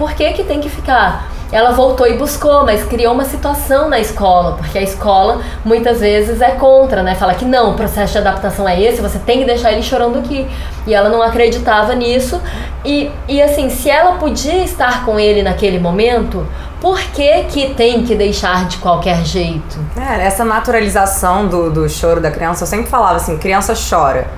Por 0.00 0.14
que, 0.14 0.32
que 0.32 0.44
tem 0.44 0.62
que 0.62 0.70
ficar? 0.70 1.28
ela 1.52 1.72
voltou 1.72 2.06
e 2.06 2.16
buscou, 2.16 2.64
mas 2.64 2.84
criou 2.84 3.12
uma 3.12 3.24
situação 3.24 3.88
na 3.88 3.98
escola, 3.98 4.52
porque 4.56 4.78
a 4.78 4.82
escola 4.82 5.40
muitas 5.64 5.98
vezes 6.00 6.40
é 6.40 6.52
contra, 6.52 7.02
né? 7.02 7.16
Fala 7.16 7.34
que 7.34 7.44
não, 7.44 7.72
o 7.72 7.74
processo 7.74 8.12
de 8.12 8.18
adaptação 8.18 8.68
é 8.68 8.80
esse, 8.80 9.02
você 9.02 9.18
tem 9.18 9.40
que 9.40 9.44
deixar 9.44 9.72
ele 9.72 9.82
chorando 9.82 10.20
aqui. 10.20 10.48
E 10.86 10.94
ela 10.94 11.08
não 11.08 11.20
acreditava 11.20 11.92
nisso. 11.94 12.40
E, 12.84 13.10
e 13.26 13.42
assim, 13.42 13.68
se 13.68 13.90
ela 13.90 14.12
podia 14.12 14.62
estar 14.62 15.04
com 15.04 15.18
ele 15.18 15.42
naquele 15.42 15.80
momento, 15.80 16.46
por 16.80 17.00
que, 17.00 17.42
que 17.44 17.74
tem 17.74 18.04
que 18.04 18.14
deixar 18.14 18.68
de 18.68 18.78
qualquer 18.78 19.24
jeito? 19.24 19.78
É, 19.96 20.24
essa 20.24 20.44
naturalização 20.44 21.48
do, 21.48 21.68
do 21.68 21.88
choro 21.88 22.20
da 22.20 22.30
criança, 22.30 22.62
eu 22.62 22.68
sempre 22.68 22.88
falava 22.88 23.16
assim: 23.16 23.36
criança 23.36 23.74
chora 23.74 24.28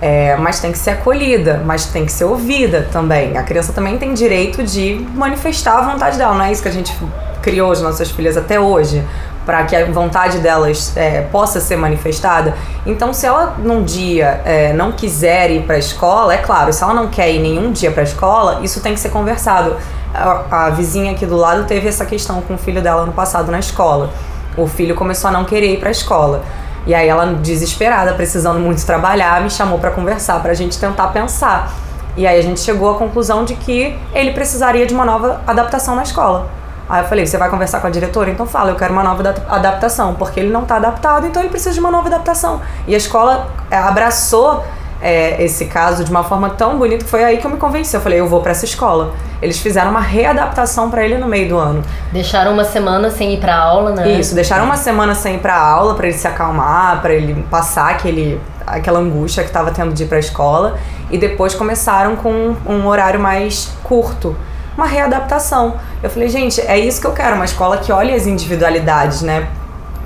é, 0.00 0.36
mas 0.36 0.60
tem 0.60 0.72
que 0.72 0.78
ser 0.78 0.90
acolhida, 0.90 1.62
mas 1.64 1.86
tem 1.86 2.04
que 2.04 2.12
ser 2.12 2.24
ouvida 2.24 2.86
também. 2.92 3.36
A 3.36 3.42
criança 3.42 3.72
também 3.72 3.96
tem 3.96 4.12
direito 4.14 4.62
de 4.62 5.06
manifestar 5.14 5.78
a 5.78 5.92
vontade 5.92 6.18
dela, 6.18 6.34
não 6.34 6.44
é 6.44 6.52
isso 6.52 6.62
que 6.62 6.68
a 6.68 6.72
gente 6.72 6.94
criou 7.42 7.70
as 7.70 7.80
nossas 7.80 8.10
filhas 8.10 8.36
até 8.36 8.58
hoje, 8.58 9.02
para 9.46 9.62
que 9.62 9.76
a 9.76 9.86
vontade 9.86 10.38
delas 10.38 10.92
é, 10.96 11.22
possa 11.22 11.60
ser 11.60 11.76
manifestada. 11.76 12.54
Então, 12.84 13.12
se 13.12 13.24
ela 13.24 13.54
num 13.58 13.84
dia 13.84 14.40
é, 14.44 14.72
não 14.72 14.90
quiser 14.90 15.50
ir 15.52 15.62
para 15.62 15.76
a 15.76 15.78
escola, 15.78 16.34
é 16.34 16.38
claro, 16.38 16.72
se 16.72 16.82
ela 16.82 16.92
não 16.92 17.06
quer 17.06 17.30
ir 17.30 17.38
nenhum 17.38 17.70
dia 17.70 17.92
para 17.92 18.02
a 18.02 18.04
escola, 18.04 18.60
isso 18.62 18.80
tem 18.80 18.92
que 18.92 19.00
ser 19.00 19.10
conversado. 19.10 19.76
A, 20.12 20.66
a 20.66 20.70
vizinha 20.70 21.12
aqui 21.12 21.24
do 21.24 21.36
lado 21.36 21.64
teve 21.64 21.86
essa 21.86 22.04
questão 22.04 22.40
com 22.40 22.54
o 22.54 22.58
filho 22.58 22.82
dela 22.82 23.06
no 23.06 23.12
passado 23.12 23.52
na 23.52 23.60
escola. 23.60 24.10
O 24.56 24.66
filho 24.66 24.96
começou 24.96 25.28
a 25.28 25.32
não 25.32 25.44
querer 25.44 25.74
ir 25.74 25.78
para 25.78 25.88
a 25.88 25.92
escola. 25.92 26.42
E 26.86 26.94
aí 26.94 27.08
ela, 27.08 27.26
desesperada, 27.34 28.14
precisando 28.14 28.60
muito 28.60 28.84
trabalhar, 28.86 29.40
me 29.40 29.50
chamou 29.50 29.78
para 29.78 29.90
conversar, 29.90 30.40
para 30.40 30.52
a 30.52 30.54
gente 30.54 30.78
tentar 30.78 31.08
pensar. 31.08 31.72
E 32.16 32.26
aí 32.26 32.38
a 32.38 32.42
gente 32.42 32.60
chegou 32.60 32.90
à 32.90 32.94
conclusão 32.94 33.44
de 33.44 33.54
que 33.56 33.98
ele 34.14 34.32
precisaria 34.32 34.86
de 34.86 34.94
uma 34.94 35.04
nova 35.04 35.40
adaptação 35.46 35.96
na 35.96 36.02
escola. 36.02 36.48
Aí 36.88 37.02
eu 37.02 37.08
falei, 37.08 37.26
você 37.26 37.36
vai 37.36 37.50
conversar 37.50 37.80
com 37.80 37.88
a 37.88 37.90
diretora? 37.90 38.30
Então 38.30 38.46
fala, 38.46 38.70
eu 38.70 38.76
quero 38.76 38.92
uma 38.92 39.02
nova 39.02 39.34
adaptação, 39.48 40.14
porque 40.14 40.38
ele 40.38 40.50
não 40.50 40.62
está 40.62 40.76
adaptado, 40.76 41.26
então 41.26 41.42
ele 41.42 41.50
precisa 41.50 41.74
de 41.74 41.80
uma 41.80 41.90
nova 41.90 42.06
adaptação. 42.06 42.60
E 42.86 42.94
a 42.94 42.96
escola 42.96 43.48
é, 43.68 43.76
abraçou 43.76 44.64
é, 45.00 45.42
esse 45.42 45.66
caso 45.66 46.04
de 46.04 46.10
uma 46.10 46.24
forma 46.24 46.50
tão 46.50 46.78
bonita 46.78 47.04
que 47.04 47.10
foi 47.10 47.24
aí 47.24 47.38
que 47.38 47.46
eu 47.46 47.50
me 47.50 47.56
convenci. 47.56 47.94
Eu 47.94 48.00
falei, 48.00 48.20
eu 48.20 48.28
vou 48.28 48.40
para 48.40 48.52
essa 48.52 48.64
escola. 48.64 49.14
Eles 49.40 49.58
fizeram 49.58 49.90
uma 49.90 50.00
readaptação 50.00 50.90
para 50.90 51.04
ele 51.04 51.18
no 51.18 51.26
meio 51.26 51.48
do 51.48 51.58
ano. 51.58 51.82
Deixaram 52.12 52.52
uma 52.52 52.64
semana 52.64 53.10
sem 53.10 53.34
ir 53.34 53.40
para 53.40 53.56
aula, 53.56 53.92
né? 53.92 54.12
Isso, 54.12 54.34
deixaram 54.34 54.64
uma 54.64 54.76
semana 54.76 55.14
sem 55.14 55.36
ir 55.36 55.38
para 55.38 55.56
aula 55.56 55.94
para 55.94 56.06
ele 56.06 56.16
se 56.16 56.26
acalmar, 56.26 57.00
para 57.00 57.12
ele 57.12 57.44
passar 57.50 57.90
aquele 57.90 58.40
aquela 58.66 58.98
angústia 58.98 59.44
que 59.44 59.48
estava 59.48 59.70
tendo 59.70 59.94
de 59.94 60.02
ir 60.02 60.06
para 60.06 60.16
a 60.16 60.20
escola 60.20 60.76
e 61.08 61.16
depois 61.16 61.54
começaram 61.54 62.16
com 62.16 62.56
um 62.66 62.84
horário 62.88 63.20
mais 63.20 63.70
curto 63.84 64.36
uma 64.76 64.86
readaptação. 64.86 65.76
Eu 66.02 66.10
falei, 66.10 66.28
gente, 66.28 66.60
é 66.60 66.78
isso 66.78 67.00
que 67.00 67.06
eu 67.06 67.12
quero, 67.12 67.34
uma 67.34 67.44
escola 67.44 67.78
que 67.78 67.90
olhe 67.90 68.12
as 68.12 68.26
individualidades, 68.26 69.22
né? 69.22 69.48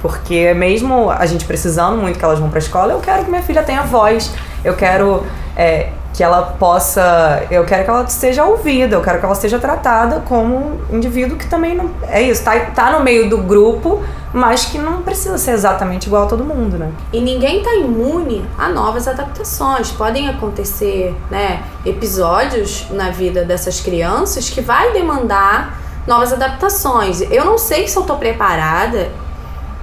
Porque 0.00 0.54
mesmo 0.54 1.10
a 1.10 1.26
gente 1.26 1.44
precisando 1.44 1.96
muito 1.96 2.18
que 2.18 2.24
elas 2.24 2.38
vão 2.38 2.48
para 2.48 2.58
a 2.58 2.62
escola, 2.62 2.92
eu 2.92 3.00
quero 3.00 3.24
que 3.24 3.30
minha 3.30 3.42
filha 3.42 3.62
tenha 3.62 3.82
voz, 3.82 4.32
eu 4.64 4.74
quero 4.74 5.24
é, 5.56 5.90
que 6.12 6.22
ela 6.22 6.42
possa. 6.58 7.46
Eu 7.50 7.64
quero 7.64 7.84
que 7.84 7.90
ela 7.90 8.06
seja 8.06 8.44
ouvida, 8.44 8.96
eu 8.96 9.00
quero 9.00 9.18
que 9.18 9.24
ela 9.24 9.34
seja 9.34 9.58
tratada 9.58 10.20
como 10.20 10.80
um 10.90 10.96
indivíduo 10.96 11.36
que 11.36 11.46
também 11.48 11.74
não. 11.74 11.90
É 12.08 12.20
isso, 12.22 12.44
tá, 12.44 12.58
tá 12.74 12.90
no 12.90 13.00
meio 13.00 13.30
do 13.30 13.38
grupo, 13.38 14.02
mas 14.32 14.64
que 14.66 14.78
não 14.78 15.02
precisa 15.02 15.38
ser 15.38 15.52
exatamente 15.52 16.06
igual 16.06 16.24
a 16.24 16.26
todo 16.26 16.44
mundo, 16.44 16.76
né? 16.76 16.90
E 17.12 17.20
ninguém 17.20 17.62
tá 17.62 17.74
imune 17.74 18.44
a 18.58 18.68
novas 18.68 19.08
adaptações. 19.08 19.90
Podem 19.90 20.28
acontecer, 20.28 21.14
né, 21.30 21.62
episódios 21.84 22.86
na 22.90 23.10
vida 23.10 23.44
dessas 23.44 23.80
crianças 23.80 24.50
que 24.50 24.60
vai 24.60 24.92
demandar 24.92 25.78
novas 26.06 26.32
adaptações. 26.32 27.20
Eu 27.30 27.44
não 27.44 27.56
sei 27.56 27.86
se 27.86 27.96
eu 27.96 28.02
tô 28.02 28.16
preparada 28.16 29.10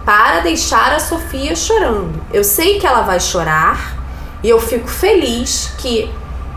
para 0.06 0.40
deixar 0.40 0.94
a 0.94 1.00
Sofia 1.00 1.56
chorando. 1.56 2.22
Eu 2.32 2.44
sei 2.44 2.80
que 2.80 2.88
ela 2.88 3.02
vai 3.02 3.20
chorar, 3.20 3.97
e 4.44 4.50
eu 4.50 4.60
fico 4.60 4.88
feliz 4.88 5.74
que 5.78 6.12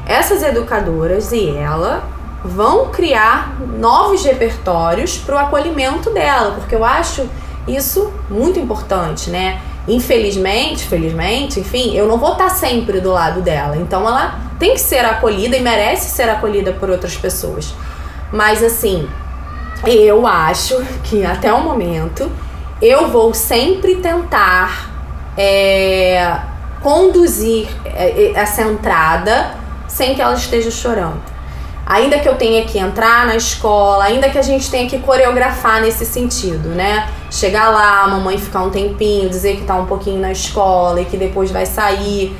essas 0.06 0.42
educadoras 0.42 1.32
e 1.32 1.48
ela 1.50 2.04
vão 2.44 2.88
criar 2.88 3.56
novos 3.78 4.24
repertórios 4.24 5.18
para 5.18 5.34
o 5.34 5.38
acolhimento 5.38 6.10
dela, 6.10 6.52
porque 6.52 6.74
eu 6.74 6.84
acho 6.84 7.28
isso 7.68 8.12
muito 8.28 8.58
importante, 8.58 9.30
né? 9.30 9.60
Infelizmente, 9.86 10.84
felizmente, 10.84 11.60
enfim, 11.60 11.94
eu 11.94 12.06
não 12.06 12.18
vou 12.18 12.32
estar 12.32 12.50
sempre 12.50 13.00
do 13.00 13.10
lado 13.10 13.40
dela. 13.40 13.76
Então 13.76 14.06
ela 14.06 14.38
tem 14.58 14.74
que 14.74 14.80
ser 14.80 15.04
acolhida 15.04 15.56
e 15.56 15.60
merece 15.60 16.10
ser 16.10 16.28
acolhida 16.28 16.72
por 16.72 16.90
outras 16.90 17.16
pessoas. 17.16 17.74
Mas 18.32 18.62
assim, 18.62 19.08
eu 19.86 20.26
acho 20.26 20.76
que 21.04 21.24
até 21.24 21.52
o 21.52 21.62
momento 21.62 22.30
eu 22.80 23.08
vou 23.08 23.34
sempre 23.34 23.96
tentar 23.96 24.90
é, 25.36 26.38
conduzir 26.82 27.68
é, 27.84 28.08
é, 28.08 28.32
essa 28.34 28.62
entrada 28.62 29.54
sem 29.88 30.14
que 30.14 30.22
ela 30.22 30.34
esteja 30.34 30.70
chorando. 30.70 31.20
Ainda 31.84 32.20
que 32.20 32.28
eu 32.28 32.36
tenha 32.36 32.64
que 32.64 32.78
entrar 32.78 33.26
na 33.26 33.34
escola, 33.34 34.04
ainda 34.04 34.30
que 34.30 34.38
a 34.38 34.42
gente 34.42 34.70
tenha 34.70 34.88
que 34.88 34.98
coreografar 35.00 35.80
nesse 35.80 36.06
sentido, 36.06 36.68
né? 36.68 37.08
Chegar 37.30 37.70
lá, 37.70 38.02
a 38.02 38.06
mamãe 38.06 38.38
ficar 38.38 38.62
um 38.62 38.70
tempinho, 38.70 39.28
dizer 39.28 39.56
que 39.56 39.64
tá 39.64 39.74
um 39.74 39.86
pouquinho 39.86 40.20
na 40.20 40.30
escola 40.30 41.00
e 41.00 41.04
que 41.04 41.16
depois 41.16 41.50
vai 41.50 41.66
sair. 41.66 42.36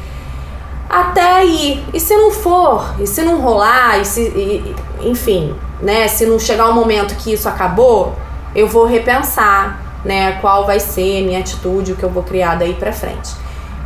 Até 0.89 1.33
aí. 1.33 1.85
E 1.93 1.99
se 1.99 2.17
não 2.17 2.31
for? 2.31 2.95
E 3.01 3.07
se 3.09 3.23
não 3.23 3.41
rolar? 3.41 3.99
E 3.99 4.05
se, 4.05 4.21
e, 4.21 4.77
enfim, 5.03 5.53
né? 5.83 6.07
Se 6.07 6.27
não 6.27 6.39
chegar 6.39 6.69
o 6.69 6.71
um 6.71 6.75
momento 6.75 7.17
que 7.17 7.33
isso 7.33 7.49
acabou, 7.49 8.15
eu 8.55 8.69
vou 8.69 8.87
repensar, 8.87 9.81
né? 10.05 10.39
Qual 10.41 10.65
vai 10.65 10.79
ser 10.79 11.25
a 11.25 11.27
minha 11.27 11.41
atitude, 11.41 11.93
o 11.93 11.97
que 11.97 12.05
eu 12.05 12.11
vou 12.11 12.23
criar 12.23 12.55
daí 12.55 12.75
pra 12.75 12.93
frente. 12.93 13.33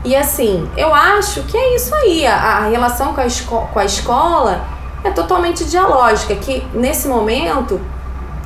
E 0.05 0.15
assim, 0.15 0.69
eu 0.77 0.95
acho 0.95 1.43
que 1.45 1.57
é 1.57 1.77
isso 1.77 1.95
aí. 1.95 2.27
A, 2.27 2.37
a 2.37 2.69
relação 2.69 3.15
com 3.15 3.21
a, 3.21 3.67
com 3.67 3.79
a 3.79 3.85
escola 3.85 4.65
é 5.03 5.11
totalmente 5.11 5.65
dialógica. 5.65 6.35
Que 6.35 6.63
nesse 6.75 7.09
momento 7.09 7.81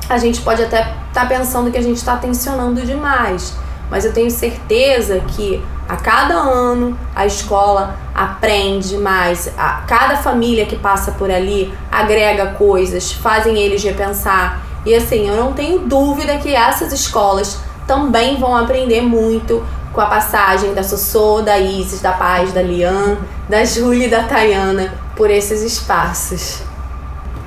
a 0.09 0.17
gente 0.17 0.41
pode 0.41 0.63
até 0.63 0.81
estar 0.81 1.21
tá 1.21 1.25
pensando 1.25 1.69
que 1.69 1.77
a 1.77 1.81
gente 1.83 1.97
está 1.97 2.17
tensionando 2.17 2.81
demais, 2.81 3.55
mas 3.91 4.05
eu 4.05 4.13
tenho 4.13 4.31
certeza 4.31 5.19
que 5.19 5.63
a 5.87 5.95
cada 5.95 6.35
ano 6.35 6.97
a 7.15 7.25
escola 7.25 7.95
aprende 8.13 8.97
mais, 8.97 9.51
a 9.57 9.81
cada 9.87 10.17
família 10.17 10.65
que 10.65 10.75
passa 10.75 11.11
por 11.11 11.31
ali 11.31 11.73
agrega 11.91 12.47
coisas, 12.47 13.11
fazem 13.11 13.57
eles 13.57 13.83
repensar. 13.83 14.61
E 14.85 14.93
assim, 14.95 15.27
eu 15.27 15.35
não 15.35 15.53
tenho 15.53 15.79
dúvida 15.79 16.37
que 16.37 16.55
essas 16.55 16.93
escolas 16.93 17.59
também 17.85 18.37
vão 18.37 18.55
aprender 18.55 19.01
muito 19.01 19.63
com 19.93 20.01
a 20.01 20.05
passagem 20.05 20.73
da 20.73 20.83
Sossô, 20.83 21.41
da 21.41 21.57
Isis, 21.57 22.01
da 22.01 22.11
Paz, 22.11 22.51
da 22.53 22.61
Lian, 22.61 23.17
da 23.47 23.63
Júlia 23.65 24.07
e 24.07 24.09
da 24.09 24.23
Tayana 24.23 24.93
por 25.15 25.29
esses 25.29 25.61
espaços. 25.61 26.61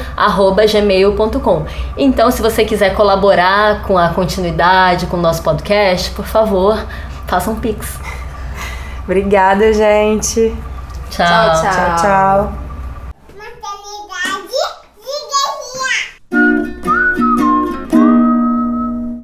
gmail.com. 0.72 1.66
Então, 1.98 2.32
se 2.32 2.42
você 2.42 2.64
quiser 2.66 2.96
colaborar 2.96 3.84
com 3.84 3.96
a 3.98 4.10
continuidade 4.10 5.06
com 5.08 5.16
o 5.18 5.22
nosso 5.22 5.44
podcast, 5.44 6.12
por 6.12 6.26
favor, 6.26 6.78
faça 7.28 7.50
um 7.50 7.56
pix. 7.56 8.00
Obrigada, 9.04 9.74
gente. 9.74 10.56
tchau, 11.10 11.26
tchau. 11.26 11.62
tchau, 11.62 11.96
tchau. 11.98 12.63